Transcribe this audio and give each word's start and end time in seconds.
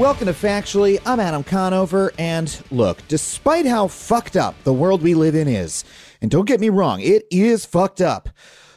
Welcome 0.00 0.28
to 0.28 0.32
Factually. 0.32 0.98
I'm 1.04 1.20
Adam 1.20 1.44
Conover, 1.44 2.10
and 2.18 2.58
look, 2.70 3.06
despite 3.06 3.66
how 3.66 3.86
fucked 3.86 4.34
up 4.34 4.54
the 4.64 4.72
world 4.72 5.02
we 5.02 5.12
live 5.12 5.34
in 5.34 5.46
is, 5.46 5.84
and 6.22 6.30
don't 6.30 6.46
get 6.46 6.58
me 6.58 6.70
wrong, 6.70 7.02
it 7.02 7.26
is 7.30 7.66
fucked 7.66 8.00
up, 8.00 8.30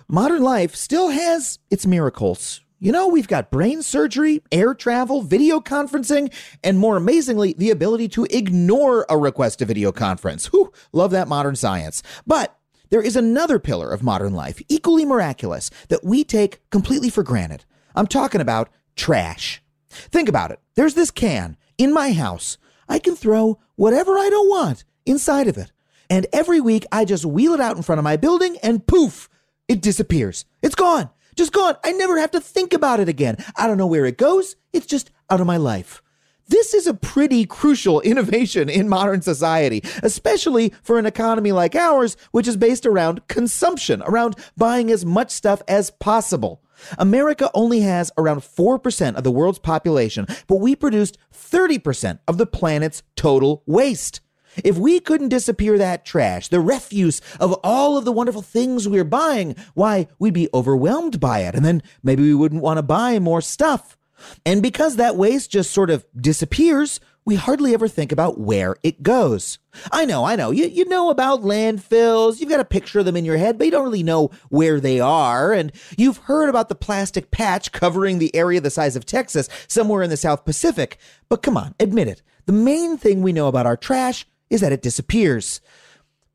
modern 0.09 0.43
life 0.43 0.75
still 0.75 1.11
has 1.11 1.59
its 1.71 1.87
miracles. 1.87 2.59
You 2.77 2.91
know, 2.91 3.07
we've 3.07 3.29
got 3.29 3.51
brain 3.51 3.81
surgery, 3.83 4.43
air 4.51 4.73
travel, 4.73 5.21
video 5.21 5.61
conferencing, 5.61 6.29
and 6.61 6.77
more 6.77 6.97
amazingly, 6.97 7.53
the 7.57 7.71
ability 7.71 8.09
to 8.09 8.25
ignore 8.25 9.05
a 9.07 9.17
request 9.17 9.59
to 9.59 9.65
video 9.65 9.93
conference. 9.93 10.47
Whew, 10.47 10.73
love 10.91 11.11
that 11.11 11.29
modern 11.29 11.55
science. 11.55 12.03
But 12.27 12.53
there 12.89 13.01
is 13.01 13.15
another 13.15 13.59
pillar 13.59 13.93
of 13.93 14.03
modern 14.03 14.33
life, 14.33 14.61
equally 14.67 15.05
miraculous, 15.05 15.71
that 15.87 16.03
we 16.03 16.25
take 16.25 16.69
completely 16.69 17.09
for 17.09 17.23
granted. 17.23 17.63
I'm 17.95 18.07
talking 18.07 18.41
about 18.41 18.67
trash. 18.97 19.62
Think 19.93 20.29
about 20.29 20.51
it. 20.51 20.59
There's 20.75 20.95
this 20.95 21.11
can 21.11 21.57
in 21.77 21.93
my 21.93 22.13
house. 22.13 22.57
I 22.89 22.99
can 22.99 23.15
throw 23.15 23.59
whatever 23.75 24.17
I 24.17 24.29
don't 24.29 24.49
want 24.49 24.83
inside 25.05 25.47
of 25.47 25.57
it. 25.57 25.71
And 26.09 26.27
every 26.33 26.61
week 26.61 26.85
I 26.91 27.05
just 27.05 27.25
wheel 27.25 27.53
it 27.53 27.59
out 27.59 27.77
in 27.77 27.83
front 27.83 27.99
of 27.99 28.03
my 28.03 28.17
building 28.17 28.57
and 28.61 28.85
poof, 28.85 29.29
it 29.67 29.81
disappears. 29.81 30.45
It's 30.61 30.75
gone. 30.75 31.09
Just 31.35 31.53
gone. 31.53 31.75
I 31.83 31.91
never 31.93 32.19
have 32.19 32.31
to 32.31 32.41
think 32.41 32.73
about 32.73 32.99
it 32.99 33.09
again. 33.09 33.37
I 33.55 33.67
don't 33.67 33.77
know 33.77 33.87
where 33.87 34.05
it 34.05 34.17
goes. 34.17 34.55
It's 34.71 34.85
just 34.85 35.09
out 35.29 35.41
of 35.41 35.47
my 35.47 35.57
life. 35.57 36.01
This 36.47 36.73
is 36.73 36.87
a 36.87 36.93
pretty 36.93 37.45
crucial 37.45 38.01
innovation 38.01 38.69
in 38.69 38.89
modern 38.89 39.21
society, 39.21 39.81
especially 40.03 40.73
for 40.83 40.99
an 40.99 41.05
economy 41.05 41.51
like 41.51 41.75
ours, 41.75 42.17
which 42.31 42.47
is 42.47 42.57
based 42.57 42.85
around 42.85 43.27
consumption, 43.27 44.03
around 44.05 44.35
buying 44.57 44.91
as 44.91 45.05
much 45.05 45.31
stuff 45.31 45.61
as 45.67 45.89
possible. 45.89 46.61
America 46.97 47.49
only 47.53 47.81
has 47.81 48.11
around 48.17 48.41
4% 48.41 49.15
of 49.15 49.23
the 49.23 49.31
world's 49.31 49.59
population, 49.59 50.25
but 50.47 50.57
we 50.57 50.75
produced 50.75 51.17
30% 51.33 52.19
of 52.27 52.37
the 52.37 52.45
planet's 52.45 53.03
total 53.15 53.63
waste. 53.65 54.21
If 54.63 54.77
we 54.77 54.99
couldn't 54.99 55.29
disappear 55.29 55.77
that 55.77 56.05
trash, 56.05 56.47
the 56.47 56.59
refuse 56.59 57.21
of 57.39 57.53
all 57.63 57.97
of 57.97 58.05
the 58.05 58.11
wonderful 58.11 58.41
things 58.41 58.87
we're 58.87 59.03
buying, 59.03 59.55
why, 59.73 60.07
we'd 60.19 60.33
be 60.33 60.49
overwhelmed 60.53 61.19
by 61.19 61.39
it, 61.39 61.55
and 61.55 61.65
then 61.65 61.81
maybe 62.03 62.23
we 62.23 62.35
wouldn't 62.35 62.61
want 62.61 62.77
to 62.77 62.83
buy 62.83 63.17
more 63.19 63.41
stuff. 63.41 63.97
And 64.45 64.61
because 64.61 64.95
that 64.95 65.15
waste 65.15 65.51
just 65.51 65.71
sort 65.71 65.89
of 65.89 66.05
disappears, 66.15 66.99
we 67.25 67.35
hardly 67.35 67.73
ever 67.73 67.87
think 67.87 68.11
about 68.11 68.39
where 68.39 68.75
it 68.83 69.01
goes. 69.01 69.59
I 69.91 70.05
know, 70.05 70.25
I 70.25 70.35
know. 70.35 70.51
You, 70.51 70.65
you 70.65 70.85
know 70.85 71.09
about 71.09 71.41
landfills. 71.41 72.39
You've 72.39 72.49
got 72.49 72.59
a 72.59 72.65
picture 72.65 72.99
of 72.99 73.05
them 73.05 73.15
in 73.15 73.25
your 73.25 73.37
head, 73.37 73.57
but 73.57 73.65
you 73.65 73.71
don't 73.71 73.85
really 73.85 74.03
know 74.03 74.29
where 74.49 74.79
they 74.79 74.99
are. 74.99 75.53
And 75.53 75.71
you've 75.97 76.17
heard 76.17 76.49
about 76.49 76.69
the 76.69 76.75
plastic 76.75 77.31
patch 77.31 77.71
covering 77.71 78.19
the 78.19 78.35
area 78.35 78.59
the 78.59 78.69
size 78.69 78.95
of 78.95 79.05
Texas 79.05 79.47
somewhere 79.67 80.03
in 80.03 80.09
the 80.09 80.17
South 80.17 80.43
Pacific. 80.43 80.97
But 81.29 81.41
come 81.41 81.57
on, 81.57 81.75
admit 81.79 82.07
it. 82.07 82.21
The 82.45 82.53
main 82.53 82.97
thing 82.97 83.21
we 83.21 83.33
know 83.33 83.47
about 83.47 83.65
our 83.65 83.77
trash 83.77 84.25
is 84.49 84.61
that 84.61 84.73
it 84.73 84.81
disappears. 84.81 85.61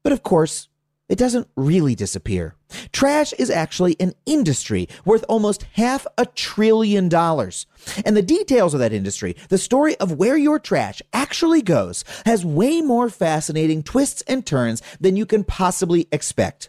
But 0.02 0.12
of 0.12 0.22
course, 0.22 0.67
it 1.08 1.18
doesn't 1.18 1.48
really 1.56 1.94
disappear. 1.94 2.54
Trash 2.92 3.32
is 3.34 3.50
actually 3.50 3.96
an 3.98 4.12
industry 4.26 4.88
worth 5.04 5.24
almost 5.28 5.64
half 5.72 6.06
a 6.18 6.26
trillion 6.26 7.08
dollars. 7.08 7.66
And 8.04 8.16
the 8.16 8.22
details 8.22 8.74
of 8.74 8.80
that 8.80 8.92
industry, 8.92 9.34
the 9.48 9.58
story 9.58 9.96
of 9.96 10.12
where 10.12 10.36
your 10.36 10.58
trash 10.58 11.00
actually 11.12 11.62
goes, 11.62 12.04
has 12.26 12.44
way 12.44 12.82
more 12.82 13.08
fascinating 13.08 13.82
twists 13.82 14.22
and 14.28 14.44
turns 14.44 14.82
than 15.00 15.16
you 15.16 15.24
can 15.24 15.44
possibly 15.44 16.06
expect. 16.12 16.68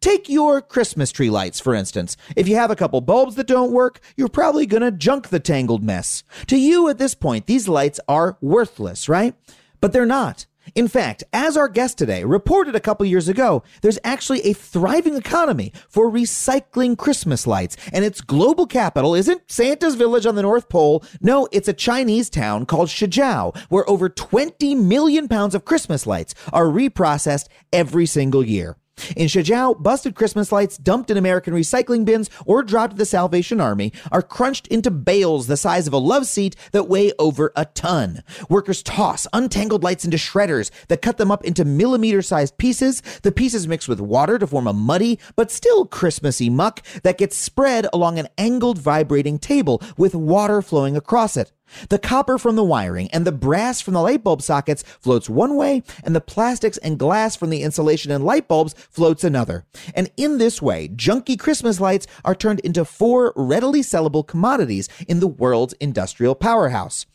Take 0.00 0.28
your 0.28 0.60
Christmas 0.60 1.10
tree 1.10 1.30
lights, 1.30 1.58
for 1.58 1.74
instance. 1.74 2.16
If 2.36 2.46
you 2.46 2.56
have 2.56 2.70
a 2.70 2.76
couple 2.76 3.00
bulbs 3.00 3.34
that 3.34 3.46
don't 3.46 3.72
work, 3.72 4.00
you're 4.16 4.28
probably 4.28 4.66
gonna 4.66 4.90
junk 4.90 5.28
the 5.28 5.40
tangled 5.40 5.82
mess. 5.82 6.22
To 6.48 6.56
you 6.56 6.88
at 6.88 6.98
this 6.98 7.14
point, 7.14 7.46
these 7.46 7.68
lights 7.68 7.98
are 8.06 8.36
worthless, 8.40 9.08
right? 9.08 9.34
But 9.80 9.92
they're 9.92 10.06
not. 10.06 10.46
In 10.74 10.88
fact, 10.88 11.22
as 11.34 11.56
our 11.58 11.68
guest 11.68 11.98
today 11.98 12.24
reported 12.24 12.74
a 12.74 12.80
couple 12.80 13.04
years 13.04 13.28
ago, 13.28 13.62
there's 13.82 13.98
actually 14.04 14.40
a 14.40 14.54
thriving 14.54 15.16
economy 15.16 15.70
for 15.86 16.10
recycling 16.10 16.96
Christmas 16.96 17.46
lights, 17.46 17.76
and 17.92 18.06
its 18.06 18.22
global 18.22 18.66
capital 18.66 19.14
isn't 19.14 19.50
Santa's 19.50 19.96
village 19.96 20.24
on 20.24 20.34
the 20.34 20.40
North 20.40 20.70
Pole. 20.70 21.04
No, 21.20 21.46
it's 21.52 21.68
a 21.68 21.74
Chinese 21.74 22.30
town 22.30 22.64
called 22.64 22.88
Shijiao, 22.88 23.54
where 23.68 23.88
over 23.88 24.08
20 24.08 24.74
million 24.74 25.28
pounds 25.28 25.54
of 25.54 25.66
Christmas 25.66 26.06
lights 26.06 26.34
are 26.54 26.64
reprocessed 26.64 27.48
every 27.70 28.06
single 28.06 28.44
year. 28.44 28.76
In 29.16 29.26
Shijiao, 29.26 29.82
busted 29.82 30.14
Christmas 30.14 30.52
lights 30.52 30.76
dumped 30.76 31.10
in 31.10 31.16
American 31.16 31.54
recycling 31.54 32.04
bins 32.04 32.30
or 32.46 32.62
dropped 32.62 32.92
to 32.92 32.98
the 32.98 33.06
Salvation 33.06 33.60
Army 33.60 33.92
are 34.10 34.22
crunched 34.22 34.66
into 34.68 34.90
bales 34.90 35.46
the 35.46 35.56
size 35.56 35.86
of 35.86 35.92
a 35.92 35.98
love 35.98 36.26
seat 36.26 36.56
that 36.72 36.88
weigh 36.88 37.12
over 37.18 37.52
a 37.56 37.64
ton. 37.66 38.22
Workers 38.48 38.82
toss 38.82 39.26
untangled 39.32 39.82
lights 39.82 40.04
into 40.04 40.16
shredders 40.16 40.70
that 40.88 41.02
cut 41.02 41.16
them 41.16 41.30
up 41.30 41.44
into 41.44 41.64
millimeter 41.64 42.22
sized 42.22 42.58
pieces. 42.58 43.02
The 43.22 43.32
pieces 43.32 43.68
mix 43.68 43.88
with 43.88 44.00
water 44.00 44.38
to 44.38 44.46
form 44.46 44.66
a 44.66 44.72
muddy 44.72 45.18
but 45.36 45.50
still 45.50 45.86
Christmassy 45.86 46.50
muck 46.50 46.82
that 47.02 47.18
gets 47.18 47.36
spread 47.36 47.86
along 47.92 48.18
an 48.18 48.28
angled 48.38 48.78
vibrating 48.78 49.38
table 49.38 49.82
with 49.96 50.14
water 50.14 50.62
flowing 50.62 50.96
across 50.96 51.36
it. 51.36 51.52
The 51.88 51.98
copper 51.98 52.38
from 52.38 52.56
the 52.56 52.64
wiring 52.64 53.08
and 53.12 53.26
the 53.26 53.32
brass 53.32 53.80
from 53.80 53.94
the 53.94 54.02
light 54.02 54.22
bulb 54.22 54.42
sockets 54.42 54.82
floats 55.00 55.28
one 55.28 55.56
way, 55.56 55.82
and 56.02 56.14
the 56.14 56.20
plastics 56.20 56.78
and 56.78 56.98
glass 56.98 57.36
from 57.36 57.50
the 57.50 57.62
insulation 57.62 58.10
and 58.10 58.24
light 58.24 58.48
bulbs 58.48 58.74
floats 58.90 59.24
another. 59.24 59.64
And 59.94 60.10
in 60.16 60.38
this 60.38 60.60
way, 60.60 60.88
junky 60.88 61.38
Christmas 61.38 61.80
lights 61.80 62.06
are 62.24 62.34
turned 62.34 62.60
into 62.60 62.84
four 62.84 63.32
readily 63.36 63.80
sellable 63.80 64.26
commodities 64.26 64.88
in 65.08 65.20
the 65.20 65.28
world's 65.28 65.74
industrial 65.74 66.34
powerhouse. 66.34 67.06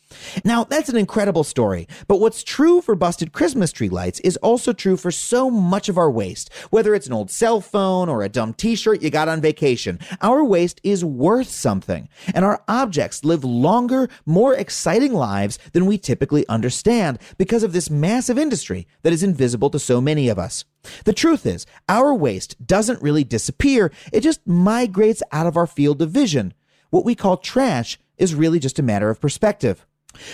Now, 0.44 0.64
that's 0.64 0.88
an 0.88 0.96
incredible 0.96 1.44
story, 1.44 1.86
but 2.06 2.20
what's 2.20 2.42
true 2.42 2.80
for 2.80 2.94
busted 2.94 3.32
Christmas 3.32 3.72
tree 3.72 3.88
lights 3.88 4.20
is 4.20 4.36
also 4.38 4.72
true 4.72 4.96
for 4.96 5.10
so 5.10 5.50
much 5.50 5.88
of 5.88 5.98
our 5.98 6.10
waste. 6.10 6.50
Whether 6.70 6.94
it's 6.94 7.06
an 7.06 7.12
old 7.12 7.30
cell 7.30 7.60
phone 7.60 8.08
or 8.08 8.22
a 8.22 8.28
dumb 8.28 8.54
t 8.54 8.74
shirt 8.74 9.02
you 9.02 9.10
got 9.10 9.28
on 9.28 9.40
vacation, 9.40 9.98
our 10.20 10.42
waste 10.42 10.80
is 10.82 11.04
worth 11.04 11.48
something, 11.48 12.08
and 12.34 12.44
our 12.44 12.62
objects 12.68 13.24
live 13.24 13.44
longer, 13.44 14.08
more 14.24 14.54
exciting 14.54 15.12
lives 15.12 15.58
than 15.72 15.86
we 15.86 15.98
typically 15.98 16.46
understand 16.48 17.18
because 17.36 17.62
of 17.62 17.72
this 17.72 17.90
massive 17.90 18.38
industry 18.38 18.86
that 19.02 19.12
is 19.12 19.22
invisible 19.22 19.70
to 19.70 19.78
so 19.78 20.00
many 20.00 20.28
of 20.28 20.38
us. 20.38 20.64
The 21.04 21.12
truth 21.12 21.44
is, 21.44 21.66
our 21.88 22.14
waste 22.14 22.66
doesn't 22.66 23.02
really 23.02 23.24
disappear, 23.24 23.92
it 24.12 24.20
just 24.20 24.46
migrates 24.46 25.22
out 25.32 25.46
of 25.46 25.56
our 25.56 25.66
field 25.66 26.00
of 26.00 26.10
vision. 26.10 26.54
What 26.90 27.04
we 27.04 27.14
call 27.14 27.36
trash 27.36 27.98
is 28.16 28.34
really 28.34 28.58
just 28.58 28.78
a 28.78 28.82
matter 28.82 29.10
of 29.10 29.20
perspective. 29.20 29.86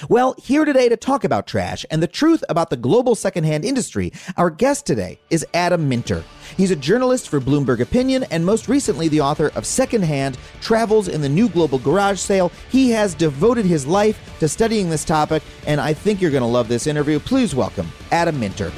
Well, 0.09 0.35
here 0.39 0.65
today 0.65 0.89
to 0.89 0.97
talk 0.97 1.25
about 1.25 1.47
trash 1.47 1.85
and 1.91 2.03
the 2.03 2.07
truth 2.07 2.45
about 2.49 2.71
the 2.71 2.77
global 2.77 3.15
secondhand 3.15 3.65
industry, 3.65 4.13
our 4.37 4.51
guest 4.51 4.87
today 4.87 5.19
is 5.31 5.47
Adam 5.55 5.89
Minter. 5.89 6.25
He's 6.57 6.71
a 6.71 6.77
journalist 6.77 7.29
for 7.29 7.41
Bloomberg 7.41 7.81
Opinion 7.81 8.25
and 8.31 8.45
most 8.45 8.69
recently 8.69 9.09
the 9.09 9.21
author 9.21 9.49
of 9.55 9.67
Secondhand 9.67 10.39
Travels 10.61 11.09
in 11.09 11.21
the 11.21 11.29
New 11.29 11.49
Global 11.49 11.79
Garage 11.79 12.19
Sale. 12.19 12.51
He 12.71 12.91
has 12.91 13.15
devoted 13.15 13.65
his 13.65 13.87
life 13.87 14.19
to 14.41 14.49
studying 14.49 14.91
this 14.91 15.05
topic, 15.05 15.43
and 15.67 15.81
I 15.81 15.95
think 15.95 16.21
you're 16.21 16.31
going 16.31 16.43
to 16.43 16.47
love 16.47 16.69
this 16.69 16.87
interview. 16.87 17.19
Please 17.19 17.55
welcome 17.55 17.91
Adam 18.13 18.39
Minter. 18.39 18.73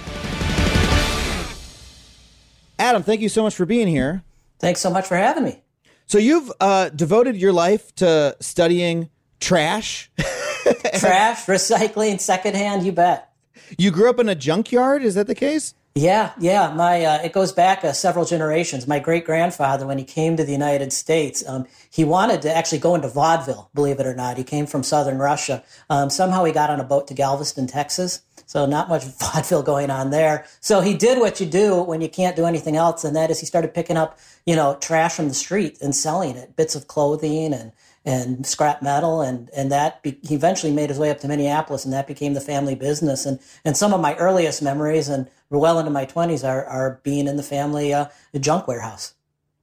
Adam, 2.79 3.03
thank 3.03 3.21
you 3.21 3.29
so 3.29 3.43
much 3.43 3.55
for 3.55 3.65
being 3.65 3.89
here. 3.89 4.23
Thanks 4.59 4.81
so 4.81 4.91
much 4.91 5.07
for 5.07 5.17
having 5.17 5.45
me. 5.45 5.63
So, 6.09 6.19
you've 6.19 6.53
uh, 6.61 6.91
devoted 6.91 7.37
your 7.37 7.53
life 7.53 7.93
to 7.97 8.37
studying 8.41 9.11
trash. 9.41 10.11
Trash, 10.99 11.47
recycling, 11.47 12.21
secondhand, 12.21 12.85
you 12.85 12.93
bet. 12.93 13.33
You 13.79 13.91
grew 13.91 14.11
up 14.11 14.19
in 14.19 14.29
a 14.29 14.35
junkyard, 14.35 15.03
is 15.03 15.15
that 15.15 15.27
the 15.27 15.35
case? 15.35 15.75
Yeah, 15.97 16.33
yeah. 16.39 16.75
My 16.75 17.03
uh, 17.07 17.23
it 17.23 17.33
goes 17.33 17.53
back 17.53 17.83
uh, 17.83 17.95
several 17.95 18.27
generations. 18.27 18.87
My 18.87 18.99
great 18.99 19.25
grandfather, 19.25 19.87
when 19.87 19.97
he 19.97 20.05
came 20.05 20.37
to 20.37 20.45
the 20.45 20.53
United 20.53 20.93
States, 20.93 21.43
um, 21.49 21.67
he 21.91 22.05
wanted 22.05 22.43
to 22.43 22.55
actually 22.55 22.81
go 22.81 22.95
into 22.95 23.09
vaudeville. 23.09 23.71
Believe 23.75 23.99
it 23.99 24.07
or 24.07 24.15
not, 24.15 24.37
he 24.37 24.45
came 24.45 24.67
from 24.67 24.83
southern 24.83 25.17
Russia. 25.19 25.65
Um, 25.89 26.11
somehow 26.11 26.45
he 26.45 26.53
got 26.53 26.69
on 26.69 26.81
a 26.81 26.85
boat 26.85 27.09
to 27.09 27.15
Galveston, 27.15 27.67
Texas. 27.67 28.21
So 28.45 28.67
not 28.67 28.91
much 28.91 29.05
vaudeville 29.21 29.63
going 29.63 29.91
on 29.91 30.11
there. 30.11 30.45
So 30.61 30.83
he 30.83 30.93
did 30.93 31.19
what 31.19 31.41
you 31.41 31.47
do 31.47 31.83
when 31.83 32.03
you 32.03 32.11
can't 32.11 32.37
do 32.37 32.45
anything 32.45 32.77
else, 32.77 33.03
and 33.03 33.17
that 33.17 33.31
is 33.31 33.41
he 33.41 33.47
started 33.47 33.73
picking 33.73 33.97
up, 33.97 34.19
you 34.45 34.55
know, 34.55 34.77
trash 34.83 35.15
from 35.15 35.29
the 35.29 35.35
street 35.35 35.79
and 35.81 35.95
selling 35.97 36.37
it, 36.37 36.57
bits 36.57 36.75
of 36.75 36.89
clothing 36.89 37.55
and 37.55 37.73
and 38.07 38.47
scrap 38.47 38.81
metal 38.81 39.21
and 39.21 39.51
and 39.55 39.71
that 39.71 40.03
be, 40.03 40.19
he 40.23 40.37
eventually 40.37 40.73
made 40.73 40.89
his 40.89 40.99
way 40.99 41.11
up 41.11 41.19
to 41.19 41.29
Minneapolis 41.29 41.85
and 41.85 41.93
that 41.93 42.07
became 42.07 42.33
the 42.35 42.41
family 42.41 42.77
business 42.77 43.27
and 43.27 43.41
and 43.65 43.77
some 43.77 43.93
of 43.93 44.01
my 44.01 44.15
earliest 44.15 44.63
memories 44.63 45.09
and 45.09 45.29
well 45.51 45.79
into 45.79 45.91
my 45.91 46.07
20s 46.07 46.49
are 46.49 46.65
are 46.65 47.01
being 47.03 47.27
in 47.27 47.37
the 47.37 47.43
family 47.43 47.93
uh, 47.93 48.07
junk 48.39 48.69
warehouse. 48.69 49.15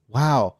Wow. 0.08 0.54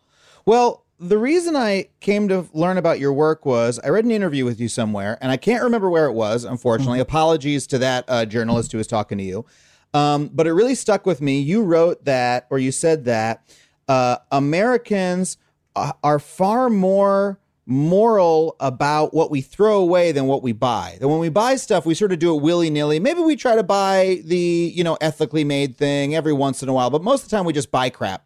Well, 0.46 0.84
the 0.98 1.18
reason 1.18 1.56
I 1.56 1.88
came 2.00 2.28
to 2.28 2.48
learn 2.52 2.78
about 2.78 2.98
your 2.98 3.12
work 3.12 3.44
was 3.44 3.78
I 3.84 3.88
read 3.88 4.04
an 4.04 4.10
interview 4.10 4.44
with 4.44 4.60
you 4.60 4.68
somewhere, 4.68 5.18
and 5.20 5.30
I 5.30 5.36
can't 5.36 5.62
remember 5.62 5.90
where 5.90 6.06
it 6.06 6.12
was. 6.12 6.44
Unfortunately, 6.44 6.98
mm-hmm. 6.98 7.02
apologies 7.02 7.66
to 7.68 7.78
that 7.78 8.04
uh, 8.08 8.24
journalist 8.24 8.72
who 8.72 8.78
was 8.78 8.86
talking 8.86 9.18
to 9.18 9.24
you. 9.24 9.44
Um, 9.92 10.30
but 10.32 10.46
it 10.46 10.52
really 10.52 10.74
stuck 10.74 11.04
with 11.04 11.20
me. 11.20 11.40
You 11.40 11.62
wrote 11.62 12.04
that, 12.04 12.46
or 12.50 12.58
you 12.58 12.72
said 12.72 13.04
that 13.04 13.44
uh, 13.88 14.18
Americans 14.30 15.36
uh, 15.76 15.92
are 16.02 16.18
far 16.18 16.70
more 16.70 17.38
moral 17.66 18.56
about 18.60 19.14
what 19.14 19.30
we 19.30 19.40
throw 19.40 19.80
away 19.80 20.12
than 20.12 20.26
what 20.26 20.42
we 20.42 20.52
buy. 20.52 20.96
That 21.00 21.08
when 21.08 21.18
we 21.18 21.30
buy 21.30 21.56
stuff, 21.56 21.86
we 21.86 21.94
sort 21.94 22.12
of 22.12 22.18
do 22.18 22.34
it 22.36 22.42
willy 22.42 22.70
nilly. 22.70 23.00
Maybe 23.00 23.20
we 23.20 23.36
try 23.36 23.56
to 23.56 23.62
buy 23.62 24.20
the, 24.24 24.72
you 24.74 24.84
know, 24.84 24.98
ethically 25.00 25.44
made 25.44 25.76
thing 25.76 26.14
every 26.14 26.32
once 26.32 26.62
in 26.62 26.68
a 26.68 26.72
while, 26.72 26.90
but 26.90 27.02
most 27.02 27.24
of 27.24 27.30
the 27.30 27.36
time 27.36 27.46
we 27.46 27.52
just 27.52 27.70
buy 27.70 27.88
crap. 27.88 28.24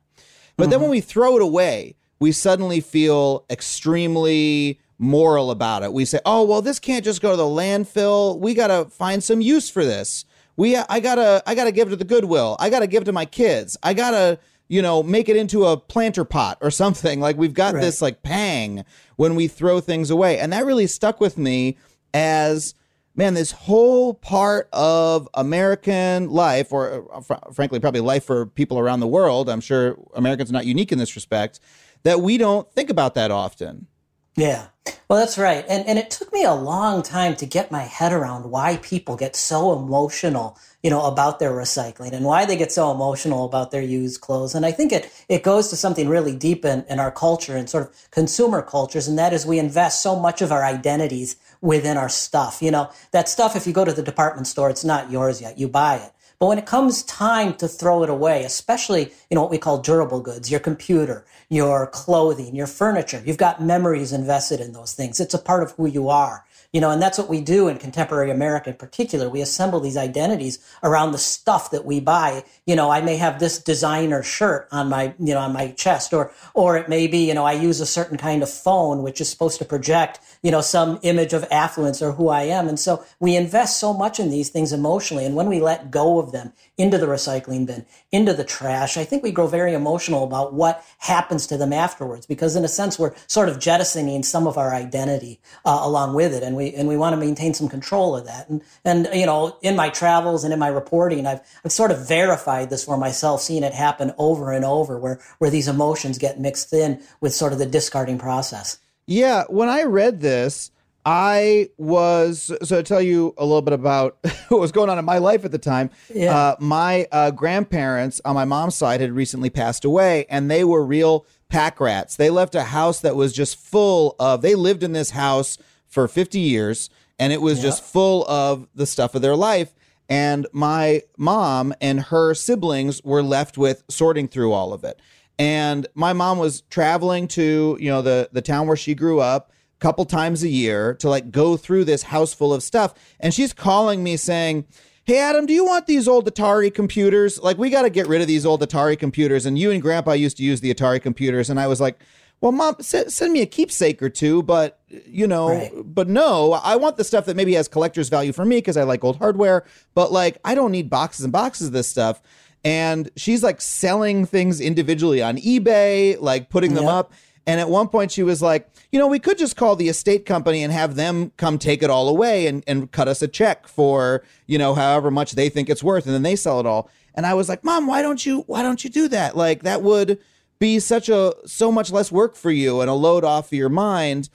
But 0.56 0.64
mm-hmm. 0.64 0.70
then 0.70 0.80
when 0.80 0.90
we 0.90 1.00
throw 1.00 1.36
it 1.36 1.42
away, 1.42 1.94
we 2.18 2.32
suddenly 2.32 2.80
feel 2.80 3.44
extremely 3.48 4.80
moral 4.98 5.50
about 5.50 5.84
it. 5.84 5.92
We 5.92 6.04
say, 6.04 6.18
"Oh, 6.26 6.44
well, 6.44 6.60
this 6.60 6.80
can't 6.80 7.04
just 7.04 7.22
go 7.22 7.30
to 7.30 7.36
the 7.36 7.44
landfill. 7.44 8.38
We 8.40 8.54
got 8.54 8.66
to 8.66 8.90
find 8.90 9.22
some 9.22 9.40
use 9.40 9.70
for 9.70 9.84
this. 9.84 10.24
We 10.56 10.76
I 10.76 10.98
got 10.98 11.14
to 11.16 11.42
I 11.46 11.54
got 11.54 11.64
to 11.64 11.72
give 11.72 11.86
it 11.86 11.90
to 11.90 11.96
the 11.96 12.04
Goodwill. 12.04 12.56
I 12.58 12.70
got 12.70 12.80
to 12.80 12.88
give 12.88 13.02
it 13.02 13.06
to 13.06 13.12
my 13.12 13.24
kids. 13.24 13.76
I 13.82 13.94
got 13.94 14.10
to 14.10 14.38
you 14.68 14.82
know, 14.82 15.02
make 15.02 15.28
it 15.28 15.36
into 15.36 15.64
a 15.64 15.76
planter 15.76 16.24
pot 16.24 16.58
or 16.60 16.70
something. 16.70 17.20
Like 17.28 17.36
we've 17.36 17.54
got 17.54 17.74
right. 17.74 17.80
this 17.80 18.00
like 18.00 18.22
pang 18.22 18.84
when 19.16 19.34
we 19.34 19.48
throw 19.48 19.80
things 19.80 20.10
away. 20.10 20.38
And 20.38 20.52
that 20.52 20.64
really 20.64 20.86
stuck 20.86 21.20
with 21.20 21.36
me 21.36 21.76
as 22.14 22.74
man, 23.18 23.34
this 23.34 23.50
whole 23.50 24.14
part 24.14 24.68
of 24.72 25.28
American 25.34 26.30
life, 26.30 26.72
or 26.72 27.04
uh, 27.12 27.20
fr- 27.20 27.52
frankly, 27.52 27.80
probably 27.80 28.00
life 28.00 28.24
for 28.24 28.46
people 28.46 28.78
around 28.78 29.00
the 29.00 29.08
world. 29.08 29.50
I'm 29.50 29.60
sure 29.60 29.98
Americans 30.14 30.50
are 30.50 30.52
not 30.52 30.66
unique 30.66 30.92
in 30.92 30.98
this 30.98 31.16
respect, 31.16 31.58
that 32.04 32.20
we 32.20 32.38
don't 32.38 32.70
think 32.72 32.90
about 32.90 33.14
that 33.14 33.32
often. 33.32 33.88
Yeah. 34.36 34.68
Well, 35.08 35.18
that's 35.18 35.36
right. 35.36 35.64
And, 35.68 35.84
and 35.88 35.98
it 35.98 36.10
took 36.10 36.32
me 36.32 36.44
a 36.44 36.54
long 36.54 37.02
time 37.02 37.34
to 37.36 37.46
get 37.46 37.72
my 37.72 37.82
head 37.82 38.12
around 38.12 38.52
why 38.52 38.76
people 38.76 39.16
get 39.16 39.34
so 39.34 39.76
emotional 39.76 40.56
you 40.82 40.90
know, 40.90 41.06
about 41.06 41.40
their 41.40 41.50
recycling 41.50 42.12
and 42.12 42.24
why 42.24 42.44
they 42.44 42.56
get 42.56 42.70
so 42.70 42.92
emotional 42.92 43.44
about 43.44 43.70
their 43.70 43.82
used 43.82 44.20
clothes. 44.20 44.54
And 44.54 44.64
I 44.64 44.70
think 44.70 44.92
it, 44.92 45.10
it 45.28 45.42
goes 45.42 45.68
to 45.70 45.76
something 45.76 46.08
really 46.08 46.36
deep 46.36 46.64
in, 46.64 46.84
in 46.88 47.00
our 47.00 47.10
culture 47.10 47.56
and 47.56 47.68
sort 47.68 47.84
of 47.84 48.10
consumer 48.10 48.62
cultures. 48.62 49.08
And 49.08 49.18
that 49.18 49.32
is 49.32 49.44
we 49.44 49.58
invest 49.58 50.02
so 50.02 50.18
much 50.18 50.40
of 50.40 50.52
our 50.52 50.64
identities 50.64 51.36
within 51.60 51.96
our 51.96 52.08
stuff. 52.08 52.62
You 52.62 52.70
know, 52.70 52.90
that 53.10 53.28
stuff, 53.28 53.56
if 53.56 53.66
you 53.66 53.72
go 53.72 53.84
to 53.84 53.92
the 53.92 54.02
department 54.02 54.46
store, 54.46 54.70
it's 54.70 54.84
not 54.84 55.10
yours 55.10 55.40
yet. 55.40 55.58
You 55.58 55.68
buy 55.68 55.96
it. 55.96 56.12
But 56.38 56.46
when 56.46 56.58
it 56.58 56.66
comes 56.66 57.02
time 57.02 57.54
to 57.54 57.66
throw 57.66 58.04
it 58.04 58.10
away, 58.10 58.44
especially, 58.44 59.10
you 59.28 59.34
know, 59.34 59.42
what 59.42 59.50
we 59.50 59.58
call 59.58 59.78
durable 59.78 60.20
goods, 60.20 60.50
your 60.50 60.60
computer, 60.60 61.24
your 61.48 61.88
clothing, 61.88 62.54
your 62.54 62.68
furniture, 62.68 63.20
you've 63.26 63.38
got 63.38 63.60
memories 63.60 64.12
invested 64.12 64.60
in 64.60 64.72
those 64.72 64.94
things. 64.94 65.18
It's 65.18 65.34
a 65.34 65.38
part 65.38 65.64
of 65.64 65.72
who 65.72 65.86
you 65.86 66.08
are. 66.08 66.44
You 66.70 66.82
know, 66.82 66.90
and 66.90 67.00
that's 67.00 67.16
what 67.16 67.30
we 67.30 67.40
do 67.40 67.66
in 67.68 67.78
contemporary 67.78 68.30
America 68.30 68.68
in 68.68 68.76
particular. 68.76 69.30
We 69.30 69.40
assemble 69.40 69.80
these 69.80 69.96
identities 69.96 70.58
around 70.82 71.12
the 71.12 71.18
stuff 71.18 71.70
that 71.70 71.86
we 71.86 71.98
buy. 71.98 72.44
You 72.66 72.76
know, 72.76 72.90
I 72.90 73.00
may 73.00 73.16
have 73.16 73.38
this 73.38 73.58
designer 73.58 74.22
shirt 74.22 74.68
on 74.70 74.90
my, 74.90 75.14
you 75.18 75.32
know, 75.32 75.40
on 75.40 75.54
my 75.54 75.68
chest, 75.70 76.12
or, 76.12 76.30
or 76.52 76.76
it 76.76 76.86
may 76.86 77.06
be, 77.06 77.26
you 77.26 77.32
know, 77.32 77.46
I 77.46 77.52
use 77.52 77.80
a 77.80 77.86
certain 77.86 78.18
kind 78.18 78.42
of 78.42 78.50
phone, 78.50 79.02
which 79.02 79.18
is 79.18 79.30
supposed 79.30 79.58
to 79.60 79.64
project, 79.64 80.20
you 80.42 80.50
know, 80.50 80.60
some 80.60 80.98
image 81.02 81.32
of 81.32 81.46
affluence 81.50 82.02
or 82.02 82.12
who 82.12 82.28
I 82.28 82.42
am. 82.42 82.68
And 82.68 82.78
so 82.78 83.02
we 83.18 83.34
invest 83.34 83.80
so 83.80 83.94
much 83.94 84.20
in 84.20 84.28
these 84.28 84.50
things 84.50 84.70
emotionally. 84.70 85.24
And 85.24 85.34
when 85.34 85.48
we 85.48 85.60
let 85.60 85.90
go 85.90 86.18
of 86.18 86.32
them 86.32 86.52
into 86.76 86.98
the 86.98 87.06
recycling 87.06 87.66
bin, 87.66 87.86
into 88.12 88.34
the 88.34 88.44
trash, 88.44 88.98
I 88.98 89.04
think 89.04 89.22
we 89.22 89.32
grow 89.32 89.46
very 89.46 89.72
emotional 89.72 90.22
about 90.22 90.52
what 90.52 90.84
happens 90.98 91.46
to 91.46 91.56
them 91.56 91.72
afterwards, 91.72 92.26
because 92.26 92.56
in 92.56 92.64
a 92.64 92.68
sense, 92.68 92.98
we're 92.98 93.14
sort 93.26 93.48
of 93.48 93.58
jettisoning 93.58 94.22
some 94.22 94.46
of 94.46 94.58
our 94.58 94.74
identity 94.74 95.40
uh, 95.64 95.80
along 95.82 96.14
with 96.14 96.34
it. 96.34 96.42
And 96.42 96.57
we 96.58 96.74
and 96.74 96.86
we 96.88 96.96
want 96.96 97.14
to 97.14 97.16
maintain 97.16 97.54
some 97.54 97.68
control 97.68 98.14
of 98.14 98.26
that. 98.26 98.50
And 98.50 98.62
and 98.84 99.08
you 99.14 99.24
know, 99.24 99.56
in 99.62 99.76
my 99.76 99.88
travels 99.88 100.44
and 100.44 100.52
in 100.52 100.58
my 100.58 100.68
reporting, 100.68 101.26
I've 101.26 101.40
I've 101.64 101.72
sort 101.72 101.90
of 101.90 102.06
verified 102.06 102.68
this 102.68 102.84
for 102.84 102.98
myself, 102.98 103.40
seeing 103.40 103.62
it 103.62 103.72
happen 103.72 104.12
over 104.18 104.52
and 104.52 104.64
over, 104.64 104.98
where 104.98 105.20
where 105.38 105.48
these 105.48 105.68
emotions 105.68 106.18
get 106.18 106.38
mixed 106.38 106.74
in 106.74 107.00
with 107.22 107.32
sort 107.32 107.54
of 107.54 107.58
the 107.58 107.66
discarding 107.66 108.18
process. 108.18 108.78
Yeah, 109.06 109.44
when 109.48 109.70
I 109.70 109.84
read 109.84 110.20
this. 110.20 110.70
I 111.06 111.70
was 111.78 112.52
so 112.62 112.76
to 112.76 112.82
tell 112.82 113.00
you 113.00 113.32
a 113.38 113.44
little 113.44 113.62
bit 113.62 113.72
about 113.72 114.18
what 114.48 114.60
was 114.60 114.72
going 114.72 114.90
on 114.90 114.98
in 114.98 115.06
my 115.06 115.16
life 115.16 115.46
at 115.46 115.52
the 115.52 115.58
time. 115.58 115.88
Yeah. 116.12 116.36
Uh, 116.36 116.56
my 116.60 117.06
uh, 117.10 117.30
grandparents 117.30 118.20
on 118.26 118.34
my 118.34 118.44
mom's 118.44 118.74
side 118.74 119.00
had 119.00 119.12
recently 119.12 119.48
passed 119.48 119.86
away, 119.86 120.26
and 120.28 120.50
they 120.50 120.64
were 120.64 120.84
real 120.84 121.24
pack 121.48 121.80
rats. 121.80 122.16
They 122.16 122.28
left 122.28 122.54
a 122.54 122.64
house 122.64 123.00
that 123.00 123.16
was 123.16 123.32
just 123.32 123.58
full 123.58 124.16
of. 124.18 124.42
They 124.42 124.54
lived 124.54 124.82
in 124.82 124.92
this 124.92 125.10
house 125.10 125.56
for 125.88 126.06
50 126.08 126.38
years 126.38 126.90
and 127.18 127.32
it 127.32 127.42
was 127.42 127.60
just 127.60 127.82
full 127.82 128.28
of 128.28 128.68
the 128.74 128.86
stuff 128.86 129.14
of 129.14 129.22
their 129.22 129.36
life. 129.36 129.74
And 130.08 130.46
my 130.52 131.02
mom 131.18 131.74
and 131.80 132.00
her 132.00 132.34
siblings 132.34 133.02
were 133.02 133.22
left 133.22 133.58
with 133.58 133.84
sorting 133.88 134.28
through 134.28 134.52
all 134.52 134.72
of 134.72 134.84
it. 134.84 135.00
And 135.38 135.86
my 135.94 136.12
mom 136.12 136.38
was 136.38 136.62
traveling 136.62 137.28
to 137.28 137.76
you 137.80 137.90
know 137.90 138.02
the 138.02 138.28
the 138.32 138.42
town 138.42 138.66
where 138.66 138.76
she 138.76 138.94
grew 138.94 139.20
up 139.20 139.52
a 139.76 139.80
couple 139.80 140.04
times 140.04 140.42
a 140.42 140.48
year 140.48 140.94
to 140.94 141.08
like 141.08 141.30
go 141.30 141.56
through 141.56 141.84
this 141.84 142.04
house 142.04 142.32
full 142.32 142.54
of 142.54 142.62
stuff. 142.62 142.94
And 143.20 143.34
she's 143.34 143.52
calling 143.52 144.02
me 144.02 144.16
saying 144.16 144.66
hey 145.04 145.18
adam 145.18 145.46
do 145.46 145.54
you 145.54 145.64
want 145.64 145.86
these 145.86 146.08
old 146.08 146.32
atari 146.32 146.72
computers? 146.72 147.40
Like 147.40 147.58
we 147.58 147.70
got 147.70 147.82
to 147.82 147.90
get 147.90 148.06
rid 148.08 148.20
of 148.20 148.26
these 148.26 148.46
old 148.46 148.62
atari 148.62 148.98
computers. 148.98 149.46
And 149.46 149.58
you 149.58 149.70
and 149.70 149.82
grandpa 149.82 150.12
used 150.12 150.38
to 150.38 150.42
use 150.42 150.60
the 150.60 150.72
atari 150.72 151.00
computers. 151.00 151.50
And 151.50 151.60
i 151.60 151.66
was 151.66 151.80
like 151.80 152.00
well, 152.40 152.52
mom, 152.52 152.76
send, 152.80 153.12
send 153.12 153.32
me 153.32 153.42
a 153.42 153.46
keepsake 153.46 154.02
or 154.02 154.08
two, 154.08 154.42
but 154.42 154.80
you 154.88 155.26
know, 155.26 155.48
right. 155.48 155.72
but 155.84 156.08
no, 156.08 156.52
I 156.52 156.76
want 156.76 156.96
the 156.96 157.04
stuff 157.04 157.26
that 157.26 157.36
maybe 157.36 157.54
has 157.54 157.68
collector's 157.68 158.08
value 158.08 158.32
for 158.32 158.44
me 158.44 158.56
because 158.56 158.76
I 158.76 158.84
like 158.84 159.02
old 159.02 159.18
hardware, 159.18 159.64
but 159.94 160.12
like 160.12 160.38
I 160.44 160.54
don't 160.54 160.70
need 160.70 160.88
boxes 160.88 161.24
and 161.24 161.32
boxes 161.32 161.68
of 161.68 161.72
this 161.72 161.88
stuff. 161.88 162.22
And 162.64 163.10
she's 163.16 163.42
like 163.42 163.60
selling 163.60 164.24
things 164.24 164.60
individually 164.60 165.22
on 165.22 165.36
eBay, 165.36 166.20
like 166.20 166.48
putting 166.48 166.74
them 166.74 166.84
yep. 166.84 166.92
up. 166.92 167.12
And 167.46 167.60
at 167.60 167.70
one 167.70 167.88
point, 167.88 168.10
she 168.12 168.22
was 168.22 168.42
like, 168.42 168.68
you 168.92 168.98
know, 168.98 169.06
we 169.06 169.18
could 169.18 169.38
just 169.38 169.56
call 169.56 169.74
the 169.74 169.88
estate 169.88 170.26
company 170.26 170.62
and 170.62 170.72
have 170.72 170.96
them 170.96 171.32
come 171.38 171.58
take 171.58 171.82
it 171.82 171.88
all 171.88 172.08
away 172.08 172.46
and, 172.46 172.62
and 172.66 172.92
cut 172.92 173.08
us 173.08 173.22
a 173.22 173.28
check 173.28 173.66
for, 173.66 174.22
you 174.46 174.58
know, 174.58 174.74
however 174.74 175.10
much 175.10 175.32
they 175.32 175.48
think 175.48 175.70
it's 175.70 175.82
worth. 175.82 176.04
And 176.04 176.14
then 176.14 176.22
they 176.22 176.36
sell 176.36 176.60
it 176.60 176.66
all. 176.66 176.90
And 177.14 177.24
I 177.24 177.32
was 177.34 177.48
like, 177.48 177.64
Mom, 177.64 177.86
why 177.86 178.02
don't 178.02 178.24
you, 178.26 178.42
why 178.42 178.62
don't 178.62 178.84
you 178.84 178.90
do 178.90 179.08
that? 179.08 179.34
Like, 179.34 179.62
that 179.62 179.82
would, 179.82 180.18
be 180.58 180.78
such 180.80 181.08
a 181.08 181.34
so 181.46 181.70
much 181.70 181.90
less 181.92 182.10
work 182.10 182.34
for 182.34 182.50
you 182.50 182.80
and 182.80 182.90
a 182.90 182.94
load 182.94 183.24
off 183.24 183.46
of 183.46 183.52
your 183.52 183.68
mind. 183.68 184.28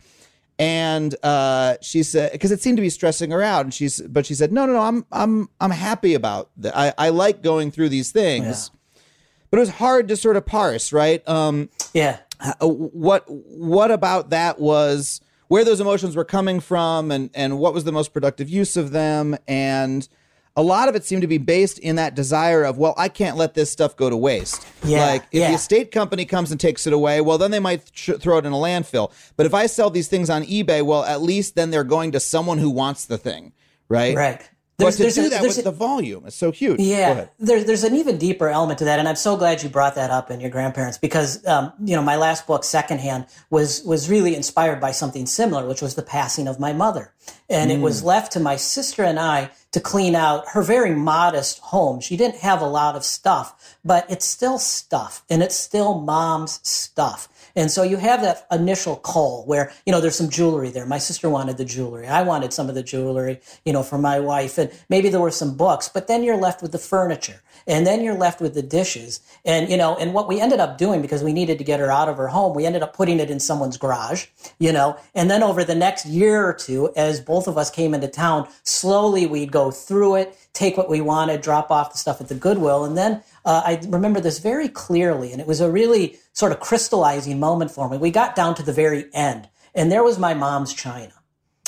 And 0.60 1.16
uh, 1.24 1.78
she 1.82 2.04
said 2.04 2.32
because 2.32 2.52
it 2.52 2.62
seemed 2.62 2.78
to 2.78 2.82
be 2.82 2.90
stressing 2.90 3.32
her 3.32 3.42
out. 3.42 3.66
And 3.66 3.74
she's 3.74 4.02
but 4.02 4.26
she 4.26 4.36
said 4.36 4.52
no 4.52 4.66
no 4.66 4.74
no 4.74 4.82
i'm 4.82 5.06
i'm 5.12 5.50
i'm 5.60 5.72
happy 5.72 6.14
about 6.14 6.50
that 6.58 6.76
i 6.78 6.94
i 6.98 7.10
like 7.10 7.42
going 7.42 7.72
through 7.72 7.90
these 7.90 8.12
things. 8.12 8.72
Yeah. 8.74 9.02
but 9.50 9.58
it 9.58 9.62
was 9.62 9.70
hard 9.72 10.08
to 10.10 10.16
sort 10.16 10.38
of 10.38 10.46
parse 10.46 10.94
right? 10.94 11.28
Um 11.28 11.70
yeah. 11.94 12.20
uh, 12.40 12.68
what 12.68 13.26
what 13.28 13.92
about 13.92 14.30
that 14.30 14.60
was 14.60 15.22
where 15.48 15.66
those 15.66 15.82
emotions 15.82 16.16
were 16.16 16.26
coming 16.26 16.60
from 16.60 17.12
and 17.12 17.30
and 17.34 17.58
what 17.60 17.74
was 17.74 17.84
the 17.84 17.92
most 17.92 18.14
productive 18.14 18.48
use 18.48 18.78
of 18.78 18.92
them? 18.92 19.36
And 19.48 20.08
a 20.56 20.62
lot 20.62 20.88
of 20.88 20.96
it 20.96 21.04
seemed 21.04 21.24
to 21.24 21.28
be 21.28 21.40
based 21.40 21.80
in 21.80 21.96
that 21.96 22.16
desire 22.16 22.64
of, 22.64 22.78
well, 22.78 22.94
I 22.96 23.10
can't 23.10 23.38
let 23.38 23.56
this 23.56 23.72
stuff 23.72 23.96
go 23.96 24.10
to 24.10 24.18
waste. 24.18 24.68
Yeah, 24.84 25.06
like 25.06 25.24
if 25.32 25.40
yeah. 25.40 25.50
the 25.50 25.56
estate 25.56 25.92
company 25.92 26.26
comes 26.26 26.52
and 26.52 26.60
takes 26.60 26.86
it 26.86 26.94
away, 26.94 27.22
well, 27.22 27.38
then 27.38 27.52
they 27.52 27.60
might 27.60 27.86
th- 27.94 28.20
throw 28.20 28.38
it 28.38 28.46
in 28.46 28.54
a 28.54 28.58
landfill. 28.58 29.12
But 29.36 29.46
if 29.46 29.54
I 29.54 29.66
sell 29.66 29.90
these 29.90 30.08
things 30.08 30.30
on 30.30 30.44
eBay, 30.44 30.84
well, 30.84 31.04
at 31.04 31.22
least 31.22 31.56
then 31.56 31.72
they're 31.72 31.84
going 31.84 32.12
to 32.12 32.20
someone 32.20 32.60
who 32.60 32.70
wants 32.70 33.06
the 33.06 33.18
thing, 33.18 33.54
right? 33.90 34.16
Right. 34.16 34.50
There's, 34.78 34.98
but 34.98 35.10
to 35.10 35.12
do 35.14 35.26
a, 35.28 35.30
that 35.30 35.42
with 35.44 35.58
a, 35.60 35.62
the 35.62 35.72
volume 35.72 36.26
is 36.26 36.34
so 36.34 36.52
huge. 36.52 36.80
Yeah, 36.80 37.28
there's 37.38 37.66
there's 37.66 37.84
an 37.84 37.96
even 37.96 38.18
deeper 38.18 38.50
element 38.50 38.80
to 38.80 38.86
that, 38.86 38.98
and 38.98 39.08
I'm 39.08 39.16
so 39.16 39.38
glad 39.38 39.62
you 39.62 39.70
brought 39.70 39.94
that 39.96 40.10
up 40.10 40.32
in 40.32 40.42
your 40.42 40.50
grandparents 40.50 40.98
because 40.98 41.46
um, 41.46 41.72
you 41.84 41.96
know 41.96 42.02
my 42.02 42.16
last 42.16 42.48
book, 42.48 42.64
Secondhand, 42.64 43.28
was 43.52 43.84
was 43.84 44.10
really 44.10 44.36
inspired 44.36 44.82
by 44.82 44.92
something 44.92 45.28
similar, 45.28 45.68
which 45.68 45.84
was 45.84 45.94
the 45.94 46.02
passing 46.02 46.48
of 46.48 46.60
my 46.60 46.74
mother, 46.74 47.14
and 47.50 47.72
mm. 47.72 47.76
it 47.76 47.80
was 47.80 48.02
mm. 48.02 48.06
left 48.06 48.32
to 48.34 48.40
my 48.40 48.56
sister 48.56 49.04
and 49.04 49.20
I 49.20 49.52
to 49.72 49.80
clean 49.80 50.16
out 50.16 50.50
her 50.50 50.62
very 50.62 50.94
modest 50.94 51.60
home. 51.60 52.00
She 52.00 52.16
didn't 52.16 52.38
have 52.38 52.62
a 52.62 52.68
lot 52.68 52.96
of 52.96 53.04
stuff, 53.04 53.76
but 53.84 54.10
it's 54.10 54.26
still 54.26 54.60
stuff, 54.60 55.24
and 55.30 55.42
it's 55.42 55.56
still 55.56 56.00
mom's 56.00 56.60
stuff. 56.68 57.28
And 57.56 57.70
so 57.70 57.84
you 57.84 57.98
have 57.98 58.22
that 58.22 58.48
initial 58.52 58.96
call 58.96 59.46
where, 59.46 59.72
you 59.86 59.92
know, 59.92 60.02
there's 60.02 60.16
some 60.16 60.30
jewelry 60.30 60.70
there. 60.70 60.86
My 60.86 60.98
sister 60.98 61.30
wanted 61.30 61.58
the 61.58 61.66
jewelry. 61.66 62.08
I 62.08 62.24
wanted 62.24 62.52
some 62.52 62.68
of 62.68 62.76
the 62.76 62.82
jewelry, 62.82 63.42
you 63.64 63.74
know, 63.74 63.84
for 63.84 64.00
my 64.00 64.20
wife. 64.20 64.58
And 64.58 64.72
maybe 64.90 65.10
there 65.10 65.20
were 65.20 65.32
some 65.32 65.56
books, 65.56 65.88
but 65.88 66.08
then 66.08 66.24
you're 66.24 66.38
left 66.38 66.64
with 66.64 66.72
the 66.72 66.80
furniture 66.80 67.42
and 67.68 67.86
then 67.86 68.04
you're 68.04 68.18
left 68.18 68.42
with 68.42 68.54
the 68.54 68.62
dishes. 68.62 69.22
And, 69.46 69.70
you 69.70 69.78
know, 69.78 69.96
and 69.96 70.14
what 70.14 70.28
we 70.28 70.40
ended 70.40 70.60
up 70.60 70.78
doing 70.78 71.02
because 71.02 71.24
we 71.24 71.34
needed 71.34 71.58
to 71.58 71.64
get 71.64 71.80
her 71.80 71.92
out 71.92 72.10
of 72.10 72.18
her 72.18 72.28
home, 72.28 72.56
we 72.56 72.66
ended 72.66 72.84
up 72.84 72.94
putting 72.96 73.20
it 73.20 73.30
in 73.30 73.40
someone's 73.40 73.78
garage, 73.78 74.28
you 74.60 74.72
know, 74.72 74.98
and 75.16 75.30
then 75.30 75.44
over 75.44 75.64
the 75.64 75.76
next 75.76 76.06
year 76.06 76.46
or 76.46 76.54
two, 76.54 76.92
as 76.96 77.20
both 77.20 77.48
of 77.48 77.58
us 77.58 77.70
came 77.70 77.94
into 77.94 78.08
town, 78.08 78.48
slowly 78.64 79.26
we'd 79.26 79.52
go 79.52 79.72
through 79.72 80.16
it, 80.16 80.38
take 80.54 80.78
what 80.78 80.90
we 80.90 81.02
wanted, 81.02 81.42
drop 81.42 81.72
off 81.72 81.92
the 81.92 81.98
stuff 81.98 82.22
at 82.22 82.28
the 82.28 82.36
Goodwill. 82.36 82.84
And 82.86 82.98
then 82.98 83.24
uh, 83.46 83.62
I 83.66 83.82
remember 83.88 84.20
this 84.20 84.40
very 84.40 84.70
clearly, 84.70 85.32
and 85.32 85.42
it 85.42 85.48
was 85.48 85.62
a 85.62 85.70
really 85.70 86.20
sort 86.34 86.52
of 86.52 86.60
crystallizing 86.60 87.40
moment 87.40 87.72
for 87.72 87.90
me. 87.90 87.98
We 87.98 88.12
got 88.12 88.36
down 88.36 88.56
to 88.56 88.64
the 88.64 88.74
very 88.74 89.06
end, 89.14 89.50
and 89.74 89.92
there 89.92 90.04
was 90.04 90.20
my 90.20 90.34
mom's 90.34 90.74
china. 90.74 91.14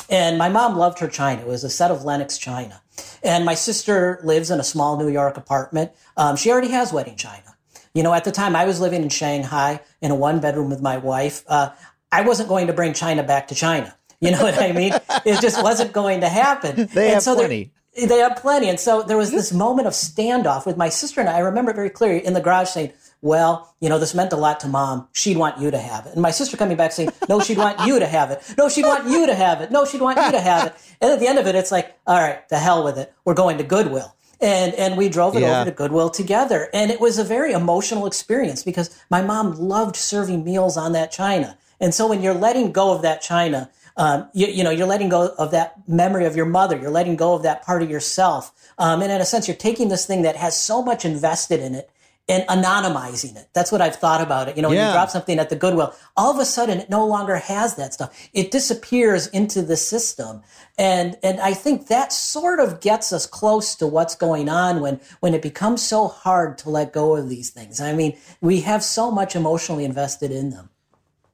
And 0.10 0.38
my 0.38 0.50
mom 0.50 0.78
loved 0.78 1.00
her 1.00 1.08
china. 1.08 1.42
It 1.42 1.48
was 1.48 1.64
a 1.64 1.70
set 1.70 1.90
of 1.90 2.04
Lenox 2.04 2.38
china. 2.38 2.82
And 3.26 3.44
my 3.44 3.56
sister 3.56 4.20
lives 4.24 4.52
in 4.52 4.60
a 4.60 4.64
small 4.64 4.98
New 4.98 5.10
York 5.10 5.36
apartment. 5.36 5.92
Um, 6.16 6.36
she 6.36 6.52
already 6.52 6.70
has 6.70 6.94
wedding 6.94 7.16
china. 7.16 7.56
You 7.94 8.04
know, 8.04 8.14
at 8.14 8.24
the 8.24 8.32
time 8.32 8.56
I 8.56 8.66
was 8.66 8.80
living 8.80 9.02
in 9.02 9.10
Shanghai 9.10 9.82
in 10.02 10.12
a 10.12 10.16
one 10.16 10.40
bedroom 10.40 10.70
with 10.70 10.82
my 10.82 10.98
wife. 10.98 11.44
Uh, 11.48 11.70
I 12.12 12.22
wasn't 12.22 12.50
going 12.50 12.68
to 12.68 12.74
bring 12.74 12.94
China 12.94 13.24
back 13.24 13.48
to 13.50 13.56
China. 13.56 13.96
You 14.22 14.32
know 14.32 14.44
what 14.44 14.58
I 14.58 14.72
mean? 14.72 14.94
it 15.26 15.42
just 15.42 15.62
wasn't 15.62 15.92
going 15.92 16.22
to 16.22 16.30
happen. 16.30 16.88
They 16.94 17.06
and 17.06 17.14
have 17.16 17.24
so 17.24 17.36
plenty. 17.36 17.72
They 17.96 18.20
have 18.20 18.38
plenty. 18.38 18.70
And 18.70 18.80
so 18.80 19.02
there 19.02 19.18
was 19.18 19.32
this 19.32 19.52
moment 19.54 19.88
of 19.88 19.94
standoff 19.94 20.66
with 20.66 20.78
my 20.78 20.90
sister 20.90 21.20
and 21.20 21.30
I. 21.30 21.38
I 21.38 21.40
remember 21.40 21.72
it 21.72 21.76
very 21.76 21.90
clearly 21.90 22.26
in 22.26 22.34
the 22.34 22.42
garage 22.42 22.70
saying, 22.70 22.94
well, 23.22 23.74
you 23.80 23.90
know, 23.90 23.98
this 23.98 24.14
meant 24.14 24.34
a 24.34 24.38
lot 24.38 24.60
to 24.62 24.68
mom. 24.68 25.08
She'd 25.14 25.38
want 25.38 25.60
you 25.60 25.72
to 25.72 25.80
have 25.80 26.06
it. 26.06 26.14
And 26.14 26.22
my 26.22 26.32
sister 26.32 26.58
coming 26.58 26.78
back 26.78 26.92
saying, 26.92 27.10
no, 27.28 27.40
she'd 27.40 27.58
want 27.58 27.80
you 27.88 28.00
to 28.00 28.06
have 28.08 28.32
it. 28.32 28.42
No, 28.58 28.70
she'd 28.70 28.86
want 28.86 29.08
you 29.10 29.26
to 29.26 29.34
have 29.36 29.62
it. 29.62 29.72
No, 29.72 29.86
she'd 29.86 30.02
want 30.02 30.18
you 30.20 30.32
to 30.32 30.40
have 30.42 30.68
it. 30.68 30.74
And 31.02 31.12
at 31.12 31.20
the 31.20 31.28
end 31.28 31.40
of 31.40 31.48
it, 31.48 31.56
it's 31.56 31.72
like, 31.72 31.98
all 32.06 32.20
right, 32.20 32.48
the 32.50 32.58
hell 32.60 32.84
with 32.84 32.98
it. 32.98 33.14
We're 33.26 33.34
going 33.34 33.58
to 33.58 33.64
Goodwill. 33.64 34.16
And, 34.42 34.74
and 34.76 34.98
we 34.98 35.10
drove 35.10 35.36
it 35.36 35.42
Yeah. 35.42 35.62
over 35.62 35.72
to 35.72 35.76
Goodwill 35.76 36.10
together. 36.10 36.70
And 36.74 36.92
it 36.92 37.00
was 37.00 37.18
a 37.18 37.24
very 37.24 37.52
emotional 37.54 38.06
experience 38.06 38.64
because 38.64 38.96
my 39.10 39.22
mom 39.22 39.54
loved 39.54 39.96
serving 39.96 40.44
meals 40.44 40.78
on 40.78 40.92
that 40.92 41.12
china. 41.12 41.58
And 41.80 41.94
so 41.94 42.08
when 42.08 42.22
you're 42.22 42.34
letting 42.34 42.72
go 42.72 42.94
of 42.94 43.02
that 43.02 43.22
china, 43.22 43.70
um, 43.98 44.30
you, 44.34 44.48
you 44.48 44.64
know, 44.64 44.72
you're 44.72 44.88
letting 44.88 45.08
go 45.10 45.34
of 45.38 45.52
that 45.52 45.76
memory 45.88 46.26
of 46.26 46.36
your 46.36 46.46
mother. 46.46 46.78
You're 46.78 46.92
letting 46.92 47.16
go 47.16 47.34
of 47.34 47.44
that 47.44 47.64
part 47.64 47.82
of 47.82 47.90
yourself. 47.90 48.52
Um, 48.78 49.02
and 49.02 49.10
in 49.12 49.22
a 49.22 49.26
sense, 49.26 49.48
you're 49.48 49.56
taking 49.56 49.88
this 49.88 50.06
thing 50.06 50.24
that 50.24 50.36
has 50.36 50.60
so 50.60 50.82
much 50.82 51.06
invested 51.06 51.62
in 51.62 51.74
it 51.76 51.90
and 52.28 52.44
anonymizing 52.48 53.36
it. 53.36 53.48
That's 53.54 53.72
what 53.72 53.82
I've 53.82 53.96
thought 53.98 54.20
about 54.20 54.50
it. 54.50 54.56
You 54.56 54.64
know, 54.64 54.70
when 54.70 54.78
Yeah. 54.78 54.88
you 54.88 54.94
drop 54.94 55.12
something 55.12 55.38
at 55.38 55.50
the 55.50 55.56
Goodwill, 55.56 55.94
all 56.18 56.32
of 56.34 56.40
a 56.40 56.46
sudden 56.46 56.80
it 56.80 56.90
no 56.90 57.06
longer 57.06 57.36
has 57.36 57.76
that 57.76 57.94
stuff. 57.94 58.18
It 58.34 58.50
disappears 58.50 59.28
into 59.28 59.62
the 59.62 59.78
system. 59.78 60.42
And, 60.78 61.18
and 61.22 61.40
I 61.40 61.54
think 61.54 61.88
that 61.88 62.12
sort 62.12 62.60
of 62.60 62.80
gets 62.80 63.14
us 63.14 63.28
close 63.28 63.76
to 63.76 63.86
what's 63.86 64.16
going 64.16 64.50
on 64.50 64.82
when, 64.82 65.00
when 65.20 65.36
it 65.36 65.44
becomes 65.44 65.84
so 65.84 66.08
hard 66.08 66.58
to 66.60 66.70
let 66.72 66.92
go 66.94 67.16
of 67.16 67.30
these 67.30 67.52
things. 67.52 67.80
I 67.80 67.94
mean, 67.94 68.18
we 68.42 68.62
have 68.62 68.84
so 68.84 69.12
much 69.12 69.36
emotionally 69.36 69.86
invested 69.86 70.32
in 70.32 70.50
them. 70.50 70.70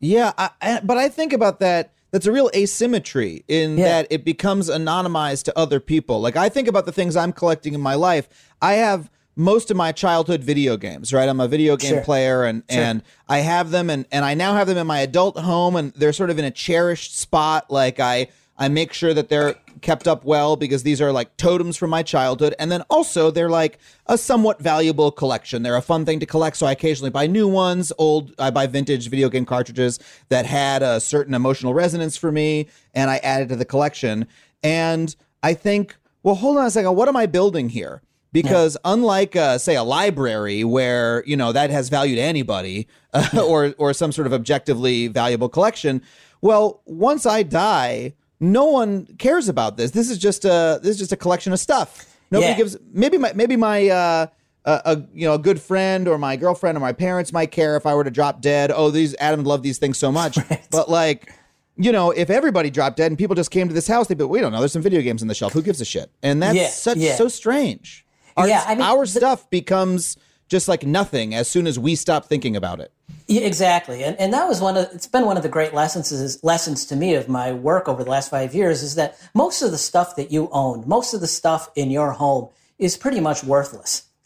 Yeah, 0.02 0.34
I, 0.38 0.50
I, 0.62 0.80
but 0.84 0.98
I 0.98 1.08
think 1.08 1.32
about 1.32 1.60
that. 1.62 1.94
That's 2.12 2.26
a 2.26 2.32
real 2.34 2.50
asymmetry 2.54 3.46
in 3.48 3.78
Yeah. 3.78 3.86
that 3.86 4.08
it 4.10 4.26
becomes 4.26 4.70
anonymized 4.70 5.44
to 5.44 5.58
other 5.58 5.80
people. 5.80 6.20
Like 6.20 6.36
I 6.36 6.50
think 6.50 6.68
about 6.68 6.86
the 6.86 6.92
things 6.92 7.16
I'm 7.16 7.32
collecting 7.32 7.74
in 7.74 7.80
my 7.80 7.96
life. 7.96 8.28
I 8.62 8.74
have 8.74 9.10
most 9.42 9.72
of 9.72 9.78
my 9.78 9.92
childhood 9.92 10.44
video 10.44 10.78
games, 10.78 11.12
right? 11.14 11.28
I'm 11.28 11.40
a 11.40 11.48
video 11.48 11.76
game 11.76 11.96
Sure. 11.96 12.02
player 12.02 12.44
and 12.44 12.64
and 12.70 13.04
I 13.28 13.40
have 13.40 13.72
them 13.72 13.90
and 13.90 14.06
and 14.12 14.24
I 14.24 14.34
now 14.34 14.54
have 14.54 14.68
them 14.68 14.78
in 14.78 14.88
my 14.88 15.00
adult 15.00 15.38
home 15.38 15.76
and 15.76 15.92
they're 15.94 16.14
sort 16.14 16.30
of 16.30 16.40
in 16.40 16.46
a 16.46 16.52
cherished 16.52 17.18
spot 17.18 17.70
like 17.72 18.00
I 18.00 18.28
I 18.58 18.68
make 18.68 18.94
sure 18.94 19.14
that 19.14 19.30
they're 19.30 19.56
kept 19.82 20.08
up 20.08 20.24
well 20.24 20.56
because 20.56 20.84
these 20.84 21.02
are 21.02 21.12
like 21.12 21.36
totems 21.38 21.78
from 21.78 21.90
my 21.90 22.04
childhood. 22.04 22.54
And 22.60 22.72
then 22.72 22.84
also 22.92 23.32
they're 23.32 23.50
like 23.50 23.80
a 24.06 24.18
somewhat 24.18 24.60
valuable 24.62 25.10
collection. 25.10 25.64
They're 25.64 25.76
a 25.78 25.82
fun 25.82 26.06
thing 26.06 26.20
to 26.20 26.28
collect. 26.28 26.58
So 26.58 26.68
I 26.68 26.74
occasionally 26.74 27.10
buy 27.10 27.26
new 27.26 27.48
ones, 27.48 27.92
old, 27.98 28.36
I 28.38 28.52
buy 28.52 28.68
vintage 28.68 29.10
video 29.10 29.30
game 29.30 29.46
cartridges 29.46 30.00
that 30.30 30.46
had 30.46 30.84
a 30.84 31.00
certain 31.00 31.34
emotional 31.34 31.74
resonance 31.74 32.16
for 32.16 32.32
me 32.32 32.68
and 32.94 33.10
I 33.10 33.18
add 33.18 33.42
it 33.42 33.48
to 33.48 33.56
the 33.56 33.66
collection. 33.66 34.28
And 34.62 35.16
I 35.42 35.56
think, 35.56 35.96
well, 36.22 36.36
hold 36.36 36.58
on 36.58 36.66
a 36.68 36.72
second. 36.72 36.96
What 36.96 37.08
am 37.08 37.16
I 37.16 37.26
building 37.26 37.70
here? 37.70 38.04
Because 38.34 38.78
unlike, 38.86 39.36
uh, 39.36 39.58
say, 39.58 39.76
a 39.76 39.84
library 39.84 40.64
where 40.64 41.22
you 41.26 41.36
know 41.36 41.52
that 41.52 41.70
has 41.70 41.90
value 41.90 42.16
to 42.16 42.22
anybody, 42.22 42.88
uh, 43.14 43.28
or 43.46 43.74
or 43.78 43.94
some 43.94 44.12
sort 44.12 44.26
of 44.28 44.34
objectively 44.34 45.08
valuable 45.08 45.50
collection, 45.50 46.02
well, 46.42 46.82
once 46.86 47.26
I 47.26 47.44
die, 47.44 48.14
no 48.40 48.66
one 48.66 49.06
cares 49.18 49.50
about 49.50 49.76
this. 49.78 49.92
This 49.92 50.10
is 50.10 50.18
just 50.18 50.46
a 50.46 50.80
this 50.82 50.92
is 50.92 51.00
just 51.00 51.12
a 51.12 51.18
collection 51.18 51.52
of 51.52 51.60
stuff. 51.60 52.08
Nobody 52.32 52.52
Yeah. 52.52 52.58
gives. 52.58 52.78
Maybe 52.94 53.18
my 53.18 53.34
maybe 53.34 53.58
my 53.58 53.90
uh, 53.90 54.28
a, 54.64 54.82
a 54.86 55.04
you 55.14 55.28
know 55.28 55.34
a 55.34 55.40
good 55.40 55.62
friend 55.62 56.08
or 56.08 56.18
my 56.18 56.38
girlfriend 56.38 56.78
or 56.78 56.82
my 56.82 56.94
parents 56.94 57.34
might 57.34 57.52
care 57.52 57.76
if 57.76 57.86
I 57.86 57.94
were 57.96 58.06
to 58.06 58.12
drop 58.12 58.40
dead. 58.42 58.72
Oh, 58.74 58.92
these 58.92 59.14
Adam 59.20 59.44
loved 59.44 59.64
these 59.64 59.78
things 59.78 59.98
so 59.98 60.12
much, 60.12 60.38
but 60.72 60.90
like. 60.90 61.32
You 61.78 61.92
know, 61.94 62.12
if 62.12 62.30
everybody 62.30 62.70
dropped 62.70 62.98
dead 62.98 63.10
and 63.12 63.18
people 63.18 63.34
just 63.36 63.50
came 63.50 63.68
to 63.70 63.74
this 63.74 63.88
house, 63.88 64.06
they'd 64.08 64.18
be, 64.18 64.26
we 64.26 64.40
don't 64.40 64.52
know. 64.52 64.60
There's 64.60 64.74
some 64.74 64.82
video 64.84 65.02
games 65.02 65.22
on 65.24 65.30
the 65.30 65.34
shelf. 65.34 65.54
Who 65.54 65.64
gives 65.64 65.80
a 65.82 65.86
shit? 65.86 66.12
And 66.22 66.44
that's 66.44 66.56
Yeah, 66.56 66.68
such 66.68 66.98
yeah. 66.98 67.16
so 67.16 67.28
strange. 67.30 68.06
Our, 68.42 68.48
Yeah, 68.48 68.64
I 68.68 68.76
mean, 68.76 68.82
our 68.84 69.06
the- 69.06 69.12
stuff 69.12 69.50
becomes 69.50 70.18
just 70.50 70.68
like 70.68 70.86
nothing 70.86 71.34
as 71.34 71.48
soon 71.48 71.66
as 71.68 71.80
we 71.80 71.96
stop 71.96 72.26
thinking 72.26 72.56
about 72.56 72.80
it. 72.82 72.92
Yeah, 73.28 73.42
exactly. 73.42 74.04
And, 74.04 74.18
and 74.20 74.34
that 74.34 74.48
was 74.50 74.60
one 74.60 74.76
of, 74.76 74.90
it's 74.94 75.08
been 75.08 75.26
one 75.26 75.38
of 75.38 75.44
the 75.44 75.50
great 75.50 75.74
lessons, 75.74 76.12
is, 76.12 76.44
lessons 76.44 76.86
to 76.88 76.96
me 76.98 77.14
of 77.16 77.30
my 77.30 77.54
work 77.54 77.88
over 77.88 78.04
the 78.04 78.10
last 78.10 78.30
five 78.30 78.54
years 78.54 78.84
is 78.84 78.96
that 78.96 79.18
most 79.34 79.62
of 79.62 79.72
the 79.72 79.78
stuff 79.78 80.18
that 80.18 80.32
you 80.32 80.50
own, 80.52 80.84
most 80.86 81.14
of 81.14 81.22
the 81.22 81.28
stuff 81.28 81.70
in 81.76 81.90
your 81.90 82.12
home 82.12 82.50
is 82.80 82.98
pretty 82.98 83.22
much 83.22 83.44
worthless 83.46 84.04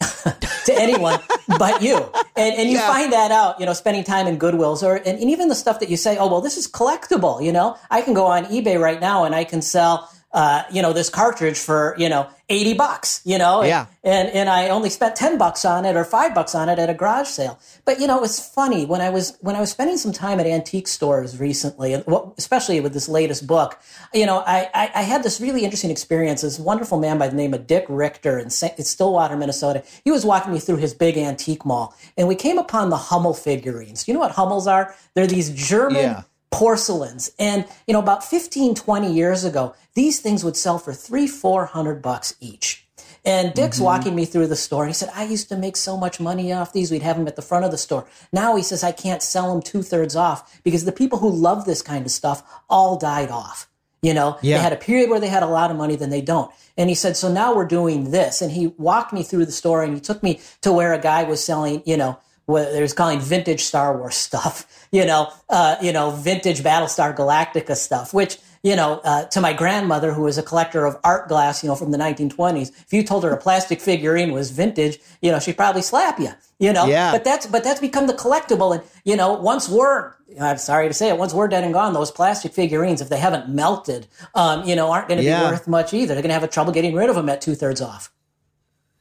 to 0.64 0.72
anyone 0.74 1.20
but 1.58 1.80
you. 1.82 1.96
And, 2.36 2.54
and 2.56 2.68
you 2.70 2.76
Yeah. 2.78 2.88
find 2.88 3.12
that 3.12 3.30
out, 3.30 3.60
you 3.60 3.66
know, 3.66 3.72
spending 3.72 4.02
time 4.02 4.26
in 4.26 4.38
Goodwills 4.38 4.82
or, 4.82 4.96
and, 4.96 5.06
and 5.20 5.30
even 5.30 5.48
the 5.48 5.54
stuff 5.54 5.78
that 5.80 5.88
you 5.88 5.96
say, 5.96 6.16
oh, 6.18 6.26
well, 6.26 6.40
this 6.40 6.56
is 6.56 6.66
collectible, 6.66 7.44
you 7.44 7.52
know, 7.52 7.76
I 7.90 8.02
can 8.02 8.14
go 8.14 8.26
on 8.26 8.46
eBay 8.46 8.80
right 8.80 9.00
now 9.00 9.22
and 9.24 9.34
I 9.34 9.44
can 9.44 9.62
sell, 9.62 10.10
uh, 10.36 10.62
you 10.70 10.82
know, 10.82 10.92
this 10.92 11.08
cartridge 11.08 11.58
for, 11.58 11.94
you 11.96 12.10
know, 12.10 12.28
80 12.50 12.74
bucks, 12.74 13.22
you 13.24 13.38
know, 13.38 13.62
and, 13.62 13.68
Yeah. 13.70 13.86
and 14.04 14.28
and 14.28 14.48
I 14.48 14.68
only 14.68 14.90
spent 14.90 15.16
ten 15.16 15.36
bucks 15.38 15.64
on 15.64 15.84
it 15.84 15.96
or 15.96 16.04
five 16.04 16.32
bucks 16.34 16.54
on 16.54 16.68
it 16.68 16.78
at 16.78 16.88
a 16.88 16.94
garage 16.94 17.26
sale. 17.26 17.58
But 17.84 17.98
you 18.00 18.06
know, 18.06 18.22
it's 18.22 18.38
funny 18.48 18.86
when 18.86 19.00
I 19.00 19.10
was 19.10 19.36
when 19.40 19.56
I 19.56 19.60
was 19.60 19.70
spending 19.70 19.96
some 19.96 20.12
time 20.12 20.38
at 20.38 20.46
antique 20.46 20.86
stores 20.86 21.40
recently, 21.40 21.92
and 21.94 22.04
especially 22.38 22.78
with 22.80 22.92
this 22.92 23.08
latest 23.08 23.48
book. 23.48 23.80
You 24.14 24.26
know, 24.26 24.44
I, 24.46 24.70
I 24.74 24.90
I 24.94 25.02
had 25.02 25.24
this 25.24 25.40
really 25.40 25.64
interesting 25.64 25.90
experience. 25.90 26.42
This 26.42 26.58
wonderful 26.60 27.00
man 27.00 27.18
by 27.18 27.26
the 27.28 27.34
name 27.34 27.52
of 27.52 27.66
Dick 27.66 27.86
Richter 27.88 28.38
in 28.38 28.50
Stillwater, 28.50 29.36
Minnesota. 29.36 29.82
He 30.04 30.12
was 30.12 30.24
walking 30.24 30.52
me 30.52 30.60
through 30.60 30.76
his 30.76 30.94
big 30.94 31.16
antique 31.16 31.64
mall, 31.64 31.96
and 32.16 32.28
we 32.28 32.36
came 32.36 32.58
upon 32.58 32.90
the 32.90 32.96
Hummel 33.10 33.34
figurines. 33.34 34.06
You 34.06 34.14
know 34.14 34.20
what 34.20 34.32
Hummels 34.32 34.68
are? 34.68 34.94
They're 35.14 35.26
these 35.26 35.50
German 35.50 35.96
Yeah. 36.02 36.22
Porcelains. 36.50 37.30
And 37.38 37.66
you 37.86 37.92
know 37.92 38.00
about 38.00 38.24
15 38.24 38.74
20 38.74 39.12
years 39.12 39.44
ago 39.44 39.74
these 39.94 40.20
things 40.20 40.44
would 40.44 40.56
sell 40.56 40.78
for 40.78 40.92
three 40.92 41.26
four 41.26 41.66
hundred 41.66 42.02
bucks 42.02 42.34
each. 42.40 42.86
And 43.24 43.52
dick's 43.54 43.76
mm-hmm. 43.78 43.86
walking 43.86 44.14
me 44.14 44.24
through 44.24 44.46
the 44.46 44.56
store. 44.56 44.84
And 44.84 44.90
he 44.90 44.94
said 44.94 45.10
i 45.14 45.24
used 45.24 45.48
to 45.48 45.56
make 45.56 45.76
so 45.76 45.96
much 45.96 46.20
money 46.20 46.52
off 46.52 46.72
these. 46.72 46.90
We'd 46.90 47.02
have 47.02 47.16
them 47.16 47.26
at 47.26 47.34
the 47.34 47.42
front 47.42 47.64
of 47.64 47.72
the 47.72 47.78
store. 47.78 48.06
Now 48.32 48.56
he 48.56 48.62
says 48.62 48.84
i 48.84 48.92
can't 48.92 49.22
sell 49.22 49.52
them 49.52 49.62
two-thirds 49.62 50.14
off 50.14 50.62
because 50.62 50.84
the 50.84 50.92
people 50.92 51.18
who 51.18 51.30
love 51.30 51.64
this 51.64 51.82
kind 51.82 52.06
of 52.06 52.12
stuff 52.12 52.42
all 52.70 52.96
died 52.96 53.30
off. 53.30 53.68
You 54.02 54.14
know 54.14 54.38
Yeah. 54.42 54.58
they 54.58 54.62
had 54.62 54.72
a 54.72 54.76
period 54.76 55.10
where 55.10 55.20
they 55.20 55.28
had 55.28 55.42
a 55.42 55.48
lot 55.48 55.70
of 55.70 55.76
money 55.76 55.96
then 55.96 56.10
they 56.10 56.20
don't. 56.20 56.50
And 56.76 56.88
he 56.88 56.94
said 56.94 57.16
so 57.16 57.32
now 57.32 57.54
we're 57.56 57.66
doing 57.66 58.12
this. 58.12 58.40
And 58.40 58.52
he 58.52 58.68
walked 58.78 59.12
me 59.12 59.22
through 59.24 59.46
the 59.46 59.52
store 59.52 59.82
and 59.82 59.94
he 59.94 60.00
took 60.00 60.22
me 60.22 60.40
to 60.60 60.72
where 60.72 60.92
a 60.92 61.00
guy 61.00 61.24
was 61.24 61.42
selling 61.42 61.82
you 61.84 61.96
know 61.96 62.18
what 62.46 62.72
was 62.80 62.92
calling 62.92 63.20
vintage 63.20 63.60
Star 63.62 63.96
Wars 63.96 64.14
stuff, 64.14 64.66
you 64.92 65.04
know, 65.04 65.30
uh, 65.48 65.76
you 65.82 65.92
know, 65.92 66.10
vintage 66.10 66.62
Battlestar 66.62 67.14
Galactica 67.14 67.76
stuff, 67.76 68.14
which, 68.14 68.38
you 68.62 68.74
know, 68.76 69.00
uh, 69.04 69.24
to 69.26 69.40
my 69.40 69.52
grandmother, 69.52 70.12
who 70.12 70.22
was 70.22 70.38
a 70.38 70.42
collector 70.42 70.86
of 70.86 70.96
art 71.04 71.28
glass, 71.28 71.62
you 71.62 71.68
know, 71.68 71.74
from 71.76 71.90
the 71.90 71.98
1920s, 71.98 72.68
if 72.70 72.92
you 72.92 73.02
told 73.02 73.24
her 73.24 73.30
a 73.30 73.36
plastic 73.36 73.80
figurine 73.80 74.32
was 74.32 74.50
vintage, 74.52 74.98
you 75.20 75.30
know, 75.30 75.38
she'd 75.40 75.56
probably 75.56 75.82
slap 75.82 76.18
you, 76.20 76.30
you 76.58 76.72
know, 76.72 76.86
Yeah. 76.86 77.10
but 77.12 77.24
that's, 77.24 77.46
but 77.46 77.62
that's 77.64 77.80
become 77.80 78.06
the 78.06 78.14
collectible. 78.14 78.74
And, 78.74 78.82
you 79.04 79.16
know, 79.16 79.32
once 79.34 79.68
we're, 79.68 80.14
I'm 80.40 80.58
sorry 80.58 80.86
to 80.88 80.94
say 80.94 81.08
it, 81.08 81.18
once 81.18 81.34
we're 81.34 81.48
dead 81.48 81.64
and 81.64 81.72
gone, 81.72 81.92
those 81.94 82.10
plastic 82.12 82.52
figurines, 82.52 83.00
if 83.00 83.08
they 83.08 83.18
haven't 83.18 83.48
melted, 83.48 84.06
um, 84.34 84.64
you 84.64 84.74
know, 84.76 84.90
aren't 84.92 85.08
going 85.08 85.18
to 85.18 85.24
Yeah. 85.24 85.44
be 85.44 85.50
worth 85.50 85.66
much 85.68 85.92
either. 85.94 86.14
They're 86.14 86.22
going 86.22 86.30
to 86.30 86.34
have 86.34 86.44
a 86.44 86.48
trouble 86.48 86.72
getting 86.72 86.94
rid 86.94 87.08
of 87.10 87.16
them 87.16 87.28
at 87.28 87.40
two 87.40 87.54
thirds 87.56 87.80
off. 87.80 88.12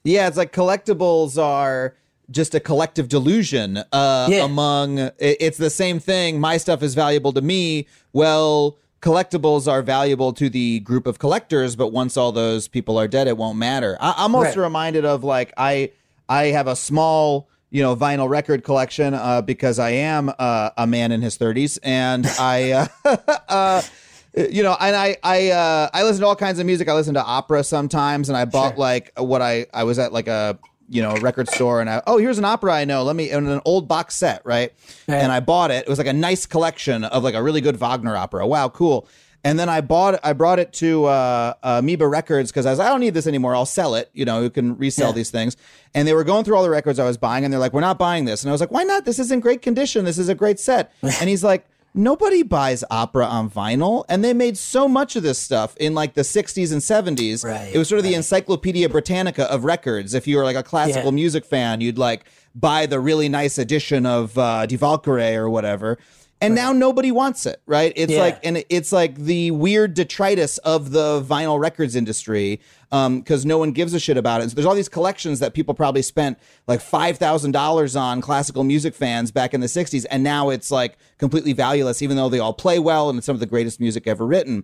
Yeah, 0.04 0.28
it's 0.28 0.38
like 0.38 0.52
collectibles 0.54 1.42
are 1.42 1.96
just 2.32 2.56
a 2.56 2.60
collective 2.60 3.08
delusion 3.08 3.78
uh, 3.92 4.28
Yeah. 4.30 4.44
among. 4.46 4.98
it- 5.00 5.16
It's 5.20 5.58
the 5.58 5.70
same 5.70 6.00
thing. 6.00 6.40
My 6.40 6.58
stuff 6.58 6.82
is 6.84 6.96
valuable 6.96 7.34
to 7.34 7.42
me. 7.42 7.88
Well, 8.14 8.78
collectibles 9.02 9.72
are 9.72 9.82
valuable 9.82 10.34
to 10.34 10.50
the 10.50 10.80
group 10.80 11.06
of 11.08 11.20
collectors, 11.20 11.76
but 11.76 11.90
once 11.92 12.18
all 12.18 12.32
those 12.32 12.68
people 12.68 12.98
are 12.98 13.08
dead, 13.08 13.28
it 13.28 13.38
won't 13.38 13.58
matter. 13.58 13.98
I, 14.00 14.16
I'm 14.18 14.34
also 14.36 14.48
Right. 14.50 14.58
reminded 14.58 15.06
of 15.06 15.24
like 15.24 15.54
I 15.58 15.92
I 16.28 16.46
have 16.48 16.68
a 16.68 16.76
small 16.76 17.48
you 17.70 17.84
know 17.84 17.96
vinyl 17.96 18.28
record 18.30 18.64
collection 18.64 19.14
uh, 19.14 19.42
because 19.42 19.78
I 19.80 19.92
am 19.92 20.32
uh, 20.40 20.70
a 20.78 20.88
man 20.88 21.12
in 21.12 21.22
his 21.22 21.38
30s 21.38 21.78
and 21.84 22.26
I. 22.40 22.88
Uh, 23.06 23.18
uh, 23.50 23.82
you 24.50 24.64
know, 24.64 24.76
and 24.82 24.96
I 24.96 25.16
I 25.24 25.52
uh, 25.52 25.90
I 25.94 26.04
listen 26.04 26.20
to 26.22 26.28
all 26.28 26.36
kinds 26.36 26.60
of 26.60 26.66
music. 26.66 26.90
I 26.90 26.94
listen 26.94 27.14
to 27.14 27.24
opera 27.24 27.64
sometimes, 27.64 28.28
and 28.28 28.38
I 28.38 28.44
bought 28.46 28.72
Sure. 28.74 28.80
like 28.80 29.12
what 29.18 29.42
I 29.42 29.68
I 29.74 29.84
was 29.86 29.98
at 29.98 30.12
like 30.12 30.28
a 30.28 30.58
you 30.90 31.02
know 31.02 31.16
record 31.18 31.48
store, 31.50 31.82
and 31.82 31.90
I 31.90 32.02
oh 32.08 32.18
here's 32.18 32.38
an 32.38 32.46
opera 32.46 32.74
I 32.74 32.86
know. 32.86 33.04
Let 33.04 33.16
me 33.16 33.30
and 33.32 33.48
an 33.48 33.62
old 33.66 33.88
box 33.88 34.16
set, 34.16 34.42
right? 34.46 34.72
Right. 35.08 35.16
And 35.16 35.32
I 35.32 35.40
bought 35.40 35.72
it. 35.72 35.84
It 35.86 35.90
was 35.90 35.98
like 35.98 36.08
a 36.08 36.14
nice 36.14 36.46
collection 36.46 37.04
of 37.04 37.24
like 37.24 37.36
a 37.36 37.42
really 37.44 37.62
good 37.62 37.78
Wagner 37.78 38.16
opera. 38.16 38.46
Wow, 38.48 38.70
cool. 38.70 39.08
And 39.44 39.60
then 39.60 39.70
I 39.70 39.82
bought 39.82 40.20
I 40.24 40.34
brought 40.34 40.58
it 40.58 40.74
to 40.74 41.06
uh, 41.06 41.54
Amoeba 41.62 42.08
Records 42.08 42.52
because 42.52 42.66
I 42.66 42.72
was 42.72 42.80
I 42.80 42.90
don't 42.90 43.00
need 43.00 43.14
this 43.14 43.28
anymore. 43.28 43.56
I'll 43.56 43.66
sell 43.68 43.94
it. 43.96 44.10
You 44.14 44.26
know, 44.26 44.42
you 44.42 44.50
can 44.50 44.76
resell 44.78 45.10
Yeah. 45.10 45.14
these 45.14 45.30
things. 45.30 45.56
And 45.94 46.08
they 46.08 46.14
were 46.14 46.24
going 46.24 46.44
through 46.44 46.58
all 46.58 46.64
the 46.64 46.70
records 46.72 46.98
I 46.98 47.06
was 47.06 47.18
buying, 47.18 47.44
and 47.46 47.54
they're 47.54 47.60
like, 47.60 47.72
"We're 47.72 47.80
not 47.82 48.00
buying 48.00 48.26
this." 48.26 48.44
And 48.44 48.50
I 48.50 48.54
was 48.54 48.60
like, 48.62 48.72
"Why 48.72 48.84
not? 48.84 49.06
This 49.06 49.20
is 49.20 49.32
in 49.32 49.40
great 49.42 49.62
condition. 49.62 50.04
This 50.04 50.18
is 50.18 50.30
a 50.30 50.36
great 50.36 50.60
set." 50.60 50.92
and 51.02 51.30
he's 51.30 51.44
like. 51.44 51.66
Nobody 51.98 52.44
buys 52.44 52.84
opera 52.92 53.26
on 53.26 53.50
vinyl, 53.50 54.04
and 54.10 54.22
they 54.22 54.34
made 54.34 54.58
so 54.58 54.86
much 54.88 55.16
of 55.16 55.24
this 55.24 55.40
stuff 55.40 55.78
in 55.78 55.94
like 55.96 56.14
the 56.14 56.24
60s 56.24 56.74
and 56.74 56.82
70s. 56.82 57.46
Right, 57.46 57.74
it 57.74 57.78
was 57.78 57.88
sort 57.88 58.00
of 58.00 58.04
the 58.04 58.14
Encyclopedia 58.16 58.90
Britannica 58.90 59.50
of 59.50 59.64
records. 59.64 60.14
If 60.14 60.28
you 60.28 60.36
were 60.36 60.44
like 60.44 60.58
a 60.58 60.64
classical 60.64 61.06
Yeah. 61.12 61.12
music 61.16 61.46
fan, 61.46 61.80
you'd 61.80 61.98
like 61.98 62.26
buy 62.54 62.86
the 62.86 63.00
really 63.00 63.30
nice 63.30 63.58
edition 63.58 64.06
of 64.06 64.38
uh, 64.38 64.66
Die 64.66 64.76
Valkyrie 64.76 65.36
or 65.36 65.50
whatever. 65.50 65.98
and 66.42 66.54
now 66.54 66.74
nobody 66.74 67.12
wants 67.14 67.46
it, 67.46 67.62
right? 67.66 67.94
It's 67.96 68.12
Yeah. 68.12 68.20
like, 68.20 68.40
and 68.46 68.64
it's 68.70 68.92
like 68.92 69.16
the 69.16 69.52
weird 69.52 69.94
detritus 69.94 70.58
of 70.60 70.92
the 70.92 71.22
vinyl 71.24 71.58
records 71.60 71.96
industry 71.96 72.60
because 72.90 73.46
no 73.46 73.58
one 73.58 73.72
gives 73.72 73.94
a 73.94 74.00
shit 74.00 74.18
about 74.18 74.42
it. 74.42 74.50
So 74.50 74.56
there's 74.56 74.66
all 74.66 74.76
these 74.76 74.90
collections 74.90 75.40
that 75.40 75.54
people 75.54 75.74
probably 75.74 76.02
spent 76.02 76.40
like 76.68 76.82
five 76.82 77.18
thousand 77.18 77.52
dollars 77.52 77.96
on 77.96 78.22
classical 78.22 78.64
music 78.64 78.94
fans 78.94 79.32
back 79.32 79.54
in 79.54 79.62
the 79.62 79.68
'60s, 79.68 80.06
and 80.10 80.24
now 80.24 80.50
it's 80.50 80.72
like 80.72 80.98
completely 81.18 81.54
valueless, 81.54 82.02
even 82.02 82.18
though 82.18 82.30
they 82.30 82.40
all 82.40 82.54
play 82.54 82.80
well 82.80 83.10
and 83.10 83.18
it's 83.18 83.26
some 83.26 83.36
of 83.36 83.40
the 83.40 83.46
greatest 83.46 83.80
music 83.80 84.08
ever 84.08 84.26
written. 84.26 84.64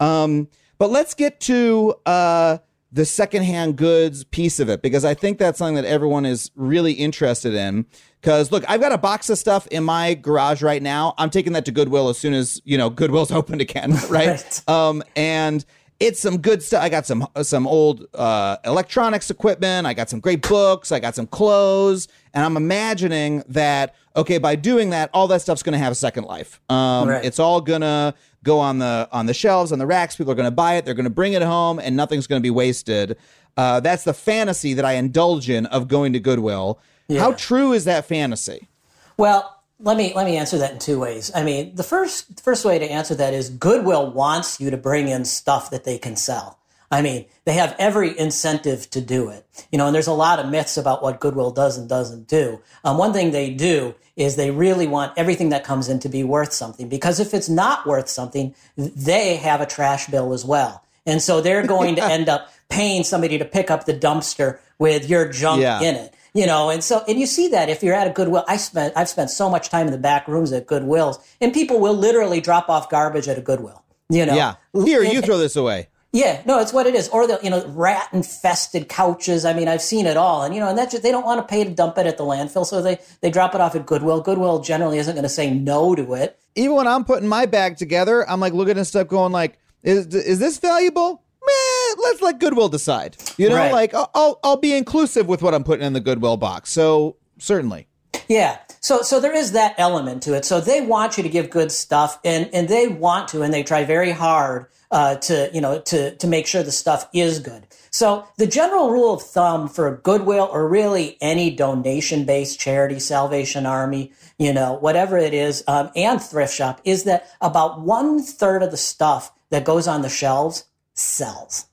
Um, 0.00 0.48
but 0.78 0.90
let's 0.90 1.14
get 1.14 1.40
to 1.40 1.94
uh, 2.04 2.58
the 2.92 3.04
secondhand 3.04 3.76
goods 3.76 4.22
piece 4.24 4.60
of 4.60 4.68
it 4.68 4.80
because 4.80 5.04
I 5.04 5.14
think 5.14 5.38
that's 5.38 5.58
something 5.58 5.74
that 5.74 5.84
everyone 5.84 6.24
is 6.24 6.50
really 6.54 6.92
interested 6.92 7.54
in. 7.54 7.86
Because 8.20 8.52
look, 8.52 8.64
I've 8.68 8.80
got 8.80 8.92
a 8.92 8.98
box 8.98 9.28
of 9.28 9.36
stuff 9.36 9.66
in 9.66 9.84
my 9.84 10.14
garage 10.14 10.62
right 10.62 10.82
now. 10.82 11.14
I'm 11.18 11.28
taking 11.28 11.52
that 11.54 11.64
to 11.66 11.72
Goodwill 11.72 12.08
as 12.08 12.18
soon 12.18 12.34
as 12.34 12.62
you 12.64 12.78
know 12.78 12.90
Goodwill's 12.90 13.32
opened 13.32 13.60
again, 13.60 13.92
right? 14.08 14.28
Right. 14.28 14.68
Um, 14.68 15.02
and 15.16 15.64
it's 16.00 16.20
some 16.20 16.38
good 16.38 16.62
stuff. 16.62 16.82
I 16.82 16.88
got 16.88 17.06
some 17.06 17.26
some 17.42 17.66
old 17.66 18.06
uh, 18.14 18.56
electronics 18.64 19.30
equipment. 19.30 19.86
I 19.86 19.94
got 19.94 20.10
some 20.10 20.20
great 20.20 20.46
books. 20.46 20.92
I 20.92 21.00
got 21.00 21.14
some 21.14 21.26
clothes, 21.26 22.08
and 22.32 22.44
I'm 22.44 22.56
imagining 22.56 23.42
that 23.48 23.94
okay, 24.16 24.38
by 24.38 24.54
doing 24.54 24.90
that, 24.90 25.10
all 25.12 25.26
that 25.28 25.40
stuff's 25.42 25.62
going 25.62 25.72
to 25.72 25.78
have 25.78 25.90
a 25.92 25.96
second 25.96 26.24
life. 26.24 26.60
Um, 26.68 27.08
Right. 27.08 27.24
It's 27.24 27.38
all 27.40 27.60
gonna 27.60 28.14
go 28.44 28.60
on 28.60 28.78
the 28.78 29.08
on 29.12 29.26
the 29.26 29.34
shelves 29.34 29.72
on 29.72 29.78
the 29.78 29.86
racks. 29.86 30.16
People 30.16 30.32
are 30.32 30.36
going 30.36 30.46
to 30.46 30.50
buy 30.50 30.74
it. 30.74 30.84
They're 30.84 30.94
going 30.94 31.04
to 31.04 31.10
bring 31.10 31.32
it 31.32 31.42
home, 31.42 31.78
and 31.78 31.96
nothing's 31.96 32.26
going 32.26 32.40
to 32.40 32.42
be 32.42 32.50
wasted. 32.50 33.16
Uh, 33.56 33.80
that's 33.80 34.04
the 34.04 34.14
fantasy 34.14 34.74
that 34.74 34.84
I 34.84 34.92
indulge 34.94 35.48
in 35.48 35.66
of 35.66 35.86
going 35.88 36.12
to 36.12 36.20
Goodwill. 36.20 36.78
How 37.10 37.32
true 37.32 37.72
is 37.72 37.84
that 37.84 38.04
fantasy? 38.04 38.68
Well, 39.16 39.53
let 39.80 39.96
me 39.96 40.12
let 40.14 40.26
me 40.26 40.36
answer 40.36 40.58
that 40.58 40.72
in 40.72 40.78
two 40.78 40.98
ways. 41.00 41.30
I 41.34 41.42
mean, 41.42 41.74
the 41.74 41.82
first 41.82 42.40
first 42.40 42.64
way 42.64 42.78
to 42.78 42.84
answer 42.90 43.14
that 43.16 43.34
is 43.34 43.50
Goodwill 43.50 44.10
wants 44.10 44.60
you 44.60 44.70
to 44.70 44.76
bring 44.76 45.08
in 45.08 45.24
stuff 45.24 45.70
that 45.70 45.84
they 45.84 45.98
can 45.98 46.16
sell. 46.16 46.58
I 46.90 47.02
mean, 47.02 47.24
they 47.44 47.54
have 47.54 47.74
every 47.78 48.16
incentive 48.16 48.88
to 48.90 49.00
do 49.00 49.28
it. 49.28 49.44
You 49.72 49.78
know, 49.78 49.86
and 49.86 49.94
there's 49.94 50.06
a 50.06 50.12
lot 50.12 50.38
of 50.38 50.48
myths 50.48 50.76
about 50.76 51.02
what 51.02 51.18
Goodwill 51.18 51.50
does 51.50 51.76
and 51.76 51.88
doesn't 51.88 52.28
do. 52.28 52.60
Um, 52.84 52.98
one 52.98 53.12
thing 53.12 53.32
they 53.32 53.50
do 53.50 53.94
is 54.16 54.36
they 54.36 54.52
really 54.52 54.86
want 54.86 55.12
everything 55.16 55.48
that 55.48 55.64
comes 55.64 55.88
in 55.88 55.98
to 56.00 56.08
be 56.08 56.22
worth 56.22 56.52
something 56.52 56.88
because 56.88 57.18
if 57.18 57.34
it's 57.34 57.48
not 57.48 57.84
worth 57.84 58.08
something, 58.08 58.54
they 58.76 59.36
have 59.36 59.60
a 59.60 59.66
trash 59.66 60.06
bill 60.06 60.32
as 60.32 60.44
well. 60.44 60.84
And 61.04 61.20
so 61.20 61.40
they're 61.40 61.66
going 61.66 61.96
to 61.96 62.04
end 62.16 62.28
up 62.28 62.48
paying 62.68 63.02
somebody 63.02 63.38
to 63.38 63.44
pick 63.44 63.72
up 63.72 63.86
the 63.86 63.94
dumpster 63.94 64.58
with 64.78 65.08
your 65.08 65.28
junk 65.28 65.62
Yeah. 65.62 65.80
in 65.80 65.96
it 65.96 66.14
you 66.34 66.46
know 66.46 66.68
and 66.70 66.82
so 66.84 67.02
and 67.08 67.18
you 67.18 67.26
see 67.26 67.48
that 67.48 67.68
if 67.68 67.82
you're 67.82 67.94
at 67.94 68.06
a 68.06 68.10
goodwill 68.10 68.44
i 68.48 68.56
spent 68.56 68.92
i've 68.96 69.08
spent 69.08 69.30
so 69.30 69.48
much 69.48 69.68
time 69.68 69.86
in 69.86 69.92
the 69.92 69.98
back 69.98 70.26
rooms 70.28 70.52
at 70.52 70.66
goodwills 70.66 71.16
and 71.40 71.52
people 71.52 71.78
will 71.80 71.94
literally 71.94 72.40
drop 72.40 72.68
off 72.68 72.90
garbage 72.90 73.28
at 73.28 73.38
a 73.38 73.40
goodwill 73.40 73.82
you 74.10 74.26
know 74.26 74.34
Yeah. 74.34 74.54
Here, 74.84 75.02
you 75.02 75.22
throw 75.22 75.38
this 75.38 75.56
away. 75.56 75.88
yeah 76.12 76.42
no 76.44 76.58
it's 76.60 76.72
what 76.72 76.86
it 76.86 76.94
is 76.94 77.08
or 77.08 77.26
the 77.26 77.38
you 77.42 77.50
know 77.50 77.64
rat 77.68 78.08
infested 78.12 78.88
couches 78.88 79.44
i 79.44 79.52
mean 79.52 79.68
i've 79.68 79.82
seen 79.82 80.06
it 80.06 80.16
all 80.16 80.42
and 80.42 80.54
you 80.54 80.60
know 80.60 80.68
and 80.68 80.76
that's 80.76 80.92
just, 80.92 81.02
they 81.02 81.10
don't 81.10 81.24
want 81.24 81.40
to 81.40 81.46
pay 81.46 81.64
to 81.64 81.70
dump 81.70 81.96
it 81.98 82.06
at 82.06 82.18
the 82.18 82.24
landfill 82.24 82.66
so 82.66 82.82
they 82.82 82.98
they 83.20 83.30
drop 83.30 83.54
it 83.54 83.60
off 83.60 83.74
at 83.74 83.86
goodwill 83.86 84.20
goodwill 84.20 84.60
generally 84.60 84.98
isn't 84.98 85.14
going 85.14 85.22
to 85.22 85.28
say 85.28 85.50
no 85.52 85.94
to 85.94 86.14
it 86.14 86.38
even 86.56 86.76
when 86.76 86.86
I'm 86.86 87.04
putting 87.04 87.28
my 87.28 87.46
bag 87.46 87.76
together, 87.78 88.24
I'm 88.30 88.38
like 88.38 88.52
looking 88.52 88.78
at 88.78 88.86
stuff, 88.86 89.08
going 89.08 89.32
like, 89.32 89.58
"Is 89.82 90.06
is 90.14 90.38
this 90.38 90.58
valuable? 90.58 91.23
Meh, 91.46 92.02
let's 92.02 92.22
let 92.22 92.38
Goodwill 92.40 92.68
decide." 92.68 93.16
You 93.36 93.48
know, 93.48 93.56
Right. 93.56 93.72
like 93.72 93.94
I'll, 93.94 94.38
I'll 94.42 94.56
be 94.56 94.74
inclusive 94.74 95.26
with 95.26 95.42
what 95.42 95.54
I'm 95.54 95.64
putting 95.64 95.84
in 95.86 95.92
the 95.92 96.00
Goodwill 96.00 96.36
box. 96.36 96.70
So 96.70 97.16
certainly, 97.38 97.86
Yeah. 98.28 98.58
So 98.80 99.00
so 99.02 99.18
there 99.20 99.34
is 99.34 99.52
that 99.52 99.74
element 99.78 100.22
to 100.24 100.34
it. 100.34 100.44
So 100.44 100.60
they 100.60 100.80
want 100.82 101.16
you 101.16 101.22
to 101.22 101.28
give 101.28 101.50
good 101.50 101.72
stuff 101.72 102.18
and 102.24 102.50
and 102.52 102.68
they 102.68 102.86
want 102.88 103.28
to 103.28 103.42
and 103.42 103.52
they 103.52 103.62
try 103.62 103.84
very 103.84 104.10
hard 104.10 104.66
uh, 104.90 105.16
to 105.16 105.50
you 105.54 105.60
know 105.60 105.80
to 105.80 106.14
to 106.16 106.26
make 106.26 106.46
sure 106.46 106.62
the 106.62 106.70
stuff 106.72 107.08
is 107.14 107.38
good. 107.40 107.66
So 107.90 108.26
the 108.36 108.46
general 108.46 108.90
rule 108.90 109.14
of 109.14 109.22
thumb 109.22 109.68
for 109.68 109.96
Goodwill 110.02 110.48
or 110.52 110.68
really 110.68 111.16
any 111.20 111.50
donation 111.50 112.24
based 112.24 112.60
charity, 112.60 112.98
Salvation 113.00 113.64
Army, 113.66 114.12
you 114.38 114.52
know 114.52 114.74
whatever 114.74 115.16
it 115.16 115.32
is, 115.32 115.64
um, 115.66 115.90
and 115.96 116.20
thrift 116.22 116.54
shop 116.54 116.80
is 116.84 117.04
that 117.04 117.26
about 117.40 117.80
one 117.80 118.22
third 118.22 118.62
of 118.62 118.70
the 118.70 118.76
stuff 118.76 119.32
that 119.50 119.64
goes 119.64 119.86
on 119.88 120.02
the 120.02 120.08
shelves 120.10 120.64
sells. 120.94 121.66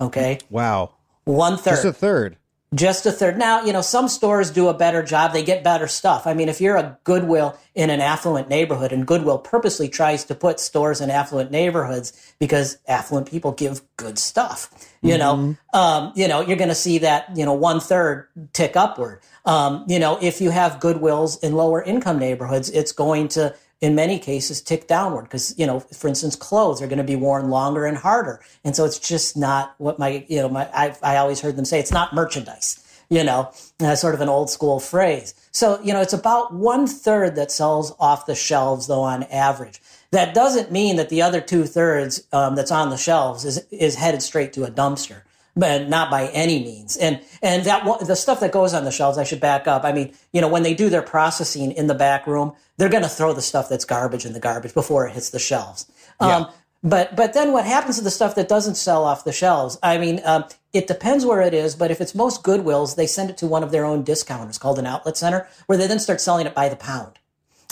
Okay, 0.00 0.38
wow, 0.50 0.94
one 1.24 1.56
third 1.56 1.70
just 1.70 1.84
a 1.84 1.92
third. 1.92 2.36
just 2.74 3.06
a 3.06 3.12
third. 3.12 3.38
Now, 3.38 3.62
you 3.64 3.72
know, 3.72 3.80
some 3.80 4.08
stores 4.08 4.50
do 4.50 4.68
a 4.68 4.74
better 4.74 5.02
job. 5.02 5.32
They 5.32 5.44
get 5.44 5.62
better 5.62 5.86
stuff. 5.86 6.26
I 6.26 6.34
mean, 6.34 6.48
if 6.48 6.60
you're 6.60 6.76
a 6.76 6.98
Goodwill 7.04 7.56
in 7.74 7.90
an 7.90 8.00
affluent 8.00 8.48
neighborhood, 8.48 8.92
and 8.92 9.06
Goodwill 9.06 9.38
purposely 9.38 9.88
tries 9.88 10.24
to 10.24 10.34
put 10.34 10.58
stores 10.58 11.00
in 11.00 11.10
affluent 11.10 11.50
neighborhoods 11.50 12.34
because 12.40 12.78
affluent 12.88 13.30
people 13.30 13.52
give 13.52 13.82
good 13.96 14.18
stuff, 14.18 14.70
you 15.02 15.18
know, 15.18 15.56
um, 15.72 16.12
you 16.16 16.26
know, 16.26 16.40
you're 16.40 16.56
going 16.56 16.68
to 16.68 16.74
see 16.74 16.98
that, 16.98 17.36
you 17.36 17.44
know, 17.44 17.52
one 17.52 17.78
third 17.78 18.26
tick 18.52 18.74
upward. 18.76 19.20
Um, 19.44 19.84
you 19.86 19.98
know, 19.98 20.18
if 20.22 20.40
you 20.40 20.50
have 20.50 20.80
Goodwills 20.80 21.42
in 21.42 21.52
lower 21.54 21.82
income 21.82 22.18
neighborhoods, 22.18 22.70
it's 22.70 22.92
going 22.92 23.28
to, 23.28 23.54
in 23.80 23.94
many 23.94 24.18
cases, 24.18 24.62
tick 24.62 24.86
downward 24.86 25.24
because, 25.24 25.54
you 25.58 25.66
know, 25.66 25.80
for 25.80 26.08
instance, 26.08 26.36
clothes 26.36 26.80
are 26.80 26.86
going 26.86 26.98
to 26.98 27.04
be 27.04 27.16
worn 27.16 27.50
longer 27.50 27.84
and 27.84 27.96
harder. 27.96 28.40
And 28.64 28.74
so 28.74 28.84
it's 28.84 28.98
just 28.98 29.36
not 29.36 29.74
what 29.78 29.98
my, 29.98 30.24
you 30.28 30.38
know, 30.38 30.48
my, 30.48 30.68
I, 30.72 30.96
I 31.02 31.16
always 31.16 31.40
heard 31.40 31.56
them 31.56 31.64
say 31.64 31.80
it's 31.80 31.92
not 31.92 32.14
merchandise, 32.14 32.82
you 33.10 33.24
know, 33.24 33.52
uh, 33.80 33.94
sort 33.96 34.14
of 34.14 34.20
an 34.20 34.28
old 34.28 34.48
school 34.48 34.80
phrase. 34.80 35.34
So, 35.50 35.80
you 35.82 35.92
know, 35.92 36.00
it's 36.00 36.12
about 36.12 36.54
one 36.54 36.86
third 36.86 37.36
that 37.36 37.50
sells 37.50 37.94
off 38.00 38.26
the 38.26 38.34
shelves, 38.34 38.86
though, 38.86 39.02
on 39.02 39.24
average. 39.24 39.82
That 40.12 40.34
doesn't 40.34 40.72
mean 40.72 40.96
that 40.96 41.08
the 41.08 41.22
other 41.22 41.40
two 41.40 41.64
thirds 41.64 42.26
um, 42.32 42.54
that's 42.54 42.70
on 42.70 42.90
the 42.90 42.96
shelves 42.96 43.44
is, 43.44 43.58
is 43.70 43.96
headed 43.96 44.22
straight 44.22 44.52
to 44.54 44.64
a 44.64 44.70
dumpster 44.70 45.22
but 45.56 45.88
not 45.88 46.10
by 46.10 46.28
any 46.28 46.62
means. 46.62 46.96
And 46.96 47.20
and 47.42 47.64
that 47.64 47.84
the 48.06 48.16
stuff 48.16 48.40
that 48.40 48.52
goes 48.52 48.74
on 48.74 48.84
the 48.84 48.90
shelves, 48.90 49.18
I 49.18 49.24
should 49.24 49.40
back 49.40 49.66
up. 49.66 49.84
I 49.84 49.92
mean, 49.92 50.12
you 50.32 50.40
know, 50.40 50.48
when 50.48 50.62
they 50.62 50.74
do 50.74 50.88
their 50.88 51.02
processing 51.02 51.72
in 51.72 51.86
the 51.86 51.94
back 51.94 52.26
room, 52.26 52.54
they're 52.76 52.88
going 52.88 53.02
to 53.02 53.08
throw 53.08 53.32
the 53.32 53.42
stuff 53.42 53.68
that's 53.68 53.84
garbage 53.84 54.24
in 54.24 54.32
the 54.32 54.40
garbage 54.40 54.74
before 54.74 55.06
it 55.06 55.12
hits 55.12 55.30
the 55.30 55.38
shelves. 55.38 55.86
Um, 56.20 56.48
but 56.82 57.16
but 57.16 57.32
then 57.32 57.52
what 57.52 57.64
happens 57.64 57.98
to 57.98 58.04
the 58.04 58.10
stuff 58.10 58.34
that 58.34 58.48
doesn't 58.48 58.74
sell 58.74 59.04
off 59.04 59.24
the 59.24 59.32
shelves? 59.32 59.78
I 59.82 59.98
mean, 59.98 60.20
um, 60.24 60.44
it 60.72 60.86
depends 60.86 61.24
where 61.24 61.40
it 61.40 61.54
is. 61.54 61.74
But 61.74 61.90
if 61.90 62.00
it's 62.00 62.14
most 62.14 62.42
Goodwills, 62.42 62.96
they 62.96 63.06
send 63.06 63.30
it 63.30 63.38
to 63.38 63.46
one 63.46 63.62
of 63.62 63.70
their 63.70 63.84
own 63.84 64.02
discounters 64.04 64.58
called 64.58 64.78
an 64.78 64.86
outlet 64.86 65.16
center, 65.16 65.48
where 65.66 65.78
they 65.78 65.86
then 65.86 65.98
start 65.98 66.20
selling 66.20 66.46
it 66.46 66.54
by 66.54 66.68
the 66.68 66.76
pound. 66.76 67.18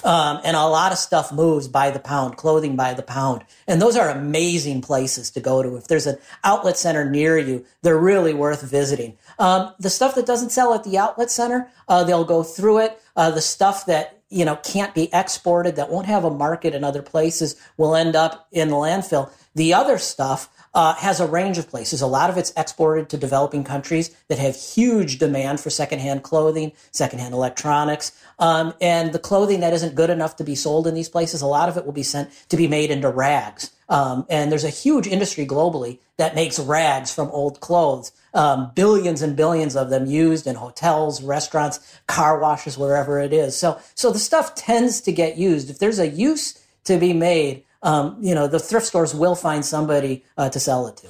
Um, 0.05 0.41
and 0.45 0.57
a 0.57 0.67
lot 0.67 0.93
of 0.93 0.99
stuff 0.99 1.33
moves 1.33 1.69
by 1.69 1.91
the 1.91 1.99
pound, 1.99 2.37
clothing 2.37 2.77
by 2.77 2.95
the 2.95 3.03
pound. 3.03 3.45
And 3.67 3.81
those 3.81 3.97
are 3.97 4.09
amazing 4.09 4.81
places 4.83 5.31
to 5.33 5.41
go 5.41 5.63
to. 5.63 5.77
If 5.77 5.87
there's 5.87 6.07
an 6.07 6.19
outlet 6.45 6.77
center 6.77 7.09
near 7.09 7.39
you, 7.39 7.65
they're 7.83 7.99
really 7.99 8.35
worth 8.35 8.63
visiting. 8.63 9.17
Um, 9.39 9.73
the 9.79 9.91
stuff 9.91 10.15
that 10.17 10.27
doesn't 10.27 10.51
sell 10.51 10.75
at 10.75 10.85
the 10.85 10.99
outlet 10.99 11.31
center, 11.31 11.71
uh, 11.89 12.05
they'll 12.05 12.25
go 12.25 12.43
through 12.43 12.79
it. 12.79 13.01
Uh, 13.17 13.31
the 13.31 13.41
stuff 13.41 13.87
that 13.87 14.19
you 14.29 14.45
know 14.45 14.57
can't 14.57 14.95
be 14.95 15.09
exported, 15.13 15.77
that 15.77 15.91
won't 15.91 16.07
have 16.07 16.25
a 16.25 16.31
market 16.31 16.75
in 16.75 16.83
other 16.83 17.03
places, 17.03 17.57
will 17.77 17.95
end 17.95 18.17
up 18.17 18.49
in 18.51 18.69
the 18.69 18.77
landfill. 18.77 19.31
The 19.55 19.75
other 19.75 19.99
stuff 19.99 20.49
uh, 20.75 20.95
has 20.95 21.21
a 21.21 21.27
range 21.27 21.59
of 21.59 21.69
places. 21.69 22.01
A 22.01 22.07
lot 22.07 22.31
of 22.31 22.39
it's 22.39 22.53
exported 22.57 23.09
to 23.11 23.17
developing 23.17 23.65
countries 23.65 24.15
that 24.29 24.39
have 24.39 24.57
huge 24.57 25.19
demand 25.19 25.61
for 25.61 25.71
secondhand 25.71 26.23
clothing, 26.23 26.73
secondhand 26.91 27.35
electronics, 27.35 28.13
um, 28.39 28.73
and 28.81 29.13
the 29.13 29.19
clothing 29.19 29.61
that 29.61 29.73
isn't 29.73 29.95
good 29.95 30.11
enough 30.11 30.37
to 30.37 30.45
be 30.45 30.55
sold 30.55 30.87
in 30.87 30.95
these 30.95 31.09
places. 31.09 31.43
A 31.43 31.47
lot 31.47 31.69
of 31.69 31.77
it 31.77 31.85
will 31.85 31.93
be 31.93 32.03
sent 32.03 32.31
to 32.49 32.57
be 32.57 32.69
made 32.69 32.91
into 32.91 33.11
rags. 33.11 33.71
Um, 33.89 34.25
and 34.31 34.51
there's 34.51 34.65
a 34.65 34.71
huge 34.71 35.07
industry 35.07 35.47
globally 35.47 35.99
that 36.17 36.35
makes 36.35 36.59
rags 36.59 37.13
from 37.15 37.29
old 37.29 37.61
clothes. 37.61 38.13
Um, 38.33 38.73
billions 38.75 39.21
and 39.21 39.37
billions 39.37 39.77
of 39.77 39.91
them 39.91 40.07
used 40.07 40.47
in 40.47 40.55
hotels, 40.55 41.23
restaurants, 41.23 42.01
car 42.07 42.39
washes, 42.39 42.79
wherever 42.79 43.21
it 43.21 43.35
is. 43.35 43.55
So, 43.55 43.79
so 43.95 44.11
the 44.11 44.19
stuff 44.19 44.55
tends 44.55 45.03
to 45.03 45.13
get 45.13 45.37
used. 45.37 45.69
If 45.69 45.79
there's 45.79 45.99
a 45.99 46.09
use 46.09 46.59
to 46.85 46.97
be 46.97 47.13
made, 47.13 47.65
um, 47.83 48.17
you 48.21 48.35
know, 48.35 48.47
the 48.47 48.59
thrift 48.59 48.87
stores 48.87 49.15
will 49.15 49.35
find 49.35 49.65
somebody 49.65 50.25
uh, 50.37 50.49
to 50.51 50.61
sell 50.61 50.87
it 50.87 50.97
to. 50.99 51.09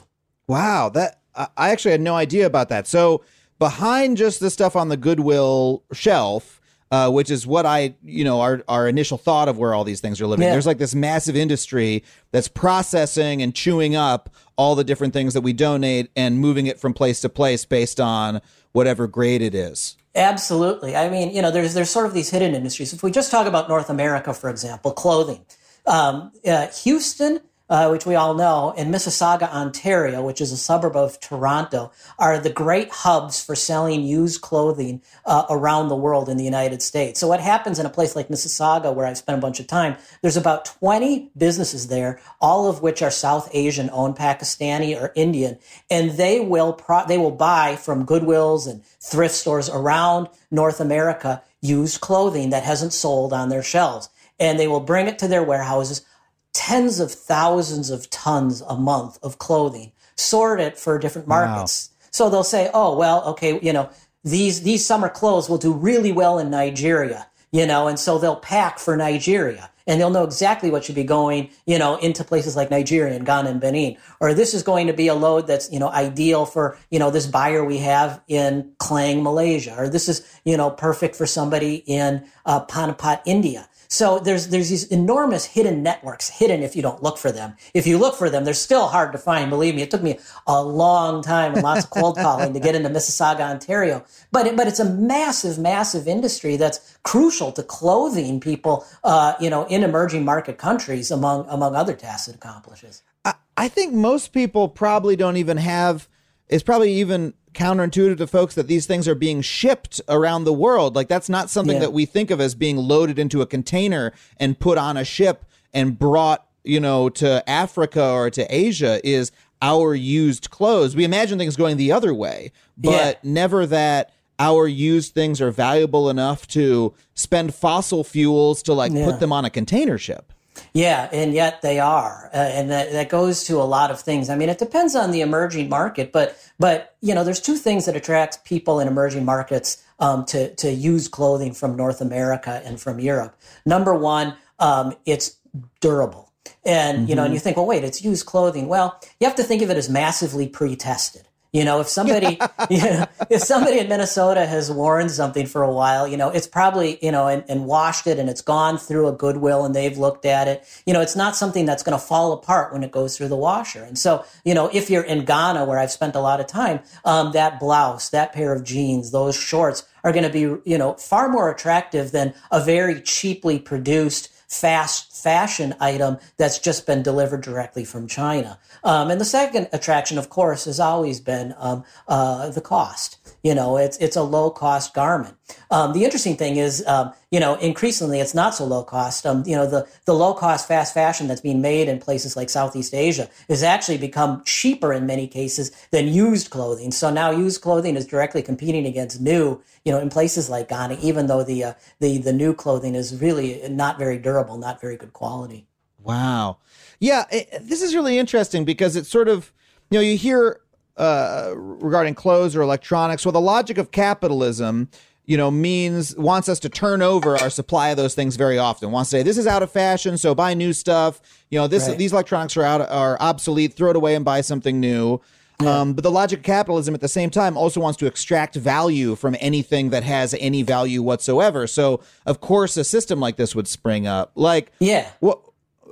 Wow, 0.48 0.88
that 0.90 1.20
I 1.34 1.70
actually 1.70 1.92
had 1.92 2.00
no 2.00 2.14
idea 2.14 2.46
about 2.46 2.68
that. 2.70 2.86
So 2.86 3.24
behind 3.58 4.16
just 4.16 4.40
the 4.40 4.50
stuff 4.50 4.76
on 4.76 4.88
the 4.88 4.96
Goodwill 4.96 5.82
shelf, 5.92 6.60
uh, 6.90 7.10
which 7.10 7.30
is 7.30 7.46
what 7.46 7.64
I, 7.64 7.94
you 8.04 8.22
know, 8.22 8.40
our 8.40 8.62
our 8.68 8.86
initial 8.86 9.16
thought 9.16 9.48
of 9.48 9.56
where 9.56 9.72
all 9.72 9.82
these 9.82 10.00
things 10.00 10.20
are 10.20 10.26
living. 10.26 10.44
Yeah. 10.44 10.52
There's 10.52 10.66
like 10.66 10.78
this 10.78 10.94
massive 10.94 11.36
industry 11.36 12.04
that's 12.32 12.48
processing 12.48 13.40
and 13.40 13.54
chewing 13.54 13.96
up 13.96 14.28
all 14.56 14.74
the 14.74 14.84
different 14.84 15.14
things 15.14 15.32
that 15.32 15.40
we 15.40 15.54
donate 15.54 16.10
and 16.16 16.38
moving 16.38 16.66
it 16.66 16.78
from 16.78 16.92
place 16.92 17.20
to 17.22 17.30
place 17.30 17.64
based 17.64 17.98
on 17.98 18.42
whatever 18.72 19.06
grade 19.06 19.40
it 19.40 19.54
is. 19.54 19.96
Absolutely. 20.14 20.94
I 20.94 21.08
mean, 21.08 21.34
you 21.34 21.40
know, 21.40 21.50
there's 21.50 21.72
there's 21.72 21.88
sort 21.88 22.04
of 22.04 22.12
these 22.12 22.28
hidden 22.28 22.54
industries. 22.54 22.92
If 22.92 23.02
we 23.02 23.10
just 23.10 23.30
talk 23.30 23.46
about 23.46 23.70
North 23.70 23.88
America, 23.88 24.34
for 24.34 24.50
example, 24.50 24.92
clothing, 24.92 25.46
um, 25.86 26.32
uh, 26.46 26.68
Houston, 26.68 27.40
uh, 27.72 27.88
which 27.88 28.04
we 28.04 28.14
all 28.14 28.34
know, 28.34 28.74
and 28.76 28.92
Mississauga, 28.92 29.50
Ontario, 29.50 30.22
which 30.22 30.42
is 30.42 30.52
a 30.52 30.58
suburb 30.58 30.94
of 30.94 31.18
Toronto, 31.20 31.90
are 32.18 32.38
the 32.38 32.50
great 32.50 32.90
hubs 32.90 33.42
for 33.42 33.56
selling 33.56 34.02
used 34.02 34.42
clothing 34.42 35.00
uh, 35.24 35.46
around 35.48 35.88
the 35.88 35.96
world 35.96 36.28
in 36.28 36.36
the 36.36 36.44
United 36.44 36.82
States. 36.82 37.18
So 37.18 37.28
what 37.28 37.40
happens 37.40 37.78
in 37.78 37.86
a 37.86 37.90
place 37.90 38.14
like 38.14 38.28
Mississauga, 38.28 38.94
where 38.94 39.06
I've 39.06 39.16
spent 39.16 39.38
a 39.38 39.40
bunch 39.40 39.58
of 39.58 39.66
time, 39.66 39.96
there's 40.20 40.36
about 40.36 40.66
20 40.66 41.30
businesses 41.34 41.88
there, 41.88 42.20
all 42.42 42.68
of 42.68 42.82
which 42.82 43.00
are 43.00 43.10
South 43.10 43.48
Asian 43.54 43.88
owned, 43.90 44.16
Pakistani 44.16 44.94
or 45.00 45.10
Indian, 45.14 45.58
and 45.90 46.10
they 46.10 46.40
will 46.40 46.74
pro- 46.74 47.06
they 47.06 47.16
will 47.16 47.30
buy 47.30 47.76
from 47.76 48.04
Goodwills 48.04 48.68
and 48.68 48.84
thrift 49.00 49.34
stores 49.34 49.70
around 49.70 50.28
North 50.50 50.78
America 50.78 51.42
used 51.62 52.02
clothing 52.02 52.50
that 52.50 52.64
hasn't 52.64 52.92
sold 52.92 53.32
on 53.32 53.48
their 53.48 53.62
shelves, 53.62 54.10
and 54.42 54.58
they 54.58 54.66
will 54.66 54.80
bring 54.80 55.06
it 55.06 55.18
to 55.20 55.28
their 55.28 55.44
warehouses 55.44 56.04
tens 56.52 57.00
of 57.00 57.10
thousands 57.10 57.90
of 57.90 58.10
tons 58.10 58.60
a 58.62 58.76
month 58.76 59.18
of 59.22 59.38
clothing, 59.38 59.92
sort 60.16 60.60
it 60.60 60.76
for 60.78 60.98
different 60.98 61.26
markets. 61.26 61.88
Wow. 61.88 62.08
So 62.10 62.28
they'll 62.28 62.44
say, 62.44 62.70
oh, 62.74 62.94
well, 62.96 63.24
okay, 63.28 63.58
you 63.62 63.72
know, 63.72 63.88
these, 64.22 64.62
these 64.62 64.84
summer 64.84 65.08
clothes 65.08 65.48
will 65.48 65.58
do 65.58 65.72
really 65.72 66.12
well 66.12 66.38
in 66.38 66.50
Nigeria, 66.50 67.26
you 67.52 67.66
know, 67.66 67.88
and 67.88 67.98
so 67.98 68.18
they'll 68.18 68.36
pack 68.36 68.78
for 68.78 68.96
Nigeria 68.96 69.70
and 69.86 70.00
they'll 70.00 70.10
know 70.10 70.24
exactly 70.24 70.70
what 70.70 70.84
should 70.84 70.94
be 70.94 71.04
going, 71.04 71.50
you 71.66 71.78
know, 71.78 71.96
into 71.96 72.22
places 72.22 72.54
like 72.54 72.70
Nigeria 72.70 73.14
and 73.14 73.26
Ghana 73.26 73.50
and 73.50 73.60
Benin. 73.60 73.96
Or 74.20 74.34
this 74.34 74.54
is 74.54 74.62
going 74.62 74.86
to 74.86 74.92
be 74.92 75.08
a 75.08 75.14
load 75.14 75.46
that's, 75.46 75.72
you 75.72 75.78
know, 75.78 75.88
ideal 75.88 76.46
for, 76.46 76.78
you 76.90 76.98
know, 76.98 77.10
this 77.10 77.26
buyer 77.26 77.64
we 77.64 77.78
have 77.78 78.20
in 78.28 78.72
Klang, 78.78 79.22
Malaysia. 79.22 79.74
Or 79.76 79.88
this 79.88 80.08
is, 80.08 80.40
you 80.44 80.56
know, 80.56 80.70
perfect 80.70 81.16
for 81.16 81.26
somebody 81.26 81.76
in 81.86 82.24
uh, 82.46 82.64
Panipat, 82.66 83.22
India. 83.24 83.68
So 83.92 84.18
there's 84.18 84.48
there's 84.48 84.70
these 84.70 84.84
enormous 84.84 85.44
hidden 85.44 85.82
networks, 85.82 86.30
hidden 86.30 86.62
if 86.62 86.74
you 86.74 86.80
don't 86.80 87.02
look 87.02 87.18
for 87.18 87.30
them. 87.30 87.56
If 87.74 87.86
you 87.86 87.98
look 87.98 88.14
for 88.14 88.30
them, 88.30 88.46
they're 88.46 88.54
still 88.54 88.88
hard 88.88 89.12
to 89.12 89.18
find. 89.18 89.50
Believe 89.50 89.74
me, 89.74 89.82
it 89.82 89.90
took 89.90 90.02
me 90.02 90.18
a 90.46 90.62
long 90.62 91.22
time 91.22 91.52
and 91.52 91.62
lots 91.62 91.84
of 91.84 91.90
cold 91.90 92.16
calling 92.16 92.54
to 92.54 92.58
get 92.58 92.74
into 92.74 92.88
Mississauga, 92.88 93.40
Ontario. 93.40 94.02
But 94.30 94.46
it, 94.46 94.56
but 94.56 94.66
it's 94.66 94.80
a 94.80 94.86
massive, 94.86 95.58
massive 95.58 96.08
industry 96.08 96.56
that's 96.56 96.96
crucial 97.02 97.52
to 97.52 97.62
clothing 97.62 98.40
people, 98.40 98.86
uh, 99.04 99.34
you 99.38 99.50
know, 99.50 99.66
in 99.66 99.84
emerging 99.84 100.24
market 100.24 100.56
countries, 100.56 101.10
among 101.10 101.44
among 101.50 101.76
other 101.76 101.94
tasks 101.94 102.28
it 102.28 102.36
accomplishes. 102.36 103.02
I, 103.26 103.34
I 103.58 103.68
think 103.68 103.92
most 103.92 104.32
people 104.32 104.70
probably 104.70 105.16
don't 105.16 105.36
even 105.36 105.58
have. 105.58 106.08
It's 106.48 106.62
probably 106.62 106.94
even 106.94 107.34
counterintuitive 107.52 108.18
to 108.18 108.26
folks 108.26 108.54
that 108.54 108.66
these 108.66 108.86
things 108.86 109.06
are 109.06 109.14
being 109.14 109.42
shipped 109.42 110.00
around 110.08 110.44
the 110.44 110.52
world. 110.52 110.94
Like 110.94 111.08
that's 111.08 111.28
not 111.28 111.50
something 111.50 111.76
yeah. 111.76 111.82
that 111.82 111.92
we 111.92 112.04
think 112.04 112.30
of 112.30 112.40
as 112.40 112.54
being 112.54 112.76
loaded 112.76 113.18
into 113.18 113.42
a 113.42 113.46
container 113.46 114.12
and 114.38 114.58
put 114.58 114.78
on 114.78 114.96
a 114.96 115.04
ship 115.04 115.44
and 115.72 115.98
brought, 115.98 116.46
you 116.64 116.80
know, 116.80 117.08
to 117.10 117.48
Africa 117.48 118.10
or 118.10 118.30
to 118.30 118.54
Asia 118.54 119.00
is 119.06 119.32
our 119.60 119.94
used 119.94 120.50
clothes. 120.50 120.96
We 120.96 121.04
imagine 121.04 121.38
things 121.38 121.56
going 121.56 121.76
the 121.76 121.92
other 121.92 122.12
way, 122.12 122.52
but 122.76 122.90
yeah. 123.24 123.30
never 123.30 123.66
that 123.66 124.12
our 124.38 124.66
used 124.66 125.14
things 125.14 125.40
are 125.40 125.50
valuable 125.50 126.10
enough 126.10 126.48
to 126.48 126.94
spend 127.14 127.54
fossil 127.54 128.02
fuels 128.02 128.62
to 128.64 128.72
like 128.72 128.92
yeah. 128.92 129.04
put 129.04 129.20
them 129.20 129.32
on 129.32 129.44
a 129.44 129.50
container 129.50 129.98
ship. 129.98 130.32
Yeah, 130.74 131.08
and 131.12 131.34
yet 131.34 131.62
they 131.62 131.78
are, 131.80 132.30
uh, 132.32 132.36
and 132.36 132.70
that, 132.70 132.92
that 132.92 133.08
goes 133.08 133.44
to 133.44 133.60
a 133.60 133.64
lot 133.64 133.90
of 133.90 134.00
things. 134.00 134.30
I 134.30 134.36
mean, 134.36 134.48
it 134.48 134.58
depends 134.58 134.94
on 134.94 135.10
the 135.10 135.20
emerging 135.20 135.68
market, 135.68 136.12
but 136.12 136.36
but 136.58 136.94
you 137.00 137.14
know, 137.14 137.24
there's 137.24 137.40
two 137.40 137.56
things 137.56 137.86
that 137.86 137.96
attract 137.96 138.44
people 138.44 138.80
in 138.80 138.88
emerging 138.88 139.24
markets 139.24 139.82
um, 139.98 140.24
to 140.26 140.54
to 140.56 140.70
use 140.70 141.08
clothing 141.08 141.52
from 141.52 141.76
North 141.76 142.00
America 142.00 142.62
and 142.64 142.80
from 142.80 143.00
Europe. 143.00 143.38
Number 143.66 143.94
one, 143.94 144.34
um, 144.58 144.94
it's 145.04 145.36
durable, 145.80 146.32
and 146.64 147.00
mm-hmm. 147.00 147.08
you 147.08 147.14
know, 147.14 147.22
and 147.22 147.28
mm-hmm. 147.28 147.34
you 147.34 147.40
think, 147.40 147.56
well, 147.56 147.66
wait, 147.66 147.84
it's 147.84 148.02
used 148.02 148.26
clothing. 148.26 148.68
Well, 148.68 148.98
you 149.20 149.26
have 149.26 149.36
to 149.36 149.44
think 149.44 149.62
of 149.62 149.70
it 149.70 149.76
as 149.76 149.88
massively 149.88 150.48
pre-tested. 150.48 151.28
You 151.52 151.66
know, 151.66 151.80
if 151.80 151.88
somebody, 151.88 152.38
you 152.70 152.78
know, 152.78 153.06
if 153.28 153.42
somebody 153.42 153.78
in 153.78 153.88
Minnesota 153.88 154.46
has 154.46 154.70
worn 154.70 155.08
something 155.08 155.46
for 155.46 155.62
a 155.62 155.72
while, 155.72 156.08
you 156.08 156.16
know, 156.16 156.30
it's 156.30 156.46
probably, 156.46 156.98
you 157.04 157.12
know, 157.12 157.28
and, 157.28 157.44
and 157.48 157.66
washed 157.66 158.06
it 158.06 158.18
and 158.18 158.30
it's 158.30 158.40
gone 158.40 158.78
through 158.78 159.08
a 159.08 159.12
Goodwill 159.12 159.64
and 159.64 159.74
they've 159.74 159.98
looked 159.98 160.24
at 160.24 160.48
it. 160.48 160.64
You 160.86 160.94
know, 160.94 161.00
it's 161.00 161.16
not 161.16 161.36
something 161.36 161.66
that's 161.66 161.82
going 161.82 161.98
to 161.98 162.04
fall 162.04 162.32
apart 162.32 162.72
when 162.72 162.82
it 162.82 162.90
goes 162.90 163.16
through 163.16 163.28
the 163.28 163.36
washer. 163.36 163.82
And 163.82 163.98
so, 163.98 164.24
you 164.44 164.54
know, 164.54 164.70
if 164.72 164.88
you're 164.88 165.02
in 165.02 165.24
Ghana, 165.24 165.64
where 165.66 165.78
I've 165.78 165.92
spent 165.92 166.14
a 166.14 166.20
lot 166.20 166.40
of 166.40 166.46
time, 166.46 166.80
um, 167.04 167.32
that 167.32 167.60
blouse, 167.60 168.10
that 168.10 168.32
pair 168.32 168.54
of 168.54 168.64
jeans, 168.64 169.10
those 169.10 169.36
shorts 169.36 169.86
are 170.04 170.12
going 170.12 170.24
to 170.24 170.30
be, 170.30 170.70
you 170.70 170.78
know, 170.78 170.94
far 170.94 171.28
more 171.28 171.50
attractive 171.50 172.12
than 172.12 172.34
a 172.50 172.64
very 172.64 173.00
cheaply 173.00 173.58
produced 173.58 174.30
fast 174.52 175.16
fashion 175.22 175.74
item 175.80 176.18
that's 176.36 176.58
just 176.58 176.86
been 176.86 177.02
delivered 177.02 177.40
directly 177.40 177.84
from 177.84 178.06
China. 178.06 178.58
Um, 178.84 179.10
and 179.10 179.20
the 179.20 179.24
second 179.24 179.68
attraction, 179.72 180.18
of 180.18 180.28
course, 180.28 180.64
has 180.64 180.80
always 180.80 181.20
been 181.20 181.54
um, 181.58 181.84
uh, 182.08 182.50
the 182.50 182.60
cost. 182.60 183.18
You 183.42 183.54
know, 183.54 183.76
it's 183.76 183.96
it's 183.98 184.16
a 184.16 184.22
low 184.22 184.50
cost 184.50 184.94
garment. 184.94 185.36
Um, 185.70 185.92
the 185.92 186.04
interesting 186.04 186.36
thing 186.36 186.56
is, 186.56 186.84
um, 186.86 187.12
you 187.30 187.40
know, 187.40 187.54
increasingly 187.56 188.20
it's 188.20 188.34
not 188.34 188.54
so 188.54 188.64
low 188.64 188.84
cost. 188.84 189.26
Um, 189.26 189.42
you 189.46 189.56
know, 189.56 189.66
the 189.66 189.88
the 190.04 190.14
low 190.14 190.34
cost 190.34 190.68
fast 190.68 190.94
fashion 190.94 191.26
that's 191.26 191.40
being 191.40 191.60
made 191.60 191.88
in 191.88 191.98
places 191.98 192.36
like 192.36 192.50
Southeast 192.50 192.94
Asia 192.94 193.28
has 193.48 193.62
actually 193.62 193.98
become 193.98 194.42
cheaper 194.44 194.92
in 194.92 195.06
many 195.06 195.26
cases 195.26 195.72
than 195.90 196.06
used 196.08 196.50
clothing. 196.50 196.92
So 196.92 197.10
now 197.10 197.30
used 197.30 197.62
clothing 197.62 197.96
is 197.96 198.06
directly 198.06 198.42
competing 198.42 198.86
against 198.86 199.20
new. 199.20 199.60
You 199.84 199.92
know, 199.92 199.98
in 199.98 200.08
places 200.08 200.48
like 200.48 200.68
Ghana, 200.68 200.98
even 201.02 201.26
though 201.26 201.42
the 201.42 201.64
uh, 201.64 201.74
the 202.00 202.18
the 202.18 202.32
new 202.32 202.54
clothing 202.54 202.94
is 202.94 203.20
really 203.20 203.68
not 203.68 203.98
very 203.98 204.18
durable, 204.18 204.58
not 204.58 204.80
very 204.80 204.96
good 204.96 205.12
quality. 205.12 205.66
Wow. 206.02 206.58
Yeah, 207.02 207.24
it, 207.32 207.50
this 207.62 207.82
is 207.82 207.96
really 207.96 208.16
interesting 208.16 208.64
because 208.64 208.94
it's 208.94 209.08
sort 209.08 209.28
of, 209.28 209.52
you 209.90 209.98
know, 209.98 210.02
you 210.02 210.16
hear 210.16 210.60
uh, 210.96 211.52
regarding 211.56 212.14
clothes 212.14 212.54
or 212.54 212.62
electronics. 212.62 213.26
Well, 213.26 213.32
the 213.32 213.40
logic 213.40 213.76
of 213.76 213.90
capitalism, 213.90 214.88
you 215.24 215.36
know, 215.36 215.50
means 215.50 216.16
wants 216.16 216.48
us 216.48 216.60
to 216.60 216.68
turn 216.68 217.02
over 217.02 217.36
our 217.36 217.50
supply 217.50 217.88
of 217.88 217.96
those 217.96 218.14
things 218.14 218.36
very 218.36 218.56
often. 218.56 218.92
Wants 218.92 219.10
to 219.10 219.16
say 219.16 219.22
this 219.24 219.36
is 219.36 219.48
out 219.48 219.64
of 219.64 219.72
fashion, 219.72 220.16
so 220.16 220.32
buy 220.32 220.54
new 220.54 220.72
stuff. 220.72 221.20
You 221.50 221.58
know, 221.58 221.66
this 221.66 221.88
right. 221.88 221.98
these 221.98 222.12
electronics 222.12 222.56
are 222.56 222.62
out 222.62 222.80
are 222.88 223.16
obsolete. 223.20 223.74
Throw 223.74 223.90
it 223.90 223.96
away 223.96 224.14
and 224.14 224.24
buy 224.24 224.40
something 224.40 224.78
new. 224.78 225.20
Yeah. 225.60 225.80
Um, 225.80 225.94
but 225.94 226.04
the 226.04 226.10
logic 226.10 226.38
of 226.38 226.44
capitalism 226.44 226.94
at 226.94 227.00
the 227.00 227.08
same 227.08 227.30
time 227.30 227.56
also 227.56 227.80
wants 227.80 227.98
to 227.98 228.06
extract 228.06 228.54
value 228.54 229.16
from 229.16 229.36
anything 229.40 229.90
that 229.90 230.04
has 230.04 230.36
any 230.38 230.62
value 230.62 231.02
whatsoever. 231.02 231.66
So, 231.66 232.00
of 232.26 232.40
course, 232.40 232.76
a 232.76 232.84
system 232.84 233.18
like 233.18 233.36
this 233.36 233.56
would 233.56 233.66
spring 233.66 234.06
up. 234.06 234.30
Like, 234.36 234.70
yeah, 234.78 235.10
what 235.18 235.40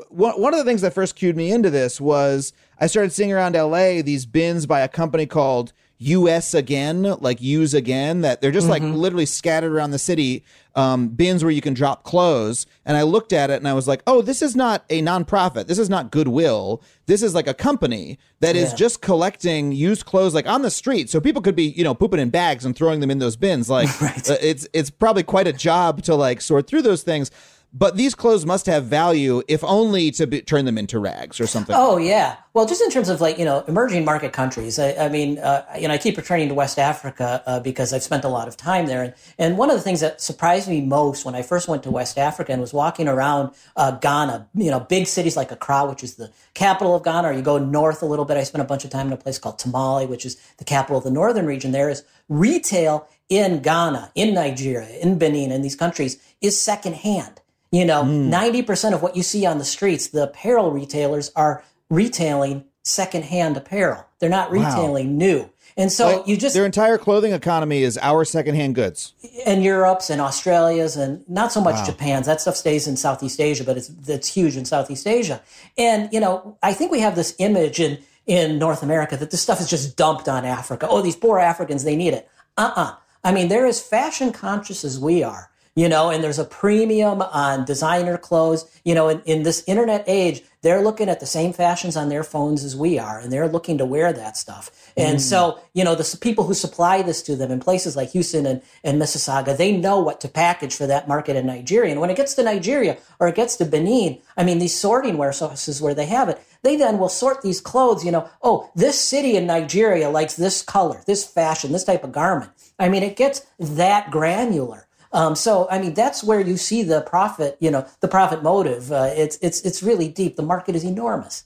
one 0.09 0.55
of 0.55 0.59
the 0.59 0.65
things 0.65 0.81
that 0.83 0.95
first 0.95 1.17
cued 1.17 1.37
me 1.37 1.53
into 1.53 1.71
this 1.71 2.01
was 2.01 2.53
I 2.79 2.87
started 2.87 3.13
seeing 3.13 3.33
around 3.33 3.55
LA 3.55 4.03
these 4.03 4.27
bins 4.27 4.67
by 4.67 4.81
a 4.81 4.89
company 4.89 5.27
called 5.27 5.73
US 6.01 6.55
Again, 6.55 7.03
like 7.21 7.43
use 7.43 7.75
again, 7.75 8.23
that 8.23 8.41
they're 8.41 8.51
just 8.51 8.69
mm-hmm. 8.69 8.87
like 8.87 8.95
literally 8.95 9.27
scattered 9.27 9.71
around 9.71 9.91
the 9.91 9.99
city, 9.99 10.45
um, 10.75 11.09
bins 11.09 11.45
where 11.45 11.53
you 11.53 11.61
can 11.61 11.75
drop 11.75 12.05
clothes. 12.05 12.65
And 12.87 12.97
I 12.97 13.03
looked 13.03 13.35
at 13.35 13.51
it 13.51 13.57
and 13.57 13.69
I 13.69 13.75
was 13.75 13.87
like, 13.87 14.03
oh, 14.07 14.23
this 14.23 14.41
is 14.41 14.57
not 14.57 14.85
a 14.89 15.03
nonprofit. 15.03 15.67
This 15.67 15.79
is 15.79 15.91
not 15.91 16.11
Goodwill. 16.11 16.83
This 17.05 17.23
is 17.23 17.35
like 17.35 17.47
a 17.47 17.53
company 17.53 18.19
that 18.41 18.57
yeah. 18.57 18.63
is 18.63 18.73
just 18.73 19.03
collecting 19.03 19.73
used 19.73 20.07
clothes 20.07 20.35
like 20.35 20.49
on 20.49 20.63
the 20.63 20.71
street. 20.71 21.11
So 21.11 21.21
people 21.21 21.43
could 21.43 21.57
be, 21.57 21.65
you 21.65 21.85
know, 21.85 21.95
pooping 21.95 22.21
in 22.21 22.31
bags 22.31 22.65
and 22.65 22.75
throwing 22.75 23.01
them 23.01 23.11
in 23.11 23.19
those 23.19 23.37
bins. 23.37 23.69
Like 23.69 24.01
right. 24.01 24.31
uh, 24.31 24.37
it's, 24.41 24.67
it's 24.73 24.89
probably 24.89 25.23
quite 25.23 25.47
a 25.47 25.53
job 25.53 26.03
to 26.05 26.15
like 26.15 26.41
sort 26.41 26.67
through 26.67 26.83
those 26.83 27.03
things 27.03 27.31
but 27.73 27.97
these 27.97 28.15
clothes 28.15 28.45
must 28.45 28.67
have 28.67 28.85
value 28.85 29.43
if 29.47 29.63
only 29.63 30.11
to 30.13 30.27
be, 30.27 30.41
turn 30.43 30.65
them 30.65 30.77
into 30.77 30.99
rags 30.99 31.41
or 31.41 31.47
something. 31.47 31.75
Oh 31.79 31.99
yeah. 31.99 32.37
Well 32.53 32.67
just 32.67 32.83
in 32.83 32.91
terms 32.91 33.09
of 33.09 33.21
like 33.21 33.39
you 33.39 33.45
know 33.45 33.65
emerging 33.69 34.05
market 34.05 34.33
countries 34.33 34.79
i, 34.79 34.93
I 34.95 35.09
mean 35.09 35.39
uh, 35.39 35.65
you 35.79 35.87
know 35.87 35.95
i 35.95 35.99
keep 35.99 36.17
returning 36.17 36.49
to 36.49 36.55
west 36.55 36.81
africa 36.81 37.45
uh, 37.47 37.61
because 37.61 37.93
i've 37.93 38.03
spent 38.03 38.25
a 38.25 38.29
lot 38.29 38.49
of 38.49 38.57
time 38.57 38.87
there. 38.87 39.05
And, 39.05 39.15
and 39.39 39.57
one 39.57 39.71
of 39.71 39.77
the 39.77 39.83
things 39.83 40.01
that 40.01 40.21
surprised 40.21 40.69
me 40.69 40.81
most 40.81 41.25
when 41.25 41.37
i 41.37 41.43
first 41.43 41.69
went 41.69 41.85
to 41.85 41.93
west 41.93 42.19
africa 42.19 42.51
and 42.51 42.61
was 42.61 42.73
walking 42.73 43.07
around 43.07 43.55
uh, 43.77 43.93
ghana 43.93 44.49
you 44.55 44.71
know 44.71 44.81
big 44.81 45.07
cities 45.07 45.37
like 45.37 45.53
accra 45.53 45.87
which 45.87 46.03
is 46.03 46.17
the 46.17 46.33
capital 46.55 46.97
of 46.97 47.05
ghana 47.05 47.29
or 47.29 47.33
you 47.33 47.43
go 47.43 47.59
north 47.59 48.03
a 48.03 48.07
little 48.07 48.25
bit. 48.25 48.37
I 48.37 48.43
spent 48.43 48.63
a 48.63 48.67
bunch 48.67 48.85
of 48.85 48.91
time 48.91 49.07
in 49.07 49.13
a 49.13 49.17
place 49.17 49.39
called 49.39 49.59
tamale 49.61 50.07
which 50.07 50.27
is 50.27 50.35
the 50.59 50.65
capital 50.65 50.99
of 50.99 51.05
the 51.05 51.11
northern 51.11 51.47
region. 51.47 51.71
There 51.71 51.89
is 51.89 52.03
retail 52.29 53.09
in 53.29 53.63
ghana 53.63 54.11
in 54.17 54.35
nigeria 54.35 54.89
in 54.99 55.17
benin 55.17 55.53
in 55.53 55.63
these 55.63 55.77
countries 55.77 56.21
is 56.41 56.59
secondhand 56.59 57.40
you 57.73 57.85
know, 57.85 58.03
mm. 58.03 58.29
90% 58.29 58.95
of 58.95 59.03
what 59.03 59.17
you 59.17 59.23
see 59.23 59.47
on 59.47 59.59
the 59.59 59.65
streets, 59.65 60.09
the 60.09 60.25
apparel 60.25 60.71
retailers 60.71 61.31
are 61.37 61.65
retailing 61.89 62.65
secondhand 62.83 63.57
apparel. 63.57 64.07
They're 64.19 64.29
not 64.29 64.51
retailing 64.51 65.19
wow. 65.19 65.27
new. 65.27 65.51
And 65.77 65.91
so 65.91 66.19
like, 66.19 66.27
you 66.27 66.37
just 66.37 66.55
their 66.55 66.67
entire 66.67 66.99
clothing 66.99 67.33
economy 67.33 67.83
is 67.83 67.97
our 68.03 68.25
secondhand 68.25 68.75
goods. 68.75 69.15
And 69.47 69.63
Europe's 69.63 70.11
and 70.11 70.21
Australia's 70.21 70.97
and 70.97 71.27
not 71.29 71.53
so 71.53 71.61
much 71.61 71.77
wow. 71.77 71.87
Japan's. 71.87 72.27
That 72.27 72.41
stuff 72.41 72.57
stays 72.57 72.89
in 72.89 72.97
Southeast 72.97 73.41
Asia, 73.41 73.65
but 73.65 73.77
it's 73.77 73.91
it's 74.07 74.29
huge 74.29 74.57
in 74.57 74.65
Southeast 74.65 75.07
Asia. 75.07 75.41
And 75.79 76.13
you 76.13 76.21
know, 76.21 76.59
I 76.63 76.73
think 76.73 76.91
we 76.91 77.01
have 77.01 77.15
this 77.15 77.35
image 77.39 77.79
in 77.79 77.99
in 78.27 78.59
North 78.59 78.83
America 78.83 79.17
that 79.17 79.31
this 79.31 79.41
stuff 79.41 79.61
is 79.61 79.71
just 79.71 79.97
dumped 79.97 80.29
on 80.29 80.45
Africa. 80.45 80.87
Oh, 80.91 81.03
these 81.03 81.17
poor 81.17 81.39
Africans, 81.39 81.85
they 81.85 81.97
need 81.97 82.15
it. 82.15 82.29
Uh-uh. 82.57 82.97
I 83.23 83.33
mean, 83.33 83.49
they're 83.49 83.67
as 83.67 83.81
fashion 83.81 84.33
conscious 84.33 84.85
as 84.85 84.99
we 84.99 85.23
are 85.23 85.50
you 85.81 85.89
know, 85.89 86.11
and 86.11 86.23
there's 86.23 86.39
a 86.39 86.45
premium 86.45 87.23
on 87.23 87.65
designer 87.65 88.19
clothes. 88.19 88.71
You 88.85 88.95
know, 88.95 89.09
in, 89.09 89.23
in 89.25 89.45
this 89.45 89.65
internet 89.67 90.05
age, 90.07 90.43
they're 90.61 90.83
looking 90.83 91.09
at 91.09 91.21
the 91.21 91.27
same 91.27 91.55
fashions 91.55 91.97
on 91.97 92.11
their 92.11 92.23
phones 92.23 92.65
as 92.65 92.77
we 92.77 92.99
are, 92.99 93.19
and 93.19 93.33
they're 93.33 93.49
looking 93.49 93.79
to 93.79 93.87
wear 93.87 94.13
that 94.13 94.37
stuff. 94.37 94.93
And 94.95 95.17
mm. 95.17 95.23
so, 95.23 95.59
you 95.73 95.83
know, 95.83 95.95
the 95.95 96.19
people 96.21 96.45
who 96.45 96.53
supply 96.53 97.01
this 97.01 97.23
to 97.23 97.35
them 97.35 97.51
in 97.51 97.61
places 97.61 97.97
like 97.97 98.11
Houston 98.11 98.45
and, 98.45 98.61
and 98.85 99.01
Mississauga, 99.01 99.57
they 99.57 99.75
know 99.75 99.99
what 100.01 100.21
to 100.21 100.29
package 100.29 100.77
for 100.77 100.87
that 100.87 101.09
market 101.09 101.35
in 101.35 101.47
Nigeria. 101.47 101.93
And 101.93 102.01
when 102.03 102.11
it 102.11 102.17
gets 102.19 102.35
to 102.35 102.43
Nigeria 102.43 102.99
or 103.19 103.29
it 103.29 103.35
gets 103.35 103.57
to 103.57 103.65
Benin, 103.65 104.19
I 104.37 104.45
mean, 104.45 104.59
these 104.59 104.79
sorting 104.79 105.17
warehouses 105.17 105.81
where 105.81 105.95
they 105.95 106.07
have 106.07 106.29
it, 106.29 106.43
they 106.63 106.77
then 106.77 106.99
will 106.99 107.09
sort 107.09 107.41
these 107.41 107.63
clothes, 107.63 108.05
you 108.05 108.13
know, 108.13 108.29
oh, 108.43 108.71
this 108.77 109.01
city 109.01 109.35
in 109.35 109.47
Nigeria 109.47 110.11
likes 110.11 110.37
this 110.37 110.61
color, 110.61 111.01
this 111.07 111.25
fashion, 111.25 111.73
this 111.73 111.85
type 111.85 112.05
of 112.05 112.13
garment. 112.13 112.51
I 112.79 112.91
mean, 112.91 113.03
it 113.03 113.17
gets 113.17 113.47
that 113.59 114.11
granular. 114.11 114.87
Um, 115.13 115.35
so, 115.35 115.67
I 115.71 115.81
mean, 115.81 115.95
that's 115.95 116.23
where 116.23 116.41
you 116.41 116.57
see 116.57 116.83
the 116.83 117.01
profit, 117.03 117.57
you 117.61 117.71
know, 117.71 117.87
the 118.01 118.09
profit 118.09 118.43
motive. 118.43 118.93
Uh, 118.93 119.11
it's, 119.15 119.39
it's, 119.43 119.61
it's 119.63 119.83
really 119.83 120.09
deep. 120.09 120.37
The 120.37 120.43
market 120.43 120.77
is 120.77 120.85
enormous. 120.85 121.45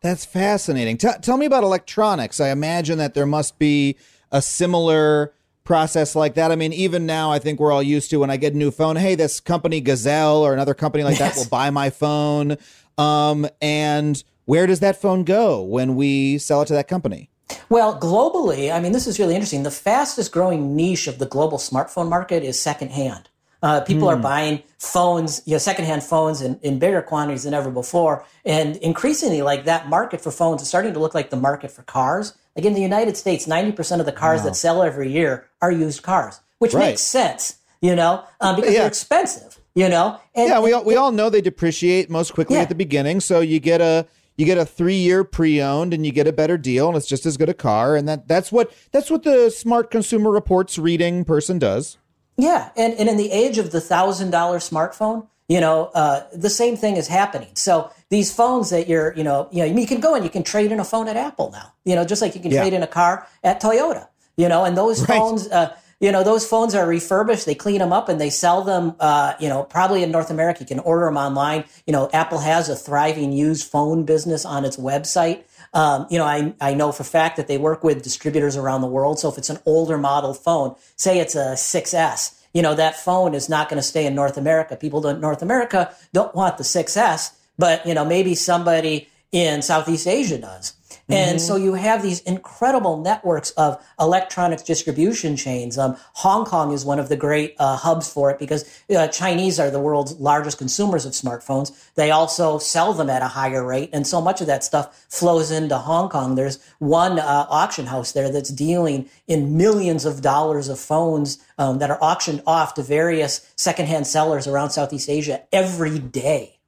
That's 0.00 0.24
fascinating. 0.24 0.98
T- 0.98 1.08
tell 1.22 1.36
me 1.36 1.46
about 1.46 1.64
electronics. 1.64 2.40
I 2.40 2.50
imagine 2.50 2.98
that 2.98 3.14
there 3.14 3.26
must 3.26 3.58
be 3.58 3.96
a 4.30 4.42
similar 4.42 5.32
process 5.64 6.14
like 6.14 6.34
that. 6.34 6.52
I 6.52 6.56
mean, 6.56 6.72
even 6.72 7.04
now, 7.06 7.32
I 7.32 7.38
think 7.38 7.60
we're 7.60 7.72
all 7.72 7.82
used 7.82 8.10
to 8.10 8.18
when 8.18 8.30
I 8.30 8.36
get 8.36 8.54
a 8.54 8.56
new 8.56 8.70
phone, 8.70 8.96
hey, 8.96 9.14
this 9.14 9.40
company 9.40 9.80
Gazelle 9.80 10.38
or 10.38 10.52
another 10.52 10.74
company 10.74 11.04
like 11.04 11.18
yes. 11.18 11.34
that 11.34 11.40
will 11.42 11.48
buy 11.48 11.70
my 11.70 11.90
phone. 11.90 12.56
Um, 12.96 13.46
and 13.60 14.22
where 14.44 14.66
does 14.66 14.80
that 14.80 15.00
phone 15.00 15.24
go 15.24 15.62
when 15.62 15.94
we 15.96 16.38
sell 16.38 16.62
it 16.62 16.66
to 16.66 16.72
that 16.74 16.88
company? 16.88 17.30
Well, 17.68 17.98
globally, 17.98 18.72
I 18.72 18.80
mean, 18.80 18.92
this 18.92 19.06
is 19.06 19.18
really 19.18 19.34
interesting. 19.34 19.62
The 19.62 19.70
fastest 19.70 20.32
growing 20.32 20.76
niche 20.76 21.06
of 21.06 21.18
the 21.18 21.26
global 21.26 21.58
smartphone 21.58 22.08
market 22.08 22.42
is 22.42 22.60
secondhand. 22.60 23.28
Uh, 23.60 23.80
people 23.80 24.06
mm. 24.06 24.12
are 24.12 24.16
hmm. 24.16 24.22
buying 24.22 24.62
phones, 24.78 25.42
you 25.44 25.52
know, 25.52 25.58
secondhand 25.58 26.04
phones 26.04 26.40
in, 26.40 26.60
in 26.62 26.78
bigger 26.78 27.02
quantities 27.02 27.42
than 27.42 27.54
ever 27.54 27.70
before. 27.70 28.24
And 28.44 28.76
increasingly, 28.76 29.42
like 29.42 29.64
that 29.64 29.88
market 29.88 30.20
for 30.20 30.30
phones 30.30 30.62
is 30.62 30.68
starting 30.68 30.92
to 30.92 31.00
look 31.00 31.12
like 31.12 31.30
the 31.30 31.36
market 31.36 31.72
for 31.72 31.82
cars. 31.82 32.34
Like 32.56 32.64
in 32.64 32.74
the 32.74 32.80
United 32.80 33.16
States, 33.16 33.46
90% 33.46 33.98
of 33.98 34.06
the 34.06 34.12
cars 34.12 34.40
wow. 34.40 34.46
that 34.46 34.56
sell 34.56 34.82
every 34.82 35.10
year 35.10 35.48
are 35.60 35.72
used 35.72 36.02
cars, 36.02 36.40
which 36.58 36.72
right. 36.72 36.90
makes 36.90 37.00
sense, 37.00 37.58
you 37.80 37.96
know, 37.96 38.22
um, 38.40 38.54
because 38.54 38.72
yeah. 38.72 38.80
they're 38.80 38.88
expensive, 38.88 39.58
you 39.74 39.88
know? 39.88 40.20
And, 40.36 40.48
yeah, 40.48 40.60
we 40.60 40.72
all, 40.72 40.84
we 40.84 40.94
all 40.94 41.10
know 41.10 41.28
they 41.28 41.40
depreciate 41.40 42.10
most 42.10 42.34
quickly 42.34 42.56
yeah. 42.56 42.62
at 42.62 42.68
the 42.68 42.76
beginning. 42.76 43.18
So 43.18 43.40
you 43.40 43.58
get 43.58 43.80
a, 43.80 44.06
you 44.38 44.46
get 44.46 44.56
a 44.56 44.64
three 44.64 44.96
year 44.96 45.24
pre 45.24 45.60
owned 45.60 45.92
and 45.92 46.06
you 46.06 46.12
get 46.12 46.26
a 46.26 46.32
better 46.32 46.56
deal 46.56 46.88
and 46.88 46.96
it's 46.96 47.06
just 47.06 47.26
as 47.26 47.36
good 47.36 47.50
a 47.50 47.54
car. 47.54 47.96
And 47.96 48.08
that 48.08 48.28
that's 48.28 48.50
what 48.50 48.72
that's 48.92 49.10
what 49.10 49.24
the 49.24 49.50
smart 49.50 49.90
consumer 49.90 50.30
reports 50.30 50.78
reading 50.78 51.24
person 51.24 51.58
does. 51.58 51.98
Yeah. 52.38 52.70
And, 52.76 52.94
and 52.94 53.08
in 53.08 53.16
the 53.16 53.32
age 53.32 53.58
of 53.58 53.72
the 53.72 53.80
thousand 53.80 54.30
dollar 54.30 54.60
smartphone, 54.60 55.26
you 55.48 55.60
know, 55.60 55.90
uh, 55.92 56.24
the 56.32 56.50
same 56.50 56.76
thing 56.76 56.96
is 56.96 57.08
happening. 57.08 57.48
So 57.54 57.90
these 58.10 58.32
phones 58.32 58.70
that 58.70 58.88
you're, 58.88 59.12
you 59.14 59.24
know, 59.24 59.48
you 59.50 59.58
know, 59.58 59.80
you 59.80 59.86
can 59.86 59.98
go 59.98 60.14
and 60.14 60.22
you 60.22 60.30
can 60.30 60.44
trade 60.44 60.70
in 60.70 60.78
a 60.78 60.84
phone 60.84 61.08
at 61.08 61.16
Apple 61.16 61.50
now, 61.50 61.72
you 61.84 61.96
know, 61.96 62.04
just 62.04 62.22
like 62.22 62.36
you 62.36 62.40
can 62.40 62.52
yeah. 62.52 62.60
trade 62.60 62.74
in 62.74 62.82
a 62.82 62.86
car 62.86 63.26
at 63.42 63.60
Toyota, 63.60 64.06
you 64.36 64.48
know, 64.48 64.64
and 64.64 64.76
those 64.76 65.00
right. 65.08 65.18
phones, 65.18 65.48
uh, 65.48 65.74
you 66.00 66.12
know, 66.12 66.22
those 66.22 66.46
phones 66.46 66.74
are 66.74 66.86
refurbished. 66.86 67.44
They 67.44 67.56
clean 67.56 67.78
them 67.78 67.92
up 67.92 68.08
and 68.08 68.20
they 68.20 68.30
sell 68.30 68.62
them, 68.62 68.94
uh, 69.00 69.34
you 69.40 69.48
know, 69.48 69.64
probably 69.64 70.04
in 70.04 70.12
North 70.12 70.30
America. 70.30 70.60
You 70.60 70.66
can 70.66 70.78
order 70.78 71.06
them 71.06 71.16
online. 71.16 71.64
You 71.86 71.92
know, 71.92 72.08
Apple 72.12 72.38
has 72.38 72.68
a 72.68 72.76
thriving 72.76 73.32
used 73.32 73.68
phone 73.68 74.04
business 74.04 74.44
on 74.44 74.64
its 74.64 74.76
website. 74.76 75.42
Um, 75.74 76.06
you 76.08 76.18
know, 76.18 76.24
I, 76.24 76.54
I 76.60 76.74
know 76.74 76.92
for 76.92 77.02
fact 77.02 77.36
that 77.36 77.48
they 77.48 77.58
work 77.58 77.82
with 77.82 78.02
distributors 78.02 78.56
around 78.56 78.82
the 78.82 78.86
world. 78.86 79.18
So 79.18 79.28
if 79.28 79.38
it's 79.38 79.50
an 79.50 79.58
older 79.66 79.98
model 79.98 80.34
phone, 80.34 80.76
say 80.94 81.18
it's 81.18 81.34
a 81.34 81.54
6S, 81.54 82.38
you 82.54 82.62
know, 82.62 82.74
that 82.74 82.96
phone 82.96 83.34
is 83.34 83.48
not 83.48 83.68
going 83.68 83.78
to 83.78 83.86
stay 83.86 84.06
in 84.06 84.14
North 84.14 84.36
America. 84.36 84.76
People 84.76 85.06
in 85.06 85.20
North 85.20 85.42
America 85.42 85.92
don't 86.12 86.34
want 86.34 86.58
the 86.58 86.64
6S, 86.64 87.32
but, 87.58 87.84
you 87.84 87.92
know, 87.92 88.04
maybe 88.04 88.34
somebody 88.34 89.08
in 89.32 89.62
Southeast 89.62 90.06
Asia 90.06 90.38
does. 90.38 90.72
And 91.10 91.38
mm-hmm. 91.38 91.46
so 91.46 91.56
you 91.56 91.74
have 91.74 92.02
these 92.02 92.20
incredible 92.20 93.00
networks 93.00 93.50
of 93.52 93.82
electronics 93.98 94.62
distribution 94.62 95.36
chains. 95.36 95.78
Um, 95.78 95.96
Hong 96.14 96.44
Kong 96.44 96.72
is 96.72 96.84
one 96.84 96.98
of 96.98 97.08
the 97.08 97.16
great 97.16 97.54
uh, 97.58 97.76
hubs 97.76 98.12
for 98.12 98.30
it 98.30 98.38
because 98.38 98.82
uh, 98.94 99.08
Chinese 99.08 99.58
are 99.58 99.70
the 99.70 99.80
world's 99.80 100.18
largest 100.20 100.58
consumers 100.58 101.06
of 101.06 101.12
smartphones. 101.12 101.72
They 101.94 102.10
also 102.10 102.58
sell 102.58 102.92
them 102.92 103.08
at 103.08 103.22
a 103.22 103.28
higher 103.28 103.64
rate. 103.64 103.88
And 103.92 104.06
so 104.06 104.20
much 104.20 104.42
of 104.42 104.46
that 104.48 104.64
stuff 104.64 105.06
flows 105.08 105.50
into 105.50 105.78
Hong 105.78 106.10
Kong. 106.10 106.34
There's 106.34 106.58
one 106.78 107.18
uh, 107.18 107.46
auction 107.48 107.86
house 107.86 108.12
there 108.12 108.30
that's 108.30 108.50
dealing 108.50 109.08
in 109.26 109.56
millions 109.56 110.04
of 110.04 110.20
dollars 110.20 110.68
of 110.68 110.78
phones 110.78 111.38
um, 111.56 111.78
that 111.78 111.90
are 111.90 111.98
auctioned 112.02 112.42
off 112.46 112.74
to 112.74 112.82
various 112.82 113.50
secondhand 113.56 114.06
sellers 114.06 114.46
around 114.46 114.70
Southeast 114.70 115.08
Asia 115.08 115.42
every 115.52 115.98
day. 115.98 116.58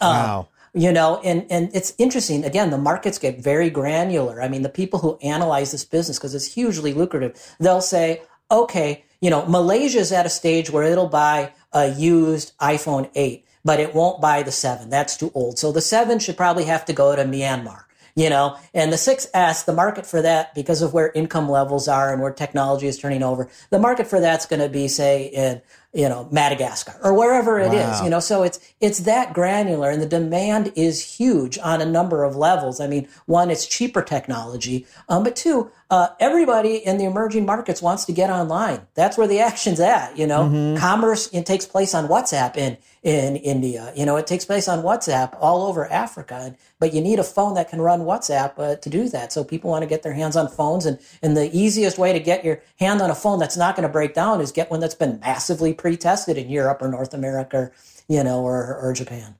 Um, 0.00 0.16
wow 0.16 0.48
you 0.74 0.92
know 0.92 1.20
and 1.24 1.46
and 1.50 1.70
it's 1.72 1.94
interesting 1.98 2.44
again 2.44 2.70
the 2.70 2.78
markets 2.78 3.18
get 3.18 3.38
very 3.38 3.70
granular. 3.70 4.42
I 4.42 4.48
mean 4.48 4.62
the 4.62 4.68
people 4.68 4.98
who 4.98 5.16
analyze 5.22 5.72
this 5.72 5.84
business 5.84 6.18
because 6.18 6.34
it's 6.34 6.52
hugely 6.54 6.92
lucrative 6.92 7.40
they'll 7.60 7.80
say 7.80 8.22
okay 8.50 9.04
you 9.20 9.30
know 9.30 9.46
malaysia's 9.46 10.12
at 10.12 10.26
a 10.26 10.30
stage 10.30 10.70
where 10.70 10.84
it'll 10.84 11.08
buy 11.08 11.52
a 11.72 11.88
used 11.94 12.56
iphone 12.58 13.08
8 13.14 13.44
but 13.64 13.80
it 13.80 13.94
won't 13.94 14.20
buy 14.20 14.42
the 14.42 14.52
7 14.52 14.90
that's 14.90 15.16
too 15.16 15.30
old. 15.34 15.58
So 15.58 15.72
the 15.72 15.80
7 15.80 16.18
should 16.18 16.36
probably 16.36 16.64
have 16.64 16.84
to 16.86 16.92
go 16.92 17.14
to 17.14 17.24
myanmar 17.24 17.84
you 18.14 18.30
know? 18.30 18.56
And 18.72 18.92
the 18.92 18.96
6s 18.96 19.64
the 19.64 19.72
market 19.72 20.06
for 20.06 20.22
that 20.22 20.54
because 20.54 20.82
of 20.82 20.92
where 20.92 21.10
income 21.14 21.48
levels 21.48 21.88
are 21.88 22.12
and 22.12 22.22
where 22.22 22.32
technology 22.32 22.86
is 22.86 22.98
turning 22.98 23.22
over 23.22 23.48
the 23.70 23.78
market 23.78 24.06
for 24.06 24.20
that's 24.20 24.46
going 24.46 24.60
to 24.60 24.68
be 24.68 24.88
say 24.88 25.24
in 25.26 25.60
you 25.94 26.08
know 26.08 26.28
madagascar 26.32 26.98
or 27.02 27.14
wherever 27.14 27.58
it 27.58 27.70
wow. 27.70 27.92
is. 27.92 28.02
you 28.02 28.10
know 28.10 28.20
so 28.20 28.42
it's 28.42 28.58
it's 28.80 29.00
that 29.00 29.32
granular 29.32 29.90
and 29.90 30.02
the 30.02 30.06
demand 30.06 30.72
is 30.74 31.16
huge 31.16 31.56
on 31.58 31.80
a 31.80 31.86
number 31.86 32.24
of 32.24 32.34
levels 32.36 32.80
i 32.80 32.86
mean 32.86 33.08
one 33.26 33.50
it's 33.50 33.66
cheaper 33.66 34.02
technology 34.02 34.86
um, 35.08 35.22
but 35.22 35.36
two 35.36 35.70
uh, 35.90 36.08
everybody 36.18 36.76
in 36.76 36.98
the 36.98 37.04
emerging 37.04 37.46
markets 37.46 37.80
wants 37.80 38.04
to 38.04 38.12
get 38.12 38.28
online 38.28 38.80
that's 38.94 39.16
where 39.16 39.28
the 39.28 39.38
action's 39.38 39.78
at 39.78 40.16
you 40.18 40.26
know 40.26 40.44
mm-hmm. 40.44 40.76
commerce 40.76 41.28
it 41.32 41.46
takes 41.46 41.64
place 41.64 41.94
on 41.94 42.08
whatsapp 42.08 42.56
in 42.56 42.76
in 43.04 43.36
India. 43.36 43.92
You 43.94 44.06
know, 44.06 44.16
it 44.16 44.26
takes 44.26 44.46
place 44.46 44.66
on 44.66 44.82
WhatsApp 44.82 45.36
all 45.38 45.66
over 45.66 45.86
Africa, 45.92 46.56
but 46.80 46.94
you 46.94 47.02
need 47.02 47.18
a 47.18 47.24
phone 47.24 47.54
that 47.54 47.68
can 47.68 47.82
run 47.82 48.00
WhatsApp 48.00 48.58
uh, 48.58 48.76
to 48.76 48.90
do 48.90 49.10
that. 49.10 49.30
So 49.30 49.44
people 49.44 49.70
want 49.70 49.82
to 49.82 49.86
get 49.86 50.02
their 50.02 50.14
hands 50.14 50.36
on 50.36 50.48
phones, 50.48 50.86
and 50.86 50.98
and 51.22 51.36
the 51.36 51.54
easiest 51.56 51.98
way 51.98 52.14
to 52.14 52.18
get 52.18 52.44
your 52.44 52.62
hand 52.78 53.02
on 53.02 53.10
a 53.10 53.14
phone 53.14 53.38
that's 53.38 53.58
not 53.58 53.76
going 53.76 53.86
to 53.86 53.92
break 53.92 54.14
down 54.14 54.40
is 54.40 54.50
get 54.50 54.70
one 54.70 54.80
that's 54.80 54.94
been 54.94 55.20
massively 55.20 55.74
pre-tested 55.74 56.38
in 56.38 56.48
Europe 56.48 56.80
or 56.80 56.88
North 56.88 57.12
America, 57.12 57.70
you 58.08 58.24
know, 58.24 58.42
or 58.42 58.74
or 58.80 58.94
Japan. 58.94 59.34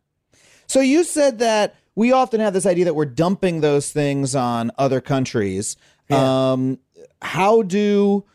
So 0.67 0.81
you 0.81 1.03
said 1.03 1.39
that 1.39 1.75
we 1.95 2.13
often 2.13 2.41
have 2.41 2.53
this 2.53 2.67
idea 2.67 2.85
that 2.85 2.95
we're 2.95 3.07
dumping 3.07 3.63
those 3.63 3.91
things 3.91 4.35
on 4.35 4.73
other 4.77 5.01
countries. 5.01 5.77
Yeah. 6.11 6.53
Um, 6.53 6.79
how 7.23 7.63
do 7.63 8.27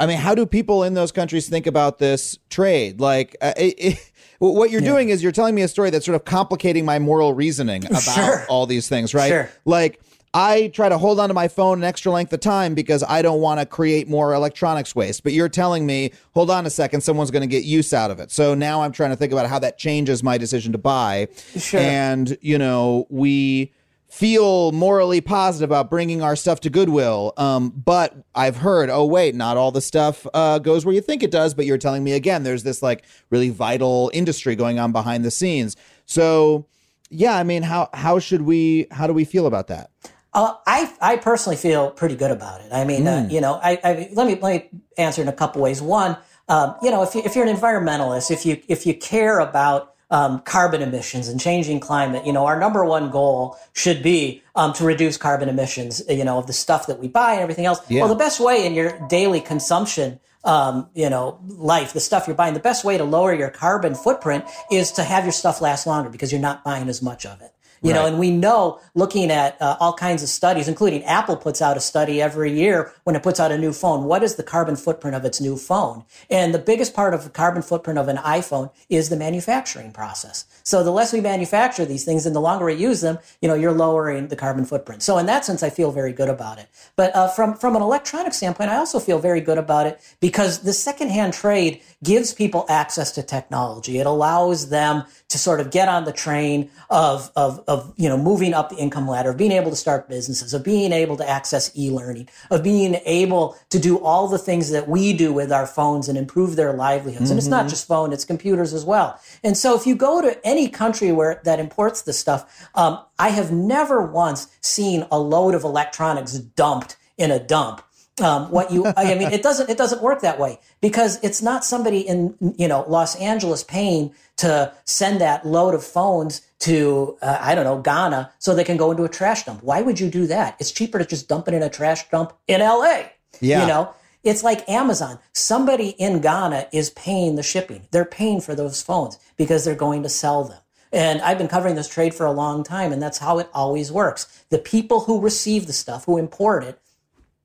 I 0.00 0.06
mean, 0.06 0.18
how 0.18 0.34
do 0.34 0.46
people 0.46 0.82
in 0.82 0.94
those 0.94 1.12
countries 1.12 1.48
think 1.48 1.68
about 1.68 1.98
this 2.00 2.36
trade? 2.50 3.00
Like, 3.00 3.36
uh, 3.40 3.52
it, 3.56 3.74
it, 3.78 4.11
what 4.50 4.70
you're 4.70 4.82
yeah. 4.82 4.88
doing 4.88 5.08
is 5.10 5.22
you're 5.22 5.32
telling 5.32 5.54
me 5.54 5.62
a 5.62 5.68
story 5.68 5.90
that's 5.90 6.04
sort 6.04 6.16
of 6.16 6.24
complicating 6.24 6.84
my 6.84 6.98
moral 6.98 7.34
reasoning 7.34 7.86
about 7.86 8.02
sure. 8.02 8.46
all 8.48 8.66
these 8.66 8.88
things, 8.88 9.14
right? 9.14 9.28
Sure. 9.28 9.50
Like, 9.64 10.00
I 10.34 10.68
try 10.68 10.88
to 10.88 10.96
hold 10.96 11.20
onto 11.20 11.34
my 11.34 11.48
phone 11.48 11.78
an 11.78 11.84
extra 11.84 12.10
length 12.10 12.32
of 12.32 12.40
time 12.40 12.74
because 12.74 13.04
I 13.06 13.20
don't 13.20 13.40
want 13.40 13.60
to 13.60 13.66
create 13.66 14.08
more 14.08 14.32
electronics 14.32 14.94
waste. 14.94 15.24
But 15.24 15.34
you're 15.34 15.50
telling 15.50 15.84
me, 15.84 16.12
hold 16.34 16.50
on 16.50 16.64
a 16.64 16.70
second, 16.70 17.02
someone's 17.02 17.30
going 17.30 17.42
to 17.42 17.46
get 17.46 17.64
use 17.64 17.92
out 17.92 18.10
of 18.10 18.18
it. 18.18 18.30
So 18.30 18.54
now 18.54 18.82
I'm 18.82 18.92
trying 18.92 19.10
to 19.10 19.16
think 19.16 19.30
about 19.30 19.46
how 19.46 19.58
that 19.58 19.76
changes 19.76 20.22
my 20.22 20.38
decision 20.38 20.72
to 20.72 20.78
buy. 20.78 21.28
Sure. 21.56 21.80
And, 21.80 22.36
you 22.40 22.56
know, 22.56 23.06
we 23.10 23.72
feel 24.12 24.72
morally 24.72 25.22
positive 25.22 25.70
about 25.70 25.88
bringing 25.88 26.20
our 26.20 26.36
stuff 26.36 26.60
to 26.60 26.68
Goodwill. 26.68 27.32
Um, 27.38 27.70
but 27.70 28.14
I've 28.34 28.56
heard, 28.56 28.90
oh 28.90 29.06
wait, 29.06 29.34
not 29.34 29.56
all 29.56 29.72
the 29.72 29.80
stuff 29.80 30.26
uh, 30.34 30.58
goes 30.58 30.84
where 30.84 30.94
you 30.94 31.00
think 31.00 31.22
it 31.22 31.30
does. 31.30 31.54
But 31.54 31.64
you're 31.64 31.78
telling 31.78 32.04
me 32.04 32.12
again, 32.12 32.42
there's 32.42 32.62
this 32.62 32.82
like 32.82 33.04
really 33.30 33.48
vital 33.48 34.10
industry 34.12 34.54
going 34.54 34.78
on 34.78 34.92
behind 34.92 35.24
the 35.24 35.30
scenes. 35.30 35.76
So 36.04 36.66
yeah, 37.08 37.36
I 37.36 37.42
mean, 37.42 37.62
how 37.62 37.88
how 37.94 38.18
should 38.18 38.42
we 38.42 38.86
how 38.90 39.06
do 39.06 39.14
we 39.14 39.24
feel 39.24 39.46
about 39.46 39.68
that? 39.68 39.90
Uh, 40.34 40.56
I 40.66 40.92
I 41.00 41.16
personally 41.16 41.56
feel 41.56 41.90
pretty 41.90 42.14
good 42.14 42.30
about 42.30 42.60
it. 42.60 42.70
I 42.70 42.84
mean, 42.84 43.04
mm. 43.04 43.24
uh, 43.24 43.28
you 43.30 43.40
know, 43.40 43.60
I, 43.62 43.80
I, 43.82 44.10
let 44.12 44.26
me 44.26 44.34
let 44.34 44.42
me 44.42 44.80
answer 44.98 45.22
in 45.22 45.28
a 45.28 45.32
couple 45.32 45.62
ways. 45.62 45.80
One, 45.80 46.18
um, 46.50 46.74
you 46.82 46.90
know, 46.90 47.02
if 47.02 47.14
you, 47.14 47.22
if 47.24 47.34
you're 47.34 47.46
an 47.46 47.56
environmentalist, 47.56 48.30
if 48.30 48.44
you 48.44 48.60
if 48.68 48.84
you 48.84 48.92
care 48.94 49.38
about 49.38 49.91
um, 50.12 50.40
carbon 50.40 50.82
emissions 50.82 51.26
and 51.26 51.40
changing 51.40 51.80
climate, 51.80 52.26
you 52.26 52.32
know, 52.34 52.44
our 52.44 52.60
number 52.60 52.84
one 52.84 53.10
goal 53.10 53.56
should 53.72 54.02
be 54.02 54.42
um, 54.54 54.74
to 54.74 54.84
reduce 54.84 55.16
carbon 55.16 55.48
emissions, 55.48 56.02
you 56.08 56.22
know, 56.22 56.36
of 56.36 56.46
the 56.46 56.52
stuff 56.52 56.86
that 56.86 57.00
we 57.00 57.08
buy 57.08 57.32
and 57.32 57.40
everything 57.40 57.64
else. 57.64 57.80
Yeah. 57.88 58.02
Well, 58.02 58.10
the 58.10 58.14
best 58.14 58.38
way 58.38 58.66
in 58.66 58.74
your 58.74 58.96
daily 59.08 59.40
consumption, 59.40 60.20
um, 60.44 60.90
you 60.94 61.08
know, 61.08 61.40
life, 61.48 61.94
the 61.94 62.00
stuff 62.00 62.26
you're 62.26 62.36
buying, 62.36 62.52
the 62.52 62.60
best 62.60 62.84
way 62.84 62.98
to 62.98 63.04
lower 63.04 63.32
your 63.32 63.48
carbon 63.48 63.94
footprint 63.94 64.44
is 64.70 64.92
to 64.92 65.02
have 65.02 65.24
your 65.24 65.32
stuff 65.32 65.62
last 65.62 65.86
longer 65.86 66.10
because 66.10 66.30
you're 66.30 66.42
not 66.42 66.62
buying 66.62 66.90
as 66.90 67.00
much 67.00 67.24
of 67.24 67.40
it 67.40 67.54
You 67.82 67.90
Right. 67.90 67.98
know, 67.98 68.06
and 68.06 68.18
we 68.18 68.30
know 68.30 68.80
looking 68.94 69.30
at 69.30 69.60
uh, 69.60 69.76
all 69.80 69.92
kinds 69.92 70.22
of 70.22 70.28
studies, 70.28 70.68
including 70.68 71.02
Apple 71.04 71.36
puts 71.36 71.60
out 71.60 71.76
a 71.76 71.80
study 71.80 72.22
every 72.22 72.52
year 72.52 72.92
when 73.04 73.16
it 73.16 73.22
puts 73.24 73.40
out 73.40 73.50
a 73.50 73.58
new 73.58 73.72
phone. 73.72 74.04
What 74.04 74.22
is 74.22 74.36
the 74.36 74.44
carbon 74.44 74.76
footprint 74.76 75.16
of 75.16 75.24
its 75.24 75.40
new 75.40 75.56
phone? 75.56 76.04
And 76.30 76.54
the 76.54 76.60
biggest 76.60 76.94
part 76.94 77.12
of 77.12 77.24
the 77.24 77.30
carbon 77.30 77.60
footprint 77.60 77.98
of 77.98 78.06
an 78.06 78.18
iPhone 78.18 78.70
is 78.88 79.08
the 79.08 79.16
manufacturing 79.16 79.92
process. 79.92 80.44
So 80.62 80.84
the 80.84 80.92
less 80.92 81.12
we 81.12 81.20
manufacture 81.20 81.84
these 81.84 82.04
things 82.04 82.24
and 82.24 82.36
the 82.36 82.40
longer 82.40 82.66
we 82.66 82.74
use 82.74 83.00
them, 83.00 83.18
you 83.40 83.48
know, 83.48 83.54
you're 83.54 83.72
lowering 83.72 84.28
the 84.28 84.36
carbon 84.36 84.64
footprint. 84.64 85.02
So 85.02 85.18
in 85.18 85.26
that 85.26 85.44
sense, 85.44 85.62
I 85.64 85.70
feel 85.70 85.90
very 85.90 86.12
good 86.12 86.28
about 86.28 86.58
it. 86.58 86.68
But 86.94 87.14
uh, 87.16 87.28
from 87.28 87.54
from 87.56 87.74
an 87.74 87.82
electronic 87.82 88.32
standpoint, 88.32 88.70
I 88.70 88.76
also 88.76 89.00
feel 89.00 89.18
very 89.18 89.40
good 89.40 89.58
about 89.58 89.86
it 89.86 90.00
because 90.20 90.60
the 90.60 90.72
secondhand 90.72 91.34
trade 91.34 91.80
gives 92.04 92.32
people 92.32 92.64
access 92.68 93.10
to 93.12 93.22
technology. 93.22 93.98
It 93.98 94.06
allows 94.06 94.68
them 94.70 95.04
to 95.32 95.38
sort 95.38 95.60
of 95.60 95.70
get 95.70 95.88
on 95.88 96.04
the 96.04 96.12
train 96.12 96.70
of 96.90 97.30
of 97.34 97.64
of 97.66 97.92
you 97.96 98.08
know 98.08 98.18
moving 98.18 98.54
up 98.54 98.68
the 98.68 98.76
income 98.76 99.08
ladder, 99.08 99.30
of 99.30 99.36
being 99.36 99.52
able 99.52 99.70
to 99.70 99.76
start 99.76 100.08
businesses, 100.08 100.54
of 100.54 100.62
being 100.62 100.92
able 100.92 101.16
to 101.16 101.28
access 101.28 101.70
e-learning, 101.76 102.28
of 102.50 102.62
being 102.62 103.00
able 103.06 103.56
to 103.70 103.78
do 103.78 103.98
all 103.98 104.28
the 104.28 104.38
things 104.38 104.70
that 104.70 104.88
we 104.88 105.12
do 105.12 105.32
with 105.32 105.50
our 105.50 105.66
phones 105.66 106.08
and 106.08 106.18
improve 106.18 106.56
their 106.56 106.74
livelihoods. 106.74 107.30
And 107.30 107.38
it's 107.38 107.48
not 107.48 107.68
just 107.68 107.88
phone; 107.88 108.12
it's 108.12 108.24
computers 108.24 108.74
as 108.74 108.84
well. 108.84 109.18
And 109.42 109.56
so, 109.56 109.74
if 109.74 109.86
you 109.86 109.96
go 109.96 110.20
to 110.20 110.38
any 110.46 110.68
country 110.68 111.12
where 111.12 111.40
that 111.44 111.58
imports 111.58 112.02
this 112.02 112.18
stuff, 112.18 112.68
um, 112.74 113.00
I 113.18 113.30
have 113.30 113.50
never 113.50 114.02
once 114.02 114.48
seen 114.60 115.06
a 115.10 115.18
load 115.18 115.54
of 115.54 115.64
electronics 115.64 116.34
dumped 116.34 116.96
in 117.16 117.30
a 117.30 117.38
dump. 117.38 117.82
Um, 118.20 118.50
what 118.50 118.70
you, 118.70 118.86
I 118.94 119.14
mean, 119.14 119.32
it 119.32 119.42
doesn't, 119.42 119.70
it 119.70 119.78
doesn't 119.78 120.02
work 120.02 120.20
that 120.20 120.38
way 120.38 120.58
because 120.82 121.18
it's 121.24 121.40
not 121.40 121.64
somebody 121.64 122.00
in, 122.00 122.36
you 122.58 122.68
know, 122.68 122.84
Los 122.86 123.16
Angeles 123.16 123.64
paying 123.64 124.12
to 124.36 124.70
send 124.84 125.20
that 125.22 125.46
load 125.46 125.74
of 125.74 125.82
phones 125.82 126.42
to, 126.60 127.16
uh, 127.22 127.38
I 127.40 127.54
don't 127.54 127.64
know, 127.64 127.80
Ghana 127.80 128.30
so 128.38 128.54
they 128.54 128.64
can 128.64 128.76
go 128.76 128.90
into 128.90 129.04
a 129.04 129.08
trash 129.08 129.44
dump. 129.44 129.62
Why 129.62 129.80
would 129.80 129.98
you 129.98 130.10
do 130.10 130.26
that? 130.26 130.56
It's 130.60 130.70
cheaper 130.70 130.98
to 130.98 131.06
just 131.06 131.26
dump 131.26 131.48
it 131.48 131.54
in 131.54 131.62
a 131.62 131.70
trash 131.70 132.08
dump 132.10 132.34
in 132.46 132.60
LA. 132.60 133.04
Yeah. 133.40 133.62
You 133.62 133.66
know, 133.66 133.94
it's 134.22 134.44
like 134.44 134.68
Amazon. 134.68 135.18
Somebody 135.32 135.90
in 135.90 136.20
Ghana 136.20 136.68
is 136.72 136.90
paying 136.90 137.36
the 137.36 137.42
shipping. 137.42 137.88
They're 137.90 138.04
paying 138.04 138.40
for 138.40 138.54
those 138.54 138.82
phones 138.82 139.18
because 139.36 139.64
they're 139.64 139.74
going 139.74 140.02
to 140.02 140.08
sell 140.08 140.44
them. 140.44 140.58
And 140.92 141.22
I've 141.22 141.38
been 141.38 141.48
covering 141.48 141.74
this 141.74 141.88
trade 141.88 142.14
for 142.14 142.26
a 142.26 142.32
long 142.32 142.62
time, 142.62 142.92
and 142.92 143.00
that's 143.00 143.18
how 143.18 143.38
it 143.38 143.48
always 143.54 143.90
works. 143.90 144.44
The 144.50 144.58
people 144.58 145.00
who 145.00 145.20
receive 145.20 145.66
the 145.66 145.72
stuff, 145.72 146.04
who 146.04 146.18
import 146.18 146.64
it, 146.64 146.78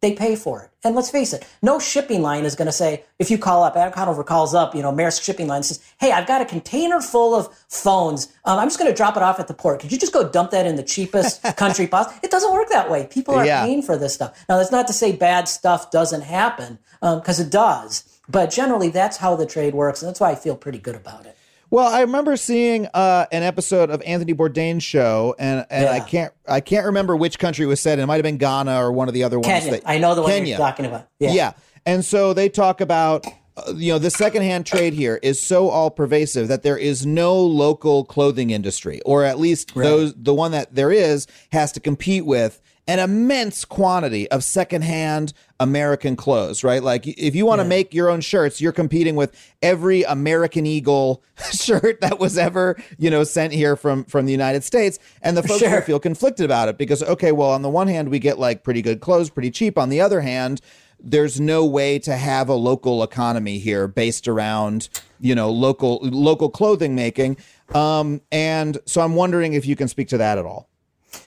they 0.01 0.13
pay 0.13 0.35
for 0.35 0.61
it. 0.63 0.69
And 0.83 0.95
let's 0.95 1.09
face 1.09 1.33
it, 1.33 1.45
no 1.61 1.79
shipping 1.79 2.21
line 2.21 2.45
is 2.45 2.55
going 2.55 2.67
to 2.67 2.71
say, 2.71 3.03
if 3.19 3.31
you 3.31 3.37
call 3.37 3.63
up, 3.63 3.75
Adam 3.75 3.91
Conover 3.91 4.23
calls 4.23 4.53
up, 4.53 4.75
you 4.75 4.81
know, 4.81 4.91
Maersk 4.91 5.23
shipping 5.23 5.47
line 5.47 5.63
says, 5.63 5.79
hey, 5.99 6.11
I've 6.11 6.27
got 6.27 6.41
a 6.41 6.45
container 6.45 7.01
full 7.01 7.33
of 7.35 7.49
phones. 7.67 8.27
Um, 8.45 8.59
I'm 8.59 8.67
just 8.67 8.77
going 8.79 8.91
to 8.91 8.95
drop 8.95 9.17
it 9.17 9.23
off 9.23 9.39
at 9.39 9.47
the 9.47 9.53
port. 9.53 9.79
Could 9.79 9.91
you 9.91 9.97
just 9.97 10.13
go 10.13 10.27
dump 10.29 10.51
that 10.51 10.65
in 10.65 10.75
the 10.75 10.83
cheapest 10.83 11.41
country 11.57 11.87
possible? 11.87 12.17
It 12.23 12.31
doesn't 12.31 12.53
work 12.53 12.69
that 12.69 12.89
way. 12.91 13.07
People 13.07 13.35
are 13.35 13.45
Yeah. 13.45 13.63
paying 13.63 13.81
for 13.81 13.97
this 13.97 14.13
stuff. 14.13 14.45
Now, 14.47 14.57
that's 14.57 14.71
not 14.71 14.87
to 14.87 14.93
say 14.93 15.11
bad 15.13 15.47
stuff 15.47 15.91
doesn't 15.91 16.21
happen, 16.21 16.79
because 17.01 17.39
it 17.39 17.49
does. 17.49 18.03
But 18.29 18.51
generally, 18.51 18.89
that's 18.89 19.17
how 19.17 19.35
the 19.35 19.45
trade 19.45 19.73
works. 19.73 20.01
And 20.01 20.09
that's 20.09 20.19
why 20.19 20.31
I 20.31 20.35
feel 20.35 20.55
pretty 20.57 20.79
good 20.79 20.95
about 20.95 21.25
it. 21.25 21.36
Well, 21.69 21.87
I 21.87 22.01
remember 22.01 22.37
seeing 22.37 22.87
uh, 22.93 23.25
an 23.31 23.43
episode 23.43 23.89
of 23.89 24.01
Anthony 24.03 24.33
Bourdain's 24.33 24.83
show, 24.83 25.35
and, 25.37 25.65
and 25.69 25.89
I 25.89 25.99
can't 25.99 26.33
I 26.47 26.61
can't 26.61 26.85
remember 26.85 27.15
which 27.15 27.39
country 27.39 27.65
was 27.65 27.81
said. 27.81 27.99
It 27.99 28.05
might 28.05 28.15
have 28.15 28.23
been 28.23 28.37
Ghana 28.37 28.79
or 28.81 28.91
one 28.91 29.07
of 29.09 29.13
the 29.13 29.23
other 29.23 29.37
ones. 29.37 29.47
Kenya. 29.47 29.71
that- 29.71 29.83
I 29.85 29.97
know 29.97 30.15
the 30.15 30.21
one 30.21 30.31
Kenya. 30.31 30.49
you're 30.49 30.57
talking 30.57 30.85
about. 30.85 31.07
Yeah. 31.19 31.31
Yeah. 31.33 31.51
And 31.85 32.03
so 32.05 32.33
they 32.33 32.47
talk 32.49 32.79
about, 32.81 33.25
uh, 33.57 33.73
you 33.75 33.91
know, 33.91 33.99
the 33.99 34.09
secondhand 34.11 34.65
trade 34.65 34.93
here 34.93 35.19
is 35.23 35.41
so 35.41 35.69
all 35.69 35.89
pervasive 35.89 36.47
that 36.47 36.63
there 36.63 36.77
is 36.77 37.05
no 37.05 37.35
local 37.37 38.05
clothing 38.05 38.49
industry, 38.49 39.01
or 39.05 39.23
at 39.23 39.37
least 39.39 39.73
those, 39.75 40.13
the 40.15 40.33
one 40.33 40.51
that 40.51 40.73
there 40.75 40.91
is 40.91 41.27
has 41.51 41.71
to 41.73 41.79
compete 41.79 42.25
with 42.25 42.61
an 42.87 42.99
immense 42.99 43.65
quantity 43.65 44.29
of 44.31 44.43
secondhand 44.43 45.33
American 45.59 46.15
clothes, 46.15 46.63
right? 46.63 46.81
Like 46.81 47.05
if 47.05 47.35
you 47.35 47.45
want 47.45 47.59
to 47.59 47.65
make 47.65 47.93
your 47.93 48.09
own 48.09 48.21
shirts, 48.21 48.61
you're 48.61 48.71
competing 48.71 49.15
with 49.15 49.35
every 49.61 50.03
American 50.03 50.65
Eagle 50.65 51.21
shirt 51.51 51.99
that 52.01 52.19
was 52.19 52.37
ever, 52.37 52.77
you 52.97 53.09
know, 53.09 53.23
sent 53.23 53.53
here 53.53 53.75
from 53.75 54.05
from 54.05 54.25
the 54.25 54.31
United 54.31 54.63
States. 54.63 54.99
And 55.21 55.35
the 55.35 55.43
folks 55.43 55.59
Sure. 55.59 55.81
feel 55.81 55.99
conflicted 55.99 56.45
about 56.45 56.69
it 56.69 56.77
because 56.77 57.03
okay, 57.03 57.31
well, 57.31 57.51
on 57.51 57.61
the 57.61 57.69
one 57.69 57.87
hand, 57.87 58.09
we 58.09 58.19
get 58.19 58.39
like 58.39 58.63
pretty 58.63 58.81
good 58.81 59.01
clothes, 59.01 59.29
pretty 59.29 59.51
cheap. 59.51 59.77
On 59.77 59.89
the 59.89 59.99
other 59.99 60.21
hand, 60.21 60.61
there's 60.99 61.39
no 61.39 61.65
way 61.65 61.99
to 61.99 62.15
have 62.15 62.49
a 62.49 62.55
local 62.55 63.03
economy 63.03 63.59
here 63.59 63.87
based 63.87 64.27
around 64.27 64.89
you 65.19 65.35
know 65.35 65.49
local 65.51 65.99
local 66.01 66.49
clothing 66.49 66.95
making 66.95 67.37
um 67.75 68.21
and 68.31 68.77
so 68.85 69.01
i'm 69.01 69.15
wondering 69.15 69.53
if 69.53 69.65
you 69.65 69.75
can 69.75 69.87
speak 69.87 70.07
to 70.07 70.17
that 70.17 70.37
at 70.37 70.45
all 70.45 70.69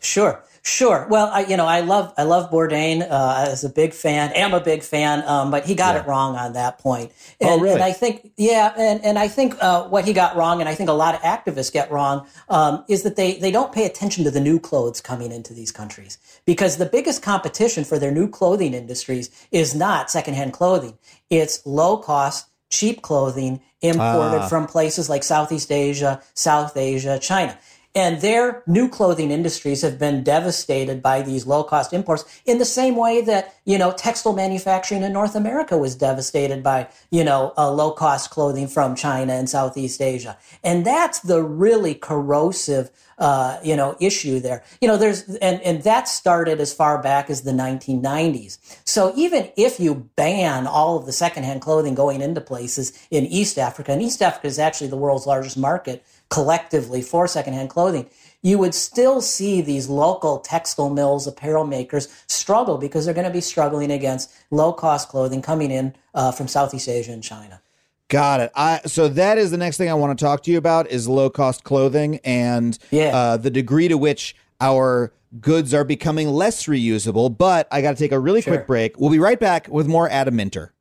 Sure, 0.00 0.42
sure. 0.62 1.06
Well, 1.10 1.28
I, 1.32 1.44
you 1.46 1.56
know, 1.56 1.66
I 1.66 1.80
love 1.80 2.12
I 2.16 2.24
love 2.24 2.50
Bourdain 2.50 3.02
uh, 3.02 3.46
as 3.48 3.64
a 3.64 3.68
big 3.68 3.92
fan. 3.94 4.32
Am 4.32 4.54
a 4.54 4.60
big 4.60 4.82
fan, 4.82 5.22
um, 5.26 5.50
but 5.50 5.64
he 5.66 5.74
got 5.74 5.96
it 5.96 6.06
wrong 6.06 6.36
on 6.36 6.52
that 6.54 6.78
point. 6.78 7.12
And, 7.40 7.50
Oh, 7.50 7.58
really? 7.58 7.74
and 7.74 7.82
I 7.82 7.92
think, 7.92 8.32
yeah, 8.36 8.72
and, 8.76 9.04
and 9.04 9.18
I 9.18 9.28
think 9.28 9.56
uh, 9.60 9.84
what 9.88 10.04
he 10.04 10.12
got 10.12 10.36
wrong, 10.36 10.60
and 10.60 10.68
I 10.68 10.74
think 10.74 10.88
a 10.90 10.94
lot 10.94 11.14
of 11.14 11.20
activists 11.22 11.72
get 11.72 11.90
wrong, 11.90 12.26
um, 12.48 12.84
is 12.88 13.02
that 13.02 13.16
they 13.16 13.34
they 13.38 13.50
don't 13.50 13.72
pay 13.72 13.84
attention 13.86 14.24
to 14.24 14.30
the 14.30 14.40
new 14.40 14.58
clothes 14.60 15.00
coming 15.00 15.32
into 15.32 15.54
these 15.54 15.72
countries 15.72 16.18
because 16.44 16.76
the 16.76 16.86
biggest 16.86 17.22
competition 17.22 17.84
for 17.84 17.98
their 17.98 18.10
new 18.12 18.28
clothing 18.28 18.74
industries 18.74 19.30
is 19.52 19.74
not 19.74 20.10
secondhand 20.10 20.52
clothing; 20.52 20.98
it's 21.30 21.64
low 21.66 21.96
cost, 21.96 22.46
cheap 22.70 23.02
clothing 23.02 23.60
imported 23.82 24.42
Ah. 24.42 24.48
from 24.48 24.66
places 24.66 25.08
like 25.08 25.22
Southeast 25.24 25.72
Asia, 25.72 26.20
South 26.34 26.76
Asia, 26.76 27.18
China. 27.18 27.58
And 27.92 28.20
their 28.20 28.62
new 28.68 28.88
clothing 28.88 29.32
industries 29.32 29.82
have 29.82 29.98
been 29.98 30.22
devastated 30.22 31.02
by 31.02 31.22
these 31.22 31.44
low 31.44 31.64
cost 31.64 31.92
imports 31.92 32.24
in 32.46 32.58
the 32.58 32.64
same 32.64 32.94
way 32.94 33.20
that, 33.22 33.56
you 33.64 33.78
know, 33.78 33.90
textile 33.90 34.32
manufacturing 34.32 35.02
in 35.02 35.12
North 35.12 35.34
America 35.34 35.76
was 35.76 35.96
devastated 35.96 36.62
by, 36.62 36.86
you 37.10 37.24
know, 37.24 37.52
uh, 37.58 37.68
low 37.68 37.90
cost 37.90 38.30
clothing 38.30 38.68
from 38.68 38.94
China 38.94 39.32
and 39.32 39.50
Southeast 39.50 40.00
Asia. 40.00 40.38
And 40.62 40.86
that's 40.86 41.18
the 41.18 41.42
really 41.42 41.96
corrosive, 41.96 42.92
uh, 43.18 43.58
you 43.64 43.74
know, 43.74 43.96
issue 43.98 44.38
there. 44.38 44.62
You 44.80 44.86
know, 44.86 44.96
there's, 44.96 45.28
and, 45.36 45.60
and 45.62 45.82
that 45.82 46.06
started 46.06 46.60
as 46.60 46.72
far 46.72 47.02
back 47.02 47.28
as 47.28 47.42
the 47.42 47.50
1990s. 47.50 48.58
So 48.84 49.12
even 49.16 49.50
if 49.56 49.80
you 49.80 50.08
ban 50.14 50.68
all 50.68 50.96
of 50.96 51.06
the 51.06 51.12
secondhand 51.12 51.60
clothing 51.60 51.96
going 51.96 52.20
into 52.20 52.40
places 52.40 52.96
in 53.10 53.26
East 53.26 53.58
Africa, 53.58 53.90
and 53.90 54.00
East 54.00 54.22
Africa 54.22 54.46
is 54.46 54.60
actually 54.60 54.90
the 54.90 54.96
world's 54.96 55.26
largest 55.26 55.58
market 55.58 56.04
collectively 56.30 57.02
for 57.02 57.26
secondhand 57.28 57.68
clothing, 57.70 58.08
you 58.42 58.56
would 58.58 58.74
still 58.74 59.20
see 59.20 59.60
these 59.60 59.88
local 59.88 60.38
textile 60.38 60.88
mills, 60.88 61.26
apparel 61.26 61.66
makers 61.66 62.08
struggle 62.26 62.78
because 62.78 63.04
they're 63.04 63.12
going 63.14 63.26
to 63.26 63.32
be 63.32 63.40
struggling 63.40 63.90
against 63.90 64.32
low 64.50 64.72
cost 64.72 65.08
clothing 65.08 65.42
coming 65.42 65.70
in 65.70 65.94
uh, 66.14 66.32
from 66.32 66.48
Southeast 66.48 66.88
Asia 66.88 67.12
and 67.12 67.22
China. 67.22 67.60
got 68.08 68.40
it 68.40 68.50
i 68.56 68.80
so 68.86 69.06
that 69.08 69.38
is 69.38 69.50
the 69.52 69.56
next 69.56 69.76
thing 69.76 69.88
i 69.88 69.94
want 69.94 70.18
to 70.18 70.24
talk 70.24 70.42
to 70.42 70.50
you 70.50 70.58
about 70.58 70.90
is 70.90 71.06
low 71.08 71.30
cost 71.30 71.62
clothing 71.62 72.18
and 72.24 72.76
Yeah. 72.90 73.14
uh, 73.16 73.36
the 73.36 73.50
degree 73.50 73.86
to 73.86 73.96
which 73.96 74.34
our 74.60 75.12
goods 75.40 75.72
are 75.72 75.84
becoming 75.84 76.26
less 76.28 76.66
reusable 76.66 77.30
but 77.46 77.68
i 77.70 77.80
got 77.80 77.90
to 77.92 77.96
take 77.96 78.10
a 78.10 78.18
really 78.18 78.40
Sure. 78.42 78.56
quick 78.56 78.66
break 78.66 78.98
we'll 78.98 79.10
be 79.10 79.20
right 79.20 79.38
back 79.38 79.68
with 79.68 79.86
more 79.86 80.08
adam 80.10 80.34
minter 80.34 80.72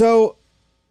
So, 0.00 0.38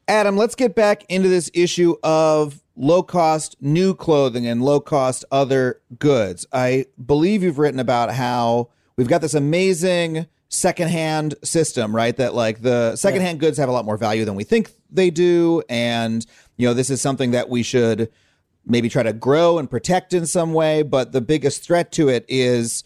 Adam, 0.08 0.38
let's 0.38 0.54
get 0.54 0.76
back 0.76 1.04
into 1.10 1.30
this 1.30 1.50
issue 1.56 1.96
of 2.04 2.62
low 2.76 3.02
cost 3.02 3.56
new 3.60 3.96
clothing 3.96 4.46
and 4.46 4.62
low 4.62 4.80
cost 4.80 5.26
other 5.32 5.82
goods. 5.98 6.46
I 6.54 6.86
believe 7.04 7.42
you've 7.42 7.58
written 7.58 7.80
about 7.80 8.14
how 8.14 8.70
we've 8.98 9.08
got 9.08 9.22
this 9.22 9.34
amazing 9.34 10.28
secondhand 10.50 11.34
system, 11.44 11.96
right? 11.96 12.16
That 12.18 12.36
like 12.36 12.62
the 12.62 12.96
secondhand 12.98 13.40
goods 13.40 13.58
have 13.58 13.68
a 13.68 13.72
lot 13.72 13.84
more 13.84 13.98
value 13.98 14.26
than 14.26 14.36
we 14.36 14.44
think 14.44 14.74
they 14.92 15.10
do. 15.10 15.64
And, 15.70 16.24
you 16.58 16.68
know, 16.68 16.76
this 16.76 16.92
is 16.92 17.02
something 17.02 17.32
that 17.32 17.50
we 17.50 17.64
should 17.64 18.12
maybe 18.64 18.90
try 18.90 19.02
to 19.02 19.12
grow 19.12 19.58
and 19.58 19.68
protect 19.68 20.14
in 20.14 20.28
some 20.28 20.54
way. 20.54 20.84
But 20.84 21.14
the 21.14 21.22
biggest 21.22 21.64
threat 21.64 21.92
to 21.94 22.10
it 22.10 22.26
is 22.28 22.84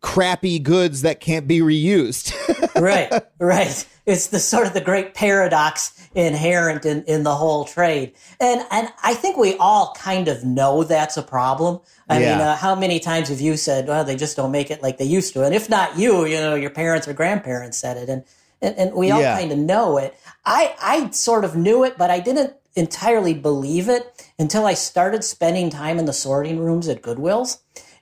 crappy 0.00 0.58
goods 0.58 1.02
that 1.02 1.20
can't 1.20 1.48
be 1.48 1.60
reused. 1.60 2.32
right, 2.80 3.12
right. 3.38 3.86
It's 4.06 4.28
the 4.28 4.38
sort 4.40 4.66
of 4.66 4.72
the 4.72 4.80
great 4.80 5.12
paradox 5.14 5.92
inherent 6.14 6.86
in, 6.86 7.02
in 7.04 7.24
the 7.24 7.34
whole 7.34 7.64
trade. 7.64 8.14
And 8.40 8.64
and 8.70 8.88
I 9.02 9.14
think 9.14 9.36
we 9.36 9.56
all 9.58 9.94
kind 9.98 10.28
of 10.28 10.44
know 10.44 10.84
that's 10.84 11.16
a 11.16 11.22
problem. 11.22 11.80
I 12.08 12.20
Yeah. 12.20 12.30
mean, 12.32 12.40
uh, 12.40 12.56
how 12.56 12.74
many 12.74 13.00
times 13.00 13.28
have 13.28 13.40
you 13.40 13.56
said, 13.56 13.86
well, 13.86 14.04
they 14.04 14.16
just 14.16 14.36
don't 14.36 14.50
make 14.52 14.70
it 14.70 14.82
like 14.82 14.98
they 14.98 15.04
used 15.04 15.34
to? 15.34 15.44
And 15.44 15.54
if 15.54 15.68
not 15.68 15.98
you, 15.98 16.24
you 16.24 16.36
know, 16.36 16.54
your 16.54 16.70
parents 16.70 17.06
or 17.06 17.12
grandparents 17.12 17.76
said 17.78 17.96
it. 17.96 18.08
And 18.08 18.24
and, 18.62 18.76
and 18.76 18.94
we 18.94 19.10
all 19.10 19.20
Yeah. 19.20 19.36
kind 19.38 19.52
of 19.52 19.58
know 19.58 19.98
it. 19.98 20.16
I 20.44 20.74
I 20.80 21.10
sort 21.10 21.44
of 21.44 21.54
knew 21.56 21.84
it, 21.84 21.98
but 21.98 22.10
I 22.10 22.20
didn't 22.20 22.54
entirely 22.76 23.34
believe 23.34 23.88
it 23.88 24.26
until 24.38 24.64
I 24.64 24.74
started 24.74 25.24
spending 25.24 25.68
time 25.70 25.98
in 25.98 26.04
the 26.06 26.12
sorting 26.12 26.60
rooms 26.60 26.88
at 26.88 27.02
Goodwills. 27.02 27.58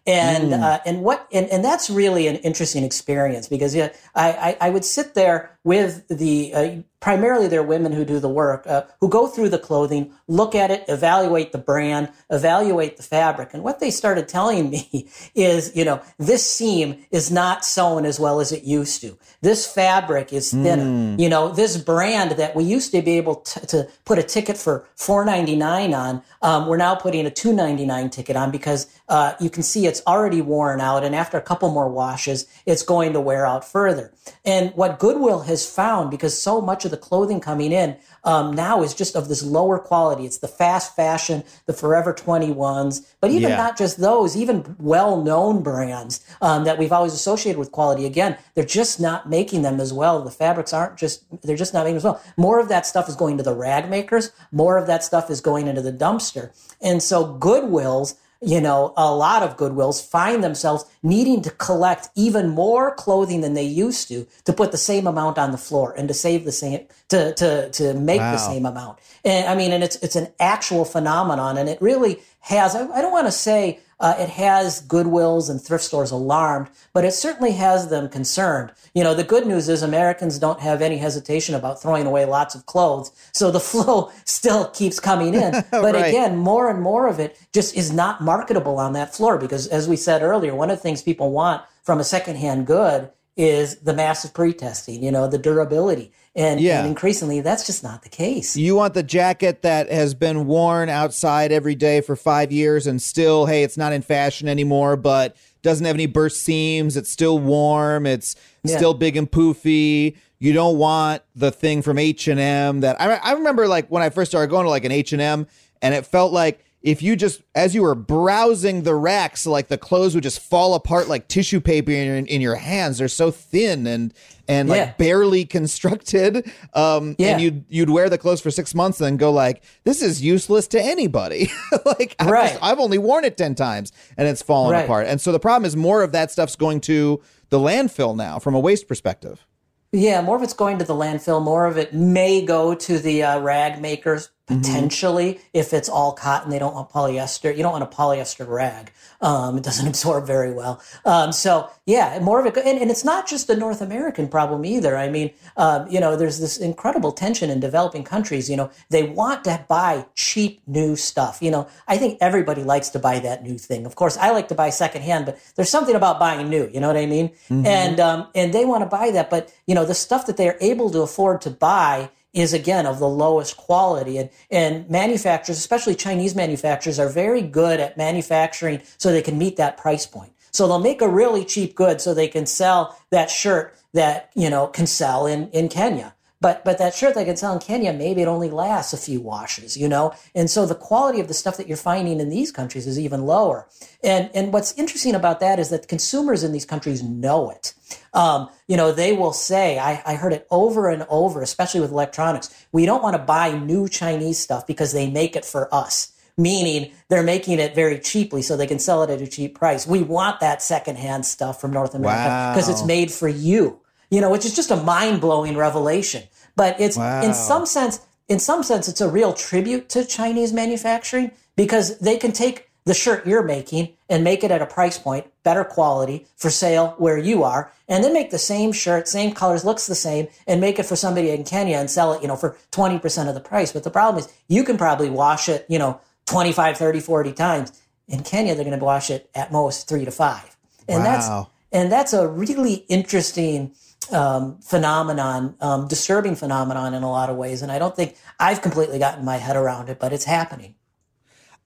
And 0.07 0.53
mm. 0.53 0.63
uh, 0.63 0.79
and 0.87 1.03
what 1.03 1.27
and, 1.33 1.49
and 1.49 1.65
that's 1.65 1.91
really 1.91 2.29
an 2.29 2.37
interesting 2.37 2.85
experience 2.85 3.49
because 3.49 3.75
yeah, 3.75 3.93
I, 4.15 4.57
I, 4.61 4.69
I 4.69 4.71
would 4.71 4.85
sit 4.85 5.15
there 5.15 5.56
with 5.67 6.07
the 6.07 6.55
uh, 6.55 6.77
primarily 7.01 7.49
they're 7.49 7.63
women 7.63 7.91
who 7.91 8.05
do 8.05 8.21
the 8.21 8.29
work, 8.29 8.65
uh, 8.67 8.83
who 9.01 9.09
go 9.09 9.27
through 9.27 9.49
the 9.49 9.59
clothing, 9.59 10.13
look 10.29 10.55
at 10.55 10.71
it, 10.71 10.85
evaluate 10.89 11.53
the 11.53 11.59
brand, 11.59 12.09
evaluate 12.31 12.97
the 12.97 13.03
fabric. 13.03 13.51
And 13.53 13.63
what 13.63 13.81
they 13.81 13.91
started 13.91 14.29
telling 14.29 14.71
me 14.77 15.09
is, 15.35 15.75
you 15.77 15.85
know, 15.85 16.01
this 16.19 16.49
seam 16.49 17.05
is 17.11 17.31
not 17.31 17.65
sewn 17.65 18.05
as 18.05 18.19
well 18.19 18.41
as 18.41 18.53
it 18.53 18.65
used 18.65 19.01
to. 19.03 19.19
This 19.41 19.67
fabric 19.73 20.33
is 20.33 20.53
thinner. 20.53 20.85
Mm. 20.85 21.21
You 21.21 21.29
know, 21.29 21.53
this 21.53 21.77
brand 21.77 22.33
that 22.33 22.57
we 22.57 22.65
used 22.65 22.93
to 22.93 23.03
be 23.03 23.17
able 23.19 23.37
to, 23.37 23.67
to 23.67 23.89
put 24.05 24.19
a 24.19 24.23
ticket 24.23 24.57
for 24.57 24.89
four 24.97 25.25
ninety 25.25 25.55
nine 25.55 25.95
on, 25.95 26.23
um, 26.43 26.67
we're 26.67 26.77
now 26.77 26.95
putting 26.95 27.27
a 27.27 27.31
two 27.31 27.53
ninety 27.53 27.85
nine 27.85 28.11
ticket 28.11 28.35
on 28.35 28.51
because 28.51 28.89
uh, 29.09 29.35
you 29.39 29.51
can 29.51 29.63
see 29.63 29.87
it's 29.87 30.03
already 30.07 30.41
worn 30.41 30.81
out, 30.81 31.05
and 31.05 31.15
after 31.15 31.37
a 31.39 31.43
couple 31.43 31.71
more 31.71 31.89
washes, 31.89 32.47
it's 32.67 32.83
going 32.83 33.13
to 33.13 33.21
wear 33.21 33.47
out 33.47 33.65
further. 33.65 34.13
And 34.45 34.73
what 34.75 34.99
Goodwill 34.99 35.43
has 35.43 35.56
found, 35.65 36.11
because 36.11 36.41
so 36.41 36.61
much 36.61 36.85
of 36.85 36.91
the 36.91 36.97
clothing 36.97 37.41
coming 37.41 37.71
in 37.71 37.97
um, 38.25 38.53
now 38.53 38.83
is 38.83 38.93
just 38.93 39.15
of 39.15 39.29
this 39.29 39.43
lower 39.43 39.79
quality. 39.79 40.27
It's 40.27 40.39
the 40.39 40.49
fast 40.49 40.97
fashion, 40.97 41.45
the 41.67 41.73
Forever 41.73 42.13
21s, 42.13 43.07
but 43.21 43.31
even 43.31 43.51
yeah. 43.51 43.57
not 43.57 43.79
just 43.79 43.99
those, 43.99 44.37
even 44.37 44.77
well 44.81 45.23
known 45.23 45.63
brands 45.63 46.27
um, 46.43 46.65
that 46.65 46.79
we've 46.79 46.93
always 46.93 47.15
associated 47.15 47.59
with 47.59 47.71
quality. 47.71 48.05
Again, 48.05 48.37
they're 48.55 48.65
just 48.65 48.99
not 49.01 49.31
making 49.31 49.63
them 49.63 49.81
as 49.81 49.93
well. 49.93 50.23
The 50.23 50.31
fabrics 50.31 50.73
aren't 50.73 50.99
just, 50.99 51.25
they're 51.43 51.57
just 51.57 51.73
not 51.73 51.85
making 51.85 51.95
them 51.95 51.99
as 51.99 52.05
well. 52.05 52.23
More 52.37 52.59
of 52.59 52.69
that 52.69 52.85
stuff 52.85 53.09
is 53.09 53.15
going 53.15 53.37
to 53.37 53.45
the 53.45 53.55
rag 53.55 53.89
makers, 53.89 54.33
more 54.51 54.77
of 54.77 54.87
that 54.89 55.05
stuff 55.05 55.31
is 55.31 55.41
going 55.41 55.69
into 55.69 55.83
the 55.83 55.93
dumpster. 55.93 56.51
And 56.83 57.03
so 57.03 57.39
Goodwills, 57.39 58.17
you 58.41 58.61
know, 58.61 58.93
a 58.97 59.13
lot 59.15 59.43
of 59.43 59.57
Goodwills 59.57 60.07
find 60.07 60.45
themselves 60.45 60.85
needing 61.03 61.43
to 61.43 61.51
collect 61.51 62.09
even 62.15 62.49
more 62.49 62.95
clothing 62.95 63.41
than 63.41 63.55
they 63.55 63.65
used 63.65 64.09
to 64.09 64.27
to 64.45 64.53
put 64.53 64.73
the 64.73 64.79
same 64.79 65.07
amount 65.07 65.39
on 65.39 65.53
the 65.53 65.59
floor 65.59 65.95
and 65.97 66.09
to 66.09 66.15
save 66.15 66.45
the 66.45 66.53
same 66.53 66.87
to 67.09 67.33
to 67.35 67.71
to 67.71 67.95
make 67.95 68.21
wow. 68.21 68.33
the 68.33 68.39
same 68.39 68.67
amount. 68.67 68.99
And 69.25 69.49
I 69.49 69.55
mean, 69.55 69.73
and 69.73 69.83
it's 69.83 69.97
it's 69.97 70.17
an 70.17 70.29
actual 70.39 70.85
phenomenon, 70.85 71.57
and 71.57 71.69
it 71.69 71.81
really 71.81 72.21
has. 72.41 72.75
I, 72.75 72.87
I 72.89 73.01
don't 73.01 73.13
want 73.13 73.27
to 73.27 73.33
say 73.33 73.81
uh, 73.99 74.15
it 74.19 74.29
has 74.29 74.87
Goodwills 74.87 75.49
and 75.49 75.61
thrift 75.61 75.85
stores 75.85 76.11
alarmed, 76.11 76.69
but 76.93 77.05
it 77.05 77.13
certainly 77.13 77.53
has 77.53 77.89
them 77.89 78.09
concerned. 78.09 78.73
You 78.95 79.03
know, 79.03 79.15
the 79.15 79.25
good 79.25 79.47
news 79.47 79.69
is 79.69 79.83
Americans 79.83 80.39
don't 80.39 80.61
have 80.61 80.83
any 80.83 80.99
hesitation 80.99 81.55
about 81.55 81.81
throwing 81.81 82.07
away 82.07 82.27
lots 82.27 82.55
of 82.55 82.67
clothes, 82.67 83.11
so 83.33 83.51
the 83.51 83.61
flow 83.73 84.11
still 84.25 84.69
keeps 84.69 85.01
coming 85.01 85.35
in. 85.35 85.55
But 85.71 85.95
right. 85.95 86.09
again, 86.09 86.37
more 86.37 86.71
and 86.71 86.81
more 86.81 87.07
of 87.07 87.21
it 87.21 87.39
just 87.53 87.77
is 87.77 87.93
not 87.93 88.23
marketable 88.23 88.79
on 88.79 88.93
that 88.95 89.15
floor 89.15 89.39
because, 89.39 89.67
as 89.67 89.89
we 89.89 89.97
said 89.97 90.23
earlier, 90.23 90.55
one 90.55 90.71
of 90.71 90.79
the 90.79 90.83
things 90.83 91.03
people 91.03 91.31
want 91.31 91.63
from 91.83 92.01
a 92.01 92.05
secondhand 92.05 92.67
good 92.67 93.11
is 93.37 93.77
the 93.81 93.93
massive 93.93 94.33
pre-testing, 94.33 95.03
you 95.03 95.11
know, 95.11 95.29
the 95.29 95.39
durability. 95.39 96.13
And, 96.37 96.61
yeah. 96.61 96.81
and 96.81 96.89
increasingly, 96.89 97.41
that's 97.41 97.65
just 97.65 97.83
not 97.83 98.03
the 98.03 98.11
case. 98.11 98.57
You 98.59 98.77
want 98.77 98.93
the 98.93 99.03
jacket 99.03 99.63
that 99.63 99.91
has 99.91 100.13
been 100.13 100.47
worn 100.47 100.91
outside 100.91 101.51
every 101.51 101.75
day 101.75 102.03
for 102.03 102.15
five 102.15 102.53
years 102.53 102.87
and 102.87 103.01
still, 103.01 103.47
hey, 103.47 103.63
it's 103.63 103.79
not 103.79 103.95
in 103.95 104.03
fashion 104.03 104.47
anymore, 104.47 104.99
but 104.99 105.35
doesn't 105.63 105.87
have 105.87 105.97
any 105.97 106.05
burst 106.05 106.43
seams. 106.43 106.95
It's 106.95 107.09
still 107.11 107.39
warm. 107.39 108.05
It's 108.05 108.37
yeah. 108.63 108.77
still 108.77 108.93
big 108.93 109.17
and 109.17 109.31
poofy. 109.31 110.15
You 110.39 110.53
don't 110.53 110.77
want 110.77 111.23
the 111.35 111.51
thing 111.51 111.81
from 111.81 111.99
H 111.99 112.29
and 112.29 112.39
M 112.39 112.81
that 112.81 113.01
I, 113.01 113.15
I 113.15 113.33
remember 113.33 113.67
like 113.67 113.89
when 113.89 114.03
I 114.03 114.11
first 114.11 114.31
started 114.31 114.51
going 114.51 114.65
to 114.65 114.71
like 114.71 114.85
an 114.85 114.93
H 114.93 115.15
and 115.15 115.23
M, 115.23 115.47
and 115.81 115.95
it 115.95 116.05
felt 116.05 116.35
like 116.35 116.63
if 116.87 117.03
you 117.03 117.17
just 117.17 117.43
as 117.57 117.75
you 117.75 117.83
were 117.83 117.97
browsing 117.97 118.85
the 118.85 118.95
racks 118.95 119.45
like 119.45 119.67
the 119.67 119.77
clothes 119.77 120.15
would 120.15 120.23
just 120.23 120.39
fall 120.39 120.75
apart 120.75 121.09
like 121.09 121.27
tissue 121.27 121.61
paper 121.61 121.91
in, 121.91 122.27
in 122.27 122.41
your 122.41 122.55
hands 122.55 122.99
they're 122.99 123.09
so 123.09 123.31
thin 123.31 123.89
and 123.89 124.15
and 124.47 124.69
like 124.69 124.79
yeah. 124.79 124.93
barely 124.97 125.45
constructed 125.45 126.49
um 126.75 127.17
yeah. 127.19 127.33
and 127.33 127.43
you'd 127.43 127.65
you'd 127.69 127.91
wear 127.91 128.09
the 128.09 128.17
clothes 128.17 128.41
for 128.41 128.53
six 128.53 128.73
months 128.73 129.01
and 129.01 129.07
then 129.07 129.17
go 129.17 129.33
like 129.33 129.65
this 129.83 130.01
is 130.01 130.23
useless 130.23 130.69
to 130.69 130.81
anybody 130.81 131.51
like 131.85 132.15
I've, 132.21 132.29
right. 132.29 132.51
just, 132.51 132.63
I've 132.63 132.79
only 132.79 132.99
worn 132.99 133.25
it 133.25 133.37
10 133.37 133.57
times 133.57 133.93
and 134.17 134.29
it's 134.29 134.41
fallen 134.41 134.73
right. 134.73 134.85
apart 134.85 135.09
and 135.09 135.21
so 135.21 135.33
the 135.33 135.41
problem 135.41 135.67
is 135.67 135.75
more 135.75 136.05
of 136.05 136.13
that 136.13 136.31
stuff's 136.31 136.57
going 136.57 136.81
to 136.83 137.21
the 137.51 137.59
landfill 137.59 138.15
now 138.17 138.39
from 138.39 138.55
a 138.55 138.61
waste 138.61 138.87
perspective 138.87 139.45
yeah, 139.93 140.21
more 140.21 140.37
of 140.37 140.43
it's 140.43 140.53
going 140.53 140.79
to 140.79 140.85
the 140.85 140.95
landfill. 140.95 141.43
More 141.43 141.65
of 141.65 141.79
it 141.79 141.95
may 141.95 142.45
go 142.45 142.75
to 142.75 142.99
the 142.99 143.23
uh, 143.23 143.41
rag 143.41 143.81
makers. 143.81 144.31
Potentially 144.47 145.35
mm-hmm. 145.35 145.43
if 145.53 145.73
it's 145.73 145.89
all 145.89 146.13
cotton 146.13 146.51
they 146.51 146.59
don't 146.59 146.75
want 146.75 146.89
polyester 146.89 147.55
you 147.55 147.63
don't 147.63 147.73
want 147.73 147.83
a 147.83 147.87
polyester 147.87 148.47
rag. 148.47 148.93
Um, 149.21 149.59
it 149.59 149.65
doesn't 149.65 149.87
absorb 149.93 150.27
very 150.27 150.53
well. 150.53 150.81
Um, 151.05 151.33
so 151.33 151.69
yeah 151.85 152.19
more 152.21 152.41
of 152.41 152.47
it 152.47 152.57
and, 152.65 152.79
and, 152.79 152.91
it's 152.91 153.05
not 153.05 153.27
just 153.27 153.51
a 153.51 153.57
north 153.57 153.81
american 153.81 154.29
problem 154.29 154.65
either. 154.65 154.97
I 154.97 155.09
mean 155.09 155.33
um, 155.57 155.89
you 155.89 155.99
know 155.99 156.17
there's 156.17 156.39
this 156.39 156.59
incredible 156.59 157.13
tension 157.13 157.51
in 157.51 157.61
developing 157.61 158.05
countries. 158.05 158.49
You 158.49 158.57
know 158.57 158.71
they 158.91 159.03
want 159.03 159.45
to 159.45 159.65
buy 159.69 160.07
cheap 160.15 160.63
new 160.67 160.95
stuff. 160.97 161.43
You 161.43 161.51
know 161.51 161.67
i 161.89 161.99
think 161.99 162.19
everybody 162.21 162.63
likes 162.63 162.89
to 162.91 162.99
buy 162.99 163.19
that 163.19 163.43
new 163.43 163.59
thing. 163.59 163.85
Of 163.85 163.97
course 163.97 164.17
i 164.17 164.31
like 164.31 164.49
to 164.49 164.55
buy 164.55 164.71
secondhand 164.71 165.27
but 165.27 165.39
there's 165.57 165.71
something 165.71 165.97
about 165.97 166.21
buying 166.21 166.49
new 166.49 166.69
you 166.73 166.81
know 166.81 166.87
what 166.87 166.97
i 166.97 167.07
mean? 167.07 167.31
Mm-hmm. 167.51 167.67
and 167.67 168.01
um, 168.01 168.29
and 168.35 168.53
they 168.53 168.65
want 168.65 168.83
to 168.83 168.87
buy 168.87 169.11
that 169.11 169.29
but 169.29 169.53
you 169.67 169.75
know 169.75 169.85
the 169.85 169.95
stuff 169.95 170.27
that 170.27 170.37
they're 170.37 170.59
able 170.61 170.91
to 170.91 171.01
afford 171.03 171.41
to 171.43 171.51
buy 171.51 172.11
is 172.37 172.53
again 172.53 172.85
of 172.87 172.99
the 172.99 173.09
lowest 173.09 173.57
quality. 173.57 174.19
And, 174.19 174.31
and 174.51 174.89
manufacturers, 174.91 175.59
especially 175.59 175.95
Chinese 175.95 176.35
manufacturers, 176.35 176.99
are 176.99 177.09
very 177.09 177.41
good 177.41 177.81
at 177.81 177.97
manufacturing 177.97 178.83
so 178.99 179.11
they 179.11 179.23
can 179.23 179.39
meet 179.39 179.57
that 179.57 179.79
price 179.79 180.07
point. 180.07 180.33
So 180.53 180.69
they'll 180.69 180.79
make 180.79 181.01
a 181.01 181.09
really 181.09 181.45
cheap 181.45 181.75
good 181.75 182.01
so 182.01 182.13
they 182.13 182.29
can 182.29 182.47
sell 182.47 182.99
that 183.11 183.31
shirt 183.31 183.75
that, 183.95 184.31
you 184.35 184.51
know, 184.51 184.67
can 184.67 184.87
sell 184.87 185.27
in, 185.27 185.49
in 185.51 185.69
Kenya. 185.69 186.15
But 186.41 186.65
but 186.65 186.79
that 186.79 186.95
shirt 186.95 187.15
they 187.15 187.25
can 187.25 187.37
sell 187.37 187.55
in 187.55 187.61
Kenya, 187.61 187.93
maybe 187.93 188.21
it 188.21 188.29
only 188.29 188.51
lasts 188.51 188.93
a 188.93 188.99
few 188.99 189.21
washes, 189.21 189.77
you 189.77 189.89
know? 189.89 190.13
And 190.35 190.51
so 190.51 190.67
the 190.67 190.75
quality 190.75 191.19
of 191.21 191.29
the 191.29 191.35
stuff 191.35 191.57
that 191.57 191.67
you're 191.67 191.79
finding 191.79 192.21
in 192.21 192.29
these 192.29 192.53
countries 192.53 192.87
is 192.87 192.99
even 192.99 193.25
lower. 193.25 193.67
And 194.05 194.31
and 194.35 194.53
what's 194.53 194.77
interesting 194.79 195.15
about 195.15 195.41
that 195.41 195.59
is 195.59 195.71
that 195.71 195.89
consumers 195.89 196.43
in 196.43 196.53
these 196.53 196.67
countries 196.67 197.03
know 197.03 197.51
it. 197.51 197.73
Um, 198.13 198.49
you 198.67 198.77
know, 198.77 198.93
they 198.93 199.13
will 199.13 199.33
say, 199.33 199.79
I, 199.79 200.03
I 200.05 200.15
heard 200.15 200.33
it 200.33 200.47
over 200.51 200.91
and 200.91 201.07
over, 201.09 201.43
especially 201.43 201.81
with 201.81 201.91
electronics, 201.91 202.67
we 202.73 202.85
don't 202.85 203.03
want 203.03 203.15
to 203.15 203.23
buy 203.23 203.57
new 203.57 203.89
Chinese 203.89 204.39
stuff 204.39 204.67
because 204.67 204.93
they 204.93 205.11
make 205.11 205.37
it 205.37 205.45
for 205.45 205.73
us 205.75 206.13
meaning 206.39 206.93
they're 207.09 207.23
making 207.23 207.59
it 207.59 207.75
very 207.75 207.99
cheaply 207.99 208.43
so 208.43 208.57
they 208.59 208.67
can 208.67 208.79
sell 208.79 209.03
it 209.03 209.09
at 209.09 209.23
a 209.23 209.27
cheap 209.27 209.59
price. 209.59 209.87
We 209.87 210.03
want 210.03 210.41
that 210.41 210.61
secondhand 210.61 211.25
stuff 211.25 211.61
from 211.61 211.73
North 211.73 211.95
America 211.95 212.53
because 212.53 212.69
wow. 212.69 212.75
it's 212.75 212.85
made 212.85 213.11
for 213.11 213.27
you 213.27 213.81
you 214.11 214.21
know, 214.21 214.31
which 214.31 214.45
is 214.45 214.55
just 214.55 214.71
a 214.71 214.77
mind 214.77 215.21
blowing 215.21 215.57
revelation. 215.57 216.25
But 216.55 216.81
it's 216.81 216.97
wow. 216.97 217.23
in 217.23 217.35
some 217.35 217.67
sense, 217.67 218.01
in 218.29 218.39
some 218.39 218.63
sense, 218.63 218.89
it's 218.89 219.01
a 219.01 219.09
real 219.09 219.33
tribute 219.33 219.89
to 219.91 220.05
Chinese 220.05 220.53
manufacturing 220.53 221.31
because 221.55 221.99
they 221.99 222.17
can 222.17 222.33
take 222.33 222.67
the 222.87 222.95
shirt 222.95 223.27
you're 223.27 223.43
making 223.43 223.93
and 224.09 224.23
make 224.23 224.45
it 224.45 224.53
at 224.53 224.63
a 224.63 224.67
price 224.67 224.97
point, 224.97 225.27
better 225.43 225.65
quality 225.65 226.25
for 226.37 226.51
sale 226.51 226.95
where 226.99 227.19
you 227.19 227.43
are, 227.43 227.73
and 227.89 228.03
then 228.03 228.13
make 228.13 228.31
the 228.31 228.39
same 228.39 228.73
shirt, 228.73 229.09
same 229.09 229.33
colors, 229.33 229.65
looks 229.65 229.87
the 229.87 229.95
same, 229.95 230.29
and 230.47 230.61
make 230.61 230.79
it 230.79 230.87
for 230.87 230.95
somebody 230.95 231.31
in 231.31 231.43
Kenya 231.43 231.77
and 231.77 231.91
sell 231.91 232.13
it, 232.13 232.23
you 232.23 232.29
know, 232.29 232.37
for 232.37 232.57
20% 232.71 233.29
of 233.29 233.35
the 233.35 233.41
price. 233.41 233.73
But 233.73 233.83
the 233.83 233.91
problem 233.91 234.23
is 234.23 234.33
you 234.47 234.63
can 234.63 234.79
probably 234.79 235.11
wash 235.11 235.49
it, 235.49 235.67
you 235.69 235.81
know, 235.81 236.01
25, 236.27 236.77
30, 236.79 237.01
40 237.01 237.33
times. 237.33 237.83
In 238.07 238.23
Kenya, 238.23 238.55
they're 238.55 238.65
going 238.65 238.79
to 238.79 238.85
wash 238.85 239.11
it 239.11 239.29
at 239.35 239.51
most 239.51 239.89
three 239.89 240.05
to 240.05 240.13
five. 240.13 240.57
And 240.89 241.03
wow. 241.03 241.05
that's, 241.05 241.51
and 241.73 241.93
that's 241.93 242.13
a 242.13 242.29
really 242.29 242.85
interesting, 242.89 243.73
um, 244.13 244.59
phenomenon, 244.61 245.57
um, 245.61 245.89
disturbing 245.89 246.37
phenomenon 246.37 246.95
in 246.95 247.03
a 247.03 247.11
lot 247.11 247.31
of 247.31 247.37
ways. 247.37 247.63
And 247.63 247.73
I 247.73 247.79
don't 247.79 247.95
think 247.95 248.17
I've 248.39 248.63
completely 248.63 248.99
gotten 248.99 249.25
my 249.25 249.37
head 249.37 249.57
around 249.57 249.89
it, 249.89 249.99
but 249.99 250.13
it's 250.13 250.25
happening. 250.25 250.75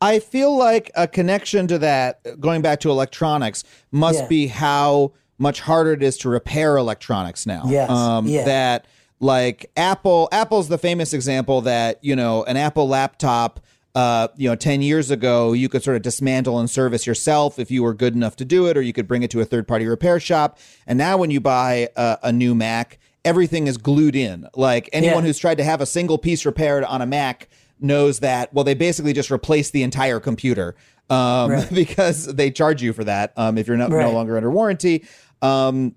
I 0.00 0.18
feel 0.18 0.56
like 0.56 0.90
a 0.94 1.06
connection 1.06 1.66
to 1.68 1.78
that, 1.78 2.40
going 2.40 2.62
back 2.62 2.80
to 2.80 2.90
electronics, 2.90 3.64
must 3.90 4.20
yeah. 4.20 4.28
be 4.28 4.46
how 4.46 5.12
much 5.38 5.60
harder 5.60 5.92
it 5.92 6.02
is 6.02 6.16
to 6.18 6.28
repair 6.28 6.76
electronics 6.76 7.46
now. 7.46 7.64
Yes. 7.66 7.90
Um, 7.90 8.26
yeah. 8.26 8.44
That 8.44 8.86
like 9.20 9.70
Apple, 9.76 10.28
Apple's 10.32 10.68
the 10.68 10.78
famous 10.78 11.12
example 11.12 11.60
that 11.62 12.02
you 12.02 12.16
know 12.16 12.44
an 12.44 12.56
Apple 12.56 12.88
laptop 12.88 13.60
uh, 13.94 14.28
you 14.36 14.48
know, 14.48 14.54
10 14.54 14.82
years 14.82 15.10
ago, 15.10 15.52
you 15.52 15.68
could 15.68 15.82
sort 15.82 15.96
of 15.96 16.02
dismantle 16.02 16.58
and 16.58 16.70
service 16.70 17.06
yourself 17.06 17.58
if 17.58 17.70
you 17.70 17.82
were 17.82 17.94
good 17.94 18.14
enough 18.14 18.36
to 18.36 18.44
do 18.44 18.66
it, 18.66 18.76
or 18.76 18.82
you 18.82 18.92
could 18.92 19.08
bring 19.08 19.22
it 19.22 19.30
to 19.32 19.40
a 19.40 19.44
third 19.44 19.66
party 19.66 19.86
repair 19.86 20.20
shop. 20.20 20.58
And 20.86 20.96
now, 20.96 21.16
when 21.16 21.30
you 21.30 21.40
buy 21.40 21.88
a, 21.96 22.18
a 22.24 22.32
new 22.32 22.54
Mac, 22.54 22.98
everything 23.24 23.66
is 23.66 23.76
glued 23.76 24.14
in. 24.16 24.46
Like 24.54 24.88
anyone 24.92 25.16
yeah. 25.16 25.28
who's 25.28 25.38
tried 25.38 25.56
to 25.56 25.64
have 25.64 25.80
a 25.80 25.86
single 25.86 26.18
piece 26.18 26.46
repaired 26.46 26.84
on 26.84 27.02
a 27.02 27.06
Mac 27.06 27.48
knows 27.80 28.20
that, 28.20 28.52
well, 28.52 28.64
they 28.64 28.74
basically 28.74 29.12
just 29.12 29.30
replace 29.30 29.70
the 29.70 29.82
entire 29.82 30.20
computer 30.20 30.76
um, 31.08 31.50
right. 31.50 31.68
because 31.74 32.26
they 32.26 32.50
charge 32.50 32.82
you 32.82 32.92
for 32.92 33.04
that 33.04 33.32
um, 33.36 33.58
if 33.58 33.66
you're 33.66 33.76
no, 33.76 33.88
right. 33.88 34.06
no 34.06 34.12
longer 34.12 34.36
under 34.36 34.50
warranty. 34.50 35.04
Um, 35.42 35.94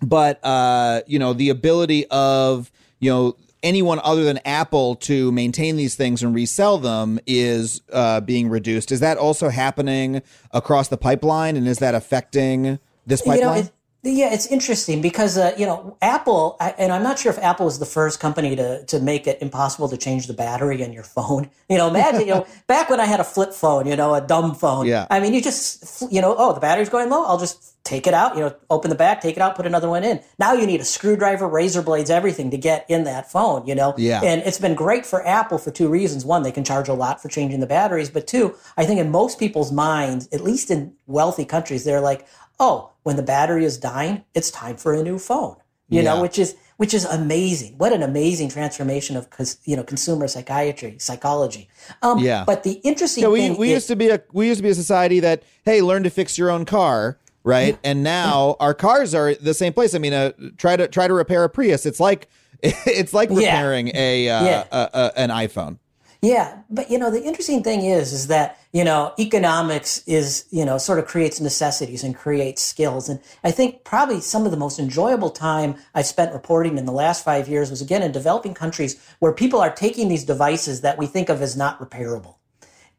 but, 0.00 0.44
uh, 0.44 1.02
you 1.06 1.18
know, 1.18 1.32
the 1.32 1.50
ability 1.50 2.06
of, 2.06 2.70
you 3.00 3.10
know, 3.10 3.36
anyone 3.62 4.00
other 4.02 4.24
than 4.24 4.38
Apple 4.44 4.96
to 4.96 5.32
maintain 5.32 5.76
these 5.76 5.94
things 5.94 6.22
and 6.22 6.34
resell 6.34 6.78
them 6.78 7.18
is 7.26 7.80
uh, 7.92 8.20
being 8.20 8.48
reduced. 8.48 8.92
Is 8.92 9.00
that 9.00 9.18
also 9.18 9.48
happening 9.48 10.22
across 10.52 10.88
the 10.88 10.96
pipeline, 10.96 11.56
and 11.56 11.66
is 11.66 11.78
that 11.78 11.94
affecting 11.94 12.78
this 13.06 13.22
pipeline? 13.22 13.38
You 13.38 13.44
know, 13.44 13.52
it, 13.54 13.72
yeah, 14.04 14.32
it's 14.32 14.46
interesting 14.46 15.02
because 15.02 15.36
uh, 15.36 15.54
you 15.58 15.66
know 15.66 15.96
Apple, 16.00 16.56
and 16.60 16.92
I'm 16.92 17.02
not 17.02 17.18
sure 17.18 17.32
if 17.32 17.38
Apple 17.38 17.66
was 17.66 17.78
the 17.78 17.86
first 17.86 18.20
company 18.20 18.54
to 18.54 18.84
to 18.86 19.00
make 19.00 19.26
it 19.26 19.42
impossible 19.42 19.88
to 19.88 19.96
change 19.96 20.28
the 20.28 20.34
battery 20.34 20.82
in 20.82 20.92
your 20.92 21.04
phone. 21.04 21.50
You 21.70 21.76
know, 21.76 21.88
imagine 21.88 22.22
you 22.22 22.32
know 22.32 22.46
back 22.66 22.88
when 22.88 22.98
I 22.98 23.04
had 23.04 23.20
a 23.20 23.24
flip 23.24 23.52
phone, 23.52 23.86
you 23.86 23.94
know, 23.94 24.14
a 24.14 24.22
dumb 24.22 24.54
phone. 24.54 24.86
Yeah. 24.86 25.06
I 25.10 25.20
mean, 25.20 25.34
you 25.34 25.42
just 25.42 26.10
you 26.10 26.22
know, 26.22 26.34
oh, 26.38 26.54
the 26.54 26.60
battery's 26.60 26.88
going 26.88 27.10
low. 27.10 27.26
I'll 27.26 27.38
just 27.38 27.74
take 27.88 28.06
it 28.06 28.14
out. 28.14 28.36
You 28.36 28.42
know, 28.42 28.54
open 28.70 28.90
the 28.90 28.96
back, 28.96 29.20
take 29.20 29.36
it 29.36 29.40
out, 29.40 29.56
put 29.56 29.66
another 29.66 29.88
one 29.88 30.04
in. 30.04 30.20
Now 30.38 30.52
you 30.52 30.66
need 30.66 30.80
a 30.80 30.84
screwdriver, 30.84 31.48
razor 31.48 31.82
blades, 31.82 32.10
everything 32.10 32.50
to 32.50 32.58
get 32.58 32.84
in 32.88 33.04
that 33.04 33.30
phone. 33.32 33.66
You 33.66 33.74
know. 33.74 33.94
Yeah. 33.96 34.20
And 34.22 34.42
it's 34.42 34.58
been 34.58 34.74
great 34.74 35.06
for 35.06 35.26
Apple 35.26 35.58
for 35.58 35.70
two 35.70 35.88
reasons. 35.88 36.24
One, 36.24 36.42
they 36.42 36.52
can 36.52 36.64
charge 36.64 36.88
a 36.88 36.94
lot 36.94 37.20
for 37.22 37.28
changing 37.28 37.60
the 37.60 37.66
batteries, 37.66 38.10
but 38.10 38.26
two, 38.26 38.54
I 38.76 38.84
think 38.84 39.00
in 39.00 39.10
most 39.10 39.38
people's 39.38 39.72
minds, 39.72 40.28
at 40.32 40.40
least 40.42 40.70
in 40.70 40.92
wealthy 41.06 41.44
countries, 41.44 41.84
they're 41.84 42.00
like, 42.00 42.26
oh, 42.60 42.92
when 43.04 43.16
the 43.16 43.22
battery 43.22 43.64
is 43.64 43.78
dying, 43.78 44.24
it's 44.34 44.50
time 44.50 44.76
for 44.76 44.92
a 44.94 45.02
new 45.02 45.18
phone. 45.18 45.56
You 45.88 46.02
Yeah. 46.02 46.14
know, 46.14 46.22
which 46.22 46.38
is 46.38 46.54
which 46.76 46.94
is 46.94 47.04
amazing. 47.06 47.74
What 47.78 47.92
an 47.92 48.04
amazing 48.04 48.50
transformation 48.50 49.16
of 49.16 49.26
you 49.64 49.74
know 49.76 49.82
consumer 49.82 50.28
psychiatry, 50.28 50.96
psychology. 50.98 51.68
Um, 52.02 52.18
Yeah. 52.18 52.44
But 52.44 52.62
the 52.62 52.74
interesting 52.84 53.22
Yeah, 53.22 53.30
we 53.30 53.40
thing 53.40 53.56
we 53.56 53.68
is, 53.70 53.74
used 53.76 53.88
to 53.88 53.96
be 53.96 54.08
a 54.10 54.20
we 54.32 54.46
used 54.48 54.58
to 54.58 54.62
be 54.62 54.68
a 54.70 54.74
society 54.74 55.18
that 55.20 55.42
hey, 55.64 55.80
learn 55.82 56.02
to 56.04 56.10
fix 56.10 56.36
your 56.38 56.50
own 56.50 56.64
car, 56.66 57.18
right? 57.48 57.78
And 57.82 58.02
now 58.02 58.56
our 58.60 58.74
cars 58.74 59.14
are 59.14 59.34
the 59.34 59.54
same 59.54 59.72
place. 59.72 59.94
I 59.94 59.98
mean, 59.98 60.12
uh, 60.12 60.32
try 60.56 60.76
to 60.76 60.86
try 60.86 61.08
to 61.08 61.14
repair 61.14 61.44
a 61.44 61.48
Prius. 61.48 61.86
It's 61.86 62.00
like 62.00 62.28
it's 62.62 63.14
like 63.14 63.30
repairing 63.30 63.90
a, 63.94 64.28
uh, 64.28 64.64
a, 64.70 64.90
a 64.92 65.12
an 65.16 65.30
iPhone. 65.30 65.78
Yeah, 66.20 66.62
but 66.68 66.90
you 66.90 66.98
know 66.98 67.12
the 67.12 67.22
interesting 67.22 67.62
thing 67.62 67.84
is 67.84 68.12
is 68.12 68.26
that 68.26 68.58
you 68.72 68.82
know 68.82 69.14
economics 69.20 70.02
is 70.06 70.46
you 70.50 70.64
know 70.64 70.76
sort 70.76 70.98
of 70.98 71.06
creates 71.06 71.40
necessities 71.40 72.02
and 72.02 72.16
creates 72.16 72.60
skills, 72.60 73.08
and 73.08 73.20
I 73.44 73.52
think 73.52 73.84
probably 73.84 74.20
some 74.20 74.44
of 74.44 74.50
the 74.50 74.56
most 74.56 74.80
enjoyable 74.80 75.30
time 75.30 75.76
I've 75.94 76.06
spent 76.06 76.32
reporting 76.32 76.76
in 76.76 76.86
the 76.86 76.92
last 76.92 77.24
five 77.24 77.48
years 77.48 77.70
was 77.70 77.80
again 77.80 78.02
in 78.02 78.10
developing 78.10 78.52
countries 78.52 79.00
where 79.20 79.32
people 79.32 79.60
are 79.60 79.70
taking 79.70 80.08
these 80.08 80.24
devices 80.24 80.80
that 80.80 80.98
we 80.98 81.06
think 81.06 81.28
of 81.28 81.40
as 81.40 81.56
not 81.56 81.78
repairable, 81.78 82.34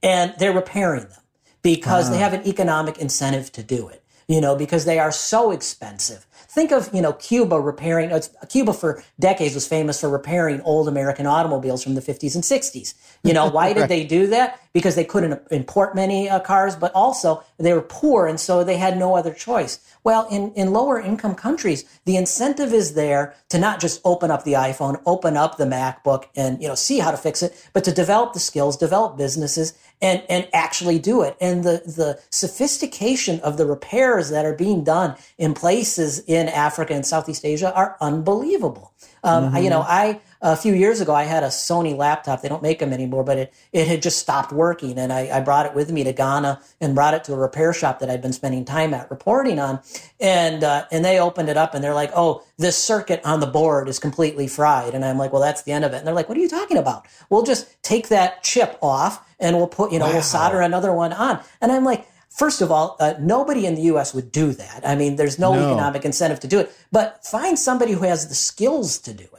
and 0.02 0.34
they're 0.40 0.54
repairing 0.54 1.04
them 1.10 1.22
because 1.62 2.10
they 2.10 2.18
have 2.18 2.34
an 2.34 2.48
economic 2.48 3.00
incentive 3.00 3.52
to 3.52 3.62
do 3.62 3.90
it. 3.90 4.02
You 4.30 4.40
know, 4.40 4.56
because 4.56 4.86
they 4.86 5.00
are 5.00 5.12
so 5.12 5.52
expensive. 5.52 6.26
Think 6.50 6.72
of 6.72 6.90
you 6.94 7.02
know 7.02 7.14
Cuba 7.14 7.60
repairing. 7.60 8.12
Cuba 8.48 8.74
for 8.74 9.04
decades 9.20 9.54
was 9.54 9.68
famous 9.68 10.00
for 10.02 10.10
repairing 10.10 10.62
old 10.62 10.88
American 10.88 11.28
automobiles 11.28 11.84
from 11.84 11.96
the 11.96 12.02
50s 12.02 12.34
and 12.34 12.44
60s. 12.44 12.94
You 13.24 13.34
know 13.34 13.50
why 13.50 13.74
did 13.78 13.90
they 13.90 14.04
do 14.04 14.28
that? 14.28 14.60
Because 14.72 14.96
they 14.96 15.04
couldn't 15.04 15.42
import 15.52 15.94
many 15.96 16.30
uh, 16.30 16.40
cars, 16.40 16.76
but 16.76 16.92
also 16.94 17.44
they 17.58 17.74
were 17.74 17.82
poor, 17.82 18.26
and 18.26 18.40
so 18.40 18.64
they 18.64 18.78
had 18.78 18.98
no 18.98 19.16
other 19.16 19.34
choice. 19.34 19.80
Well, 20.04 20.28
in, 20.32 20.54
in 20.54 20.72
lower 20.72 21.00
income 21.00 21.36
countries, 21.36 21.84
the 22.06 22.16
incentive 22.16 22.74
is 22.74 22.94
there 22.94 23.36
to 23.50 23.60
not 23.60 23.82
just 23.82 24.00
open 24.06 24.32
up 24.32 24.44
the 24.44 24.54
iPhone, 24.54 25.02
open 25.06 25.36
up 25.36 25.58
the 25.58 25.66
MacBook, 25.66 26.26
and 26.36 26.62
you 26.62 26.68
know 26.68 26.76
see 26.76 27.00
how 27.00 27.12
to 27.12 27.18
fix 27.18 27.44
it, 27.44 27.70
but 27.74 27.84
to 27.84 27.92
develop 27.92 28.34
the 28.34 28.40
skills, 28.40 28.78
develop 28.78 29.18
businesses, 29.18 29.74
and 30.02 30.24
and 30.30 30.48
actually 30.54 31.00
do 31.00 31.22
it. 31.22 31.36
And 31.42 31.64
the 31.64 31.84
the 31.86 32.22
sophistication 32.30 33.42
of 33.42 33.58
the 33.58 33.66
repairs 33.66 34.30
that 34.30 34.46
are 34.46 34.56
being 34.56 34.84
done 34.84 35.16
in 35.38 35.54
places 35.54 36.20
in 36.20 36.48
Africa 36.48 36.94
and 36.94 37.06
Southeast 37.06 37.44
Asia 37.44 37.74
are 37.74 37.98
unbelievable. 38.00 38.94
Um, 39.24 39.54
I, 39.54 39.60
you 39.60 39.70
know, 39.70 39.82
I 39.82 40.22
a 40.42 40.56
few 40.56 40.74
years 40.74 41.02
ago 41.02 41.14
I 41.14 41.24
had 41.24 41.44
a 41.44 41.48
Sony 41.48 41.96
laptop. 41.98 42.42
They 42.42 42.50
don't 42.50 42.64
make 42.64 42.80
them 42.80 42.94
anymore, 42.94 43.24
but 43.24 43.38
it 43.38 43.54
it 43.74 43.88
had 43.88 44.02
just 44.02 44.20
stopped 44.20 44.52
working, 44.52 44.98
and 44.98 45.12
I, 45.12 45.30
I 45.38 45.42
brought 45.42 45.66
it 45.66 45.74
with 45.74 45.92
me 45.92 46.04
to 46.06 46.14
Ghana 46.14 46.62
and 46.80 46.96
brought 46.96 47.14
it 47.14 47.24
to 47.26 47.34
a 47.34 47.38
repair 47.38 47.74
shop 47.74 48.00
that 48.00 48.10
I'd 48.10 48.22
been 48.22 48.34
spending 48.34 48.66
time 48.66 48.94
at 48.94 49.10
reporting 49.12 49.60
on, 49.60 49.80
and 50.20 50.64
uh, 50.64 50.86
and 50.92 51.04
they 51.04 51.20
opened 51.20 51.50
it 51.50 51.58
up 51.58 51.74
and 51.74 51.84
they're 51.84 51.94
like, 51.94 52.12
oh, 52.16 52.44
this 52.58 52.78
circuit 52.78 53.22
on 53.26 53.40
the 53.40 53.48
board 53.48 53.90
is 53.90 54.00
completely 54.00 54.48
fried, 54.48 54.94
and 54.94 55.04
I'm 55.04 55.18
like, 55.18 55.34
well, 55.34 55.42
that's 55.42 55.64
the 55.64 55.72
end 55.72 55.84
of 55.86 55.94
it. 55.94 55.98
And 55.98 56.08
they're 56.08 56.16
like, 56.16 56.30
what 56.30 56.38
are 56.38 56.42
you 56.42 56.50
talking 56.50 56.78
about? 56.78 57.06
We'll 57.30 57.44
just 57.44 57.82
take 57.84 58.08
that 58.10 58.44
chip 58.44 58.78
off 58.82 59.26
and 59.40 59.58
we'll 59.58 59.68
put 59.68 59.92
you 59.92 60.00
know 60.00 60.08
we'll 60.08 60.22
solder 60.22 60.62
another 60.62 60.94
one 60.94 61.14
on, 61.14 61.40
and 61.62 61.72
I'm 61.72 61.84
like. 61.84 62.08
First 62.32 62.62
of 62.62 62.72
all, 62.72 62.96
uh, 63.00 63.16
nobody 63.20 63.66
in 63.66 63.74
the 63.74 63.82
U.S. 63.94 64.14
would 64.14 64.32
do 64.32 64.54
that. 64.54 64.88
I 64.88 64.94
mean, 64.96 65.16
there's 65.16 65.40
no, 65.40 65.56
No. 65.56 65.72
economic 65.72 66.06
incentive 66.06 66.40
to 66.42 66.48
do 66.48 66.60
it. 66.60 66.72
But 66.92 67.26
find 67.26 67.58
somebody 67.58 67.94
who 67.94 68.06
has 68.06 68.30
the 68.30 68.36
skills 68.36 69.00
to 69.00 69.14
do 69.14 69.24
it. 69.38 69.39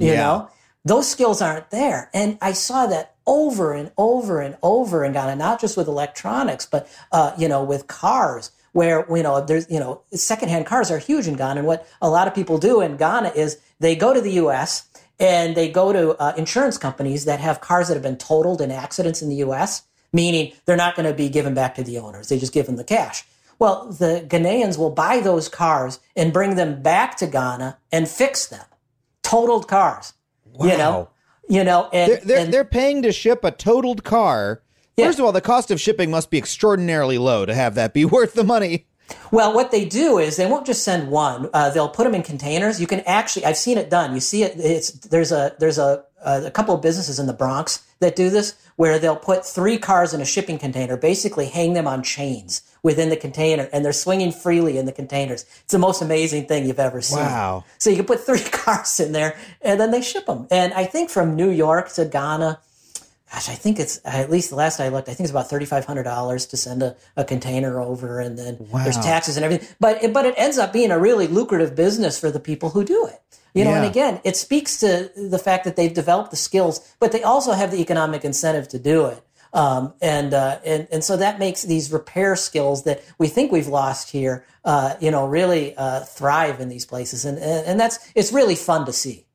You 0.00 0.12
Yeah. 0.12 0.24
know, 0.24 0.48
those 0.84 1.08
skills 1.08 1.42
aren't 1.42 1.70
there. 1.70 2.08
And 2.14 2.38
I 2.40 2.52
saw 2.52 2.86
that 2.86 3.14
over 3.26 3.72
and 3.72 3.92
over 3.98 4.40
and 4.40 4.56
over 4.62 5.04
in 5.04 5.12
Ghana, 5.12 5.36
not 5.36 5.60
just 5.60 5.76
with 5.76 5.86
electronics, 5.86 6.66
but, 6.66 6.88
uh, 7.12 7.32
you 7.36 7.48
know, 7.48 7.62
with 7.62 7.86
cars 7.86 8.50
where, 8.72 9.04
you 9.14 9.22
know, 9.22 9.40
there's, 9.40 9.70
you 9.70 9.78
know, 9.78 10.00
secondhand 10.12 10.64
cars 10.66 10.90
are 10.90 10.98
huge 10.98 11.26
in 11.28 11.34
Ghana. 11.36 11.60
And 11.60 11.66
what 11.66 11.86
a 12.00 12.08
lot 12.08 12.26
of 12.26 12.34
people 12.34 12.58
do 12.58 12.80
in 12.80 12.96
Ghana 12.96 13.32
is 13.34 13.58
they 13.78 13.94
go 13.94 14.14
to 14.14 14.20
the 14.20 14.32
U.S. 14.32 14.84
and 15.18 15.54
they 15.54 15.68
go 15.68 15.92
to 15.92 16.16
uh, 16.20 16.32
insurance 16.36 16.78
companies 16.78 17.24
that 17.26 17.40
have 17.40 17.60
cars 17.60 17.88
that 17.88 17.94
have 17.94 18.02
been 18.02 18.16
totaled 18.16 18.60
in 18.60 18.70
accidents 18.70 19.20
in 19.22 19.28
the 19.28 19.36
U.S., 19.36 19.82
meaning 20.12 20.52
they're 20.64 20.76
not 20.76 20.96
going 20.96 21.06
to 21.06 21.14
be 21.14 21.28
given 21.28 21.52
back 21.52 21.74
to 21.74 21.84
the 21.84 21.98
owners. 21.98 22.28
They 22.28 22.38
just 22.38 22.52
give 22.54 22.66
them 22.66 22.76
the 22.76 22.84
cash. 22.84 23.24
Well, 23.58 23.92
the 23.92 24.24
Ghanaians 24.26 24.78
will 24.78 24.90
buy 24.90 25.20
those 25.20 25.48
cars 25.48 26.00
and 26.16 26.32
bring 26.32 26.54
them 26.56 26.80
back 26.82 27.16
to 27.18 27.26
Ghana 27.26 27.76
and 27.92 28.08
fix 28.08 28.46
them. 28.46 28.64
Totaled 29.30 29.68
cars. 29.68 30.12
You 30.60 30.76
know, 30.76 31.08
you 31.48 31.64
know, 31.64 31.88
and, 31.92 32.10
They're 32.12 32.20
they're, 32.20 32.38
and- 32.44 32.52
they're 32.52 32.64
paying 32.64 33.02
to 33.02 33.12
ship 33.12 33.44
a 33.44 33.50
totaled 33.50 34.04
car. 34.04 34.62
Yeah. 34.96 35.06
First 35.06 35.18
of 35.18 35.24
all, 35.24 35.32
the 35.32 35.40
cost 35.40 35.70
of 35.70 35.80
shipping 35.80 36.10
must 36.10 36.30
be 36.30 36.36
extraordinarily 36.36 37.16
low 37.16 37.46
to 37.46 37.54
have 37.54 37.74
that 37.76 37.94
be 37.94 38.04
worth 38.16 38.34
the 38.34 38.44
money. 38.44 38.86
well, 39.30 39.54
what 39.54 39.70
they 39.70 39.84
do 39.84 40.18
is 40.18 40.36
they 40.36 40.46
won't 40.46 40.66
just 40.66 40.84
send 40.84 41.10
one. 41.10 41.48
Uh, 41.54 41.70
they'll 41.70 41.88
put 41.88 42.04
them 42.04 42.14
in 42.14 42.22
containers. 42.22 42.80
You 42.80 42.86
can 42.86 43.00
actually, 43.00 43.44
I've 43.46 43.56
seen 43.56 43.78
it 43.78 43.88
done. 43.88 44.14
You 44.14 44.20
see 44.20 44.42
it. 44.42 44.52
It's 44.56 44.90
there's 44.90 45.32
a 45.32 45.54
there's 45.58 45.78
a 45.78 46.04
a, 46.24 46.46
a 46.46 46.50
couple 46.50 46.74
of 46.74 46.82
businesses 46.82 47.18
in 47.18 47.26
the 47.26 47.32
Bronx 47.32 47.82
that 48.00 48.14
do 48.16 48.30
this, 48.30 48.54
where 48.76 48.98
they'll 48.98 49.16
put 49.16 49.44
three 49.46 49.78
cars 49.78 50.12
in 50.12 50.20
a 50.20 50.24
shipping 50.24 50.58
container, 50.58 50.96
basically 50.96 51.46
hang 51.46 51.72
them 51.74 51.86
on 51.86 52.02
chains 52.02 52.62
within 52.82 53.08
the 53.08 53.16
container, 53.16 53.68
and 53.72 53.84
they're 53.84 53.92
swinging 53.92 54.32
freely 54.32 54.78
in 54.78 54.86
the 54.86 54.92
containers. 54.92 55.44
It's 55.62 55.72
the 55.72 55.78
most 55.78 56.02
amazing 56.02 56.46
thing 56.46 56.66
you've 56.66 56.80
ever 56.80 57.00
seen. 57.00 57.18
Wow. 57.18 57.64
So 57.78 57.90
you 57.90 57.96
can 57.96 58.06
put 58.06 58.20
three 58.20 58.40
cars 58.52 59.00
in 59.00 59.12
there, 59.12 59.36
and 59.62 59.80
then 59.80 59.90
they 59.90 60.02
ship 60.02 60.26
them. 60.26 60.46
And 60.50 60.72
I 60.74 60.84
think 60.84 61.10
from 61.10 61.36
New 61.36 61.50
York 61.50 61.90
to 61.94 62.04
Ghana, 62.04 62.58
gosh, 63.32 63.48
I 63.48 63.54
think 63.54 63.78
it's 63.78 64.00
at 64.04 64.30
least 64.30 64.50
the 64.50 64.56
last 64.56 64.80
I 64.80 64.88
looked, 64.88 65.08
I 65.08 65.14
think 65.14 65.24
it's 65.24 65.30
about 65.30 65.48
thirty 65.48 65.66
five 65.66 65.84
hundred 65.84 66.04
dollars 66.04 66.46
to 66.46 66.56
send 66.56 66.82
a, 66.82 66.96
a 67.16 67.24
container 67.24 67.80
over, 67.80 68.20
and 68.20 68.38
then 68.38 68.66
there's 68.84 68.98
taxes 68.98 69.36
and 69.36 69.44
everything. 69.44 69.68
But 69.78 70.02
it, 70.02 70.12
but 70.12 70.26
it 70.26 70.34
ends 70.36 70.58
up 70.58 70.72
being 70.72 70.90
a 70.90 70.98
really 70.98 71.26
lucrative 71.26 71.74
business 71.74 72.18
for 72.18 72.30
the 72.30 72.40
people 72.40 72.70
who 72.70 72.84
do 72.84 73.06
it. 73.06 73.20
You 73.52 73.64
know, 73.64 73.74
and 73.74 73.84
again, 73.84 74.20
it 74.22 74.36
speaks 74.36 74.78
to 74.78 75.10
the 75.16 75.38
fact 75.38 75.64
that 75.64 75.74
they've 75.74 75.92
developed 75.92 76.30
the 76.30 76.36
skills, 76.36 76.94
but 77.00 77.10
they 77.10 77.24
also 77.24 77.52
have 77.52 77.72
the 77.72 77.80
economic 77.80 78.24
incentive 78.24 78.68
to 78.68 78.78
do 78.78 79.06
it. 79.06 79.24
Um, 79.52 79.94
and, 80.00 80.32
uh, 80.32 80.60
and 80.64 80.86
and 80.92 81.02
so 81.02 81.16
that 81.16 81.40
makes 81.40 81.62
these 81.62 81.90
repair 81.90 82.36
skills 82.36 82.84
that 82.84 83.02
we 83.18 83.26
think 83.26 83.50
we've 83.50 83.66
lost 83.66 84.10
here, 84.10 84.44
uh, 84.64 84.94
you 85.00 85.10
know, 85.10 85.26
really 85.26 85.74
uh, 85.76 86.00
thrive 86.00 86.60
in 86.60 86.68
these 86.68 86.86
places, 86.86 87.24
and, 87.24 87.36
and 87.38 87.66
and 87.66 87.80
that's 87.80 87.98
it's 88.14 88.32
really 88.32 88.54
fun 88.54 88.86
to 88.86 88.92
see. 88.92 89.26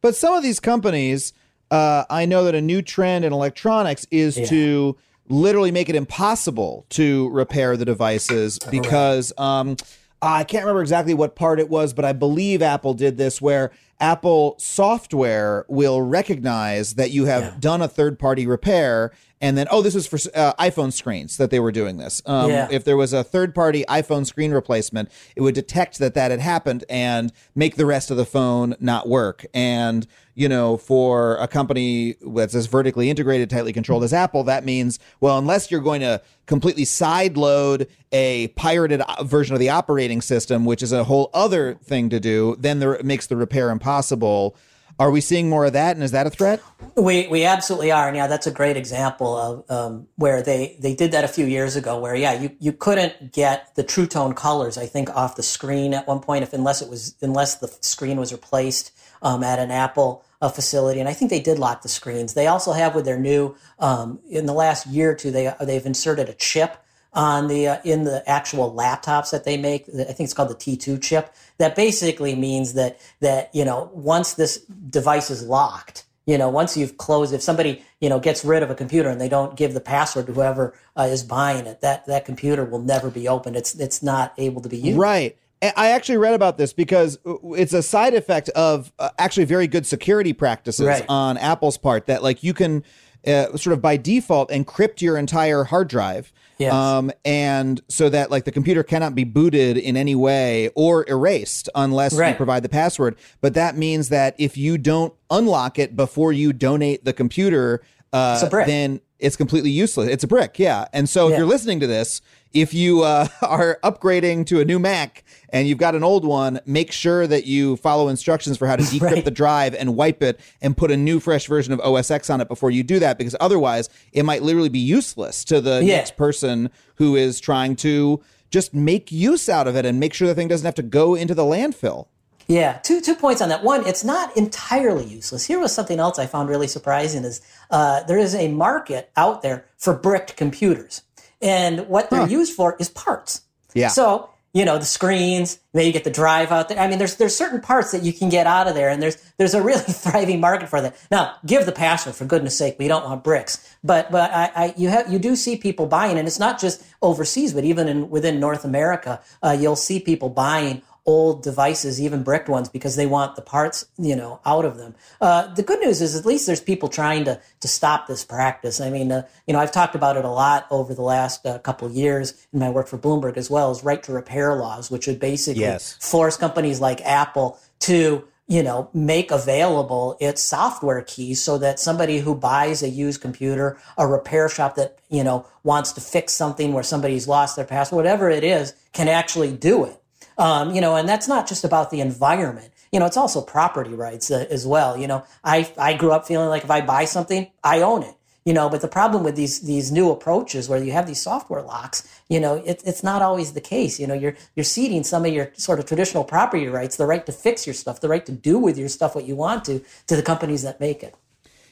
But 0.00 0.16
some 0.16 0.34
of 0.34 0.42
these 0.42 0.58
companies, 0.58 1.32
uh, 1.70 2.04
I 2.10 2.26
know 2.26 2.44
that 2.44 2.56
a 2.56 2.60
new 2.60 2.82
trend 2.82 3.24
in 3.24 3.32
electronics 3.32 4.06
is 4.10 4.34
to 4.48 4.96
literally 5.28 5.70
make 5.70 5.88
it 5.88 5.94
impossible 5.94 6.86
to 6.90 7.28
repair 7.30 7.76
the 7.76 7.84
devices 7.84 8.58
because 8.70 9.32
um, 9.38 9.76
I 10.20 10.44
can't 10.44 10.64
remember 10.64 10.82
exactly 10.82 11.14
what 11.14 11.34
part 11.36 11.60
it 11.60 11.68
was, 11.68 11.92
but 11.92 12.04
I 12.04 12.12
believe 12.12 12.62
Apple 12.62 12.94
did 12.94 13.16
this 13.16 13.40
where 13.40 13.70
Apple 14.00 14.56
software 14.58 15.64
will 15.68 16.02
recognize 16.02 16.94
that 16.94 17.10
you 17.10 17.26
have 17.26 17.60
done 17.60 17.80
a 17.80 17.88
third 17.88 18.18
party 18.18 18.46
repair. 18.46 19.12
And 19.44 19.58
then, 19.58 19.66
oh, 19.70 19.82
this 19.82 19.94
was 19.94 20.06
for 20.06 20.16
uh, 20.34 20.54
iPhone 20.54 20.90
screens 20.90 21.36
that 21.36 21.50
they 21.50 21.60
were 21.60 21.70
doing 21.70 21.98
this. 21.98 22.22
Um, 22.24 22.50
Yeah. 22.50 22.68
If 22.70 22.84
there 22.84 22.96
was 22.96 23.12
a 23.12 23.22
third 23.22 23.54
party 23.54 23.84
iPhone 23.90 24.24
screen 24.24 24.52
replacement, 24.52 25.10
it 25.36 25.42
would 25.42 25.54
detect 25.54 25.98
that 25.98 26.14
that 26.14 26.30
had 26.30 26.40
happened 26.40 26.84
and 26.88 27.30
make 27.54 27.76
the 27.76 27.84
rest 27.84 28.10
of 28.10 28.16
the 28.16 28.24
phone 28.24 28.74
not 28.80 29.06
work. 29.06 29.44
And, 29.52 30.06
you 30.34 30.48
know, 30.48 30.78
for 30.78 31.36
a 31.36 31.46
company 31.46 32.16
that's 32.26 32.54
as 32.54 32.66
vertically 32.68 33.10
integrated, 33.10 33.50
tightly 33.50 33.74
controlled 33.74 34.02
as 34.02 34.14
Apple, 34.14 34.44
that 34.44 34.64
means, 34.64 34.98
well, 35.20 35.36
unless 35.36 35.70
you're 35.70 35.82
going 35.82 36.00
to 36.00 36.22
completely 36.46 36.84
sideload 36.84 37.86
a 38.12 38.48
pirated 38.48 39.02
uh, 39.02 39.24
version 39.24 39.52
of 39.52 39.60
the 39.60 39.68
operating 39.68 40.22
system, 40.22 40.64
which 40.64 40.82
is 40.82 40.90
a 40.90 41.04
whole 41.04 41.28
other 41.34 41.74
thing 41.74 42.08
to 42.08 42.18
do, 42.18 42.56
then 42.58 42.78
there, 42.78 42.94
it 42.94 43.04
makes 43.04 43.26
the 43.26 43.36
repair 43.36 43.68
impossible. 43.68 44.56
Are 44.98 45.10
we 45.10 45.20
seeing 45.20 45.48
more 45.48 45.64
of 45.64 45.72
that? 45.72 45.96
And 45.96 46.04
is 46.04 46.12
that 46.12 46.26
a 46.26 46.30
threat? 46.30 46.62
We 46.96 47.26
we 47.26 47.44
absolutely 47.44 47.90
are, 47.90 48.06
and 48.06 48.16
yeah, 48.16 48.28
that's 48.28 48.46
a 48.46 48.52
great 48.52 48.76
example 48.76 49.36
of 49.36 49.70
um, 49.70 50.06
where 50.16 50.42
they 50.42 50.76
they 50.78 50.94
did 50.94 51.12
that 51.12 51.24
a 51.24 51.28
few 51.28 51.46
years 51.46 51.74
ago. 51.74 51.98
Where 51.98 52.14
yeah, 52.14 52.32
you 52.32 52.54
you 52.60 52.72
couldn't 52.72 53.32
get 53.32 53.74
the 53.74 53.82
True 53.82 54.06
Tone 54.06 54.34
colors, 54.34 54.78
I 54.78 54.86
think, 54.86 55.10
off 55.10 55.34
the 55.34 55.42
screen 55.42 55.94
at 55.94 56.06
one 56.06 56.20
point, 56.20 56.44
if 56.44 56.52
unless 56.52 56.80
it 56.80 56.88
was 56.88 57.16
unless 57.20 57.56
the 57.56 57.68
screen 57.80 58.18
was 58.18 58.32
replaced 58.32 58.92
um, 59.22 59.42
at 59.42 59.58
an 59.58 59.72
Apple 59.72 60.24
uh, 60.40 60.48
facility, 60.48 61.00
and 61.00 61.08
I 61.08 61.12
think 61.12 61.30
they 61.30 61.40
did 61.40 61.58
lock 61.58 61.82
the 61.82 61.88
screens. 61.88 62.34
They 62.34 62.46
also 62.46 62.72
have 62.72 62.94
with 62.94 63.04
their 63.04 63.18
new 63.18 63.56
um, 63.80 64.20
in 64.28 64.46
the 64.46 64.52
last 64.52 64.86
year 64.86 65.10
or 65.10 65.14
two 65.14 65.32
they 65.32 65.52
they've 65.60 65.84
inserted 65.84 66.28
a 66.28 66.34
chip 66.34 66.83
on 67.14 67.48
the 67.48 67.68
uh, 67.68 67.78
in 67.84 68.04
the 68.04 68.28
actual 68.28 68.74
laptops 68.74 69.30
that 69.30 69.44
they 69.44 69.56
make. 69.56 69.88
I 69.88 70.04
think 70.04 70.20
it's 70.20 70.34
called 70.34 70.50
the 70.50 70.54
T2 70.54 71.02
chip. 71.02 71.34
That 71.58 71.76
basically 71.76 72.34
means 72.34 72.74
that 72.74 72.98
that 73.20 73.54
you 73.54 73.64
know 73.64 73.90
once 73.94 74.34
this 74.34 74.58
device 74.58 75.30
is 75.30 75.42
locked, 75.42 76.06
you 76.26 76.36
know 76.36 76.48
once 76.48 76.76
you've 76.76 76.96
closed, 76.98 77.32
if 77.32 77.42
somebody 77.42 77.82
you 78.00 78.08
know 78.08 78.18
gets 78.18 78.44
rid 78.44 78.62
of 78.62 78.70
a 78.70 78.74
computer 78.74 79.08
and 79.08 79.20
they 79.20 79.28
don't 79.28 79.56
give 79.56 79.74
the 79.74 79.80
password 79.80 80.26
to 80.26 80.32
whoever 80.32 80.74
uh, 80.96 81.02
is 81.02 81.22
buying 81.22 81.66
it, 81.66 81.80
that 81.80 82.06
that 82.06 82.24
computer 82.24 82.64
will 82.64 82.82
never 82.82 83.10
be 83.10 83.28
opened. 83.28 83.56
It's 83.56 83.74
it's 83.74 84.02
not 84.02 84.34
able 84.38 84.60
to 84.62 84.68
be 84.68 84.78
used. 84.78 84.98
Right. 84.98 85.36
I 85.76 85.92
actually 85.92 86.18
read 86.18 86.34
about 86.34 86.58
this 86.58 86.74
because 86.74 87.18
it's 87.24 87.72
a 87.72 87.82
side 87.82 88.12
effect 88.12 88.50
of 88.50 88.92
uh, 88.98 89.08
actually 89.18 89.46
very 89.46 89.66
good 89.66 89.86
security 89.86 90.34
practices 90.34 90.86
Right. 90.86 91.06
on 91.08 91.38
Apple's 91.38 91.78
part 91.78 92.04
that 92.06 92.22
like 92.22 92.42
you 92.42 92.52
can 92.52 92.84
uh, 93.26 93.56
sort 93.56 93.72
of 93.72 93.80
by 93.80 93.96
default 93.96 94.50
encrypt 94.50 95.00
your 95.00 95.16
entire 95.16 95.64
hard 95.64 95.88
drive. 95.88 96.32
Yes. 96.58 96.72
Um, 96.72 97.10
and 97.24 97.80
so 97.88 98.08
that 98.08 98.30
like 98.30 98.44
the 98.44 98.52
computer 98.52 98.82
cannot 98.82 99.14
be 99.14 99.24
booted 99.24 99.76
in 99.76 99.96
any 99.96 100.14
way 100.14 100.70
or 100.74 101.08
erased 101.08 101.68
unless 101.74 102.12
you 102.30 102.36
provide 102.36 102.62
the 102.62 102.68
password. 102.68 103.16
But 103.40 103.54
that 103.54 103.76
means 103.76 104.08
that 104.10 104.34
if 104.38 104.56
you 104.56 104.78
don't 104.78 105.12
unlock 105.30 105.78
it 105.78 105.96
before 105.96 106.32
you 106.32 106.52
donate 106.52 107.04
the 107.04 107.12
computer, 107.12 107.82
uh, 108.12 108.38
then 108.66 109.00
it's 109.24 109.36
completely 109.36 109.70
useless. 109.70 110.08
It's 110.08 110.22
a 110.24 110.26
brick, 110.28 110.58
yeah. 110.58 110.86
And 110.92 111.08
so 111.08 111.28
if 111.28 111.36
you're 111.38 111.46
listening 111.46 111.80
to 111.80 111.86
this, 111.86 112.20
if 112.52 112.72
you 112.74 113.02
uh, 113.02 113.26
are 113.42 113.78
upgrading 113.82 114.46
to 114.46 114.60
a 114.60 114.64
new 114.64 114.78
Mac 114.78 115.24
and 115.48 115.66
you've 115.66 115.78
got 115.78 115.94
an 115.94 116.04
old 116.04 116.24
one, 116.24 116.60
make 116.66 116.92
sure 116.92 117.26
that 117.26 117.46
you 117.46 117.76
follow 117.76 118.08
instructions 118.08 118.56
for 118.58 118.66
how 118.66 118.76
to 118.76 118.82
decrypt 118.94 119.00
Right. 119.12 119.24
the 119.24 119.30
drive 119.30 119.74
and 119.74 119.96
wipe 119.96 120.22
it 120.22 120.38
and 120.62 120.76
put 120.76 120.90
a 120.90 120.96
new 120.96 121.18
fresh 121.20 121.46
version 121.46 121.72
of 121.72 121.80
OS 121.80 122.10
X 122.10 122.30
on 122.30 122.40
it 122.40 122.48
before 122.48 122.70
you 122.70 122.82
do 122.82 122.98
that, 123.00 123.18
because 123.18 123.34
otherwise 123.40 123.88
it 124.12 124.24
might 124.24 124.42
literally 124.42 124.68
be 124.68 124.78
useless 124.78 125.44
to 125.46 125.60
the 125.60 125.82
Yeah. 125.82 125.96
next 125.96 126.16
person 126.16 126.70
who 126.96 127.16
is 127.16 127.40
trying 127.40 127.76
to 127.76 128.22
just 128.50 128.72
make 128.74 129.10
use 129.10 129.48
out 129.48 129.66
of 129.66 129.74
it 129.74 129.84
and 129.84 129.98
make 129.98 130.14
sure 130.14 130.28
the 130.28 130.34
thing 130.34 130.46
doesn't 130.48 130.64
have 130.66 130.74
to 130.76 130.82
go 130.82 131.14
into 131.16 131.34
the 131.34 131.42
landfill. 131.42 132.06
Yeah, 132.46 132.78
two 132.78 133.00
two 133.00 133.14
points 133.14 133.40
on 133.40 133.48
that. 133.48 133.62
One, 133.62 133.86
it's 133.86 134.04
not 134.04 134.36
entirely 134.36 135.04
useless. 135.04 135.46
Here 135.46 135.58
was 135.58 135.72
something 135.72 135.98
else 135.98 136.18
I 136.18 136.26
found 136.26 136.48
really 136.48 136.68
surprising: 136.68 137.24
is 137.24 137.40
uh, 137.70 138.02
there 138.04 138.18
is 138.18 138.34
a 138.34 138.48
market 138.48 139.10
out 139.16 139.42
there 139.42 139.66
for 139.78 139.94
bricked 139.94 140.36
computers, 140.36 141.02
and 141.40 141.88
what 141.88 142.10
they're 142.10 142.28
used 142.28 142.54
for 142.54 142.76
is 142.78 142.90
parts. 142.90 143.42
Yeah. 143.72 143.88
So 143.88 144.30
you 144.54 144.64
know 144.64 144.78
the 144.78 144.84
screens, 144.84 145.58
maybe 145.72 145.86
you 145.88 145.92
get 145.92 146.04
the 146.04 146.10
drive 146.10 146.52
out 146.52 146.68
there. 146.68 146.78
I 146.78 146.86
mean, 146.86 146.98
there's 146.98 147.16
there's 147.16 147.34
certain 147.34 147.60
parts 147.60 147.90
that 147.90 148.02
you 148.02 148.12
can 148.12 148.28
get 148.28 148.46
out 148.46 148.68
of 148.68 148.74
there, 148.74 148.88
and 148.88 149.02
there's 149.02 149.16
there's 149.36 149.52
a 149.52 149.62
really 149.62 149.80
thriving 149.88 150.40
market 150.40 150.68
for 150.68 150.80
that. 150.80 150.96
Now, 151.10 151.34
give 151.44 151.66
the 151.66 151.72
password 151.72 152.14
for 152.14 152.24
goodness 152.24 152.56
sake. 152.56 152.76
We 152.78 152.86
don't 152.86 153.04
want 153.04 153.24
bricks, 153.24 153.76
but 153.82 154.12
but 154.12 154.30
I, 154.32 154.50
I 154.54 154.74
you 154.76 154.90
have 154.90 155.12
you 155.12 155.18
do 155.18 155.34
see 155.34 155.56
people 155.56 155.86
buying, 155.86 156.18
and 156.18 156.28
it's 156.28 156.38
not 156.38 156.60
just 156.60 156.84
overseas, 157.02 157.52
but 157.52 157.64
even 157.64 157.88
in 157.88 158.10
within 158.10 158.38
North 158.38 158.64
America, 158.64 159.20
uh, 159.42 159.56
you'll 159.58 159.76
see 159.76 159.98
people 159.98 160.28
buying 160.28 160.82
old 161.06 161.42
devices, 161.42 162.00
even 162.00 162.22
bricked 162.22 162.48
ones, 162.48 162.68
because 162.68 162.96
they 162.96 163.06
want 163.06 163.36
the 163.36 163.42
parts, 163.42 163.86
you 163.98 164.16
know, 164.16 164.40
out 164.46 164.64
of 164.64 164.76
them. 164.76 164.94
Uh, 165.20 165.52
the 165.54 165.62
good 165.62 165.80
news 165.80 166.00
is 166.00 166.16
at 166.16 166.24
least 166.24 166.46
there's 166.46 166.60
people 166.60 166.88
trying 166.88 167.24
to 167.24 167.40
to 167.60 167.68
stop 167.68 168.06
this 168.06 168.24
practice. 168.24 168.80
I 168.80 168.90
mean, 168.90 169.12
uh, 169.12 169.26
you 169.46 169.52
know, 169.52 169.60
I've 169.60 169.72
talked 169.72 169.94
about 169.94 170.16
it 170.16 170.24
a 170.24 170.30
lot 170.30 170.66
over 170.70 170.94
the 170.94 171.02
last 171.02 171.44
uh, 171.46 171.58
couple 171.58 171.86
of 171.86 171.94
years 171.94 172.46
in 172.52 172.58
my 172.58 172.70
work 172.70 172.88
for 172.88 172.98
Bloomberg 172.98 173.36
as 173.36 173.50
well 173.50 173.70
as 173.70 173.84
right 173.84 174.02
to 174.02 174.12
repair 174.12 174.54
laws, 174.54 174.90
which 174.90 175.06
would 175.06 175.20
basically 175.20 175.62
Yes. 175.62 175.96
force 176.00 176.36
companies 176.36 176.80
like 176.80 177.00
Apple 177.02 177.58
to 177.80 178.24
you 178.46 178.62
know 178.62 178.90
make 178.92 179.30
available 179.30 180.16
its 180.20 180.42
software 180.42 181.02
keys 181.02 181.42
so 181.42 181.56
that 181.58 181.80
somebody 181.80 182.18
who 182.18 182.34
buys 182.34 182.82
a 182.82 182.88
used 182.88 183.20
computer 183.20 183.78
a 183.96 184.06
repair 184.06 184.48
shop 184.48 184.74
that 184.76 184.98
you 185.08 185.24
know 185.24 185.46
wants 185.62 185.92
to 185.92 186.00
fix 186.00 186.34
something 186.34 186.72
where 186.74 186.82
somebody's 186.82 187.26
lost 187.26 187.56
their 187.56 187.64
password 187.64 187.96
whatever 187.96 188.28
it 188.28 188.44
is 188.44 188.74
can 188.92 189.08
actually 189.08 189.50
do 189.50 189.84
it 189.84 189.98
um, 190.38 190.74
you 190.74 190.80
know, 190.80 190.96
and 190.96 191.08
that's 191.08 191.28
not 191.28 191.46
just 191.46 191.64
about 191.64 191.90
the 191.90 192.00
environment. 192.00 192.70
You 192.92 193.00
know, 193.00 193.06
it's 193.06 193.16
also 193.16 193.40
property 193.40 193.94
rights 193.94 194.30
uh, 194.30 194.46
as 194.50 194.66
well. 194.66 194.96
You 194.96 195.06
know, 195.06 195.24
I 195.42 195.70
I 195.78 195.94
grew 195.94 196.12
up 196.12 196.26
feeling 196.26 196.48
like 196.48 196.64
if 196.64 196.70
I 196.70 196.80
buy 196.80 197.04
something, 197.04 197.50
I 197.62 197.80
own 197.80 198.02
it. 198.02 198.14
You 198.44 198.52
know, 198.52 198.68
but 198.68 198.82
the 198.82 198.88
problem 198.88 199.24
with 199.24 199.36
these 199.36 199.60
these 199.60 199.90
new 199.90 200.10
approaches 200.10 200.68
where 200.68 200.82
you 200.82 200.92
have 200.92 201.06
these 201.06 201.20
software 201.20 201.62
locks, 201.62 202.06
you 202.28 202.38
know, 202.38 202.56
it, 202.56 202.82
it's 202.84 203.02
not 203.02 203.22
always 203.22 203.54
the 203.54 203.60
case. 203.60 203.98
You 203.98 204.06
know, 204.06 204.14
you're 204.14 204.34
you're 204.54 204.64
ceding 204.64 205.02
some 205.02 205.24
of 205.24 205.32
your 205.32 205.50
sort 205.54 205.78
of 205.78 205.86
traditional 205.86 206.24
property 206.24 206.66
rights, 206.66 206.96
the 206.96 207.06
right 207.06 207.24
to 207.24 207.32
fix 207.32 207.66
your 207.66 207.74
stuff, 207.74 208.00
the 208.00 208.08
right 208.08 208.24
to 208.26 208.32
do 208.32 208.58
with 208.58 208.76
your 208.76 208.90
stuff 208.90 209.14
what 209.14 209.24
you 209.24 209.34
want 209.34 209.64
to, 209.64 209.82
to 210.08 210.14
the 210.16 210.22
companies 210.22 210.62
that 210.62 210.78
make 210.78 211.02
it. 211.02 211.14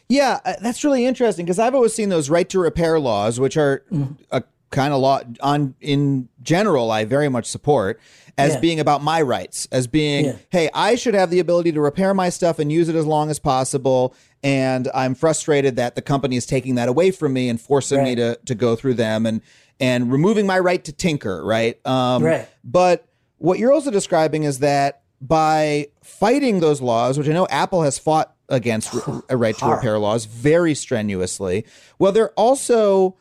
Yeah, 0.08 0.40
uh, 0.44 0.54
that's 0.60 0.82
really 0.82 1.04
interesting 1.04 1.44
because 1.44 1.58
I've 1.58 1.74
always 1.74 1.94
seen 1.94 2.08
those 2.08 2.30
right 2.30 2.48
to 2.48 2.58
repair 2.58 2.98
laws, 2.98 3.38
which 3.38 3.56
are 3.56 3.84
a 4.30 4.42
kind 4.72 4.92
of 4.92 5.00
law 5.00 5.20
on 5.40 5.74
in 5.80 6.28
general 6.42 6.90
I 6.90 7.04
very 7.04 7.28
much 7.28 7.46
support 7.46 8.00
as 8.38 8.54
Yeah. 8.54 8.60
being 8.60 8.80
about 8.80 9.02
my 9.02 9.20
rights, 9.22 9.68
as 9.70 9.86
being, 9.86 10.24
Yeah. 10.24 10.32
hey, 10.50 10.70
I 10.74 10.94
should 10.94 11.14
have 11.14 11.30
the 11.30 11.38
ability 11.38 11.70
to 11.72 11.80
repair 11.80 12.14
my 12.14 12.30
stuff 12.30 12.58
and 12.58 12.72
use 12.72 12.88
it 12.88 12.96
as 12.96 13.04
long 13.06 13.30
as 13.30 13.38
possible. 13.38 14.14
And 14.42 14.88
I'm 14.94 15.14
frustrated 15.14 15.76
that 15.76 15.94
the 15.94 16.02
company 16.02 16.36
is 16.36 16.46
taking 16.46 16.74
that 16.76 16.88
away 16.88 17.10
from 17.10 17.34
me 17.34 17.48
and 17.50 17.60
forcing 17.60 18.02
me 18.02 18.14
to 18.16 18.36
to 18.46 18.54
go 18.54 18.74
through 18.74 18.94
them 18.94 19.26
and 19.26 19.42
and 19.78 20.10
removing 20.10 20.46
my 20.46 20.58
right 20.58 20.82
to 20.84 20.92
tinker, 20.92 21.44
right? 21.44 21.78
Um, 21.86 22.22
Right. 22.24 22.48
But 22.64 23.06
what 23.38 23.58
you're 23.58 23.72
also 23.72 23.90
describing 23.90 24.44
is 24.44 24.60
that 24.60 25.02
by 25.20 25.88
fighting 26.02 26.60
those 26.60 26.80
laws, 26.80 27.18
which 27.18 27.28
I 27.28 27.32
know 27.32 27.46
Apple 27.50 27.82
has 27.82 27.98
fought 27.98 28.34
against 28.48 28.94
a 29.28 29.36
right 29.36 29.56
to 29.58 29.66
repair 29.74 29.98
laws 29.98 30.24
very 30.24 30.74
strenuously, 30.74 31.64
well, 31.98 32.12
they're 32.12 32.30
also 32.30 33.16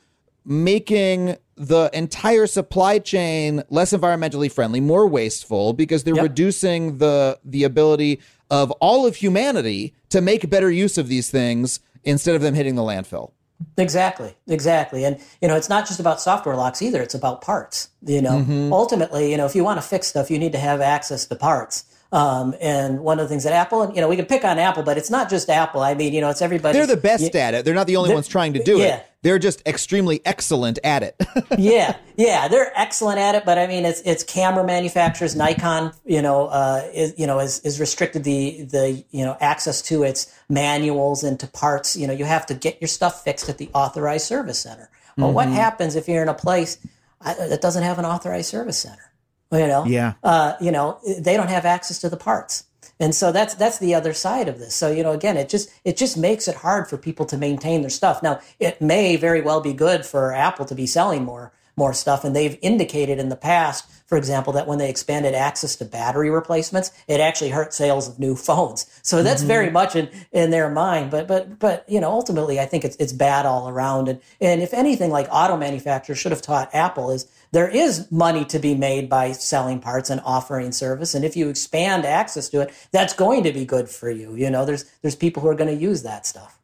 making 0.45 1.37
the 1.55 1.89
entire 1.93 2.47
supply 2.47 2.97
chain 2.99 3.63
less 3.69 3.93
environmentally 3.93 4.51
friendly, 4.51 4.79
more 4.79 5.07
wasteful, 5.07 5.73
because 5.73 6.03
they're 6.03 6.15
Yep. 6.15 6.23
reducing 6.23 6.97
the 6.97 7.39
the 7.45 7.63
ability 7.63 8.19
of 8.49 8.71
all 8.81 9.05
of 9.05 9.17
humanity 9.17 9.93
to 10.09 10.21
make 10.21 10.49
better 10.49 10.71
use 10.71 10.97
of 10.97 11.07
these 11.07 11.29
things 11.29 11.79
instead 12.03 12.35
of 12.35 12.41
them 12.41 12.53
hitting 12.55 12.75
the 12.75 12.81
landfill. 12.81 13.31
Exactly, 13.77 14.35
exactly. 14.47 15.05
And, 15.05 15.19
you 15.39 15.47
know, 15.47 15.55
it's 15.55 15.69
not 15.69 15.87
just 15.87 15.99
about 15.99 16.19
software 16.19 16.55
locks 16.55 16.81
either, 16.81 17.01
it's 17.01 17.13
about 17.13 17.41
parts. 17.41 17.89
You 18.03 18.21
know, 18.21 18.39
mm-hmm. 18.39 18.73
ultimately, 18.73 19.29
you 19.29 19.37
know, 19.37 19.45
if 19.45 19.55
you 19.55 19.63
want 19.63 19.79
to 19.79 19.87
fix 19.87 20.07
stuff, 20.07 20.31
you 20.31 20.39
need 20.39 20.51
to 20.53 20.57
have 20.57 20.81
access 20.81 21.25
to 21.27 21.35
parts. 21.35 21.85
Um, 22.13 22.53
and 22.59 22.99
one 22.99 23.19
of 23.19 23.25
the 23.25 23.29
things 23.29 23.45
that 23.45 23.53
Apple, 23.53 23.83
and 23.83 23.95
you 23.95 24.01
know, 24.01 24.09
we 24.09 24.17
can 24.17 24.25
pick 24.25 24.43
on 24.43 24.59
Apple, 24.59 24.83
but 24.83 24.97
it's 24.97 25.09
not 25.09 25.29
just 25.29 25.49
Apple. 25.49 25.81
I 25.81 25.93
mean, 25.93 26.13
you 26.13 26.19
know, 26.19 26.29
it's 26.29 26.41
everybody. 26.41 26.77
They're 26.77 26.87
the 26.87 26.97
best 26.97 27.33
at 27.35 27.53
it. 27.53 27.63
They're 27.63 27.73
not 27.73 27.87
the 27.87 27.95
only 27.95 28.13
ones 28.13 28.27
trying 28.27 28.53
to 28.53 28.63
do 28.63 28.79
yeah. 28.79 28.97
it. 28.97 29.05
They're 29.21 29.39
just 29.39 29.65
extremely 29.65 30.19
excellent 30.25 30.77
at 30.83 31.03
it. 31.03 31.15
yeah, 31.57 31.95
yeah, 32.17 32.49
they're 32.49 32.77
excellent 32.77 33.19
at 33.19 33.35
it. 33.35 33.45
But 33.45 33.57
I 33.57 33.67
mean, 33.67 33.85
it's 33.85 34.01
it's 34.01 34.23
camera 34.23 34.65
manufacturers. 34.65 35.37
Nikon, 35.37 35.93
you 36.05 36.21
know, 36.21 36.47
uh, 36.47 36.85
is 36.93 37.13
you 37.17 37.27
know 37.27 37.39
is, 37.39 37.59
is 37.59 37.79
restricted 37.79 38.25
the 38.25 38.63
the 38.63 39.05
you 39.11 39.23
know 39.23 39.37
access 39.39 39.81
to 39.83 40.03
its 40.03 40.33
manuals 40.49 41.23
and 41.23 41.39
to 41.39 41.47
parts. 41.47 41.95
You 41.95 42.07
know, 42.07 42.13
you 42.13 42.25
have 42.25 42.45
to 42.47 42.53
get 42.53 42.81
your 42.81 42.89
stuff 42.89 43.23
fixed 43.23 43.47
at 43.47 43.57
the 43.57 43.69
authorized 43.73 44.25
service 44.25 44.59
center. 44.59 44.89
Well, 45.17 45.33
what 45.33 45.49
happens 45.49 45.95
if 45.95 46.07
you're 46.07 46.23
in 46.23 46.29
a 46.29 46.33
place 46.33 46.77
that 47.23 47.61
doesn't 47.61 47.83
have 47.83 47.99
an 47.99 48.05
authorized 48.05 48.49
service 48.49 48.79
center? 48.79 49.10
You 49.51 49.67
know, 49.67 49.85
Yeah. 49.85 50.13
uh, 50.23 50.53
you 50.61 50.71
know, 50.71 50.97
they 51.19 51.35
don't 51.35 51.49
have 51.49 51.65
access 51.65 51.99
to 51.99 52.09
the 52.09 52.17
parts. 52.17 52.63
And 52.99 53.15
so 53.15 53.31
that's 53.31 53.55
that's 53.55 53.79
the 53.79 53.95
other 53.95 54.13
side 54.13 54.47
of 54.47 54.59
this. 54.59 54.75
So 54.75 54.91
you 54.91 55.01
know, 55.01 55.11
again, 55.11 55.35
it 55.35 55.49
just 55.49 55.69
it 55.83 55.97
just 55.97 56.17
makes 56.17 56.47
it 56.47 56.55
hard 56.57 56.87
for 56.87 56.97
people 56.97 57.25
to 57.27 57.37
maintain 57.37 57.81
their 57.81 57.89
stuff. 57.89 58.21
Now, 58.21 58.39
it 58.59 58.79
may 58.79 59.15
very 59.15 59.41
well 59.41 59.59
be 59.59 59.73
good 59.73 60.05
for 60.05 60.33
Apple 60.33 60.65
to 60.65 60.75
be 60.75 60.85
selling 60.85 61.23
more 61.25 61.51
more 61.75 61.93
stuff, 61.93 62.23
and 62.23 62.35
they've 62.35 62.59
indicated 62.61 63.17
in 63.17 63.29
the 63.29 63.35
past, 63.35 63.85
for 64.05 64.17
example, 64.17 64.53
that 64.53 64.67
when 64.67 64.77
they 64.77 64.89
expanded 64.89 65.33
access 65.33 65.75
to 65.77 65.85
battery 65.85 66.29
replacements, 66.29 66.91
it 67.07 67.19
actually 67.21 67.49
hurt 67.49 67.73
sales 67.73 68.07
of 68.09 68.19
new 68.19 68.35
phones. 68.35 68.85
So 69.01 69.23
that's 69.23 69.41
very 69.41 69.71
much 69.71 69.95
in 69.95 70.09
in 70.31 70.51
their 70.51 70.69
mind. 70.69 71.09
But 71.09 71.27
but 71.27 71.57
but 71.57 71.85
you 71.89 71.99
know, 71.99 72.11
ultimately, 72.11 72.59
I 72.59 72.65
think 72.67 72.85
it's 72.85 72.97
it's 72.97 73.13
bad 73.13 73.47
all 73.47 73.67
around. 73.67 74.09
And 74.09 74.19
and 74.39 74.61
if 74.61 74.75
anything, 74.75 75.09
like 75.09 75.27
auto 75.31 75.57
manufacturers 75.57 76.19
should 76.19 76.31
have 76.33 76.41
taught 76.43 76.69
Apple 76.75 77.09
is 77.09 77.25
there 77.51 77.67
is 77.67 78.09
money 78.11 78.45
to 78.45 78.59
be 78.59 78.75
made 78.75 79.09
by 79.09 79.33
selling 79.33 79.79
parts 79.79 80.09
and 80.09 80.21
offering 80.23 80.71
service. 80.71 81.13
And 81.13 81.25
if 81.25 81.35
you 81.35 81.49
expand 81.49 82.05
access 82.05 82.49
to 82.49 82.61
it, 82.61 82.73
that's 82.91 83.13
going 83.13 83.43
to 83.43 83.51
be 83.51 83.65
good 83.65 83.89
for 83.89 84.09
you. 84.09 84.35
You 84.35 84.49
know, 84.49 84.65
there's 84.65 84.85
there's 85.01 85.15
people 85.15 85.41
who 85.41 85.49
are 85.49 85.55
going 85.55 85.75
to 85.75 85.81
use 85.81 86.03
that 86.03 86.25
stuff. 86.25 86.57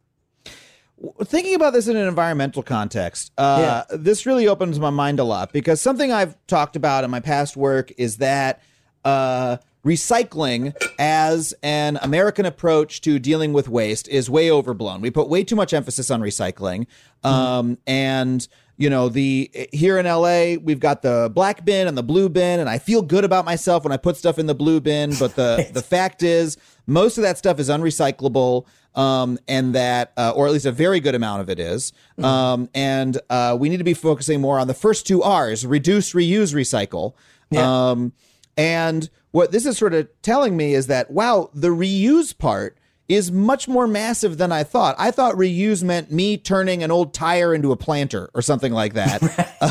thinking 1.26 1.56
about 1.56 1.74
this 1.74 1.88
in 1.88 1.98
an 1.98 2.08
environmental 2.08 2.64
context, 2.64 3.32
uh, 3.38 3.84
this 3.92 4.26
really 4.26 4.48
opens 4.48 4.80
my 4.80 4.90
mind 4.90 5.20
a 5.20 5.24
lot 5.24 5.52
because 5.52 5.82
something 5.82 6.12
I've 6.12 6.36
talked 6.48 6.76
about 6.76 7.04
in 7.04 7.12
my 7.12 7.20
past 7.20 7.58
work 7.58 7.92
is 7.98 8.18
that 8.18 8.62
uh, 9.04 9.58
recycling 9.86 10.76
as 11.00 11.54
an 11.64 12.00
American 12.02 12.46
approach 12.46 13.02
to 13.02 13.20
dealing 13.20 13.54
with 13.54 13.70
waste 13.70 14.08
is 14.08 14.30
way 14.30 14.52
overblown. 14.52 15.02
We 15.02 15.12
put 15.12 15.30
way 15.30 15.44
too 15.44 15.56
much 15.56 15.74
emphasis 15.74 16.10
on 16.10 16.22
recycling, 16.22 16.88
um, 17.24 17.78
and 17.86 18.48
you 18.78 18.90
know 18.90 19.10
the 19.10 19.50
here 19.74 19.98
in 19.98 20.06
LA 20.06 20.56
we've 20.64 20.80
got 20.80 21.02
the 21.02 21.32
black 21.34 21.66
bin 21.66 21.88
and 21.88 21.98
the 21.98 22.04
blue 22.04 22.30
bin 22.30 22.60
and 22.60 22.70
I 22.70 22.78
feel 22.78 23.02
good 23.02 23.24
about 23.24 23.44
myself 23.44 23.84
when 23.84 23.92
I 23.92 23.98
put 23.98 24.16
stuff 24.16 24.40
in 24.40 24.46
the 24.46 24.56
blue 24.56 24.80
bin 24.80 25.14
but 25.20 25.36
the 25.36 25.68
the 25.74 25.82
fact 25.82 26.24
is 26.24 26.58
most 26.86 27.18
of 27.18 27.24
that 27.24 27.38
stuff 27.38 27.60
is 27.60 27.70
unrecyclable 27.70 28.66
um, 28.96 29.38
and 29.48 29.76
that 29.76 30.14
uh, 30.18 30.32
or 30.36 30.48
at 30.48 30.54
least 30.54 30.66
a 30.66 30.72
very 30.72 31.00
good 31.00 31.16
amount 31.16 31.42
of 31.42 31.50
it 31.50 31.60
is 31.60 31.92
mm-hmm. 32.18 32.26
um, 32.26 32.70
and 32.74 33.20
uh, 33.30 33.58
we 33.60 33.70
need 33.70 33.78
to 33.78 33.84
be 33.84 33.94
focusing 33.94 34.40
more 34.40 34.60
on 34.60 34.68
the 34.68 34.74
first 34.74 35.08
two 35.08 35.22
R's 35.24 35.66
reduce 35.66 36.14
reuse 36.14 36.54
recycle 36.54 37.14
yeah. 37.50 37.90
um, 37.90 38.14
and 38.56 39.10
what 39.32 39.52
this 39.52 39.66
is 39.66 39.78
sort 39.78 39.94
of 39.94 40.08
telling 40.22 40.56
me 40.56 40.74
is 40.74 40.88
that 40.88 41.12
wow 41.12 41.50
the 41.54 41.70
reuse 41.70 42.38
part 42.38 42.78
is 43.08 43.32
much 43.32 43.68
more 43.68 43.88
massive 43.88 44.38
than 44.38 44.52
I 44.52 44.64
thought. 44.64 44.96
I 45.00 45.12
thought 45.12 45.36
reuse 45.36 45.84
meant 45.84 46.12
me 46.12 46.38
turning 46.38 46.84
an 46.84 46.92
old 46.92 47.14
tire 47.14 47.54
into 47.54 47.72
a 47.72 47.78
planter 47.78 48.30
or 48.34 48.42
something 48.42 48.74
like 48.74 48.94
that. 48.94 49.22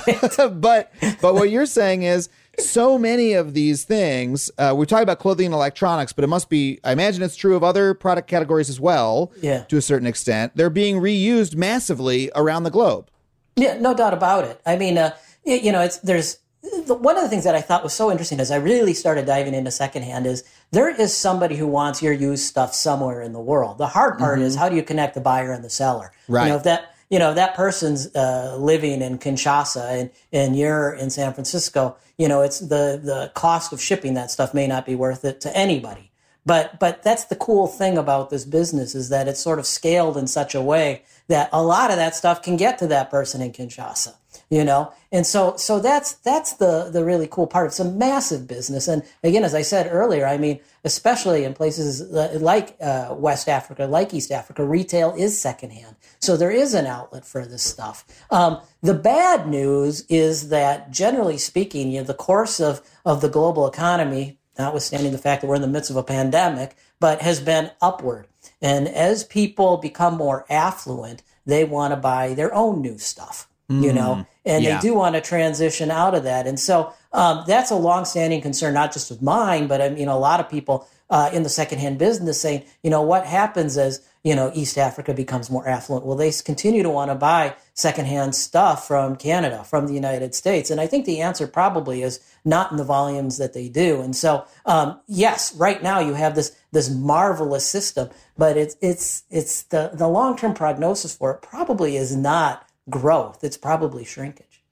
Right. 0.06 0.60
but 0.60 0.92
but 1.20 1.34
what 1.34 1.50
you're 1.50 1.66
saying 1.66 2.02
is 2.02 2.28
so 2.58 2.98
many 2.98 3.34
of 3.34 3.54
these 3.54 3.84
things. 3.84 4.50
Uh, 4.58 4.74
we're 4.76 4.86
talking 4.86 5.02
about 5.02 5.18
clothing 5.18 5.46
and 5.46 5.54
electronics, 5.54 6.12
but 6.12 6.24
it 6.24 6.28
must 6.28 6.48
be. 6.48 6.80
I 6.84 6.92
imagine 6.92 7.22
it's 7.22 7.36
true 7.36 7.56
of 7.56 7.62
other 7.62 7.94
product 7.94 8.28
categories 8.28 8.70
as 8.70 8.80
well. 8.80 9.32
Yeah. 9.40 9.64
To 9.64 9.76
a 9.76 9.82
certain 9.82 10.06
extent, 10.06 10.52
they're 10.54 10.70
being 10.70 10.96
reused 10.96 11.56
massively 11.56 12.30
around 12.34 12.64
the 12.64 12.70
globe. 12.70 13.10
Yeah, 13.56 13.78
no 13.78 13.94
doubt 13.94 14.14
about 14.14 14.44
it. 14.44 14.60
I 14.66 14.76
mean, 14.76 14.98
uh, 14.98 15.14
you 15.44 15.72
know, 15.72 15.80
it's 15.80 15.98
there's 15.98 16.34
the, 16.34 16.40
one 16.86 17.16
of 17.16 17.22
the 17.22 17.28
things 17.28 17.44
that 17.44 17.54
I 17.54 17.60
thought 17.60 17.82
was 17.82 17.92
so 17.92 18.10
interesting 18.10 18.40
as 18.40 18.50
I 18.50 18.56
really 18.56 18.94
started 18.94 19.26
diving 19.26 19.54
into 19.54 19.70
secondhand 19.70 20.26
is 20.26 20.44
there 20.70 20.88
is 20.88 21.16
somebody 21.16 21.56
who 21.56 21.66
wants 21.66 22.02
your 22.02 22.12
used 22.12 22.44
stuff 22.44 22.74
somewhere 22.74 23.22
in 23.22 23.32
the 23.32 23.40
world. 23.40 23.78
The 23.78 23.86
hard 23.86 24.18
part 24.18 24.38
mm-hmm. 24.38 24.46
is 24.46 24.54
how 24.54 24.68
do 24.68 24.76
you 24.76 24.82
connect 24.82 25.14
the 25.14 25.20
buyer 25.20 25.52
and 25.52 25.64
the 25.64 25.70
seller? 25.70 26.12
Right. 26.28 26.44
You 26.44 26.50
know, 26.50 26.56
if 26.56 26.64
that 26.64 26.94
you 27.10 27.18
know 27.18 27.34
that 27.34 27.54
person's 27.54 28.14
uh, 28.14 28.56
living 28.58 29.02
in 29.02 29.18
Kinshasa 29.18 30.00
and 30.00 30.10
and 30.32 30.56
you're 30.56 30.92
in 30.92 31.10
San 31.10 31.32
Francisco, 31.32 31.96
you 32.18 32.28
know, 32.28 32.42
it's 32.42 32.60
the 32.60 33.00
the 33.02 33.32
cost 33.34 33.72
of 33.72 33.80
shipping 33.80 34.14
that 34.14 34.30
stuff 34.30 34.54
may 34.54 34.66
not 34.66 34.86
be 34.86 34.94
worth 34.94 35.24
it 35.24 35.40
to 35.42 35.56
anybody. 35.56 36.10
But 36.44 36.78
but 36.78 37.02
that's 37.02 37.24
the 37.24 37.36
cool 37.36 37.66
thing 37.66 37.98
about 37.98 38.30
this 38.30 38.44
business 38.44 38.94
is 38.94 39.08
that 39.08 39.28
it's 39.28 39.40
sort 39.40 39.58
of 39.58 39.66
scaled 39.66 40.16
in 40.16 40.26
such 40.26 40.54
a 40.54 40.62
way 40.62 41.02
that 41.28 41.48
a 41.52 41.62
lot 41.62 41.90
of 41.90 41.96
that 41.96 42.14
stuff 42.14 42.42
can 42.42 42.56
get 42.56 42.78
to 42.78 42.86
that 42.86 43.10
person 43.10 43.42
in 43.42 43.52
Kinshasa 43.52 44.14
you 44.50 44.64
know? 44.64 44.92
And 45.10 45.26
so 45.26 45.56
so 45.56 45.80
that's 45.80 46.14
that's 46.14 46.54
the 46.54 46.90
the 46.90 47.04
really 47.04 47.26
cool 47.26 47.46
part. 47.46 47.68
It's 47.68 47.80
a 47.80 47.84
massive 47.84 48.46
business. 48.46 48.88
And 48.88 49.02
again 49.22 49.44
as 49.44 49.54
i 49.54 49.62
said 49.62 49.88
earlier 49.90 50.26
i 50.26 50.36
mean 50.36 50.60
especially 50.84 51.44
in 51.44 51.54
places 51.54 52.00
like 52.40 52.76
uh, 52.80 53.14
west 53.16 53.48
africa 53.48 53.86
like 53.86 54.14
east 54.14 54.30
africa 54.30 54.64
retail 54.64 55.14
is 55.16 55.38
secondhand. 55.40 55.96
So 56.20 56.36
there 56.36 56.50
is 56.50 56.74
an 56.74 56.86
outlet 56.86 57.24
for 57.24 57.44
this 57.44 57.62
stuff. 57.62 58.04
Um, 58.30 58.60
the 58.82 58.94
bad 58.94 59.48
news 59.48 60.04
is 60.08 60.48
that 60.50 60.90
generally 60.90 61.38
speaking 61.38 61.90
you 61.90 62.00
know 62.00 62.06
the 62.06 62.14
course 62.14 62.60
of 62.60 62.80
of 63.04 63.20
the 63.20 63.28
global 63.28 63.66
economy 63.66 64.38
notwithstanding 64.58 65.12
the 65.12 65.18
fact 65.18 65.42
that 65.42 65.48
we're 65.48 65.56
in 65.56 65.62
the 65.62 65.68
midst 65.68 65.90
of 65.90 65.96
a 65.96 66.02
pandemic 66.02 66.76
but 66.98 67.20
has 67.20 67.40
been 67.40 67.70
upward. 67.82 68.26
And 68.62 68.88
as 68.88 69.22
people 69.22 69.76
become 69.76 70.16
more 70.16 70.44
affluent 70.50 71.22
they 71.44 71.64
want 71.64 71.92
to 71.92 71.96
buy 71.96 72.34
their 72.34 72.52
own 72.52 72.80
new 72.80 72.98
stuff 72.98 73.48
you 73.68 73.92
know, 73.92 74.14
mm, 74.14 74.26
and 74.46 74.64
yeah. 74.64 74.76
they 74.76 74.88
do 74.88 74.94
want 74.94 75.16
to 75.16 75.20
transition 75.20 75.90
out 75.90 76.14
of 76.14 76.22
that. 76.22 76.46
And 76.46 76.58
so 76.58 76.92
um, 77.12 77.44
that's 77.46 77.70
a 77.70 77.74
longstanding 77.74 78.40
concern, 78.40 78.72
not 78.74 78.92
just 78.92 79.10
of 79.10 79.20
mine, 79.20 79.66
but 79.66 79.82
I 79.82 79.88
mean, 79.90 80.08
a 80.08 80.18
lot 80.18 80.40
of 80.40 80.48
people 80.48 80.88
uh, 81.10 81.30
in 81.32 81.42
the 81.42 81.48
secondhand 81.48 81.98
business 81.98 82.40
saying, 82.40 82.64
you 82.82 82.90
know, 82.90 83.02
what 83.02 83.26
happens 83.26 83.76
as, 83.76 84.06
you 84.24 84.34
know, 84.34 84.50
East 84.54 84.76
Africa 84.76 85.14
becomes 85.14 85.50
more 85.50 85.66
affluent? 85.68 86.04
Will 86.04 86.16
they 86.16 86.32
continue 86.32 86.82
to 86.82 86.90
want 86.90 87.10
to 87.10 87.14
buy 87.14 87.54
secondhand 87.74 88.34
stuff 88.34 88.88
from 88.88 89.14
Canada, 89.14 89.62
from 89.62 89.86
the 89.86 89.94
United 89.94 90.34
States? 90.34 90.68
And 90.68 90.80
I 90.80 90.88
think 90.88 91.06
the 91.06 91.20
answer 91.20 91.46
probably 91.46 92.02
is 92.02 92.18
not 92.44 92.72
in 92.72 92.76
the 92.76 92.84
volumes 92.84 93.38
that 93.38 93.52
they 93.52 93.68
do. 93.68 94.00
And 94.00 94.16
so, 94.16 94.46
um, 94.64 95.00
yes, 95.06 95.54
right 95.54 95.82
now 95.82 96.00
you 96.00 96.14
have 96.14 96.34
this 96.34 96.56
this 96.72 96.90
marvelous 96.90 97.66
system, 97.66 98.10
but 98.36 98.56
it's 98.56 98.76
it's 98.80 99.22
it's 99.30 99.62
the 99.62 99.90
the 99.94 100.08
long 100.08 100.36
term 100.36 100.54
prognosis 100.54 101.16
for 101.16 101.30
it 101.30 101.40
probably 101.40 101.96
is 101.96 102.16
not 102.16 102.65
growth. 102.88 103.42
It's 103.42 103.56
probably 103.56 104.04
shrinkage. 104.04 104.62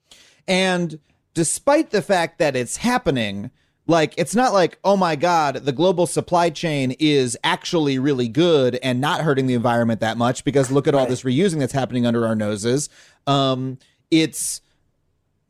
And 0.46 0.98
despite 1.34 1.90
the 1.90 2.02
fact 2.02 2.38
that 2.38 2.56
it's 2.56 2.78
happening, 2.78 3.50
like 3.86 4.14
it's 4.16 4.34
not 4.34 4.52
like 4.52 4.78
oh 4.84 4.96
my 4.96 5.16
god 5.16 5.56
the 5.56 5.72
global 5.72 6.06
supply 6.06 6.50
chain 6.50 6.94
is 6.98 7.36
actually 7.44 7.98
really 7.98 8.28
good 8.28 8.78
and 8.82 9.00
not 9.00 9.20
hurting 9.20 9.46
the 9.46 9.54
environment 9.54 10.00
that 10.00 10.16
much 10.16 10.44
because 10.44 10.70
look 10.70 10.86
at 10.86 10.94
all 10.94 11.06
this 11.06 11.22
reusing 11.22 11.58
that's 11.58 11.72
happening 11.72 12.06
under 12.06 12.26
our 12.26 12.34
noses 12.34 12.88
um 13.26 13.78
it's 14.10 14.60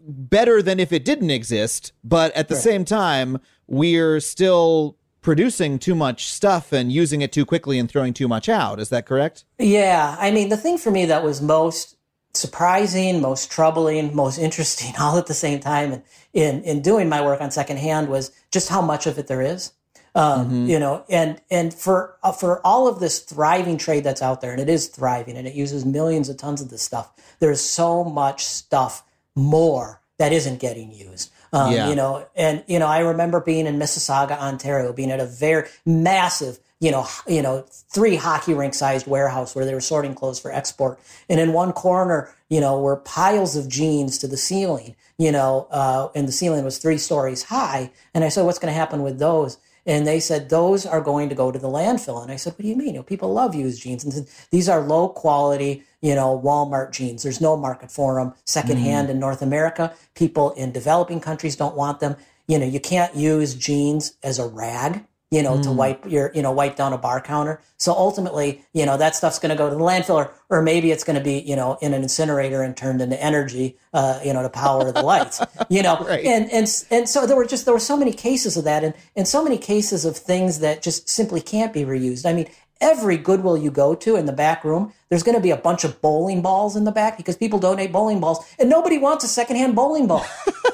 better 0.01 0.61
than 0.61 0.81
if 0.81 0.93
it 0.93 1.05
didn't 1.05 1.31
exist 1.31 1.93
but 2.03 2.35
at 2.35 2.49
the 2.49 2.55
right. 2.55 2.65
same 2.65 2.85
time 2.85 3.39
we're 3.67 4.21
still 4.21 4.97
producing 5.23 5.79
too 5.79 5.95
much 5.95 6.27
stuff 6.27 6.73
and 6.73 6.93
using 6.93 7.23
it 7.23 7.33
too 7.33 7.47
quickly 7.47 7.79
and 7.79 7.89
throwing 7.89 8.13
too 8.13 8.29
much 8.29 8.49
out 8.49 8.79
is 8.79 8.91
that 8.91 9.07
correct 9.07 9.45
yeah 9.59 10.17
i 10.19 10.31
mean 10.31 10.49
the 10.49 10.57
thing 10.57 10.77
for 10.77 10.91
me 10.91 11.07
that 11.07 11.23
was 11.23 11.41
most 11.41 11.94
surprising, 12.35 13.21
most 13.21 13.51
troubling, 13.51 14.15
most 14.15 14.39
interesting, 14.39 14.95
all 15.01 15.19
at 15.19 15.27
the 15.27 15.35
same 15.35 15.61
time. 15.61 15.93
And 15.93 16.03
in, 16.33 16.63
in 16.65 16.83
doing 16.83 17.09
my 17.09 17.23
work 17.23 17.41
on 17.41 17.51
secondhand 17.51 18.09
was 18.09 18.33
just 18.51 18.69
how 18.69 18.83
much 18.83 19.07
of 19.07 19.19
it 19.19 19.27
there 19.27 19.43
is. 19.43 19.73
Um, 20.17 20.47
mm-hmm. 20.47 20.67
You 20.67 20.79
know, 20.79 21.05
and 21.09 21.41
and 21.51 21.75
for 21.75 22.17
uh, 22.23 22.31
for 22.31 22.65
all 22.65 22.87
of 22.87 23.01
this 23.01 23.19
thriving 23.19 23.77
trade 23.77 24.05
that's 24.05 24.23
out 24.23 24.41
there, 24.41 24.53
and 24.53 24.61
it 24.61 24.69
is 24.69 24.87
thriving, 24.87 25.37
and 25.37 25.49
it 25.49 25.55
uses 25.55 25.85
millions 25.85 26.29
of 26.29 26.37
tons 26.37 26.61
of 26.61 26.71
this 26.71 26.83
stuff. 26.83 27.13
There's 27.41 27.61
so 27.61 28.05
much 28.05 28.45
stuff 28.45 29.03
more 29.35 30.01
that 30.19 30.33
isn't 30.33 30.61
getting 30.61 30.93
used. 30.93 31.33
Um, 31.53 31.73
yeah. 31.73 31.89
You 31.89 31.97
know, 31.97 32.29
and 32.37 32.63
you 32.69 32.79
know, 32.79 32.87
I 32.87 33.01
remember 33.01 33.41
being 33.41 33.67
in 33.67 33.79
Mississauga, 33.79 34.39
Ontario, 34.39 34.93
being 34.93 35.11
at 35.11 35.19
a 35.21 35.27
very 35.27 35.69
massive 35.85 36.61
you 36.81 36.91
know, 36.91 37.07
you 37.27 37.41
know, 37.41 37.65
three 37.69 38.17
hockey 38.17 38.53
rink 38.53 38.75
sized 38.75 39.07
warehouse 39.07 39.55
where 39.55 39.65
they 39.65 39.75
were 39.75 39.81
sorting 39.81 40.15
clothes 40.15 40.41
for 40.41 40.53
export. 40.53 40.99
And 41.29 41.41
in 41.41 41.53
one 41.53 41.73
corner, 41.73 42.35
you 42.49 42.61
know, 42.61 42.81
were 42.81 42.97
piles 42.97 43.57
of 43.57 43.69
jeans 43.69 44.19
to 44.19 44.27
the 44.27 44.37
ceiling, 44.37 44.95
you 45.19 45.33
know, 45.33 45.67
uh, 45.71 46.09
and 46.15 46.29
the 46.29 46.33
ceiling 46.33 46.65
was 46.65 46.79
three 46.79 46.99
stories 46.99 47.45
high. 47.45 47.91
And 48.13 48.25
I 48.25 48.29
said, 48.29 48.45
what's 48.45 48.59
going 48.59 48.73
to 48.73 48.79
happen 48.79 49.03
with 49.03 49.19
those? 49.19 49.59
And 49.87 50.07
they 50.07 50.19
said, 50.19 50.49
those 50.49 50.87
are 50.87 51.01
going 51.01 51.29
to 51.29 51.35
go 51.35 51.53
to 51.53 51.59
the 51.59 51.69
landfill. 51.69 52.23
And 52.23 52.33
I 52.33 52.37
said, 52.37 52.55
what 52.55 52.63
do 52.63 52.69
you 52.69 52.77
mean? 52.77 52.89
You 52.89 52.95
know, 52.95 53.03
people 53.03 53.33
love 53.33 53.55
used 53.55 53.83
jeans. 53.83 54.03
And 54.03 54.13
said, 54.13 54.27
these 54.51 54.69
are 54.69 54.81
low 54.81 55.09
quality, 55.09 55.85
you 56.01 56.15
know, 56.15 56.41
Walmart 56.43 56.93
jeans. 56.93 57.23
There's 57.23 57.41
no 57.41 57.57
market 57.57 57.91
for 57.91 58.15
them 58.15 58.35
secondhand 58.47 59.09
mm. 59.09 59.13
in 59.13 59.19
North 59.19 59.43
America. 59.43 59.95
People 60.15 60.53
in 60.53 60.73
developing 60.73 61.21
countries 61.21 61.55
don't 61.55 61.77
want 61.77 62.01
them. 62.01 62.17
You 62.49 62.59
know, 62.59 62.67
you 62.67 62.81
can't 62.81 63.15
use 63.15 63.55
jeans 63.55 64.17
as 64.23 64.39
a 64.39 64.47
rag 64.47 65.05
you 65.35 65.43
know, 65.43 65.57
mm. 65.57 65.63
to 65.65 65.73
wipe 65.73 66.09
your, 66.09 66.31
you 66.33 66.43
know, 66.43 66.53
wipe 66.53 66.77
down 66.77 66.93
a 66.93 66.99
bar 66.99 67.21
counter. 67.21 67.61
So 67.77 67.93
ultimately, 67.93 68.65
you 68.73 68.87
know, 68.87 68.97
that 68.97 69.17
stuff's 69.17 69.41
going 69.41 69.51
to 69.51 69.57
go 69.57 69.69
to 69.69 69.75
the 69.75 69.81
landfill 69.81 70.15
or, 70.15 70.33
or 70.49 70.63
maybe 70.63 70.93
it's 70.93 71.03
going 71.03 71.19
to 71.19 71.25
be, 71.25 71.41
you 71.41 71.57
know, 71.57 71.77
in 71.83 71.93
an 71.93 72.05
incinerator 72.05 72.63
and 72.63 72.77
turned 72.77 73.01
into 73.01 73.21
energy, 73.21 73.77
uh, 73.93 74.21
you 74.25 74.33
know, 74.33 74.43
to 74.43 74.49
power 74.49 74.93
the 74.93 75.03
lights, 75.03 75.43
you 75.69 75.83
know, 75.83 75.99
right. 76.07 76.25
and, 76.25 76.49
and, 76.53 76.69
and 76.93 77.09
so 77.09 77.27
there 77.27 77.35
were 77.35 77.47
just, 77.47 77.65
there 77.65 77.75
were 77.75 77.81
so 77.81 77.97
many 77.97 78.13
cases 78.13 78.57
of 78.57 78.63
that 78.63 78.85
and, 78.85 78.95
and 79.17 79.27
so 79.27 79.43
many 79.43 79.59
cases 79.59 80.05
of 80.05 80.17
things 80.17 80.61
that 80.61 80.83
just 80.83 81.09
simply 81.09 81.41
can't 81.41 81.73
be 81.73 81.83
reused. 81.83 82.25
I 82.25 82.33
mean, 82.33 82.47
every 82.81 83.17
Goodwill 83.17 83.59
you 83.59 83.73
go 83.73 83.97
to 83.97 84.15
in 84.15 84.27
the 84.27 84.33
back 84.33 84.63
room, 84.63 84.93
there's 85.09 85.25
going 85.25 85.37
to 85.37 85.43
be 85.43 85.51
a 85.51 85.57
bunch 85.57 85.83
of 85.83 86.01
bowling 86.01 86.43
balls 86.43 86.77
in 86.77 86.85
the 86.85 86.93
back 86.93 87.17
because 87.17 87.37
people 87.37 87.59
donate 87.59 87.91
bowling 87.91 88.21
balls 88.21 88.47
and 88.57 88.71
nobody 88.71 88.99
wants 88.99 89.25
a 89.25 89.29
secondhand 89.29 89.75
bowling 89.75 90.07
ball. 90.07 90.25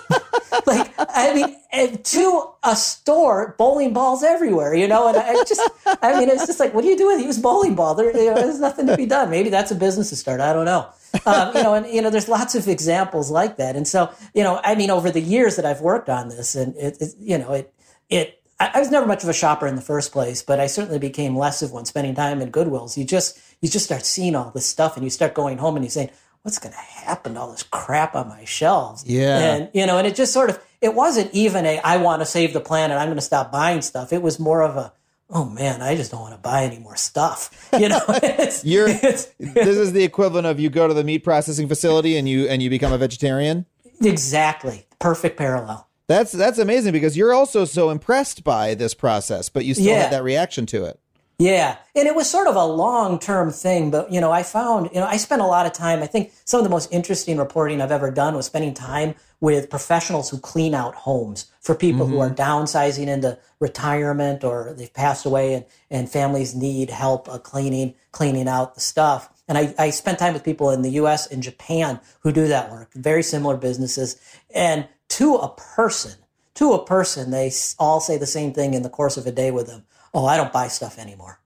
like 0.67 0.90
I 1.09 1.35
mean, 1.35 2.03
to 2.03 2.51
a 2.63 2.77
store, 2.77 3.55
bowling 3.59 3.93
balls 3.93 4.23
everywhere, 4.23 4.75
you 4.75 4.87
know. 4.87 5.09
And 5.09 5.17
I 5.17 5.33
just, 5.45 5.61
I 6.03 6.19
mean, 6.19 6.29
it's 6.29 6.47
just 6.47 6.61
like, 6.61 6.75
what 6.75 6.83
do 6.83 6.89
you 6.89 6.97
do 6.97 7.07
with 7.07 7.23
used 7.23 7.43
bowling 7.43 7.75
ball? 7.75 7.95
There, 7.95 8.17
you 8.17 8.31
know, 8.31 8.35
there's 8.35 8.61
nothing 8.61 8.87
to 8.87 8.97
be 8.97 9.07
done. 9.07 9.31
Maybe 9.31 9.49
that's 9.49 9.71
a 9.71 9.75
business 9.75 10.11
to 10.11 10.17
start. 10.17 10.41
I 10.41 10.53
don't 10.53 10.67
know. 10.67 10.89
Um, 11.27 11.57
you 11.57 11.63
know, 11.63 11.75
and 11.75 11.87
you 11.87 12.03
know, 12.03 12.11
there's 12.11 12.29
lots 12.29 12.55
of 12.55 12.69
examples 12.69 13.31
like 13.31 13.57
that. 13.57 13.77
And 13.77 13.89
so, 13.89 14.13
you 14.35 14.43
know, 14.43 14.61
I 14.63 14.75
mean, 14.75 14.91
over 14.91 15.11
the 15.11 15.21
years 15.21 15.57
that 15.57 15.65
I've 15.65 15.81
worked 15.81 16.09
on 16.09 16.29
this, 16.29 16.55
and 16.55 16.77
it, 16.77 17.01
it 17.01 17.15
you 17.19 17.39
know, 17.39 17.53
it, 17.53 17.75
it. 18.09 18.43
I, 18.61 18.73
I 18.75 18.79
was 18.79 18.91
never 18.91 19.07
much 19.07 19.23
of 19.23 19.29
a 19.29 19.33
shopper 19.33 19.67
in 19.67 19.77
the 19.77 19.83
first 19.83 20.13
place, 20.13 20.43
but 20.43 20.61
I 20.61 20.67
certainly 20.67 20.99
became 20.99 21.35
less 21.37 21.63
of 21.63 21.73
one 21.73 21.87
spending 21.87 22.15
time 22.15 22.43
in 22.43 22.53
Goodwills. 22.53 22.97
You 22.97 23.05
just, 23.05 23.41
you 23.61 23.69
just 23.69 23.87
start 23.87 24.05
seeing 24.05 24.37
all 24.37 24.51
this 24.51 24.67
stuff, 24.67 24.97
and 24.97 25.05
you 25.05 25.11
start 25.11 25.35
going 25.35 25.59
home 25.59 25.77
and 25.77 25.85
you 25.85 25.91
saying, 25.91 26.11
what's 26.43 26.59
going 26.59 26.73
to 26.73 26.79
happen 26.79 27.35
to 27.35 27.41
all 27.41 27.51
this 27.51 27.63
crap 27.63 28.15
on 28.15 28.29
my 28.29 28.45
shelves? 28.45 29.05
Yeah. 29.07 29.39
And, 29.39 29.71
you 29.75 29.87
know, 29.87 29.99
and 29.99 30.07
it 30.07 30.15
just 30.15 30.33
sort 30.33 30.51
of, 30.51 30.59
it 30.81 30.95
wasn't 30.95 31.33
even 31.33 31.67
a, 31.67 31.79
I 31.79 31.99
want 31.99 32.23
to 32.23 32.27
save 32.27 32.53
the 32.53 32.61
planet. 32.61 32.97
I'm 32.97 33.09
going 33.09 33.17
to 33.17 33.23
stop 33.23 33.53
buying 33.53 33.83
stuff. 33.83 34.13
It 34.13 34.23
was 34.23 34.39
more 34.39 34.63
of 34.63 34.77
a, 34.77 34.93
oh 35.29 35.45
man, 35.45 35.83
I 35.83 35.95
just 35.95 36.11
don't 36.11 36.21
want 36.21 36.35
to 36.35 36.41
buy 36.41 36.65
any 36.65 36.79
more 36.79 36.97
stuff. 36.97 37.57
You 37.81 37.89
know, 37.89 38.01
it's, 38.09 38.65
You're, 38.65 38.89
it's, 38.89 39.27
this 39.39 39.77
is 39.77 39.93
the 39.93 40.03
equivalent 40.03 40.47
of 40.47 40.59
you 40.59 40.71
go 40.71 40.89
to 40.89 40.93
the 40.93 41.05
meat 41.05 41.21
processing 41.21 41.69
facility 41.69 42.17
and 42.17 42.29
you, 42.29 42.49
and 42.49 42.61
you 42.61 42.69
become 42.69 42.93
a 42.93 42.99
vegetarian. 42.99 43.65
Exactly. 44.03 44.87
Perfect 44.99 45.39
parallel. 45.39 45.89
That's, 46.09 46.33
that's 46.33 46.59
amazing 46.59 46.93
because 46.93 47.17
you're 47.17 47.33
also 47.33 47.65
so 47.65 47.91
impressed 47.91 48.43
by 48.43 48.75
this 48.75 48.93
process, 48.93 49.49
but 49.49 49.65
you 49.65 49.75
still 49.75 49.87
yeah. 49.87 50.03
had 50.03 50.13
that 50.13 50.25
reaction 50.25 50.67
to 50.67 50.85
it. 50.85 50.99
Yeah. 51.41 51.79
And 51.95 52.07
it 52.07 52.15
was 52.15 52.29
sort 52.29 52.49
of 52.49 52.55
a 52.55 52.67
long 52.67 53.19
term 53.19 53.51
thing, 53.51 53.91
but 53.91 54.13
you 54.13 54.21
know, 54.21 54.31
I 54.31 54.43
found, 54.43 54.91
you 54.93 55.01
know, 55.01 55.07
I 55.07 55.17
spent 55.17 55.41
a 55.41 55.47
lot 55.47 55.65
of 55.65 55.73
time. 55.73 56.03
I 56.03 56.07
think 56.07 56.33
some 56.45 56.61
of 56.61 56.65
the 56.65 56.71
most 56.71 56.93
interesting 56.93 57.39
reporting 57.39 57.81
I've 57.81 57.91
ever 57.91 58.11
done 58.11 58.35
was 58.35 58.45
spending 58.45 58.75
time 58.75 59.15
with 59.41 59.71
professionals 59.71 60.29
who 60.29 60.39
clean 60.39 60.75
out 60.75 60.95
homes 60.95 61.51
for 61.63 61.75
people 61.75 62.05
mm-hmm. 62.05 62.17
who 62.17 62.21
are 62.21 62.29
downsizing 62.29 63.07
into 63.07 63.39
retirement 63.59 64.45
or 64.45 64.75
they've 64.77 64.93
passed 64.93 65.25
away 65.25 65.55
and, 65.55 65.65
and 65.89 66.11
families 66.11 66.55
need 66.55 66.91
help 66.91 67.27
uh, 67.27 67.39
cleaning, 67.39 67.95
cleaning 68.13 68.47
out 68.47 68.75
the 68.75 68.83
stuff. 68.83 69.31
And 69.49 69.57
I, 69.57 69.75
I 69.79 69.91
spent 69.91 70.19
time 70.19 70.35
with 70.35 70.45
people 70.45 70.69
in 70.69 70.83
the 70.83 70.91
US 70.91 71.27
and 71.27 71.43
Japan 71.43 72.01
who 72.21 72.33
do 72.33 72.49
that 72.49 72.71
work, 72.71 72.93
very 72.93 73.23
similar 73.23 73.57
businesses. 73.57 74.21
And 74.55 74.87
to 75.09 75.37
a 75.37 75.49
person, 75.49 76.19
to 76.57 76.75
a 76.75 76.85
person, 76.85 77.31
they 77.31 77.51
all 77.79 78.01
say 78.01 78.19
the 78.19 78.27
same 78.27 78.53
thing 78.53 78.75
in 78.75 78.83
the 78.83 78.91
course 78.91 79.17
of 79.17 79.27
a 79.27 79.33
day 79.33 79.51
with 79.51 79.69
them 79.69 79.87
oh, 80.15 80.27
I 80.27 80.37
don't 80.37 80.53
buy 80.53 80.69
stuff 80.69 80.99
anymore. 80.99 81.41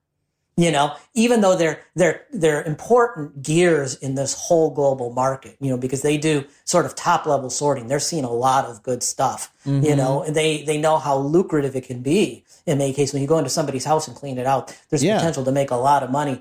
You 0.57 0.71
know, 0.71 0.95
even 1.15 1.41
though 1.41 1.57
they're 1.57 1.81
they're 1.97 2.27
they're 2.33 2.63
important 2.63 3.43
gears 3.43 3.97
in 3.97 4.15
this 4.15 4.35
whole 4.35 4.71
global 4.71 5.13
market, 5.13 5.57
you 5.61 5.69
know, 5.69 5.77
because 5.77 6.03
they 6.03 6.17
do 6.17 6.45
sort 6.63 6.87
of 6.87 6.95
top 6.95 7.27
level 7.27 7.51
sorting. 7.51 7.89
They're 7.89 7.99
seeing 7.99 8.23
a 8.23 8.31
lot 8.31 8.65
of 8.67 8.81
good 8.85 9.03
stuff, 9.03 9.53
mm-hmm. 9.67 9.85
you 9.85 9.97
know, 9.97 10.23
and 10.23 10.37
they 10.37 10.63
they 10.63 10.79
know 10.79 10.99
how 10.99 11.19
lucrative 11.19 11.75
it 11.75 11.85
can 11.85 12.03
be 12.03 12.45
in 12.67 12.79
many 12.79 12.93
cases 12.93 13.13
when 13.13 13.23
you 13.23 13.27
go 13.27 13.39
into 13.39 13.51
somebody's 13.51 13.85
house 13.85 14.07
and 14.07 14.17
clean 14.17 14.39
it 14.39 14.47
out. 14.47 14.73
There's 14.91 15.03
yeah. 15.03 15.17
potential 15.17 15.45
to 15.45 15.51
make 15.51 15.73
a 15.73 15.77
lot 15.77 16.05
of 16.05 16.11
money. 16.13 16.41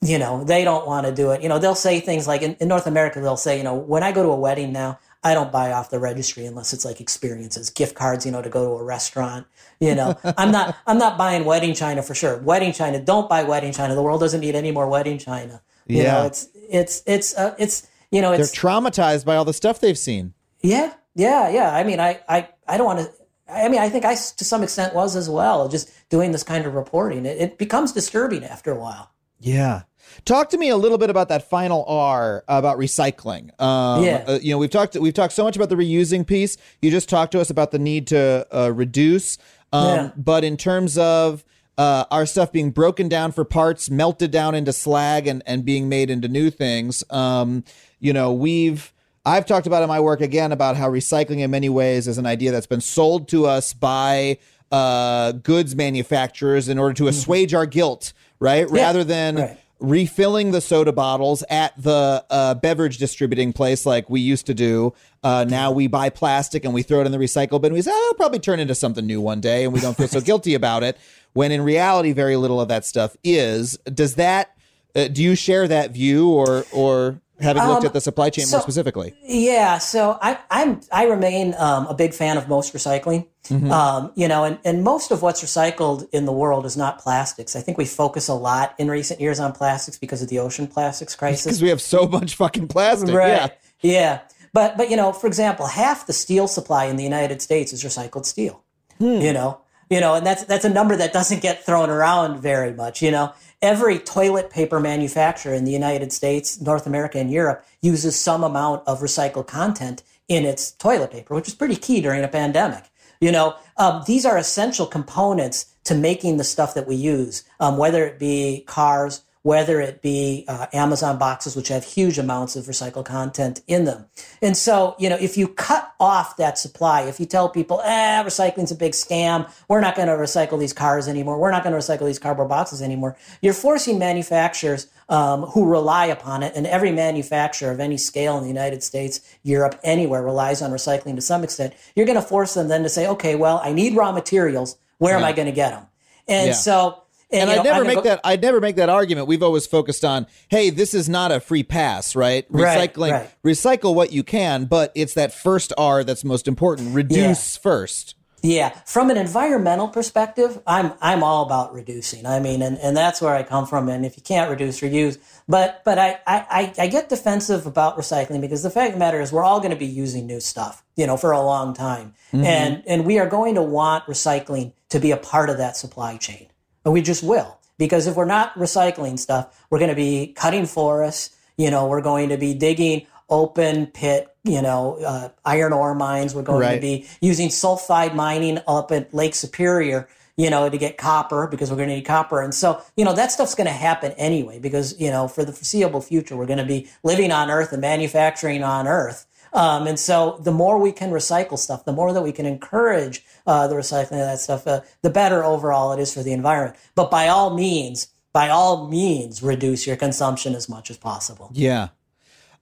You 0.00 0.18
know, 0.18 0.42
they 0.42 0.64
don't 0.64 0.84
want 0.84 1.06
to 1.06 1.14
do 1.14 1.30
it. 1.30 1.42
You 1.42 1.48
know, 1.48 1.60
they'll 1.60 1.76
say 1.76 2.00
things 2.00 2.26
like 2.26 2.42
in, 2.42 2.56
in 2.56 2.66
North 2.66 2.88
America, 2.88 3.20
they'll 3.20 3.36
say, 3.36 3.56
you 3.56 3.62
know, 3.62 3.76
when 3.76 4.02
I 4.02 4.10
go 4.10 4.24
to 4.24 4.30
a 4.30 4.36
wedding 4.36 4.72
now, 4.72 4.98
I 5.24 5.34
don't 5.34 5.52
buy 5.52 5.72
off 5.72 5.90
the 5.90 5.98
registry 5.98 6.46
unless 6.46 6.72
it's 6.72 6.84
like 6.84 7.00
experiences, 7.00 7.70
gift 7.70 7.94
cards, 7.94 8.26
you 8.26 8.32
know, 8.32 8.42
to 8.42 8.48
go 8.48 8.64
to 8.64 8.80
a 8.80 8.84
restaurant. 8.84 9.46
You 9.80 9.94
know, 9.94 10.18
I'm 10.36 10.50
not 10.50 10.76
I'm 10.86 10.98
not 10.98 11.16
buying 11.16 11.44
wedding 11.44 11.74
china 11.74 12.02
for 12.02 12.14
sure. 12.14 12.38
Wedding 12.38 12.72
china, 12.72 13.00
don't 13.00 13.28
buy 13.28 13.42
wedding 13.44 13.72
china. 13.72 13.94
The 13.94 14.02
world 14.02 14.20
doesn't 14.20 14.40
need 14.40 14.54
any 14.54 14.72
more 14.72 14.88
wedding 14.88 15.18
china. 15.18 15.62
You 15.86 16.02
yeah. 16.02 16.12
know, 16.12 16.26
it's 16.26 16.48
it's 16.54 17.02
it's 17.06 17.36
uh, 17.36 17.54
it's 17.58 17.88
you 18.10 18.20
know, 18.20 18.32
it's 18.32 18.50
They're 18.50 18.70
traumatized 18.70 19.24
by 19.24 19.36
all 19.36 19.44
the 19.44 19.52
stuff 19.52 19.80
they've 19.80 19.98
seen. 19.98 20.34
Yeah. 20.60 20.94
Yeah, 21.14 21.50
yeah. 21.50 21.74
I 21.74 21.84
mean, 21.84 22.00
I 22.00 22.20
I 22.28 22.48
I 22.66 22.76
don't 22.76 22.86
want 22.86 23.00
to 23.00 23.12
I 23.52 23.68
mean, 23.68 23.80
I 23.80 23.88
think 23.88 24.04
I 24.04 24.14
to 24.14 24.44
some 24.44 24.62
extent 24.62 24.94
was 24.94 25.16
as 25.16 25.28
well, 25.28 25.68
just 25.68 25.90
doing 26.08 26.32
this 26.32 26.42
kind 26.42 26.64
of 26.66 26.74
reporting. 26.74 27.26
It, 27.26 27.38
it 27.38 27.58
becomes 27.58 27.92
disturbing 27.92 28.44
after 28.44 28.72
a 28.72 28.78
while. 28.78 29.10
Yeah. 29.40 29.82
Talk 30.24 30.50
to 30.50 30.58
me 30.58 30.68
a 30.68 30.76
little 30.76 30.98
bit 30.98 31.10
about 31.10 31.28
that 31.28 31.48
final 31.48 31.84
R 31.86 32.44
about 32.48 32.78
recycling. 32.78 33.60
Um, 33.60 34.04
yeah, 34.04 34.24
uh, 34.26 34.38
you 34.40 34.52
know 34.52 34.58
we've 34.58 34.70
talked 34.70 34.94
we've 34.96 35.14
talked 35.14 35.32
so 35.32 35.44
much 35.44 35.56
about 35.56 35.68
the 35.68 35.74
reusing 35.74 36.26
piece. 36.26 36.56
You 36.80 36.90
just 36.90 37.08
talked 37.08 37.32
to 37.32 37.40
us 37.40 37.50
about 37.50 37.70
the 37.70 37.78
need 37.78 38.06
to 38.08 38.46
uh, 38.52 38.72
reduce, 38.72 39.38
um, 39.72 39.86
yeah. 39.86 40.10
but 40.16 40.44
in 40.44 40.56
terms 40.56 40.98
of 40.98 41.44
uh, 41.78 42.04
our 42.10 42.26
stuff 42.26 42.52
being 42.52 42.70
broken 42.70 43.08
down 43.08 43.32
for 43.32 43.44
parts, 43.44 43.90
melted 43.90 44.30
down 44.30 44.54
into 44.54 44.72
slag, 44.72 45.26
and 45.26 45.42
and 45.46 45.64
being 45.64 45.88
made 45.88 46.10
into 46.10 46.28
new 46.28 46.50
things, 46.50 47.04
um, 47.10 47.64
you 47.98 48.12
know 48.12 48.32
we've. 48.32 48.92
I've 49.24 49.46
talked 49.46 49.68
about 49.68 49.84
in 49.84 49.88
my 49.88 50.00
work 50.00 50.20
again 50.20 50.50
about 50.50 50.76
how 50.76 50.90
recycling 50.90 51.38
in 51.38 51.50
many 51.52 51.68
ways 51.68 52.08
is 52.08 52.18
an 52.18 52.26
idea 52.26 52.50
that's 52.50 52.66
been 52.66 52.80
sold 52.80 53.28
to 53.28 53.46
us 53.46 53.72
by 53.72 54.38
uh, 54.72 55.30
goods 55.30 55.76
manufacturers 55.76 56.68
in 56.68 56.76
order 56.76 56.92
to 56.94 57.02
mm-hmm. 57.04 57.10
assuage 57.10 57.54
our 57.54 57.64
guilt, 57.64 58.14
right? 58.40 58.66
Yeah, 58.68 58.82
Rather 58.82 59.04
than 59.04 59.36
right 59.36 59.58
refilling 59.82 60.52
the 60.52 60.60
soda 60.60 60.92
bottles 60.92 61.42
at 61.50 61.74
the 61.82 62.24
uh, 62.30 62.54
beverage 62.54 62.98
distributing 62.98 63.52
place 63.52 63.84
like 63.84 64.08
we 64.08 64.20
used 64.20 64.46
to 64.46 64.54
do. 64.54 64.94
Uh, 65.24 65.44
now 65.46 65.72
we 65.72 65.88
buy 65.88 66.08
plastic 66.08 66.64
and 66.64 66.72
we 66.72 66.82
throw 66.82 67.00
it 67.00 67.06
in 67.06 67.12
the 67.12 67.18
recycle 67.18 67.60
bin. 67.60 67.72
We 67.72 67.82
say, 67.82 67.90
oh, 67.92 68.06
it'll 68.10 68.16
probably 68.16 68.38
turn 68.38 68.60
into 68.60 68.76
something 68.76 69.04
new 69.04 69.20
one 69.20 69.40
day 69.40 69.64
and 69.64 69.72
we 69.72 69.80
don't 69.80 69.96
feel 69.96 70.08
so 70.08 70.20
guilty 70.22 70.54
about 70.54 70.84
it. 70.84 70.96
When 71.32 71.50
in 71.50 71.62
reality, 71.62 72.12
very 72.12 72.36
little 72.36 72.60
of 72.60 72.68
that 72.68 72.84
stuff 72.84 73.16
is. 73.24 73.76
Does 73.78 74.14
that, 74.14 74.56
uh, 74.94 75.08
do 75.08 75.22
you 75.22 75.34
share 75.34 75.66
that 75.66 75.90
view 75.90 76.30
or, 76.30 76.64
or 76.72 77.20
having 77.42 77.64
looked 77.64 77.80
um, 77.80 77.86
at 77.86 77.92
the 77.92 78.00
supply 78.00 78.30
chain 78.30 78.46
so, 78.46 78.56
more 78.56 78.62
specifically? 78.62 79.14
Yeah, 79.22 79.78
so 79.78 80.18
I, 80.20 80.38
I'm 80.50 80.80
I 80.92 81.06
remain 81.06 81.54
um, 81.58 81.86
a 81.86 81.94
big 81.94 82.14
fan 82.14 82.36
of 82.36 82.48
most 82.48 82.72
recycling. 82.72 83.26
Mm-hmm. 83.44 83.70
Um, 83.70 84.12
you 84.14 84.28
know, 84.28 84.44
and, 84.44 84.58
and 84.64 84.84
most 84.84 85.10
of 85.10 85.20
what's 85.20 85.42
recycled 85.42 86.08
in 86.12 86.26
the 86.26 86.32
world 86.32 86.64
is 86.64 86.76
not 86.76 86.98
plastics. 86.98 87.56
I 87.56 87.60
think 87.60 87.76
we 87.76 87.84
focus 87.84 88.28
a 88.28 88.34
lot 88.34 88.74
in 88.78 88.88
recent 88.88 89.20
years 89.20 89.40
on 89.40 89.52
plastics 89.52 89.98
because 89.98 90.22
of 90.22 90.28
the 90.28 90.38
ocean 90.38 90.68
plastics 90.68 91.16
crisis. 91.22 91.44
Because 91.44 91.62
we 91.62 91.68
have 91.68 91.80
so 91.80 92.06
much 92.06 92.36
fucking 92.36 92.68
plastic. 92.68 93.14
Right. 93.14 93.28
Yeah. 93.28 93.48
Yeah. 93.82 94.20
But 94.52 94.76
but 94.76 94.90
you 94.90 94.96
know, 94.96 95.12
for 95.12 95.26
example, 95.26 95.66
half 95.66 96.06
the 96.06 96.12
steel 96.12 96.46
supply 96.46 96.84
in 96.84 96.96
the 96.96 97.04
United 97.04 97.42
States 97.42 97.72
is 97.72 97.82
recycled 97.82 98.26
steel. 98.26 98.62
Hmm. 98.98 99.20
You 99.20 99.32
know, 99.32 99.60
you 99.92 100.00
know, 100.00 100.14
and 100.14 100.24
that's 100.24 100.44
that's 100.44 100.64
a 100.64 100.70
number 100.70 100.96
that 100.96 101.12
doesn't 101.12 101.42
get 101.42 101.66
thrown 101.66 101.90
around 101.90 102.40
very 102.40 102.72
much. 102.72 103.02
You 103.02 103.10
know, 103.10 103.34
every 103.60 103.98
toilet 103.98 104.48
paper 104.48 104.80
manufacturer 104.80 105.52
in 105.52 105.66
the 105.66 105.70
United 105.70 106.14
States, 106.14 106.58
North 106.62 106.86
America, 106.86 107.18
and 107.18 107.30
Europe 107.30 107.62
uses 107.82 108.18
some 108.18 108.42
amount 108.42 108.82
of 108.86 109.00
recycled 109.00 109.48
content 109.48 110.02
in 110.28 110.46
its 110.46 110.70
toilet 110.72 111.10
paper, 111.10 111.34
which 111.34 111.46
is 111.46 111.54
pretty 111.54 111.76
key 111.76 112.00
during 112.00 112.24
a 112.24 112.28
pandemic. 112.28 112.84
You 113.20 113.32
know, 113.32 113.56
um, 113.76 114.02
these 114.06 114.24
are 114.24 114.38
essential 114.38 114.86
components 114.86 115.66
to 115.84 115.94
making 115.94 116.38
the 116.38 116.44
stuff 116.44 116.72
that 116.72 116.86
we 116.86 116.94
use, 116.94 117.44
um, 117.60 117.76
whether 117.76 118.06
it 118.06 118.18
be 118.18 118.64
cars, 118.66 119.20
whether 119.42 119.80
it 119.80 120.02
be 120.02 120.44
uh, 120.46 120.66
Amazon 120.72 121.18
boxes, 121.18 121.56
which 121.56 121.68
have 121.68 121.84
huge 121.84 122.18
amounts 122.18 122.54
of 122.54 122.66
recycled 122.66 123.04
content 123.04 123.60
in 123.66 123.84
them. 123.84 124.06
And 124.40 124.56
so, 124.56 124.94
you 124.98 125.08
know, 125.08 125.16
if 125.20 125.36
you 125.36 125.48
cut 125.48 125.92
off 125.98 126.36
that 126.36 126.58
supply, 126.58 127.02
if 127.02 127.18
you 127.18 127.26
tell 127.26 127.48
people, 127.48 127.80
eh, 127.82 128.22
recycling's 128.22 128.70
a 128.70 128.76
big 128.76 128.92
scam, 128.92 129.50
we're 129.68 129.80
not 129.80 129.96
going 129.96 130.08
to 130.08 130.14
recycle 130.14 130.58
these 130.58 130.72
cars 130.72 131.08
anymore, 131.08 131.38
we're 131.38 131.50
not 131.50 131.64
going 131.64 131.72
to 131.72 131.78
recycle 131.78 132.06
these 132.06 132.20
cardboard 132.20 132.48
boxes 132.48 132.80
anymore, 132.80 133.16
you're 133.40 133.52
forcing 133.52 133.98
manufacturers 133.98 134.86
um, 135.08 135.42
who 135.42 135.68
rely 135.68 136.06
upon 136.06 136.42
it, 136.42 136.52
and 136.54 136.66
every 136.66 136.92
manufacturer 136.92 137.72
of 137.72 137.80
any 137.80 137.96
scale 137.96 138.36
in 138.36 138.42
the 138.42 138.48
United 138.48 138.82
States, 138.82 139.20
Europe, 139.42 139.78
anywhere 139.82 140.22
relies 140.22 140.62
on 140.62 140.70
recycling 140.70 141.16
to 141.16 141.20
some 141.20 141.42
extent, 141.42 141.74
you're 141.96 142.06
going 142.06 142.20
to 142.20 142.26
force 142.26 142.54
them 142.54 142.68
then 142.68 142.84
to 142.84 142.88
say, 142.88 143.08
okay, 143.08 143.34
well, 143.34 143.60
I 143.62 143.72
need 143.72 143.96
raw 143.96 144.12
materials. 144.12 144.78
Where 144.98 145.14
yeah. 145.14 145.18
am 145.18 145.24
I 145.24 145.32
going 145.32 145.46
to 145.46 145.52
get 145.52 145.70
them? 145.70 145.86
And 146.28 146.48
yeah. 146.48 146.52
so 146.52 147.01
and, 147.32 147.50
and 147.50 147.60
I'd 147.60 147.64
never 147.64 147.84
make 147.84 147.96
go- 147.96 148.02
that. 148.02 148.20
I'd 148.24 148.42
never 148.42 148.60
make 148.60 148.76
that 148.76 148.88
argument. 148.88 149.26
We've 149.26 149.42
always 149.42 149.66
focused 149.66 150.04
on, 150.04 150.26
hey, 150.48 150.70
this 150.70 150.94
is 150.94 151.08
not 151.08 151.32
a 151.32 151.40
free 151.40 151.62
pass, 151.62 152.14
right? 152.14 152.50
Recycling, 152.52 153.12
right, 153.12 153.12
right. 153.12 153.34
recycle 153.44 153.94
what 153.94 154.12
you 154.12 154.22
can, 154.22 154.66
but 154.66 154.92
it's 154.94 155.14
that 155.14 155.32
first 155.32 155.72
R 155.78 156.04
that's 156.04 156.24
most 156.24 156.46
important. 156.46 156.94
Reduce 156.94 157.56
yeah. 157.56 157.62
first. 157.62 158.14
Yeah, 158.44 158.70
from 158.86 159.08
an 159.10 159.16
environmental 159.16 159.86
perspective, 159.86 160.60
I'm 160.66 160.94
I'm 161.00 161.22
all 161.22 161.44
about 161.44 161.72
reducing. 161.72 162.26
I 162.26 162.40
mean, 162.40 162.60
and, 162.60 162.76
and 162.78 162.96
that's 162.96 163.22
where 163.22 163.32
I 163.32 163.44
come 163.44 163.68
from. 163.68 163.88
And 163.88 164.04
if 164.04 164.16
you 164.16 164.22
can't 164.24 164.50
reduce, 164.50 164.80
reuse. 164.80 165.18
But 165.48 165.82
but 165.84 165.96
I, 165.96 166.18
I, 166.26 166.72
I 166.76 166.86
get 166.88 167.08
defensive 167.08 167.66
about 167.66 167.96
recycling 167.96 168.40
because 168.40 168.64
the 168.64 168.70
fact 168.70 168.88
of 168.88 168.92
the 168.94 168.98
matter 168.98 169.20
is 169.20 169.30
we're 169.30 169.44
all 169.44 169.60
going 169.60 169.70
to 169.70 169.76
be 169.76 169.86
using 169.86 170.26
new 170.26 170.40
stuff, 170.40 170.82
you 170.96 171.06
know, 171.06 171.16
for 171.16 171.30
a 171.30 171.40
long 171.40 171.72
time, 171.72 172.14
mm-hmm. 172.32 172.44
and 172.44 172.82
and 172.88 173.06
we 173.06 173.20
are 173.20 173.28
going 173.28 173.54
to 173.54 173.62
want 173.62 174.06
recycling 174.06 174.72
to 174.88 174.98
be 174.98 175.12
a 175.12 175.16
part 175.16 175.48
of 175.48 175.58
that 175.58 175.76
supply 175.76 176.16
chain. 176.16 176.48
But 176.82 176.92
we 176.92 177.02
just 177.02 177.22
will. 177.22 177.58
Because 177.78 178.06
if 178.06 178.16
we're 178.16 178.24
not 178.26 178.54
recycling 178.54 179.18
stuff, 179.18 179.64
we're 179.70 179.78
going 179.78 179.90
to 179.90 179.96
be 179.96 180.34
cutting 180.36 180.66
forests. 180.66 181.34
You 181.56 181.70
know, 181.70 181.86
we're 181.86 182.02
going 182.02 182.28
to 182.28 182.36
be 182.36 182.54
digging 182.54 183.06
open 183.28 183.86
pit, 183.86 184.28
you 184.44 184.60
know, 184.60 184.98
uh, 185.04 185.28
iron 185.44 185.72
ore 185.72 185.94
mines. 185.94 186.34
We're 186.34 186.42
going 186.42 186.60
right. 186.60 186.74
to 186.74 186.80
be 186.80 187.08
using 187.20 187.48
sulfide 187.48 188.14
mining 188.14 188.60
up 188.68 188.92
at 188.92 189.12
Lake 189.14 189.34
Superior, 189.34 190.08
you 190.36 190.50
know, 190.50 190.68
to 190.68 190.78
get 190.78 190.98
copper 190.98 191.46
because 191.46 191.70
we're 191.70 191.76
going 191.76 191.88
to 191.88 191.96
need 191.96 192.04
copper. 192.04 192.42
And 192.42 192.54
so, 192.54 192.82
you 192.96 193.04
know, 193.04 193.14
that 193.14 193.32
stuff's 193.32 193.54
going 193.54 193.66
to 193.66 193.72
happen 193.72 194.12
anyway 194.12 194.58
because, 194.58 195.00
you 195.00 195.10
know, 195.10 195.28
for 195.28 195.44
the 195.44 195.52
foreseeable 195.52 196.02
future, 196.02 196.36
we're 196.36 196.46
going 196.46 196.58
to 196.58 196.64
be 196.64 196.88
living 197.02 197.32
on 197.32 197.50
Earth 197.50 197.72
and 197.72 197.80
manufacturing 197.80 198.62
on 198.62 198.86
Earth. 198.86 199.26
Um, 199.52 199.86
and 199.86 199.98
so 199.98 200.38
the 200.40 200.52
more 200.52 200.78
we 200.78 200.92
can 200.92 201.10
recycle 201.10 201.58
stuff, 201.58 201.84
the 201.84 201.92
more 201.92 202.12
that 202.12 202.22
we 202.22 202.32
can 202.32 202.46
encourage 202.46 203.24
uh, 203.46 203.68
the 203.68 203.74
recycling 203.74 204.12
of 204.12 204.26
that 204.26 204.40
stuff, 204.40 204.66
uh, 204.66 204.80
the 205.02 205.10
better 205.10 205.44
overall 205.44 205.92
it 205.92 206.00
is 206.00 206.14
for 206.14 206.22
the 206.22 206.32
environment. 206.32 206.76
But 206.94 207.10
by 207.10 207.28
all 207.28 207.54
means, 207.54 208.08
by 208.32 208.48
all 208.48 208.88
means, 208.88 209.42
reduce 209.42 209.86
your 209.86 209.96
consumption 209.96 210.54
as 210.54 210.68
much 210.68 210.90
as 210.90 210.96
possible. 210.96 211.50
Yeah. 211.52 211.88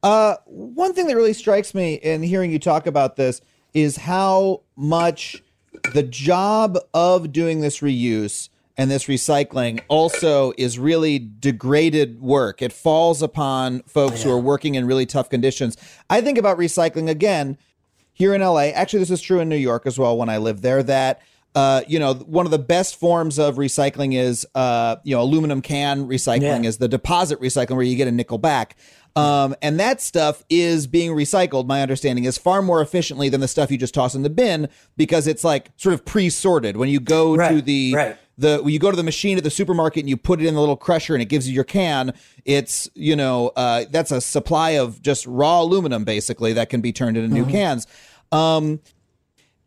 Uh, 0.02 0.36
one 0.46 0.94
thing 0.94 1.06
that 1.06 1.16
really 1.16 1.32
strikes 1.32 1.74
me 1.74 1.94
in 1.94 2.22
hearing 2.22 2.50
you 2.50 2.58
talk 2.58 2.86
about 2.86 3.16
this 3.16 3.40
is 3.72 3.96
how 3.96 4.62
much 4.74 5.42
the 5.94 6.02
job 6.02 6.78
of 6.92 7.32
doing 7.32 7.60
this 7.60 7.80
reuse 7.80 8.48
and 8.80 8.90
this 8.90 9.04
recycling 9.04 9.82
also 9.88 10.54
is 10.56 10.78
really 10.78 11.18
degraded 11.18 12.18
work. 12.18 12.62
It 12.62 12.72
falls 12.72 13.20
upon 13.20 13.82
folks 13.82 14.20
yeah. 14.20 14.24
who 14.24 14.32
are 14.32 14.40
working 14.40 14.74
in 14.74 14.86
really 14.86 15.04
tough 15.04 15.28
conditions. 15.28 15.76
I 16.08 16.22
think 16.22 16.38
about 16.38 16.56
recycling 16.56 17.10
again 17.10 17.58
here 18.14 18.34
in 18.34 18.40
LA. 18.40 18.68
Actually, 18.68 19.00
this 19.00 19.10
is 19.10 19.20
true 19.20 19.38
in 19.38 19.50
New 19.50 19.56
York 19.56 19.82
as 19.84 19.98
well 19.98 20.16
when 20.16 20.30
I 20.30 20.38
lived 20.38 20.62
there. 20.62 20.82
That 20.82 21.20
uh, 21.54 21.82
you 21.88 21.98
know, 21.98 22.14
one 22.14 22.46
of 22.46 22.52
the 22.52 22.58
best 22.58 22.96
forms 22.96 23.38
of 23.38 23.56
recycling 23.56 24.16
is, 24.16 24.46
uh, 24.54 24.96
you 25.04 25.14
know, 25.14 25.20
aluminum 25.20 25.60
can 25.60 26.08
recycling 26.08 26.62
yeah. 26.62 26.68
is 26.68 26.78
the 26.78 26.88
deposit 26.88 27.38
recycling 27.38 27.76
where 27.76 27.82
you 27.82 27.96
get 27.96 28.08
a 28.08 28.12
nickel 28.12 28.38
back. 28.38 28.76
Um, 29.14 29.56
and 29.60 29.78
that 29.78 30.00
stuff 30.00 30.42
is 30.48 30.86
being 30.86 31.10
recycled, 31.10 31.66
my 31.66 31.82
understanding 31.82 32.24
is 32.24 32.38
far 32.38 32.62
more 32.62 32.80
efficiently 32.80 33.28
than 33.28 33.40
the 33.40 33.48
stuff 33.48 33.70
you 33.70 33.76
just 33.76 33.92
toss 33.92 34.14
in 34.14 34.22
the 34.22 34.30
bin 34.30 34.68
because 34.96 35.26
it's 35.26 35.44
like 35.44 35.70
sort 35.76 35.92
of 35.92 36.06
pre 36.06 36.30
sorted. 36.30 36.78
When 36.78 36.88
you 36.88 37.00
go 37.00 37.34
right, 37.34 37.50
to 37.50 37.60
the, 37.60 37.94
right 37.94 38.16
the 38.40 38.60
when 38.62 38.72
you 38.72 38.78
go 38.78 38.90
to 38.90 38.96
the 38.96 39.02
machine 39.02 39.38
at 39.38 39.44
the 39.44 39.50
supermarket 39.50 40.00
and 40.00 40.08
you 40.08 40.16
put 40.16 40.40
it 40.40 40.46
in 40.46 40.54
the 40.54 40.60
little 40.60 40.76
crusher 40.76 41.14
and 41.14 41.22
it 41.22 41.26
gives 41.26 41.48
you 41.48 41.54
your 41.54 41.64
can, 41.64 42.12
it's 42.44 42.88
you 42.94 43.14
know 43.14 43.52
uh, 43.56 43.84
that's 43.90 44.10
a 44.10 44.20
supply 44.20 44.70
of 44.70 45.02
just 45.02 45.26
raw 45.26 45.60
aluminum 45.60 46.04
basically 46.04 46.52
that 46.54 46.70
can 46.70 46.80
be 46.80 46.92
turned 46.92 47.16
into 47.16 47.32
new 47.32 47.46
cans. 47.46 47.86
Um, 48.32 48.80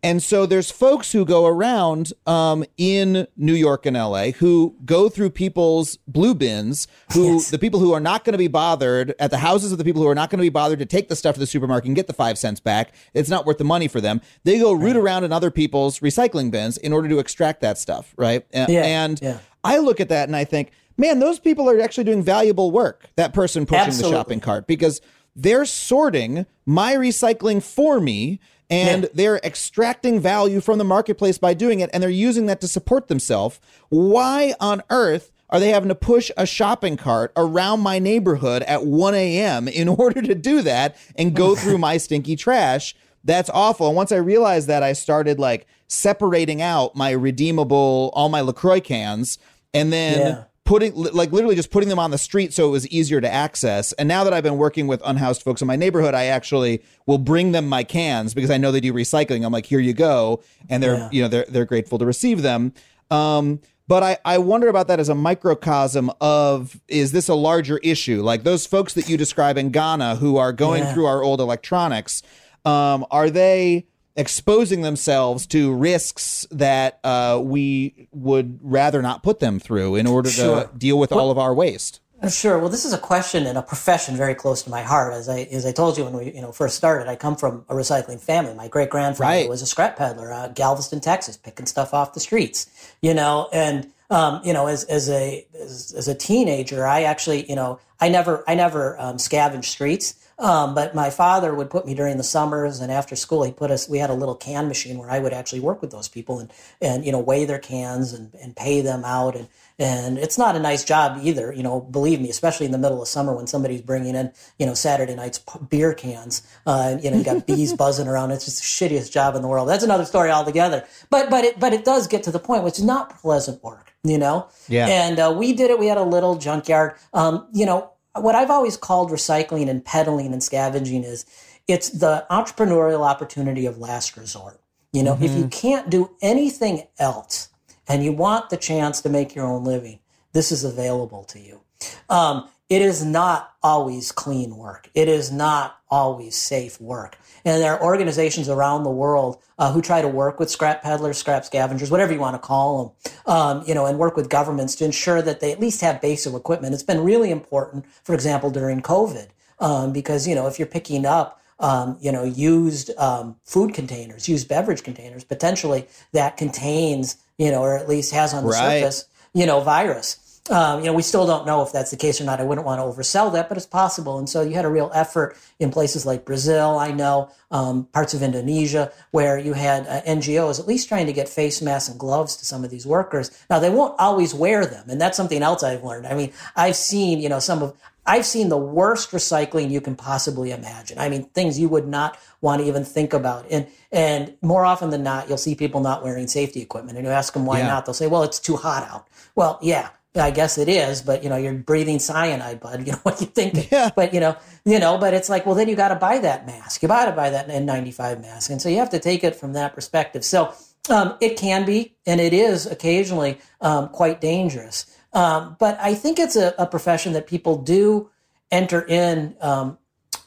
and 0.03 0.21
so 0.21 0.45
there's 0.45 0.69
folks 0.69 1.11
who 1.13 1.23
go 1.25 1.45
around 1.45 2.11
um, 2.27 2.63
in 2.77 3.25
New 3.37 3.53
York 3.53 3.85
and 3.85 3.95
LA 3.95 4.31
who 4.31 4.75
go 4.85 5.07
through 5.09 5.29
people's 5.29 5.97
blue 6.07 6.35
bins, 6.35 6.87
who 7.13 7.33
Yes. 7.35 7.49
the 7.49 7.57
people 7.57 7.79
who 7.79 7.93
are 7.93 7.99
not 8.01 8.23
going 8.25 8.33
to 8.33 8.37
be 8.37 8.47
bothered 8.49 9.15
at 9.19 9.31
the 9.31 9.37
houses 9.37 9.71
of 9.71 9.77
the 9.77 9.83
people 9.85 10.01
who 10.01 10.07
are 10.09 10.15
not 10.15 10.29
going 10.29 10.39
to 10.39 10.43
be 10.43 10.49
bothered 10.49 10.79
to 10.79 10.85
take 10.85 11.07
the 11.09 11.15
stuff 11.15 11.35
to 11.35 11.39
the 11.39 11.47
supermarket 11.47 11.87
and 11.87 11.95
get 11.95 12.07
the 12.07 12.13
five 12.13 12.37
cents 12.37 12.59
back. 12.59 12.93
It's 13.13 13.29
not 13.29 13.45
worth 13.45 13.57
the 13.57 13.63
money 13.63 13.87
for 13.87 14.01
them. 14.01 14.19
They 14.43 14.59
go 14.59 14.73
root 14.73 14.95
around 14.97 15.23
in 15.23 15.31
other 15.31 15.49
people's 15.49 15.99
recycling 15.99 16.51
bins 16.51 16.77
in 16.77 16.91
order 16.93 17.07
to 17.09 17.19
extract 17.19 17.61
that 17.61 17.77
stuff, 17.77 18.13
right? 18.17 18.45
Yeah, 18.53 18.65
And 18.67 19.19
yeah. 19.21 19.39
I 19.63 19.77
look 19.77 19.99
at 20.01 20.09
that 20.09 20.27
and 20.27 20.35
I 20.35 20.43
think, 20.43 20.71
man, 20.97 21.19
those 21.19 21.39
people 21.39 21.69
are 21.69 21.79
actually 21.79 22.03
doing 22.03 22.21
valuable 22.21 22.71
work. 22.71 23.05
That 23.15 23.33
person 23.33 23.65
pushing 23.65 23.85
Absolutely. 23.85 24.11
the 24.11 24.17
shopping 24.17 24.39
cart 24.41 24.67
because 24.67 24.99
they're 25.35 25.65
sorting 25.65 26.45
my 26.65 26.93
recycling 26.95 27.63
for 27.63 27.99
me 27.99 28.39
and 28.73 29.03
Yeah. 29.03 29.09
they're 29.13 29.37
extracting 29.37 30.19
value 30.19 30.59
from 30.61 30.77
the 30.77 30.83
marketplace 30.83 31.37
by 31.37 31.53
doing 31.53 31.79
it 31.79 31.89
and 31.93 32.01
they're 32.01 32.09
using 32.09 32.45
that 32.47 32.59
to 32.61 32.67
support 32.67 33.07
themselves. 33.07 33.59
Why 33.89 34.55
on 34.59 34.81
earth 34.89 35.31
are 35.49 35.59
they 35.59 35.69
having 35.69 35.89
to 35.89 35.95
push 35.95 36.31
a 36.35 36.45
shopping 36.45 36.97
cart 36.97 37.31
around 37.37 37.81
my 37.81 37.99
neighborhood 37.99 38.63
at 38.63 38.85
1 38.85 39.13
a.m. 39.13 39.67
in 39.67 39.87
order 40.03 40.21
to 40.21 40.33
do 40.35 40.61
that 40.63 40.95
and 41.17 41.35
go 41.35 41.55
through 41.61 41.77
my 41.77 41.97
stinky 41.97 42.35
trash? 42.35 42.95
That's 43.23 43.49
awful. 43.53 43.87
And 43.87 43.95
once 43.95 44.11
I 44.11 44.17
realized 44.17 44.67
that, 44.67 44.83
I 44.83 44.93
started 44.93 45.39
like 45.39 45.65
separating 45.87 46.61
out 46.61 46.95
my 46.95 47.11
redeemable, 47.11 48.11
all 48.13 48.29
my 48.29 48.41
LaCroix 48.41 48.81
cans, 48.81 49.37
and 49.73 49.93
then 49.93 50.19
Yeah. 50.19 50.43
Putting 50.65 50.93
like 50.95 51.31
literally 51.31 51.55
just 51.55 51.71
putting 51.71 51.89
them 51.89 51.99
on 51.99 52.11
the 52.11 52.17
street 52.17 52.53
so 52.53 52.67
it 52.67 52.71
was 52.71 52.87
easier 52.87 53.19
to 53.19 53.31
access. 53.31 53.91
And 53.93 54.07
now 54.07 54.23
that 54.23 54.33
I've 54.33 54.43
been 54.43 54.57
working 54.57 54.87
with 54.87 55.01
unhoused 55.03 55.41
folks 55.43 55.61
in 55.61 55.67
my 55.67 55.75
neighborhood, 55.75 56.13
I 56.13 56.25
actually 56.25 56.81
will 57.05 57.17
bring 57.17 57.51
them 57.51 57.67
my 57.67 57.83
cans 57.83 58.33
because 58.33 58.49
I 58.49 58.57
know 58.57 58.71
they 58.71 58.79
do 58.79 58.93
recycling. 58.93 59.45
I'm 59.45 59.51
like, 59.51 59.65
here 59.65 59.79
you 59.79 59.93
go, 59.93 60.41
and 60.69 60.81
they're 60.81 60.95
Yeah. 60.95 61.09
you 61.11 61.21
know 61.21 61.27
they're 61.27 61.45
they're 61.49 61.65
grateful 61.65 61.97
to 61.99 62.05
receive 62.05 62.41
them. 62.43 62.73
Um, 63.11 63.59
but 63.85 64.01
I, 64.01 64.17
I 64.23 64.37
wonder 64.37 64.69
about 64.69 64.87
that 64.87 65.01
as 65.01 65.09
a 65.09 65.15
microcosm 65.15 66.09
of 66.21 66.79
is 66.87 67.11
this 67.11 67.27
a 67.27 67.35
larger 67.35 67.79
issue? 67.79 68.21
Like 68.23 68.43
those 68.43 68.65
folks 68.65 68.93
that 68.93 69.09
you 69.09 69.17
describe 69.17 69.57
in 69.57 69.71
Ghana 69.71 70.15
who 70.15 70.37
are 70.37 70.53
going 70.53 70.83
Yeah. 70.83 70.93
through 70.93 71.05
our 71.07 71.21
old 71.21 71.41
electronics, 71.41 72.23
um, 72.63 73.05
are 73.11 73.29
they 73.29 73.85
exposing 74.15 74.81
themselves 74.81 75.45
to 75.47 75.73
risks 75.73 76.45
that 76.51 76.99
uh, 77.03 77.39
we 77.43 78.07
would 78.11 78.59
rather 78.61 79.01
not 79.01 79.23
put 79.23 79.39
them 79.39 79.59
through 79.59 79.95
in 79.95 80.05
order 80.07 80.29
Sure. 80.29 80.65
to 80.65 80.69
deal 80.77 80.99
with 80.99 81.11
all 81.11 81.31
of 81.31 81.37
our 81.37 81.53
waste? 81.53 81.99
Uh, 82.21 82.29
Sure. 82.29 82.57
Well, 82.59 82.69
this 82.69 82.85
is 82.85 82.93
a 82.93 82.97
question 82.97 83.45
and 83.45 83.57
a 83.57 83.61
profession 83.61 84.15
very 84.15 84.33
close 84.35 84.61
to 84.63 84.69
my 84.69 84.81
heart. 84.81 85.13
As 85.13 85.27
I 85.27 85.39
as 85.51 85.65
I 85.65 85.71
told 85.73 85.97
you 85.97 86.05
when 86.05 86.13
we 86.13 86.31
you 86.31 86.41
know 86.41 86.51
first 86.53 86.77
started, 86.77 87.09
I 87.09 87.15
come 87.15 87.35
from 87.35 87.65
a 87.67 87.73
recycling 87.73 88.19
family. 88.21 88.53
My 88.53 88.67
great 88.69 88.89
grandfather 88.89 89.29
Right. 89.29 89.49
was 89.49 89.61
a 89.61 89.65
scrap 89.65 89.97
peddler 89.97 90.31
of 90.31 90.53
Galveston, 90.55 91.01
Texas, 91.01 91.35
picking 91.35 91.65
stuff 91.65 91.93
off 91.93 92.13
the 92.13 92.19
streets. 92.21 92.67
You 93.01 93.13
know, 93.13 93.49
and 93.51 93.87
um, 94.09 94.41
you 94.45 94.53
know, 94.53 94.67
as 94.67 94.83
as 94.85 95.09
a 95.09 95.45
as, 95.59 95.93
as 95.97 96.07
a 96.07 96.15
teenager, 96.15 96.85
I 96.85 97.03
actually 97.03 97.49
you 97.49 97.55
know 97.55 97.79
I 97.99 98.07
never 98.09 98.43
I 98.47 98.55
never 98.55 98.97
um, 99.01 99.17
scavenged 99.19 99.69
streets. 99.69 100.13
Um, 100.39 100.73
but 100.73 100.95
my 100.95 101.09
father 101.09 101.53
would 101.53 101.69
put 101.69 101.85
me 101.85 101.93
during 101.93 102.17
the 102.17 102.23
summers 102.23 102.79
and 102.79 102.91
after 102.91 103.15
school. 103.15 103.43
He 103.43 103.51
put 103.51 103.71
us. 103.71 103.87
We 103.87 103.99
had 103.99 104.09
a 104.09 104.15
little 104.15 104.35
can 104.35 104.67
machine 104.67 104.97
where 104.97 105.09
I 105.09 105.19
would 105.19 105.33
actually 105.33 105.59
work 105.59 105.81
with 105.81 105.91
those 105.91 106.07
people 106.07 106.39
and 106.39 106.51
and 106.81 107.05
you 107.05 107.11
know 107.11 107.19
weigh 107.19 107.45
their 107.45 107.59
cans 107.59 108.13
and, 108.13 108.33
and 108.35 108.55
pay 108.55 108.81
them 108.81 109.03
out 109.05 109.35
and 109.35 109.47
and 109.79 110.17
it's 110.17 110.37
not 110.37 110.55
a 110.55 110.59
nice 110.59 110.83
job 110.83 111.19
either. 111.23 111.51
You 111.51 111.63
know, 111.63 111.79
believe 111.79 112.21
me, 112.21 112.29
especially 112.29 112.65
in 112.65 112.71
the 112.71 112.77
middle 112.77 113.01
of 113.01 113.07
summer 113.07 113.33
when 113.33 113.47
somebody's 113.47 113.81
bringing 113.81 114.15
in 114.15 114.31
you 114.59 114.65
know 114.65 114.73
Saturday 114.73 115.15
night's 115.15 115.39
p- 115.39 115.59
beer 115.69 115.93
cans. 115.93 116.41
Uh, 116.65 116.89
and, 116.91 117.03
you 117.03 117.11
know, 117.11 117.17
you 117.17 117.23
got 117.23 117.45
bees 117.47 117.73
buzzing 117.77 118.07
around. 118.07 118.31
It's 118.31 118.45
just 118.45 118.57
the 118.57 118.63
shittiest 118.63 119.11
job 119.11 119.35
in 119.35 119.41
the 119.41 119.47
world. 119.47 119.67
That's 119.67 119.83
another 119.83 120.05
story 120.05 120.31
altogether. 120.31 120.85
But 121.09 121.29
but 121.29 121.43
it 121.43 121.59
but 121.59 121.73
it 121.73 121.85
does 121.85 122.07
get 122.07 122.23
to 122.23 122.31
the 122.31 122.39
point, 122.39 122.63
which 122.63 122.77
is 122.77 122.85
not 122.85 123.19
pleasant 123.19 123.63
work. 123.63 123.93
You 124.03 124.17
know. 124.17 124.47
Yeah. 124.67 124.87
And 124.87 125.19
uh, 125.19 125.33
we 125.35 125.53
did 125.53 125.71
it. 125.71 125.79
We 125.79 125.87
had 125.87 125.97
a 125.97 126.03
little 126.03 126.35
junkyard. 126.35 126.95
Um, 127.13 127.47
you 127.53 127.65
know, 127.65 127.93
what 128.15 128.35
I've 128.35 128.51
always 128.51 128.77
called 128.77 129.09
recycling 129.09 129.69
and 129.69 129.83
peddling 129.83 130.33
and 130.33 130.43
scavenging 130.43 131.03
is 131.03 131.25
it's 131.67 131.89
the 131.89 132.25
entrepreneurial 132.29 133.07
opportunity 133.07 133.65
of 133.65 133.77
last 133.77 134.17
resort. 134.17 134.59
You 134.91 135.01
know, 135.01 135.17
if 135.19 135.31
you 135.31 135.47
can't 135.47 135.89
do 135.89 136.11
anything 136.21 136.87
else 136.99 137.49
and 137.87 138.03
you 138.03 138.11
want 138.11 138.51
the 138.51 138.57
chance 138.57 139.01
to 139.01 139.09
make 139.09 139.33
your 139.33 139.45
own 139.45 139.63
living, 139.63 139.99
this 140.33 140.51
is 140.51 140.63
available 140.63 141.23
to 141.25 141.39
you. 141.39 141.61
Um, 142.09 142.47
it 142.69 142.81
is 142.81 143.03
not 143.03 143.53
always 143.63 144.11
clean 144.11 144.55
work. 144.55 144.89
It 144.93 145.07
is 145.07 145.31
not 145.31 145.79
always 145.89 146.35
safe 146.35 146.79
work. 146.79 147.17
And 147.45 147.61
there 147.61 147.73
are 147.73 147.83
organizations 147.83 148.47
around 148.49 148.83
the 148.83 148.89
world 148.89 149.41
uh, 149.59 149.71
who 149.71 149.81
try 149.81 150.01
to 150.01 150.07
work 150.07 150.39
with 150.39 150.49
scrap 150.49 150.81
peddlers, 150.81 151.17
scrap 151.17 151.43
scavengers, 151.45 151.91
whatever 151.91 152.13
you 152.13 152.19
want 152.19 152.35
to 152.35 152.39
call 152.39 152.95
them, 153.05 153.13
um, 153.33 153.63
you 153.67 153.73
know, 153.73 153.85
and 153.85 153.99
work 153.99 154.15
with 154.15 154.29
governments 154.29 154.75
to 154.75 154.85
ensure 154.85 155.21
that 155.21 155.39
they 155.41 155.51
at 155.51 155.59
least 155.59 155.81
have 155.81 156.01
basic 156.01 156.33
equipment. 156.33 156.73
It's 156.73 156.83
been 156.83 157.03
really 157.03 157.31
important, 157.31 157.85
for 158.03 158.13
example, 158.13 158.49
during 158.49 158.81
COVID, 158.81 159.27
um, 159.59 159.91
because 159.91 160.27
you 160.27 160.35
know 160.35 160.47
if 160.47 160.57
you're 160.57 160.67
picking 160.67 161.05
up 161.05 161.41
um, 161.59 161.97
you 162.01 162.11
know, 162.11 162.23
used 162.23 162.91
um, 162.97 163.37
food 163.45 163.73
containers, 163.73 164.27
used 164.27 164.47
beverage 164.49 164.83
containers, 164.83 165.23
potentially 165.23 165.87
that 166.11 166.35
contains, 166.35 167.17
you 167.37 167.51
know, 167.51 167.61
or 167.61 167.77
at 167.77 167.87
least 167.87 168.11
has 168.11 168.33
on 168.33 168.43
the 168.43 168.49
Right. 168.49 168.81
surface, 168.81 169.05
you 169.33 169.45
know, 169.45 169.61
virus. 169.61 170.17
Um, 170.49 170.79
you 170.81 170.87
know, 170.87 170.93
we 170.93 171.03
still 171.03 171.25
don't 171.25 171.45
know 171.45 171.61
if 171.61 171.71
that's 171.71 171.91
the 171.91 171.95
case 171.95 172.19
or 172.19 172.25
not. 172.25 172.41
I 172.41 172.43
wouldn't 172.43 172.67
want 172.67 172.79
to 172.79 172.83
oversell 172.83 173.31
that, 173.31 173.47
but 173.47 173.55
it's 173.57 173.65
possible. 173.65 174.19
And 174.19 174.29
so 174.29 174.41
you 174.41 174.55
had 174.55 174.65
a 174.65 174.69
real 174.69 174.91
effort 174.93 175.37
in 175.57 175.71
places 175.71 176.05
like 176.05 176.25
Brazil, 176.25 176.77
I 176.77 176.91
know, 176.91 177.29
um, 177.49 177.85
parts 177.93 178.13
of 178.13 178.21
Indonesia, 178.21 178.91
where 179.11 179.37
you 179.37 179.53
had 179.53 179.87
uh, 179.87 180.01
NGOs 180.01 180.59
at 180.59 180.67
least 180.67 180.89
trying 180.89 181.05
to 181.05 181.13
get 181.13 181.29
face 181.29 181.61
masks 181.61 181.87
and 181.89 181.97
gloves 181.97 182.35
to 182.37 182.45
some 182.45 182.65
of 182.65 182.69
these 182.71 182.85
workers. 182.85 183.31
Now, 183.49 183.59
they 183.59 183.69
won't 183.69 183.95
always 183.97 184.33
wear 184.33 184.65
them. 184.65 184.89
And 184.89 184.99
that's 184.99 185.15
something 185.15 185.41
else 185.41 185.63
I've 185.63 185.83
learned. 185.83 186.07
I 186.07 186.13
mean, 186.13 186.33
I've 186.57 186.75
seen, 186.75 187.19
you 187.21 187.29
know, 187.29 187.39
some 187.39 187.63
of, 187.63 187.73
I've 188.05 188.25
seen 188.25 188.49
the 188.49 188.57
worst 188.57 189.11
recycling 189.11 189.69
you 189.71 189.79
can 189.79 189.95
possibly 189.95 190.51
imagine. 190.51 190.99
I 190.99 191.07
mean, 191.07 191.23
things 191.29 191.57
you 191.57 191.69
would 191.69 191.87
not 191.87 192.17
want 192.41 192.61
to 192.61 192.67
even 192.67 192.83
think 192.83 193.13
about. 193.13 193.45
And 193.49 193.65
and 193.93 194.35
more 194.41 194.65
often 194.65 194.89
than 194.89 195.03
not, 195.03 195.29
you'll 195.29 195.37
see 195.37 195.55
people 195.55 195.79
not 195.79 196.03
wearing 196.03 196.27
safety 196.27 196.61
equipment, 196.61 196.97
and 196.97 197.07
you 197.07 197.13
ask 197.13 197.31
them 197.31 197.45
why 197.45 197.59
Yeah. 197.59 197.67
not. 197.67 197.85
They'll 197.85 197.93
say, 197.93 198.07
"Well, 198.07 198.23
it's 198.23 198.39
too 198.39 198.57
hot 198.57 198.83
out." 198.91 199.07
Well, 199.35 199.57
yeah, 199.61 199.89
I 200.15 200.29
guess 200.31 200.57
it 200.59 200.69
is, 200.69 201.01
but 201.01 201.23
you 201.23 201.29
know, 201.29 201.37
you're 201.37 201.53
breathing 201.53 201.99
cyanide, 201.99 202.59
bud. 202.59 202.81
You 202.85 202.91
know 202.93 202.99
what 203.03 203.19
you 203.19 203.27
think? 203.27 203.71
Yeah. 203.71 203.89
But 203.95 204.13
you 204.13 204.19
know, 204.19 204.37
you 204.65 204.79
know, 204.79 204.97
but 204.97 205.13
it's 205.13 205.29
like, 205.29 205.45
well, 205.45 205.55
then 205.55 205.67
you 205.67 205.75
got 205.75 205.89
to 205.89 205.95
buy 205.95 206.19
that 206.19 206.45
mask. 206.45 206.81
You 206.81 206.87
got 206.87 207.05
to 207.05 207.11
buy 207.11 207.31
that 207.31 207.47
N95 207.47 208.21
mask, 208.21 208.51
and 208.51 208.61
so 208.61 208.69
you 208.69 208.77
have 208.77 208.91
to 208.91 208.99
take 208.99 209.23
it 209.23 209.35
from 209.35 209.53
that 209.53 209.73
perspective. 209.73 210.23
So 210.23 210.53
um, 210.89 211.15
it 211.21 211.37
can 211.37 211.65
be, 211.65 211.95
and 212.05 212.21
it 212.21 212.33
is 212.33 212.65
occasionally 212.65 213.39
um, 213.61 213.89
quite 213.89 214.21
dangerous. 214.21 214.85
Um, 215.13 215.55
but 215.59 215.77
I 215.79 215.93
think 215.95 216.19
it's 216.19 216.35
a, 216.35 216.53
a 216.57 216.65
profession 216.65 217.13
that 217.13 217.27
people 217.27 217.57
do 217.61 218.09
enter 218.51 218.81
in. 218.81 219.35
Um, 219.41 219.77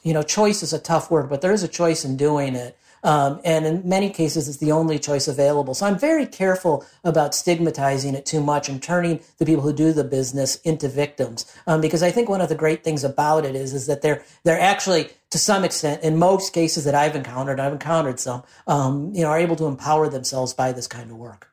you 0.03 0.13
know, 0.13 0.23
choice 0.23 0.63
is 0.63 0.73
a 0.73 0.79
tough 0.79 1.11
word, 1.11 1.29
but 1.29 1.41
there 1.41 1.51
is 1.51 1.63
a 1.63 1.67
choice 1.67 2.03
in 2.03 2.17
doing 2.17 2.55
it. 2.55 2.77
Um, 3.03 3.39
and 3.45 3.65
in 3.65 3.87
many 3.87 4.09
cases, 4.09 4.47
it's 4.49 4.57
the 4.57 4.71
only 4.71 4.99
choice 4.99 5.27
available. 5.27 5.73
So 5.73 5.85
I'm 5.85 5.97
very 5.99 6.25
careful 6.25 6.85
about 7.03 7.35
stigmatizing 7.35 8.15
it 8.15 8.25
too 8.25 8.41
much 8.41 8.69
and 8.69 8.81
turning 8.81 9.19
the 9.37 9.45
people 9.45 9.63
who 9.63 9.73
do 9.73 9.93
the 9.93 10.03
business 10.03 10.55
into 10.57 10.89
victims. 10.89 11.45
Um, 11.67 11.79
because 11.81 12.03
I 12.03 12.11
think 12.11 12.27
one 12.29 12.41
of 12.41 12.49
the 12.49 12.55
great 12.55 12.83
things 12.83 13.03
about 13.03 13.45
it 13.45 13.55
is, 13.55 13.73
is 13.73 13.85
that 13.87 14.01
they're, 14.01 14.23
they're 14.43 14.59
actually, 14.59 15.09
to 15.29 15.37
some 15.37 15.63
extent, 15.63 16.03
in 16.03 16.17
most 16.17 16.53
cases 16.53 16.83
that 16.85 16.95
I've 16.95 17.15
encountered, 17.15 17.59
I've 17.59 17.73
encountered 17.73 18.19
some, 18.19 18.43
um, 18.65 19.11
you 19.13 19.21
know, 19.21 19.29
are 19.29 19.39
able 19.39 19.55
to 19.57 19.65
empower 19.65 20.09
themselves 20.09 20.53
by 20.53 20.71
this 20.71 20.87
kind 20.87 21.11
of 21.11 21.17
work. 21.17 21.51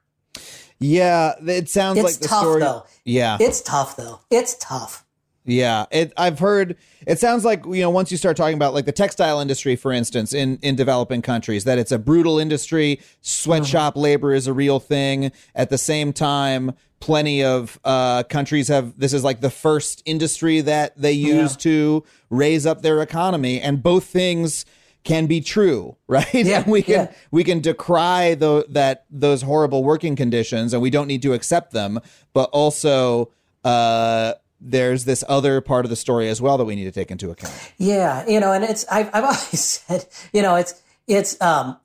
Yeah, 0.80 1.34
it 1.46 1.68
sounds 1.68 1.98
It's 1.98 2.04
like 2.04 2.16
the 2.16 2.28
tough, 2.28 2.40
story. 2.42 2.60
though. 2.60 2.84
Yeah, 3.04 3.36
It's 3.40 3.60
tough, 3.60 3.96
though. 3.96 4.20
It's 4.30 4.56
tough. 4.58 5.03
Yeah, 5.46 5.84
it, 5.90 6.12
I've 6.16 6.38
heard. 6.38 6.76
It 7.06 7.18
sounds 7.18 7.44
like 7.44 7.64
you 7.66 7.80
know 7.82 7.90
once 7.90 8.10
you 8.10 8.16
start 8.16 8.36
talking 8.36 8.56
about 8.56 8.72
like 8.72 8.86
the 8.86 8.92
textile 8.92 9.40
industry, 9.40 9.76
for 9.76 9.92
instance, 9.92 10.32
in 10.32 10.58
in 10.62 10.74
developing 10.74 11.20
countries, 11.20 11.64
that 11.64 11.78
it's 11.78 11.92
a 11.92 11.98
brutal 11.98 12.38
industry. 12.38 13.00
Sweatshop 13.20 13.94
labor 13.96 14.32
is 14.32 14.46
a 14.46 14.54
real 14.54 14.80
thing. 14.80 15.32
At 15.54 15.68
the 15.68 15.76
same 15.76 16.14
time, 16.14 16.72
plenty 17.00 17.44
of 17.44 17.78
uh, 17.84 18.22
countries 18.22 18.68
have 18.68 18.98
this 18.98 19.12
is 19.12 19.22
like 19.22 19.42
the 19.42 19.50
first 19.50 20.02
industry 20.06 20.62
that 20.62 20.96
they 20.96 21.12
use 21.12 21.52
Yeah. 21.52 21.58
to 21.58 22.04
raise 22.30 22.64
up 22.64 22.80
their 22.80 23.02
economy, 23.02 23.60
and 23.60 23.82
both 23.82 24.04
things 24.04 24.64
can 25.02 25.26
be 25.26 25.42
true, 25.42 25.98
right? 26.08 26.32
Yeah, 26.32 26.62
and 26.62 26.72
we 26.72 26.80
can 26.80 26.94
yeah. 26.94 27.12
we 27.30 27.44
can 27.44 27.60
decry 27.60 28.34
the, 28.34 28.64
that 28.70 29.04
those 29.10 29.42
horrible 29.42 29.84
working 29.84 30.16
conditions, 30.16 30.72
and 30.72 30.80
we 30.80 30.88
don't 30.88 31.06
need 31.06 31.20
to 31.20 31.34
accept 31.34 31.72
them, 31.72 32.00
but 32.32 32.48
also. 32.50 33.30
Uh, 33.62 34.34
there's 34.64 35.04
this 35.04 35.22
other 35.28 35.60
part 35.60 35.84
of 35.84 35.90
the 35.90 35.96
story 35.96 36.28
as 36.28 36.40
well 36.40 36.56
that 36.58 36.64
we 36.64 36.74
need 36.74 36.84
to 36.84 36.92
take 36.92 37.10
into 37.10 37.30
account. 37.30 37.54
Yeah, 37.78 38.26
you 38.26 38.40
know, 38.40 38.52
and 38.52 38.64
it's 38.64 38.84
I've, 38.90 39.08
I've 39.14 39.24
always 39.32 39.60
said, 39.60 40.06
you 40.32 40.42
know, 40.42 40.56
it's 40.56 40.80
it's 41.06 41.40
um, 41.42 41.76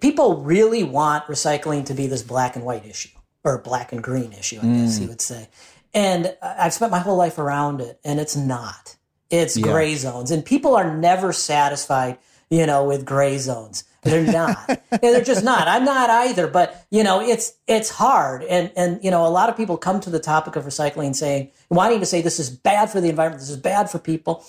people 0.00 0.42
really 0.42 0.82
want 0.82 1.24
recycling 1.26 1.86
to 1.86 1.94
be 1.94 2.06
this 2.08 2.22
black 2.22 2.56
and 2.56 2.64
white 2.64 2.84
issue. 2.84 3.10
or 3.44 3.58
black 3.58 3.92
and 3.92 4.02
green 4.02 4.32
issue, 4.32 4.58
I 4.62 4.66
guess 4.66 4.98
you 4.98 5.06
would 5.08 5.20
say. 5.20 5.48
And 5.92 6.34
I've 6.42 6.72
spent 6.72 6.90
my 6.90 6.98
whole 6.98 7.16
life 7.16 7.38
around 7.38 7.80
it, 7.80 8.00
and 8.04 8.18
it's 8.18 8.34
not. 8.34 8.96
It's 9.30 9.56
Yeah. 9.56 9.64
gray 9.70 9.94
zones, 9.96 10.30
and 10.30 10.44
people 10.44 10.74
are 10.74 10.96
never 10.96 11.32
satisfied, 11.32 12.18
you 12.50 12.66
know, 12.66 12.84
with 12.84 13.04
gray 13.04 13.38
zones. 13.38 13.84
They're 14.04 14.30
not. 14.30 14.80
They're 15.00 15.24
just 15.24 15.44
not. 15.44 15.66
I'm 15.66 15.84
not 15.84 16.10
either. 16.10 16.46
But 16.46 16.86
you 16.90 17.02
know, 17.02 17.20
it's 17.20 17.54
it's 17.66 17.90
hard, 17.90 18.44
and 18.44 18.70
and 18.76 19.02
you 19.02 19.10
know, 19.10 19.26
a 19.26 19.28
lot 19.28 19.48
of 19.48 19.56
people 19.56 19.76
come 19.76 20.00
to 20.00 20.10
the 20.10 20.20
topic 20.20 20.56
of 20.56 20.64
recycling 20.64 21.14
saying, 21.14 21.50
wanting 21.70 22.00
to 22.00 22.06
say 22.06 22.20
this 22.20 22.38
is 22.38 22.50
bad 22.50 22.90
for 22.90 23.00
the 23.00 23.08
environment, 23.08 23.40
this 23.40 23.50
is 23.50 23.56
bad 23.56 23.90
for 23.90 23.98
people. 23.98 24.44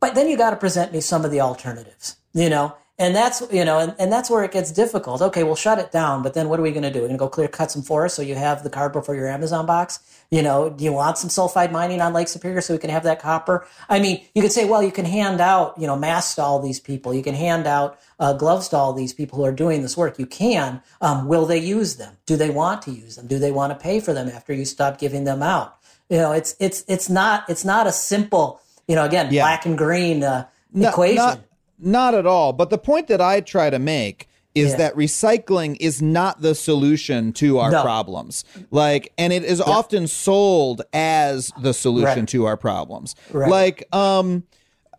But 0.00 0.14
then 0.14 0.28
you 0.28 0.36
got 0.36 0.50
to 0.50 0.56
present 0.56 0.92
me 0.92 1.00
some 1.00 1.24
of 1.24 1.30
the 1.30 1.40
alternatives, 1.40 2.16
you 2.34 2.50
know, 2.50 2.76
and 2.98 3.16
that's 3.16 3.42
you 3.50 3.64
know, 3.64 3.78
and, 3.78 3.94
and 3.98 4.12
that's 4.12 4.28
where 4.30 4.44
it 4.44 4.52
gets 4.52 4.70
difficult. 4.70 5.22
Okay, 5.22 5.42
we'll 5.42 5.56
shut 5.56 5.78
it 5.78 5.90
down, 5.90 6.22
but 6.22 6.34
then 6.34 6.48
what 6.48 6.58
are 6.60 6.62
we 6.62 6.70
going 6.70 6.82
to 6.82 6.90
do? 6.92 7.00
We're 7.00 7.08
going 7.08 7.18
to 7.18 7.24
go 7.24 7.28
clear 7.28 7.48
cut 7.48 7.70
some 7.70 7.82
forests 7.82 8.16
so 8.16 8.22
you 8.22 8.34
have 8.34 8.62
the 8.62 8.70
cardboard 8.70 9.06
for 9.06 9.14
your 9.14 9.28
Amazon 9.28 9.66
box. 9.66 10.00
You 10.30 10.42
know, 10.42 10.70
do 10.70 10.84
you 10.84 10.92
want 10.92 11.18
some 11.18 11.28
sulfide 11.30 11.72
mining 11.72 12.00
on 12.00 12.12
Lake 12.12 12.28
Superior 12.28 12.60
so 12.60 12.74
we 12.74 12.78
can 12.78 12.90
have 12.90 13.02
that 13.04 13.20
copper? 13.20 13.66
I 13.88 13.98
mean, 14.00 14.24
you 14.34 14.42
could 14.42 14.52
say, 14.52 14.64
well, 14.66 14.82
you 14.82 14.92
can 14.92 15.04
hand 15.04 15.40
out, 15.40 15.76
you 15.78 15.86
know, 15.86 15.96
masks 15.96 16.36
to 16.36 16.42
all 16.42 16.60
these 16.60 16.80
people. 16.80 17.12
You 17.12 17.22
can 17.22 17.34
hand 17.34 17.66
out 17.66 17.98
uh, 18.20 18.32
gloves 18.34 18.68
to 18.68 18.76
all 18.76 18.92
these 18.92 19.12
people 19.12 19.36
who 19.38 19.44
are 19.44 19.52
doing 19.52 19.82
this 19.82 19.96
work. 19.96 20.18
You 20.18 20.26
can. 20.26 20.82
Um, 21.00 21.28
will 21.28 21.46
they 21.46 21.58
use 21.58 21.96
them? 21.96 22.16
Do 22.26 22.36
they 22.36 22.50
want 22.50 22.82
to 22.82 22.92
use 22.92 23.16
them? 23.16 23.26
Do 23.26 23.38
they 23.38 23.50
want 23.52 23.72
to 23.72 23.78
pay 23.82 24.00
for 24.00 24.12
them 24.12 24.28
after 24.28 24.52
you 24.52 24.64
stop 24.64 24.98
giving 24.98 25.24
them 25.24 25.42
out? 25.42 25.76
You 26.08 26.18
know, 26.18 26.32
it's 26.32 26.54
it's 26.60 26.84
it's 26.88 27.08
not 27.08 27.48
it's 27.48 27.64
not 27.64 27.86
a 27.86 27.92
simple, 27.92 28.60
you 28.86 28.94
know, 28.94 29.04
again, 29.04 29.32
Yeah. 29.32 29.42
black 29.44 29.64
and 29.66 29.78
green 29.78 30.22
uh, 30.22 30.46
No- 30.72 30.90
equation. 30.90 31.16
Not, 31.16 31.40
not 31.82 32.14
at 32.14 32.26
all. 32.26 32.52
But 32.52 32.70
the 32.70 32.78
point 32.78 33.08
that 33.08 33.20
I 33.20 33.40
try 33.40 33.70
to 33.70 33.78
make 33.78 34.28
is 34.54 34.72
Yeah. 34.72 34.76
that 34.76 34.94
recycling 34.96 35.76
is 35.80 36.02
not 36.02 36.42
the 36.42 36.54
solution 36.54 37.32
to 37.32 37.58
our 37.58 37.70
No. 37.70 37.82
problems. 37.82 38.44
Like, 38.70 39.12
and 39.16 39.32
it 39.32 39.44
is 39.44 39.60
often 39.60 40.06
sold 40.06 40.82
as 40.92 41.52
the 41.60 41.72
solution 41.72 42.20
Right. 42.20 42.28
to 42.28 42.44
our 42.44 42.56
problems. 42.58 43.14
Right. 43.32 43.50
Like, 43.50 43.88
um, 43.94 44.42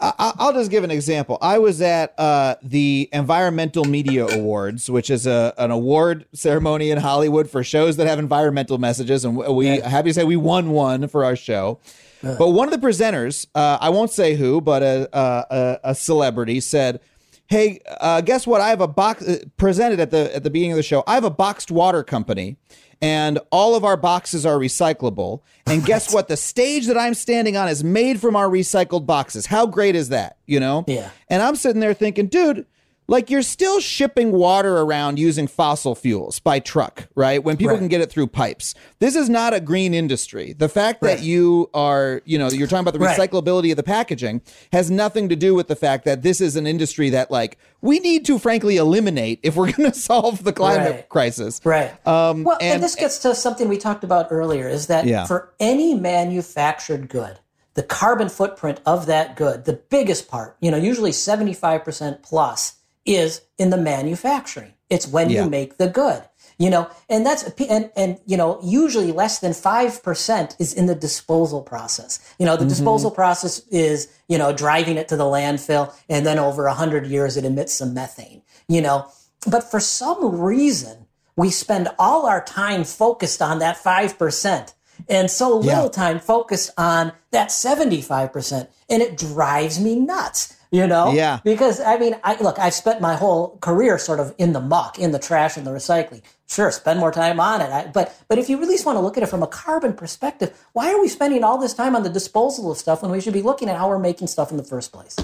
I- 0.02 0.34
I'll 0.40 0.52
just 0.54 0.70
give 0.72 0.84
an 0.84 0.92
example. 0.92 1.38
I 1.42 1.60
was 1.60 1.82
at 1.82 2.14
uh, 2.20 2.56
the 2.62 3.08
Environmental 3.14 3.86
Media 3.86 4.26
Awards, 4.28 4.90
which 4.90 5.10
is 5.10 5.26
a 5.26 5.54
an 5.58 5.72
award 5.72 6.26
ceremony 6.34 6.90
in 6.92 6.98
Hollywood 6.98 7.50
for 7.50 7.64
shows 7.64 7.96
that 7.98 8.08
have 8.08 8.20
environmental 8.20 8.78
messages, 8.80 9.24
and 9.24 9.38
we 9.38 9.68
Yeah. 9.78 9.88
happy 9.88 10.10
to 10.10 10.14
say 10.16 10.24
we 10.26 10.36
won 10.36 10.72
one 10.72 11.08
for 11.08 11.24
our 11.24 11.36
show. 11.38 11.78
But 12.24 12.50
one 12.50 12.72
of 12.72 12.80
the 12.80 12.86
presenters, 12.86 13.46
uh, 13.54 13.78
I 13.80 13.90
won't 13.90 14.12
say 14.12 14.36
who, 14.36 14.62
but 14.62 14.82
a 14.82 15.10
a, 15.14 15.46
a, 15.50 15.80
a 15.92 15.96
celebrity 15.96 16.60
said, 16.60 17.02
"Hey, 17.48 17.80
uh, 18.00 18.22
guess 18.22 18.48
what? 18.48 18.62
I 18.62 18.70
have 18.70 18.82
a 18.82 18.88
box 18.88 19.28
uh, 19.28 19.40
presented 19.58 20.00
at 20.00 20.12
the 20.12 20.34
at 20.36 20.44
the 20.44 20.50
beginning 20.50 20.72
of 20.72 20.78
the 20.78 20.84
show. 20.84 21.04
I 21.06 21.16
have 21.16 21.26
a 21.26 21.30
boxed 21.30 21.70
water 21.72 22.04
company." 22.04 22.58
And 23.02 23.40
all 23.52 23.76
of 23.76 23.84
our 23.84 23.98
boxes 23.98 24.46
are 24.46 24.58
recyclable. 24.58 25.42
And 25.66 25.84
guess 25.86 26.14
what? 26.14 26.30
The 26.30 26.38
stage 26.38 26.88
that 26.88 26.98
I'm 26.98 27.16
standing 27.16 27.58
on 27.58 27.68
is 27.68 27.84
made 27.84 28.22
from 28.22 28.38
our 28.38 28.48
recycled 28.48 29.06
boxes. 29.06 29.46
How 29.46 29.66
great 29.66 29.94
is 29.94 30.08
that? 30.08 30.38
You 30.46 30.62
know? 30.62 30.86
Yeah. 30.88 31.10
And 31.28 31.42
I'm 31.42 31.58
sitting 31.58 31.82
there 31.82 31.94
thinking, 31.94 32.28
dude, 32.28 32.66
like 33.08 33.30
you're 33.30 33.42
still 33.42 33.80
shipping 33.80 34.32
water 34.32 34.78
around 34.80 35.20
using 35.20 35.46
fossil 35.48 35.94
fuels 35.94 36.40
by 36.40 36.60
truck, 36.60 37.08
right? 37.16 37.44
When 37.44 37.58
people 37.58 37.74
Right. 37.74 37.80
can 37.80 37.88
get 37.90 38.00
it 38.02 38.10
through 38.10 38.28
pipes. 38.28 38.74
This 39.00 39.16
is 39.16 39.30
not 39.30 39.54
a 39.54 39.60
green 39.60 39.94
industry. 39.94 40.54
The 40.58 40.70
fact 40.70 41.02
Right. 41.04 41.18
that 41.18 41.24
you 41.24 41.70
are, 41.74 42.22
you 42.26 42.38
know, 42.40 42.50
you're 42.50 42.68
talking 42.68 42.82
about 42.88 42.94
the 42.94 43.00
Right. 43.00 43.18
recyclability 43.18 43.72
of 43.72 43.78
the 43.78 43.84
packaging 43.84 44.42
has 44.72 44.90
nothing 44.90 45.28
to 45.30 45.36
do 45.36 45.54
with 45.54 45.68
the 45.68 45.76
fact 45.76 46.06
that 46.06 46.22
this 46.24 46.40
is 46.40 46.56
an 46.56 46.66
industry 46.66 47.10
that 47.10 47.30
like 47.30 47.58
we 47.82 48.00
need 48.00 48.26
to 48.26 48.40
frankly 48.40 48.78
eliminate 48.78 49.40
if 49.44 49.56
we're 49.58 49.72
going 49.74 49.92
to 49.92 49.98
solve 50.00 50.44
the 50.46 50.54
climate 50.54 50.92
Right. 50.92 51.10
crisis. 51.10 51.60
Right. 51.66 51.92
Um, 52.08 52.44
well, 52.46 52.58
and, 52.62 52.76
and- 52.76 52.84
this 52.84 52.96
gets 52.96 53.18
to 53.20 53.36
something 53.36 53.68
we 53.68 53.78
talked 53.78 54.04
about 54.06 54.28
earlier 54.32 54.70
is 54.70 54.88
that 54.88 55.06
Yeah. 55.06 55.26
for 55.26 55.52
any 55.60 55.94
manufactured 55.94 57.10
good, 57.10 57.40
the 57.74 57.84
carbon 57.84 58.30
footprint 58.30 58.80
of 58.86 59.08
that 59.08 59.36
good, 59.36 59.66
the 59.66 59.74
biggest 59.74 60.28
part, 60.30 60.56
you 60.62 60.72
know, 60.72 60.78
usually 60.78 61.12
75% 61.12 62.22
plus 62.24 62.74
is 63.06 63.42
in 63.58 63.70
the 63.70 63.78
manufacturing. 63.78 64.74
It's 64.90 65.08
when 65.08 65.30
Yeah. 65.30 65.44
you 65.44 65.50
make 65.50 65.78
the 65.78 65.88
good. 65.88 66.24
You 66.60 66.70
know, 66.70 66.88
and 67.10 67.26
that's 67.26 67.44
and 67.68 67.90
and 67.96 68.20
you 68.26 68.38
know, 68.38 68.60
usually 68.64 69.12
less 69.12 69.40
than 69.40 69.54
five 69.54 70.04
percent 70.04 70.56
is 70.60 70.72
in 70.72 70.86
the 70.86 70.96
disposal 70.96 71.62
process. 71.62 72.20
You 72.38 72.46
know, 72.46 72.56
the 72.56 72.62
mm-hmm. 72.62 72.70
disposal 72.70 73.10
process 73.12 73.60
is 73.70 74.08
you 74.28 74.38
know 74.38 74.54
driving 74.54 74.98
it 74.98 75.08
to 75.08 75.18
the 75.18 75.24
landfill, 75.24 75.94
and 76.08 76.26
then 76.26 76.38
over 76.38 76.68
a 76.68 76.74
hundred 76.74 77.08
years 77.08 77.38
it 77.38 77.44
emits 77.44 77.74
some 77.74 77.94
methane. 77.94 78.44
You 78.68 78.82
know, 78.82 79.08
but 79.50 79.64
for 79.64 79.80
some 79.80 80.40
reason 80.40 81.08
we 81.36 81.50
spend 81.50 81.90
all 81.98 82.28
our 82.28 82.44
time 82.44 82.84
focused 82.84 83.42
on 83.42 83.58
that 83.60 83.76
five 83.76 84.20
percent, 84.20 84.76
and 85.10 85.32
so 85.32 85.58
little 85.58 85.86
Yeah. 85.86 85.90
time 85.90 86.20
focused 86.20 86.70
on 86.78 87.14
that 87.32 87.52
seventy 87.52 88.02
five 88.02 88.32
percent, 88.32 88.70
and 88.90 89.02
it 89.02 89.18
drives 89.18 89.80
me 89.80 89.96
nuts. 90.00 90.53
You 90.74 90.88
know, 90.88 91.12
Yeah. 91.14 91.40
because 91.44 91.80
I 91.80 91.98
mean, 92.00 92.16
I 92.24 92.36
look, 92.42 92.58
I've 92.58 92.74
spent 92.74 93.00
my 93.00 93.14
whole 93.16 93.60
career 93.62 94.00
sort 94.00 94.20
of 94.20 94.34
in 94.40 94.54
the 94.54 94.60
muck, 94.60 94.98
in 94.98 95.12
the 95.12 95.20
trash, 95.20 95.56
in 95.56 95.66
the 95.66 95.70
recycling. 95.70 96.24
Sure, 96.48 96.72
spend 96.72 97.00
more 97.00 97.12
time 97.12 97.40
on 97.40 97.62
it. 97.62 97.70
I, 97.72 97.86
but 97.94 98.16
but 98.28 98.40
if 98.40 98.50
you 98.50 98.58
really 98.58 98.76
want 98.84 98.96
to 98.96 99.00
look 99.00 99.16
at 99.16 99.22
it 99.22 99.28
from 99.28 99.44
a 99.44 99.48
carbon 99.48 99.94
perspective, 99.94 100.52
why 100.74 100.92
are 100.92 101.00
we 101.00 101.08
spending 101.08 101.44
all 101.44 101.60
this 101.60 101.76
time 101.76 101.96
on 101.96 102.02
the 102.02 102.10
disposal 102.10 102.72
of 102.72 102.80
stuff 102.80 103.04
when 103.04 103.12
we 103.12 103.22
should 103.22 103.34
be 103.34 103.44
looking 103.44 103.70
at 103.70 103.78
how 103.78 103.88
we're 103.88 104.00
making 104.00 104.26
stuff 104.26 104.50
in 104.50 104.58
the 104.58 104.64
first 104.64 104.92
place? 104.92 105.16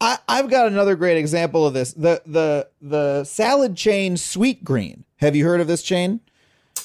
I, 0.00 0.18
I've 0.28 0.48
got 0.48 0.68
another 0.68 0.94
great 0.94 1.16
example 1.18 1.66
of 1.66 1.74
this. 1.74 1.92
The 1.94 2.22
the 2.24 2.68
the 2.80 3.24
salad 3.24 3.76
chain 3.76 4.14
Sweetgreen. 4.14 5.02
Have 5.16 5.34
you 5.34 5.44
heard 5.44 5.60
of 5.60 5.66
this 5.66 5.82
chain? 5.82 6.20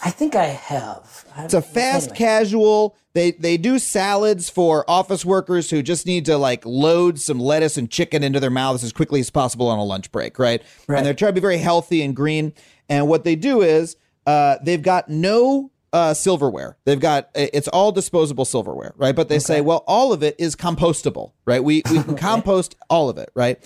I 0.03 0.09
think 0.09 0.35
I 0.35 0.45
have. 0.45 1.23
It's 1.37 1.53
a 1.53 1.61
fast 1.61 2.15
casual. 2.15 2.95
They 3.17 3.31
they 3.31 3.57
do 3.57 3.79
salads 3.79 4.47
for 4.47 4.87
office 4.87 5.25
workers 5.25 5.71
who 5.71 5.81
just 5.81 6.05
need 6.05 6.25
to 6.25 6.37
like 6.37 6.63
load 6.67 7.19
some 7.19 7.39
lettuce 7.39 7.75
and 7.75 7.89
chicken 7.89 8.23
into 8.23 8.39
their 8.39 8.51
mouths 8.51 8.83
as 8.83 8.93
quickly 8.93 9.19
as 9.19 9.31
possible 9.31 9.69
on 9.69 9.79
a 9.79 9.83
lunch 9.83 10.11
break, 10.11 10.37
right? 10.37 10.61
Right. 10.87 10.97
And 10.97 11.05
they're 11.05 11.15
trying 11.15 11.29
to 11.29 11.33
be 11.33 11.41
very 11.41 11.57
healthy 11.57 12.03
and 12.03 12.15
green. 12.15 12.53
And 12.87 13.07
what 13.07 13.23
they 13.23 13.35
do 13.35 13.63
is 13.63 13.95
uh, 14.27 14.57
they've 14.61 14.83
got 14.83 15.09
no 15.09 15.71
uh, 15.93 16.13
silverware. 16.13 16.77
They've 16.85 16.99
got 16.99 17.31
it's 17.33 17.67
all 17.69 17.91
disposable 17.91 18.45
silverware, 18.45 18.93
right? 18.97 19.15
But 19.15 19.29
they 19.29 19.39
say, 19.39 19.61
well, 19.61 19.83
all 19.87 20.13
of 20.13 20.21
it 20.21 20.35
is 20.37 20.55
compostable, 20.55 21.31
right? 21.43 21.63
We 21.63 21.81
we 21.89 22.03
can 22.03 22.15
compost 22.17 22.75
all 22.87 23.09
of 23.09 23.17
it, 23.17 23.31
right? 23.33 23.57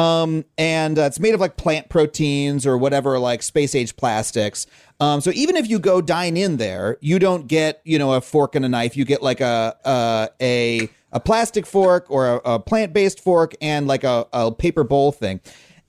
Um, 0.00 0.46
and 0.56 0.98
uh, 0.98 1.02
it's 1.02 1.20
made 1.20 1.34
of 1.34 1.40
like 1.40 1.58
plant 1.58 1.90
proteins 1.90 2.66
or 2.66 2.78
whatever, 2.78 3.18
like 3.18 3.42
space 3.42 3.74
age 3.74 3.96
plastics. 3.96 4.66
Um, 4.98 5.20
so 5.20 5.30
even 5.34 5.56
if 5.56 5.68
you 5.68 5.78
go 5.78 6.00
dine 6.00 6.38
in 6.38 6.56
there, 6.56 6.96
you 7.02 7.18
don't 7.18 7.46
get 7.46 7.82
you 7.84 7.98
know 7.98 8.14
a 8.14 8.22
fork 8.22 8.54
and 8.54 8.64
a 8.64 8.68
knife. 8.68 8.96
You 8.96 9.04
get 9.04 9.22
like 9.22 9.42
a 9.42 9.76
a 9.84 10.28
a, 10.40 10.88
a 11.12 11.20
plastic 11.20 11.66
fork 11.66 12.06
or 12.08 12.36
a, 12.36 12.54
a 12.54 12.58
plant 12.58 12.94
based 12.94 13.20
fork 13.20 13.54
and 13.60 13.86
like 13.86 14.02
a, 14.02 14.26
a 14.32 14.50
paper 14.50 14.84
bowl 14.84 15.12
thing. 15.12 15.40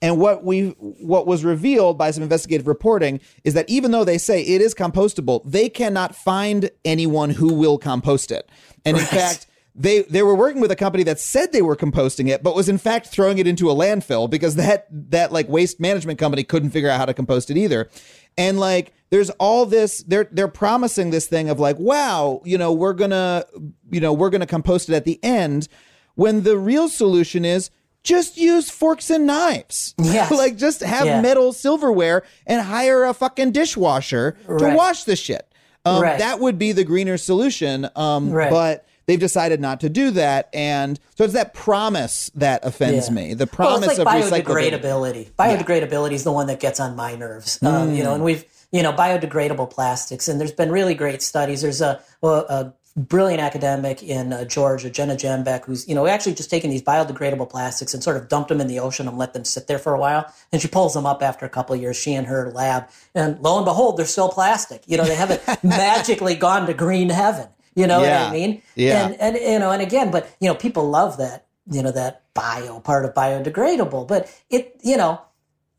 And 0.02 0.18
what 0.18 0.44
we 0.44 0.70
what 0.78 1.26
was 1.26 1.42
revealed 1.42 1.96
by 1.96 2.10
some 2.10 2.22
investigative 2.22 2.66
reporting 2.66 3.18
is 3.44 3.54
that 3.54 3.70
even 3.70 3.92
though 3.92 4.04
they 4.04 4.18
say 4.18 4.42
it 4.42 4.60
is 4.60 4.74
compostable, 4.74 5.40
they 5.44 5.70
cannot 5.70 6.14
find 6.14 6.70
anyone 6.84 7.30
who 7.30 7.54
will 7.54 7.78
compost 7.78 8.30
it. 8.30 8.46
And 8.84 8.98
in 8.98 9.04
fact, 9.04 9.46
they 9.74 10.02
they 10.02 10.22
were 10.22 10.34
working 10.34 10.60
with 10.60 10.70
a 10.70 10.76
company 10.76 11.02
that 11.04 11.18
said 11.18 11.52
they 11.52 11.62
were 11.62 11.76
composting 11.76 12.28
it, 12.28 12.42
but 12.42 12.54
was 12.54 12.68
in 12.68 12.78
fact 12.78 13.06
throwing 13.06 13.38
it 13.38 13.46
into 13.46 13.70
a 13.70 13.74
landfill 13.74 14.28
because 14.28 14.56
that 14.56 14.86
that 14.90 15.32
like 15.32 15.48
waste 15.48 15.80
management 15.80 16.18
company 16.18 16.44
couldn't 16.44 16.70
figure 16.70 16.90
out 16.90 16.98
how 16.98 17.06
to 17.06 17.14
compost 17.14 17.50
it 17.50 17.56
either. 17.56 17.88
And 18.36 18.60
like 18.60 18.92
there's 19.10 19.30
all 19.30 19.64
this 19.66 20.02
they're 20.02 20.28
they're 20.30 20.48
promising 20.48 21.10
this 21.10 21.26
thing 21.26 21.48
of 21.48 21.58
like, 21.58 21.78
wow, 21.78 22.42
you 22.44 22.58
know, 22.58 22.72
we're 22.72 22.92
gonna 22.92 23.44
you 23.90 24.00
know, 24.00 24.12
we're 24.12 24.30
gonna 24.30 24.46
compost 24.46 24.88
it 24.90 24.94
at 24.94 25.04
the 25.04 25.18
end 25.24 25.68
when 26.16 26.42
the 26.42 26.58
real 26.58 26.88
solution 26.88 27.44
is 27.44 27.70
just 28.02 28.36
use 28.36 28.68
forks 28.68 29.08
and 29.10 29.26
knives. 29.26 29.94
Yes. 29.96 30.30
like 30.36 30.56
just 30.56 30.80
have 30.82 31.06
Yeah. 31.06 31.20
metal 31.22 31.52
silverware 31.54 32.24
and 32.46 32.60
hire 32.60 33.04
a 33.04 33.14
fucking 33.14 33.52
dishwasher 33.52 34.36
to 34.46 34.74
wash 34.74 35.04
the 35.04 35.16
shit. 35.16 35.48
Um, 35.84 36.02
Right. 36.02 36.18
That 36.18 36.40
would 36.40 36.58
be 36.58 36.72
the 36.72 36.84
greener 36.84 37.16
solution. 37.16 37.88
Um, 37.96 38.30
Right. 38.32 38.50
But 38.50 38.86
they've 39.06 39.18
decided 39.20 39.60
not 39.60 39.80
to 39.80 39.88
do 39.88 40.10
that. 40.12 40.48
And 40.52 40.98
so 41.16 41.24
it's 41.24 41.32
that 41.34 41.54
promise 41.54 42.30
that 42.34 42.64
offends 42.64 43.08
Yeah. 43.08 43.14
me. 43.14 43.34
The 43.34 43.46
Well, 43.46 43.78
promise 43.78 43.98
it's 43.98 44.30
like 44.30 44.44
of 44.46 44.54
biodegradability. 44.54 45.32
Biodegradability 45.38 46.12
is 46.12 46.24
the 46.24 46.32
one 46.32 46.46
that 46.46 46.60
gets 46.60 46.80
on 46.80 46.96
my 46.96 47.14
nerves. 47.14 47.58
Um, 47.62 47.90
Mm. 47.92 47.96
you 47.96 48.02
know, 48.04 48.14
and 48.14 48.24
we've 48.24 48.44
you 48.70 48.82
know 48.82 48.92
biodegradable 48.92 49.70
plastics, 49.70 50.28
and 50.28 50.40
there's 50.40 50.52
been 50.52 50.70
really 50.72 50.94
great 50.94 51.22
studies. 51.22 51.60
There's 51.62 51.80
a, 51.82 52.00
a, 52.22 52.26
a 52.28 52.72
brilliant 52.96 53.40
academic 53.40 54.02
in 54.02 54.32
uh, 54.34 54.44
Georgia, 54.44 54.90
Jenna 54.90 55.14
Jambeck, 55.16 55.64
who's 55.64 55.86
you 55.88 55.94
know 55.94 56.06
actually 56.06 56.34
just 56.34 56.48
taken 56.50 56.70
these 56.70 56.82
biodegradable 56.82 57.48
plastics 57.50 57.92
and 57.94 58.02
sort 58.02 58.16
of 58.16 58.28
dumped 58.28 58.48
them 58.48 58.60
in 58.60 58.68
the 58.68 58.78
ocean 58.80 59.08
and 59.08 59.18
let 59.18 59.32
them 59.34 59.44
sit 59.44 59.66
there 59.66 59.78
for 59.78 59.94
a 59.94 59.98
while. 59.98 60.24
And 60.52 60.60
she 60.62 60.68
pulls 60.68 60.94
them 60.94 61.04
up 61.06 61.22
after 61.22 61.44
a 61.44 61.48
couple 61.50 61.74
of 61.74 61.80
years. 61.82 61.96
She 61.96 62.14
and 62.14 62.26
her 62.28 62.50
lab, 62.50 62.84
and 63.14 63.38
lo 63.40 63.56
and 63.56 63.64
behold, 63.66 63.96
they're 63.98 64.06
still 64.06 64.28
plastic. 64.30 64.82
You 64.86 64.96
know, 64.96 65.04
they 65.04 65.14
haven't 65.16 65.42
magically 65.64 66.34
gone 66.34 66.66
to 66.66 66.74
green 66.74 67.10
heaven. 67.10 67.48
You 67.74 67.86
know 67.86 68.02
Yeah. 68.02 68.24
what 68.24 68.30
I 68.30 68.32
mean? 68.32 68.62
Yeah. 68.74 69.06
And 69.08 69.16
and 69.20 69.36
you 69.36 69.58
know, 69.58 69.70
and 69.70 69.82
again, 69.82 70.10
but 70.10 70.28
you 70.40 70.48
know, 70.48 70.54
people 70.54 70.88
love 70.88 71.16
that, 71.18 71.46
you 71.70 71.82
know, 71.82 71.92
that 71.92 72.22
bio 72.34 72.80
part 72.80 73.04
of 73.04 73.14
biodegradable. 73.14 74.06
But 74.06 74.28
it, 74.50 74.76
you 74.82 74.96
know, 74.96 75.20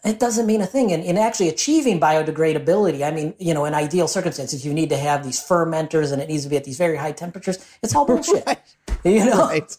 it 0.03 0.19
doesn't 0.19 0.45
mean 0.45 0.61
a 0.61 0.65
thing. 0.65 0.91
And 0.91 1.03
in 1.03 1.17
actually 1.17 1.49
achieving 1.49 1.99
biodegradability, 1.99 3.05
I 3.07 3.11
mean, 3.11 3.35
you 3.39 3.53
know, 3.53 3.65
in 3.65 3.73
ideal 3.73 4.07
circumstances, 4.07 4.65
you 4.65 4.73
need 4.73 4.89
to 4.89 4.97
have 4.97 5.23
these 5.23 5.39
fermenters 5.39 6.11
and 6.11 6.21
it 6.21 6.29
needs 6.29 6.43
to 6.43 6.49
be 6.49 6.57
at 6.57 6.63
these 6.65 6.77
very 6.77 6.97
high 6.97 7.11
temperatures. 7.13 7.57
It's 7.81 7.95
all 7.95 8.05
bullshit. 8.05 8.45
right. 8.47 8.59
You 9.03 9.25
know? 9.25 9.47
Right. 9.47 9.77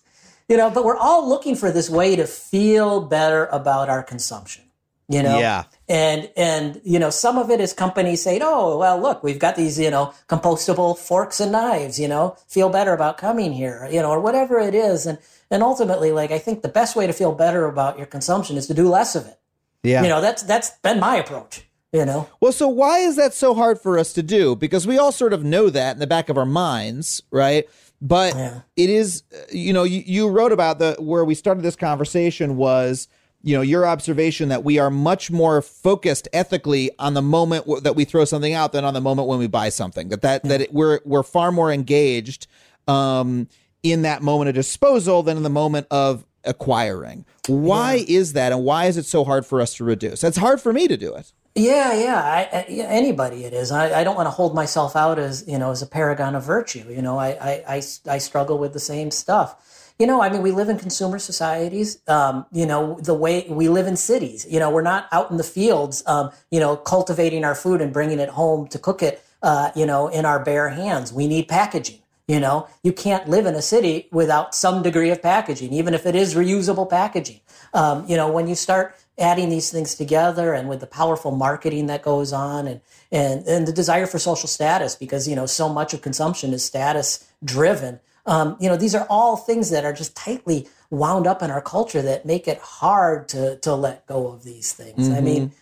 You 0.49 0.57
know, 0.59 0.71
but 0.71 0.85
we're 0.85 0.97
all 0.97 1.29
looking 1.29 1.57
for 1.57 1.71
this 1.73 1.89
way 1.91 2.17
to 2.17 2.27
feel 2.27 3.01
better 3.01 3.47
about 3.47 3.89
our 3.89 4.03
consumption. 4.03 4.64
You 5.09 5.23
know? 5.23 5.39
Yeah. 5.39 5.65
And 5.89 6.31
and 6.37 6.81
you 6.85 6.99
know, 6.99 7.11
some 7.11 7.37
of 7.37 7.51
it 7.51 7.61
is 7.61 7.73
companies 7.73 8.23
saying, 8.23 8.41
Oh, 8.43 8.79
well 8.79 8.99
look, 9.01 9.23
we've 9.23 9.39
got 9.39 9.57
these, 9.57 9.79
you 9.79 9.91
know, 9.91 10.15
compostable 10.29 10.97
forks 10.97 11.41
and 11.41 11.53
knives, 11.53 11.99
you 11.99 12.09
know, 12.09 12.37
feel 12.49 12.71
better 12.71 12.95
about 12.95 13.19
coming 13.19 13.53
here, 13.53 13.87
you 13.91 14.01
know, 14.01 14.11
or 14.11 14.21
whatever 14.21 14.59
it 14.59 14.75
is. 14.75 15.07
And 15.07 15.19
and 15.51 15.63
ultimately, 15.63 16.11
like 16.11 16.31
I 16.31 16.39
think 16.39 16.63
the 16.63 16.69
best 16.69 16.97
way 16.97 17.07
to 17.07 17.13
feel 17.13 17.35
better 17.35 17.67
about 17.67 17.99
your 17.99 18.07
consumption 18.07 18.57
is 18.57 18.67
to 18.69 18.75
do 18.75 18.89
less 18.89 19.15
of 19.15 19.27
it. 19.27 19.39
Yeah. 19.83 20.03
You 20.03 20.09
know, 20.09 20.21
that's 20.21 20.43
that's 20.43 20.71
been 20.83 20.99
my 21.01 21.17
approach. 21.17 21.67
You 21.93 22.05
know. 22.05 22.29
Well, 22.41 22.51
so 22.51 22.67
why 22.67 23.01
is 23.01 23.15
that 23.17 23.35
so 23.35 23.55
hard 23.55 23.81
for 23.81 23.99
us 23.99 24.13
to 24.15 24.23
do? 24.23 24.57
Because 24.57 24.85
we 24.85 24.99
all 24.99 25.13
sort 25.13 25.33
of 25.33 25.45
know 25.45 25.71
that 25.71 25.95
in 25.95 26.01
the 26.01 26.09
back 26.09 26.29
of 26.29 26.37
our 26.37 26.47
minds, 26.47 27.23
right? 27.31 27.69
But 28.01 28.35
yeah. 28.35 28.61
it 28.77 28.91
is, 28.91 29.23
uh, 29.33 29.45
you 29.53 29.73
know, 29.73 29.85
you, 29.85 30.03
you 30.05 30.29
wrote 30.29 30.51
about 30.51 30.81
the 30.81 30.97
where 30.99 31.25
we 31.25 31.35
started 31.35 31.63
this 31.63 31.77
conversation 31.77 32.57
was, 32.57 33.07
you 33.45 33.55
know, 33.55 33.61
your 33.61 33.87
observation 33.87 34.49
that 34.49 34.65
we 34.65 34.79
are 34.79 34.91
much 34.91 35.31
more 35.31 35.61
focused 35.61 36.27
ethically 36.33 36.91
on 36.99 37.13
the 37.13 37.21
moment 37.21 37.67
w- 37.67 37.81
that 37.83 37.95
we 37.95 38.05
throw 38.07 38.25
something 38.25 38.55
out 38.55 38.73
than 38.73 38.85
on 38.85 38.95
the 38.95 39.03
moment 39.03 39.29
when 39.29 39.39
we 39.39 39.47
buy 39.47 39.69
something. 39.69 40.09
That 40.09 40.23
that 40.23 40.41
yeah. 40.45 40.49
that 40.49 40.61
it, 40.63 40.73
we're 40.73 41.01
we're 41.05 41.23
far 41.23 41.53
more 41.53 41.71
engaged 41.71 42.47
um, 42.89 43.49
in 43.83 44.03
that 44.03 44.23
moment 44.23 44.49
of 44.49 44.55
disposal 44.55 45.23
than 45.23 45.37
in 45.37 45.43
the 45.43 45.51
moment 45.51 45.87
of 45.91 46.25
acquiring. 46.45 47.27
Why 47.47 47.95
yeah. 47.95 48.19
is 48.19 48.33
that, 48.33 48.51
and 48.51 48.65
why 48.65 48.87
is 48.87 48.97
it 48.97 49.05
so 49.05 49.25
hard 49.25 49.45
for 49.45 49.61
us 49.61 49.75
to 49.75 49.85
reduce? 49.85 50.25
It's 50.25 50.39
hard 50.39 50.61
for 50.61 50.73
me 50.73 50.89
to 50.89 50.97
do 50.97 51.15
it. 51.15 51.31
Yeah, 51.55 51.95
yeah, 51.95 52.21
I, 52.21 52.49
I, 52.53 52.65
anybody 52.69 53.45
it 53.45 53.53
is. 53.53 53.71
I, 53.71 54.01
I 54.01 54.05
don't 54.05 54.17
want 54.17 54.27
to 54.27 54.31
hold 54.31 54.57
myself 54.57 54.97
out 54.97 55.19
as 55.19 55.45
you 55.47 55.59
know 55.59 55.71
as 55.71 55.83
a 55.83 55.87
paragon 55.87 56.35
of 56.35 56.45
virtue. 56.45 56.85
You 56.89 57.03
know, 57.03 57.19
I, 57.19 57.63
I, 57.69 57.83
I 58.09 58.19
struggle 58.19 58.59
with 58.59 58.73
the 58.73 58.81
same 58.81 59.11
stuff. 59.11 59.55
You 59.99 60.07
know, 60.09 60.23
I 60.23 60.29
mean, 60.29 60.43
we 60.43 60.51
live 60.51 60.69
in 60.69 60.79
consumer 60.79 61.19
societies. 61.19 62.01
Um, 62.09 62.47
you 62.53 62.67
know, 62.67 62.99
the 63.01 63.15
way 63.15 63.47
we 63.49 63.69
live 63.69 63.87
in 63.87 63.97
cities. 63.97 64.47
You 64.51 64.59
know, 64.59 64.71
we're 64.71 64.83
not 64.83 65.07
out 65.13 65.31
in 65.31 65.37
the 65.37 65.45
fields. 65.45 66.03
Um, 66.07 66.31
you 66.51 66.59
know, 66.59 66.77
cultivating 66.77 67.45
our 67.45 67.55
food 67.55 67.81
and 67.81 67.93
bringing 67.93 68.19
it 68.19 68.31
home 68.31 68.67
to 68.69 68.79
cook 68.79 69.03
it. 69.03 69.25
Uh, 69.43 69.71
you 69.77 69.85
know, 69.85 70.09
in 70.09 70.25
our 70.25 70.43
bare 70.43 70.71
hands. 70.71 71.13
We 71.13 71.29
need 71.29 71.49
packaging. 71.49 71.99
You 72.27 72.41
know, 72.41 72.67
you 72.83 72.95
can't 72.95 73.29
live 73.29 73.45
in 73.45 73.55
a 73.55 73.61
city 73.61 74.09
without 74.11 74.55
some 74.55 74.83
degree 74.83 75.11
of 75.11 75.21
packaging, 75.21 75.75
even 75.75 75.93
if 75.93 76.07
it 76.07 76.15
is 76.15 76.35
reusable 76.35 76.89
packaging. 76.89 77.41
Um, 77.75 78.07
you 78.09 78.17
know, 78.17 78.33
when 78.33 78.49
you 78.49 78.55
start 78.55 78.97
adding 79.19 79.51
these 79.51 79.71
things 79.71 79.95
together 79.95 80.55
and 80.55 80.67
with 80.67 80.81
the 80.81 80.87
powerful 80.87 81.33
marketing 81.33 81.87
that 81.89 82.03
goes 82.03 82.33
on 82.33 82.67
and, 82.67 82.81
and, 83.13 83.47
and 83.47 83.69
the 83.69 83.73
desire 83.73 84.07
for 84.07 84.19
social 84.19 84.49
status, 84.49 84.97
because, 84.97 85.29
you 85.29 85.37
know, 85.37 85.45
so 85.45 85.69
much 85.69 85.93
of 85.93 86.01
consumption 86.01 86.55
is 86.55 86.65
status 86.65 87.31
driven. 87.45 88.01
Um, 88.27 88.57
you 88.61 88.69
know, 88.69 88.77
these 88.77 88.95
are 88.95 89.07
all 89.11 89.37
things 89.37 89.71
that 89.71 89.85
are 89.85 89.93
just 89.93 90.17
tightly 90.17 90.69
wound 90.91 91.27
up 91.27 91.43
in 91.43 91.51
our 91.51 91.61
culture 91.61 92.03
that 92.03 92.25
make 92.25 92.49
it 92.49 92.59
hard 92.59 93.29
to, 93.29 93.57
to 93.59 93.75
let 93.75 94.07
go 94.07 94.29
of 94.29 94.45
these 94.45 94.73
things. 94.73 95.09
Mm-hmm. 95.09 95.17
I 95.17 95.21
mean, 95.21 95.53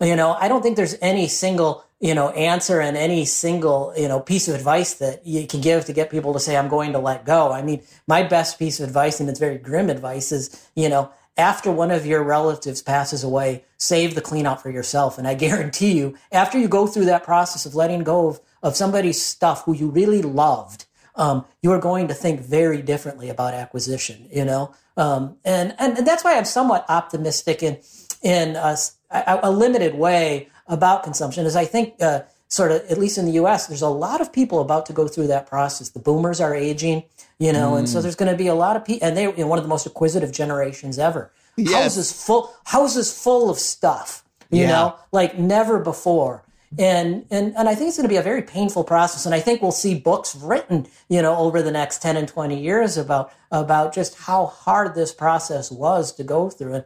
you 0.00 0.16
know, 0.16 0.32
I 0.32 0.48
don't 0.48 0.62
think 0.62 0.76
there's 0.76 0.96
any 1.00 1.28
single 1.28 1.84
you 2.02 2.16
know, 2.16 2.30
answer 2.30 2.80
and 2.80 2.96
any 2.96 3.24
single, 3.24 3.94
you 3.96 4.08
know, 4.08 4.18
piece 4.18 4.48
of 4.48 4.56
advice 4.56 4.94
that 4.94 5.24
you 5.24 5.46
can 5.46 5.60
give 5.60 5.84
to 5.84 5.92
get 5.92 6.10
people 6.10 6.32
to 6.32 6.40
say, 6.40 6.56
I'm 6.56 6.66
going 6.68 6.92
to 6.94 6.98
let 6.98 7.24
go. 7.24 7.52
I 7.52 7.62
mean, 7.62 7.80
my 8.08 8.24
best 8.24 8.58
piece 8.58 8.80
of 8.80 8.88
advice, 8.88 9.20
and 9.20 9.30
it's 9.30 9.38
very 9.38 9.56
grim 9.56 9.88
advice, 9.88 10.32
is, 10.32 10.68
you 10.74 10.88
know, 10.88 11.12
after 11.36 11.70
one 11.70 11.92
of 11.92 12.04
your 12.04 12.24
relatives 12.24 12.82
passes 12.82 13.22
away, 13.22 13.64
save 13.78 14.16
the 14.16 14.20
cleanup 14.20 14.60
for 14.60 14.68
yourself. 14.68 15.16
And 15.16 15.28
I 15.28 15.34
guarantee 15.34 15.92
you, 15.92 16.16
after 16.32 16.58
you 16.58 16.66
go 16.66 16.88
through 16.88 17.04
that 17.04 17.22
process 17.22 17.66
of 17.66 17.76
letting 17.76 18.02
go 18.02 18.26
of, 18.26 18.40
of 18.64 18.74
somebody's 18.74 19.22
stuff 19.22 19.62
who 19.64 19.72
you 19.72 19.88
really 19.88 20.22
loved, 20.22 20.86
um, 21.14 21.44
you 21.62 21.70
are 21.72 21.78
going 21.78 22.08
to 22.08 22.14
think 22.14 22.40
very 22.40 22.82
differently 22.82 23.28
about 23.28 23.54
acquisition, 23.54 24.28
you 24.32 24.44
know? 24.44 24.74
Um, 24.96 25.36
and, 25.44 25.74
and, 25.78 25.98
and 25.98 26.06
that's 26.06 26.24
why 26.24 26.36
I'm 26.36 26.44
somewhat 26.44 26.84
optimistic 26.88 27.62
in, 27.62 27.78
in 28.22 28.56
a, 28.56 28.76
a 29.10 29.50
limited 29.50 29.94
way 29.94 30.48
about 30.66 31.02
consumption 31.02 31.46
is 31.46 31.56
I 31.56 31.64
think 31.64 31.94
uh, 32.00 32.22
sort 32.48 32.72
of 32.72 32.82
at 32.90 32.98
least 32.98 33.18
in 33.18 33.26
the 33.26 33.32
U.S. 33.32 33.66
there's 33.66 33.82
a 33.82 33.88
lot 33.88 34.20
of 34.20 34.32
people 34.32 34.60
about 34.60 34.86
to 34.86 34.92
go 34.92 35.08
through 35.08 35.26
that 35.28 35.46
process. 35.46 35.90
The 35.90 35.98
boomers 35.98 36.40
are 36.40 36.54
aging, 36.54 37.04
you 37.38 37.52
know, 37.52 37.72
mm. 37.72 37.80
and 37.80 37.88
so 37.88 37.98
mm. 37.98 38.02
there's 38.02 38.16
going 38.16 38.30
to 38.30 38.36
be 38.36 38.46
a 38.46 38.54
lot 38.54 38.76
of 38.76 38.84
people, 38.84 39.06
and 39.06 39.16
they're 39.16 39.30
you 39.30 39.38
know, 39.38 39.46
one 39.46 39.58
of 39.58 39.64
the 39.64 39.68
most 39.68 39.86
acquisitive 39.86 40.32
generations 40.32 40.98
ever. 40.98 41.32
Yes. 41.56 41.82
Houses 41.82 42.12
full, 42.12 42.54
houses 42.64 43.12
full 43.12 43.50
of 43.50 43.58
stuff, 43.58 44.24
you 44.50 44.62
yeah. 44.62 44.68
know, 44.68 44.96
like 45.12 45.38
never 45.38 45.78
before. 45.78 46.42
And, 46.78 47.26
and, 47.30 47.54
and 47.56 47.68
I 47.68 47.74
think 47.74 47.88
it's 47.88 47.98
going 47.98 48.08
to 48.08 48.12
be 48.12 48.16
a 48.16 48.22
very 48.22 48.42
painful 48.42 48.84
process. 48.84 49.26
And 49.26 49.34
I 49.34 49.40
think 49.40 49.60
we'll 49.60 49.72
see 49.72 49.94
books 49.98 50.34
written, 50.34 50.86
you 51.08 51.20
know, 51.20 51.36
over 51.36 51.60
the 51.60 51.70
next 51.70 52.00
10 52.00 52.16
and 52.16 52.26
20 52.26 52.58
years 52.58 52.96
about, 52.96 53.32
about 53.50 53.94
just 53.94 54.16
how 54.16 54.46
hard 54.46 54.94
this 54.94 55.12
process 55.12 55.70
was 55.70 56.12
to 56.14 56.24
go 56.24 56.48
through. 56.48 56.74
And 56.74 56.84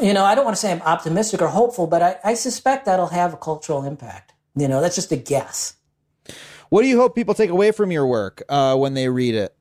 you 0.00 0.12
know, 0.12 0.24
I 0.24 0.34
don't 0.34 0.44
want 0.44 0.56
to 0.56 0.60
say 0.60 0.72
I'm 0.72 0.82
optimistic 0.82 1.40
or 1.40 1.48
hopeful, 1.48 1.86
but 1.86 2.02
I, 2.02 2.18
I 2.24 2.34
suspect 2.34 2.86
that'll 2.86 3.08
have 3.08 3.34
a 3.34 3.36
cultural 3.36 3.84
impact. 3.84 4.32
You 4.56 4.68
know, 4.68 4.80
that's 4.80 4.94
just 4.94 5.12
a 5.12 5.16
guess. 5.16 5.74
What 6.68 6.82
do 6.82 6.88
you 6.88 6.96
hope 6.96 7.14
people 7.14 7.34
take 7.34 7.50
away 7.50 7.70
from 7.70 7.90
your 7.90 8.06
work 8.06 8.42
uh, 8.48 8.76
when 8.76 8.94
they 8.94 9.08
read 9.08 9.34
it? 9.34 9.54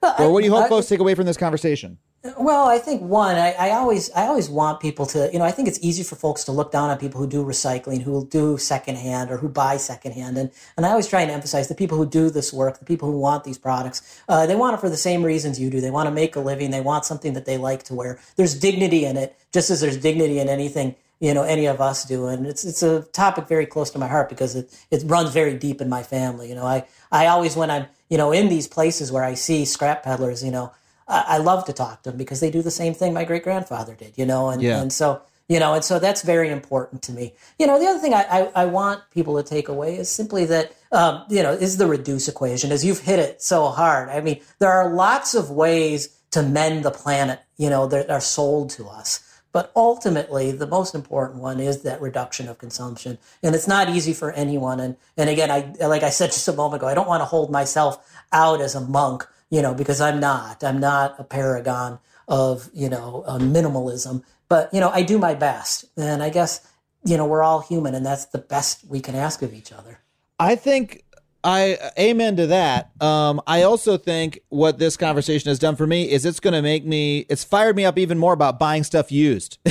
Well, 0.00 0.14
or 0.18 0.32
what 0.32 0.40
do 0.40 0.46
you 0.46 0.52
hope 0.52 0.64
I, 0.64 0.68
folks 0.68 0.86
take 0.86 1.00
away 1.00 1.14
from 1.14 1.26
this 1.26 1.36
conversation? 1.36 1.98
Well, 2.38 2.64
I 2.64 2.78
think 2.78 3.02
one, 3.02 3.36
I, 3.36 3.52
I, 3.52 3.70
always, 3.72 4.10
I 4.12 4.28
always 4.28 4.48
want 4.48 4.80
people 4.80 5.04
to, 5.06 5.28
you 5.30 5.38
know, 5.38 5.44
I 5.44 5.50
think 5.50 5.68
it's 5.68 5.78
easy 5.82 6.02
for 6.02 6.16
folks 6.16 6.42
to 6.44 6.52
look 6.52 6.72
down 6.72 6.88
on 6.88 6.96
people 6.96 7.20
who 7.20 7.26
do 7.26 7.44
recycling, 7.44 8.00
who 8.00 8.26
do 8.26 8.56
secondhand 8.56 9.30
or 9.30 9.36
who 9.36 9.46
buy 9.46 9.76
secondhand, 9.76 10.38
and 10.38 10.50
and 10.78 10.86
I 10.86 10.90
always 10.90 11.06
try 11.06 11.20
and 11.20 11.30
emphasize 11.30 11.68
the 11.68 11.74
people 11.74 11.98
who 11.98 12.06
do 12.06 12.30
this 12.30 12.50
work, 12.50 12.78
the 12.78 12.86
people 12.86 13.10
who 13.10 13.18
want 13.18 13.44
these 13.44 13.58
products, 13.58 14.22
uh, 14.26 14.46
they 14.46 14.56
want 14.56 14.72
it 14.72 14.80
for 14.80 14.88
the 14.88 14.96
same 14.96 15.22
reasons 15.22 15.60
you 15.60 15.68
do. 15.68 15.82
They 15.82 15.90
want 15.90 16.06
to 16.06 16.10
make 16.10 16.34
a 16.34 16.40
living. 16.40 16.70
They 16.70 16.80
want 16.80 17.04
something 17.04 17.34
that 17.34 17.44
they 17.44 17.58
like 17.58 17.82
to 17.84 17.94
wear. 17.94 18.18
There's 18.36 18.58
dignity 18.58 19.04
in 19.04 19.18
it, 19.18 19.36
just 19.52 19.68
as 19.68 19.82
there's 19.82 19.98
dignity 19.98 20.38
in 20.38 20.48
anything 20.48 20.94
you 21.20 21.34
know 21.34 21.42
any 21.42 21.66
of 21.66 21.82
us 21.82 22.06
do, 22.06 22.26
and 22.28 22.46
it's 22.46 22.64
it's 22.64 22.82
a 22.82 23.02
topic 23.12 23.48
very 23.48 23.66
close 23.66 23.90
to 23.90 23.98
my 23.98 24.08
heart 24.08 24.30
because 24.30 24.56
it 24.56 24.72
it 24.90 25.02
runs 25.04 25.28
very 25.28 25.58
deep 25.58 25.82
in 25.82 25.90
my 25.90 26.02
family. 26.02 26.48
You 26.48 26.54
know, 26.54 26.64
I 26.64 26.86
I 27.12 27.26
always 27.26 27.54
when 27.54 27.70
I'm 27.70 27.84
you 28.08 28.16
know 28.16 28.32
in 28.32 28.48
these 28.48 28.66
places 28.66 29.12
where 29.12 29.24
I 29.24 29.34
see 29.34 29.66
scrap 29.66 30.04
peddlers, 30.04 30.42
you 30.42 30.50
know 30.50 30.72
I, 31.06 31.38
love 31.38 31.64
to 31.66 31.72
talk 31.72 32.02
to 32.02 32.10
them 32.10 32.18
because 32.18 32.40
they 32.40 32.50
do 32.50 32.62
the 32.62 32.70
same 32.70 32.94
thing 32.94 33.12
my 33.12 33.24
great 33.24 33.44
grandfather 33.44 33.94
did, 33.94 34.16
you 34.16 34.24
know, 34.24 34.48
and, 34.48 34.62
yeah. 34.62 34.80
and 34.80 34.92
so, 34.92 35.22
you 35.48 35.60
know, 35.60 35.74
and 35.74 35.84
so 35.84 35.98
that's 35.98 36.22
very 36.22 36.48
important 36.48 37.02
to 37.02 37.12
me. 37.12 37.34
You 37.58 37.66
know, 37.66 37.78
the 37.78 37.86
other 37.86 37.98
thing 37.98 38.14
I, 38.14 38.22
I, 38.22 38.62
I 38.62 38.64
want 38.64 39.02
people 39.10 39.36
to 39.36 39.48
take 39.48 39.68
away 39.68 39.98
is 39.98 40.10
simply 40.10 40.46
that, 40.46 40.74
um, 40.92 41.24
you 41.28 41.42
know, 41.42 41.52
is 41.52 41.76
the 41.76 41.86
reduce 41.86 42.28
equation 42.28 42.72
as 42.72 42.84
you've 42.84 43.00
hit 43.00 43.18
it 43.18 43.42
so 43.42 43.68
hard. 43.68 44.08
I 44.08 44.20
mean, 44.20 44.40
there 44.58 44.72
are 44.72 44.92
lots 44.92 45.34
of 45.34 45.50
ways 45.50 46.08
to 46.30 46.42
mend 46.42 46.84
the 46.84 46.90
planet, 46.90 47.40
you 47.58 47.68
know, 47.68 47.86
that 47.88 48.10
are 48.10 48.20
sold 48.20 48.70
to 48.70 48.88
us. 48.88 49.20
But 49.52 49.70
ultimately, 49.76 50.50
the 50.50 50.66
most 50.66 50.96
important 50.96 51.40
one 51.40 51.60
is 51.60 51.82
that 51.82 52.00
reduction 52.00 52.48
of 52.48 52.58
consumption. 52.58 53.18
And 53.40 53.54
it's 53.54 53.68
not 53.68 53.88
easy 53.88 54.12
for 54.12 54.32
anyone. 54.32 54.80
And, 54.80 54.96
and 55.16 55.30
again, 55.30 55.48
I, 55.48 55.72
like 55.86 56.02
I 56.02 56.10
said 56.10 56.32
just 56.32 56.48
a 56.48 56.52
moment 56.52 56.82
ago, 56.82 56.88
I 56.88 56.94
don't 56.94 57.06
want 57.06 57.20
to 57.20 57.26
hold 57.26 57.52
myself 57.52 58.04
out 58.32 58.60
as 58.60 58.74
a 58.74 58.80
monk 58.80 59.28
you 59.54 59.62
know, 59.62 59.72
because 59.72 60.00
I'm 60.00 60.18
not. 60.18 60.64
I'm 60.64 60.80
not 60.80 61.14
a 61.20 61.22
paragon 61.22 62.00
of, 62.26 62.68
you 62.74 62.88
know, 62.88 63.22
uh, 63.24 63.38
minimalism. 63.38 64.24
But, 64.48 64.74
you 64.74 64.80
know, 64.80 64.90
I 64.90 65.02
do 65.02 65.16
my 65.16 65.36
best. 65.36 65.84
And 65.96 66.24
I 66.24 66.28
guess, 66.28 66.66
you 67.04 67.16
know, 67.16 67.24
we're 67.24 67.44
all 67.44 67.60
human 67.60 67.94
and 67.94 68.04
that's 68.04 68.24
the 68.26 68.38
best 68.38 68.84
we 68.88 68.98
can 68.98 69.14
ask 69.14 69.42
of 69.42 69.54
each 69.54 69.72
other. 69.72 70.00
I 70.40 70.56
think 70.56 71.04
I 71.44 71.78
amen 71.96 72.34
to 72.36 72.48
that. 72.48 72.90
Um, 73.00 73.40
I 73.46 73.62
also 73.62 73.96
think 73.96 74.40
what 74.48 74.80
this 74.80 74.96
conversation 74.96 75.50
has 75.50 75.60
done 75.60 75.76
for 75.76 75.86
me 75.86 76.10
is 76.10 76.24
it's 76.24 76.40
going 76.40 76.54
to 76.54 76.62
make 76.62 76.84
me. 76.84 77.20
It's 77.28 77.44
fired 77.44 77.76
me 77.76 77.84
up 77.84 77.96
even 77.96 78.18
more 78.18 78.32
about 78.32 78.58
buying 78.58 78.82
stuff 78.82 79.12
used. 79.12 79.58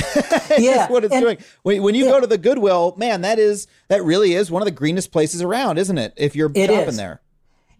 yeah, 0.56 0.88
what 0.88 1.04
it's 1.04 1.12
and, 1.12 1.22
doing. 1.22 1.38
When, 1.62 1.82
when 1.82 1.94
you 1.94 2.04
yeah. 2.06 2.12
go 2.12 2.20
to 2.20 2.26
the 2.26 2.38
Goodwill, 2.38 2.94
man, 2.96 3.20
that 3.20 3.38
is 3.38 3.66
that 3.88 4.02
really 4.02 4.32
is 4.32 4.50
one 4.50 4.62
of 4.62 4.66
the 4.66 4.72
greenest 4.72 5.12
places 5.12 5.42
around, 5.42 5.78
isn't 5.78 5.98
it? 5.98 6.14
If 6.16 6.34
you're 6.34 6.50
it 6.54 6.70
shopping 6.70 6.88
is. 6.88 6.96
there. 6.96 7.20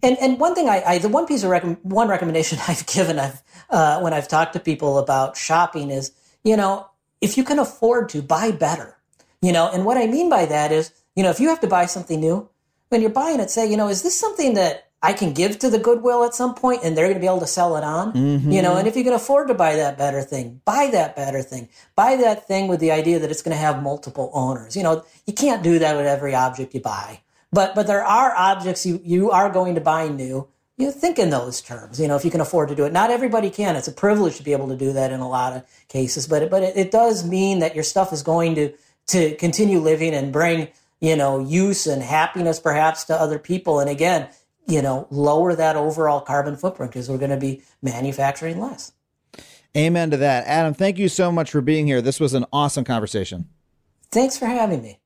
And 0.05 0.17
and 0.19 0.39
one 0.39 0.53
thing 0.53 0.69
I, 0.69 0.83
I 0.85 0.97
the 0.99 1.09
one 1.09 1.25
piece 1.25 1.43
of 1.43 1.49
rec- 1.49 1.81
one 1.81 2.07
recommendation 2.07 2.59
I've 2.67 2.85
given 2.85 3.17
I've 3.19 3.41
uh, 3.69 3.99
when 3.99 4.13
I've 4.13 4.27
talked 4.27 4.53
to 4.53 4.59
people 4.59 4.99
about 4.99 5.35
shopping 5.35 5.89
is 5.89 6.11
you 6.43 6.55
know 6.55 6.87
if 7.21 7.37
you 7.37 7.43
can 7.43 7.57
afford 7.59 8.09
to 8.09 8.21
buy 8.21 8.51
better, 8.51 8.97
you 9.41 9.51
know, 9.51 9.69
and 9.71 9.83
what 9.83 9.97
I 9.97 10.05
mean 10.05 10.29
by 10.29 10.45
that 10.45 10.71
is 10.71 10.91
you 11.15 11.23
know 11.23 11.31
if 11.31 11.39
you 11.39 11.49
have 11.49 11.61
to 11.61 11.67
buy 11.67 11.87
something 11.87 12.19
new 12.19 12.47
when 12.89 13.01
you're 13.01 13.09
buying 13.09 13.39
it, 13.39 13.49
say 13.49 13.69
you 13.69 13.77
know 13.77 13.89
is 13.89 14.03
this 14.03 14.17
something 14.19 14.53
that 14.53 14.85
I 15.01 15.13
can 15.13 15.33
give 15.33 15.59
to 15.59 15.69
the 15.69 15.79
Goodwill 15.79 16.23
at 16.23 16.33
some 16.33 16.55
point 16.55 16.81
and 16.83 16.95
they're 16.95 17.05
going 17.05 17.15
to 17.15 17.19
be 17.19 17.27
able 17.27 17.39
to 17.41 17.47
sell 17.47 17.77
it 17.77 17.83
on, 17.83 18.13
mm-hmm. 18.13 18.51
you 18.51 18.61
know, 18.61 18.75
and 18.75 18.87
if 18.87 18.95
you 18.95 19.03
can 19.03 19.13
afford 19.13 19.49
to 19.49 19.53
buy 19.53 19.75
that 19.75 19.99
better 19.99 20.23
thing, 20.23 20.61
buy 20.65 20.89
that 20.93 21.15
better 21.15 21.43
thing, 21.43 21.69
buy 21.95 22.15
that 22.15 22.47
thing 22.47 22.67
with 22.67 22.79
the 22.79 22.89
idea 22.91 23.19
that 23.19 23.29
it's 23.29 23.43
going 23.43 23.55
to 23.55 23.61
have 23.61 23.83
multiple 23.83 24.31
owners. 24.33 24.75
You 24.75 24.81
know, 24.81 25.05
you 25.27 25.33
can't 25.33 25.61
do 25.61 25.77
that 25.77 25.95
with 25.95 26.07
every 26.07 26.33
object 26.33 26.73
you 26.73 26.81
buy. 26.81 27.19
But 27.55 27.73
but 27.73 27.87
there 27.87 28.03
are 28.03 28.33
objects 28.35 28.85
you 28.85 29.01
you 29.03 29.31
are 29.31 29.49
going 29.49 29.75
to 29.75 29.81
buy 29.81 30.07
new 30.09 30.47
you 30.77 30.91
think 30.91 31.17
in 31.17 31.29
those 31.29 31.61
terms. 31.61 31.99
You 31.99 32.07
know, 32.07 32.15
if 32.15 32.25
you 32.25 32.31
can 32.31 32.41
afford 32.41 32.69
to 32.69 32.75
do 32.75 32.85
it, 32.85 32.91
not 32.91 33.09
everybody 33.09 33.49
can. 33.49 33.75
It's 33.75 33.87
a 33.87 33.93
privilege 33.93 34.37
to 34.37 34.43
be 34.43 34.51
able 34.51 34.67
to 34.67 34.75
do 34.75 34.91
that 34.93 35.11
in 35.11 35.21
a 35.21 35.29
lot 35.29 35.55
of 35.55 35.63
cases, 35.87 36.27
but 36.27 36.49
but 36.49 36.63
it, 36.63 36.75
it 36.75 36.91
does 36.91 37.25
mean 37.27 37.59
that 37.59 37.75
your 37.75 37.83
stuff 37.83 38.11
is 38.11 38.21
going 38.21 38.55
to 38.55 38.73
to 39.07 39.35
continue 39.35 39.79
living 39.79 40.13
and 40.13 40.33
bring 40.33 40.67
you 40.99 41.15
know 41.15 41.39
use 41.39 41.87
and 41.87 42.03
happiness 42.03 42.59
perhaps 42.59 43.05
to 43.05 43.15
other 43.15 43.39
people. 43.39 43.79
And 43.79 43.89
again, 43.89 44.27
you 44.67 44.81
know, 44.81 45.07
lower 45.09 45.55
that 45.55 45.77
overall 45.77 46.21
carbon 46.21 46.57
footprint 46.57 46.91
because 46.91 47.09
we're 47.09 47.17
going 47.17 47.31
to 47.31 47.37
be 47.37 47.61
manufacturing 47.81 48.59
less. 48.59 48.91
Amen 49.77 50.11
to 50.11 50.17
that. 50.17 50.45
Adam, 50.47 50.73
thank 50.73 50.97
you 50.97 51.09
so 51.09 51.31
much 51.31 51.51
for 51.51 51.61
being 51.61 51.85
here. 51.85 52.01
This 52.01 52.19
was 52.19 52.33
an 52.33 52.45
awesome 52.51 52.85
conversation. 52.85 53.49
Thanks 54.09 54.37
for 54.37 54.45
having 54.45 54.81
me. 54.81 54.99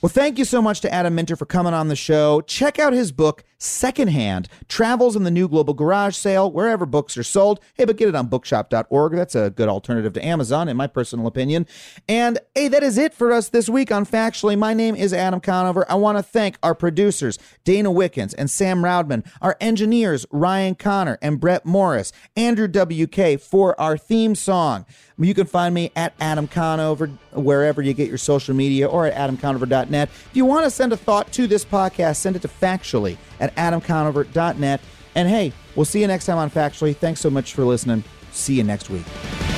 Well, 0.00 0.08
thank 0.08 0.38
you 0.38 0.44
so 0.44 0.62
much 0.62 0.80
to 0.82 0.94
Adam 0.94 1.16
Minter 1.16 1.34
for 1.34 1.44
coming 1.44 1.74
on 1.74 1.88
the 1.88 1.96
show. 1.96 2.40
Check 2.42 2.78
out 2.78 2.92
his 2.92 3.10
book, 3.10 3.42
Secondhand 3.58 4.48
Travels 4.68 5.16
in 5.16 5.24
the 5.24 5.30
New 5.32 5.48
Global 5.48 5.74
Garage 5.74 6.14
Sale, 6.14 6.52
wherever 6.52 6.86
books 6.86 7.16
are 7.16 7.24
sold. 7.24 7.58
Hey, 7.74 7.84
but 7.84 7.96
get 7.96 8.06
it 8.06 8.14
on 8.14 8.28
bookshop.org. 8.28 9.12
That's 9.14 9.34
a 9.34 9.50
good 9.50 9.68
alternative 9.68 10.12
to 10.12 10.24
Amazon, 10.24 10.68
in 10.68 10.76
my 10.76 10.86
personal 10.86 11.26
opinion. 11.26 11.66
And 12.08 12.38
hey, 12.54 12.68
that 12.68 12.84
is 12.84 12.96
it 12.96 13.12
for 13.12 13.32
us 13.32 13.48
this 13.48 13.68
week 13.68 13.90
on 13.90 14.06
Factually. 14.06 14.56
My 14.56 14.72
name 14.72 14.94
is 14.94 15.12
Adam 15.12 15.40
Conover. 15.40 15.84
I 15.90 15.96
want 15.96 16.16
to 16.16 16.22
thank 16.22 16.58
our 16.62 16.76
producers, 16.76 17.36
Dana 17.64 17.90
Wickens 17.90 18.34
and 18.34 18.48
Sam 18.48 18.82
Roudman, 18.82 19.26
our 19.42 19.56
engineers, 19.60 20.26
Ryan 20.30 20.76
Connor 20.76 21.18
and 21.20 21.40
Brett 21.40 21.66
Morris, 21.66 22.12
Andrew 22.36 22.68
WK 22.68 23.40
for 23.40 23.78
our 23.80 23.98
theme 23.98 24.36
song. 24.36 24.86
You 25.18 25.34
can 25.34 25.46
find 25.46 25.74
me 25.74 25.90
at 25.96 26.14
Adam 26.20 26.46
Conover, 26.46 27.08
wherever 27.32 27.82
you 27.82 27.92
get 27.92 28.08
your 28.08 28.18
social 28.18 28.54
media, 28.54 28.86
or 28.86 29.06
at 29.06 29.14
adamconover.net. 29.14 30.08
If 30.08 30.30
you 30.32 30.44
want 30.44 30.64
to 30.64 30.70
send 30.70 30.92
a 30.92 30.96
thought 30.96 31.32
to 31.32 31.46
this 31.46 31.64
podcast, 31.64 32.16
send 32.16 32.36
it 32.36 32.42
to 32.42 32.48
factually 32.48 33.16
at 33.40 33.54
adamconover.net. 33.56 34.80
And 35.14 35.28
hey, 35.28 35.52
we'll 35.74 35.84
see 35.84 36.00
you 36.00 36.06
next 36.06 36.26
time 36.26 36.38
on 36.38 36.50
Factually. 36.50 36.94
Thanks 36.94 37.20
so 37.20 37.30
much 37.30 37.54
for 37.54 37.64
listening. 37.64 38.04
See 38.30 38.54
you 38.54 38.62
next 38.62 38.88
week. 38.90 39.57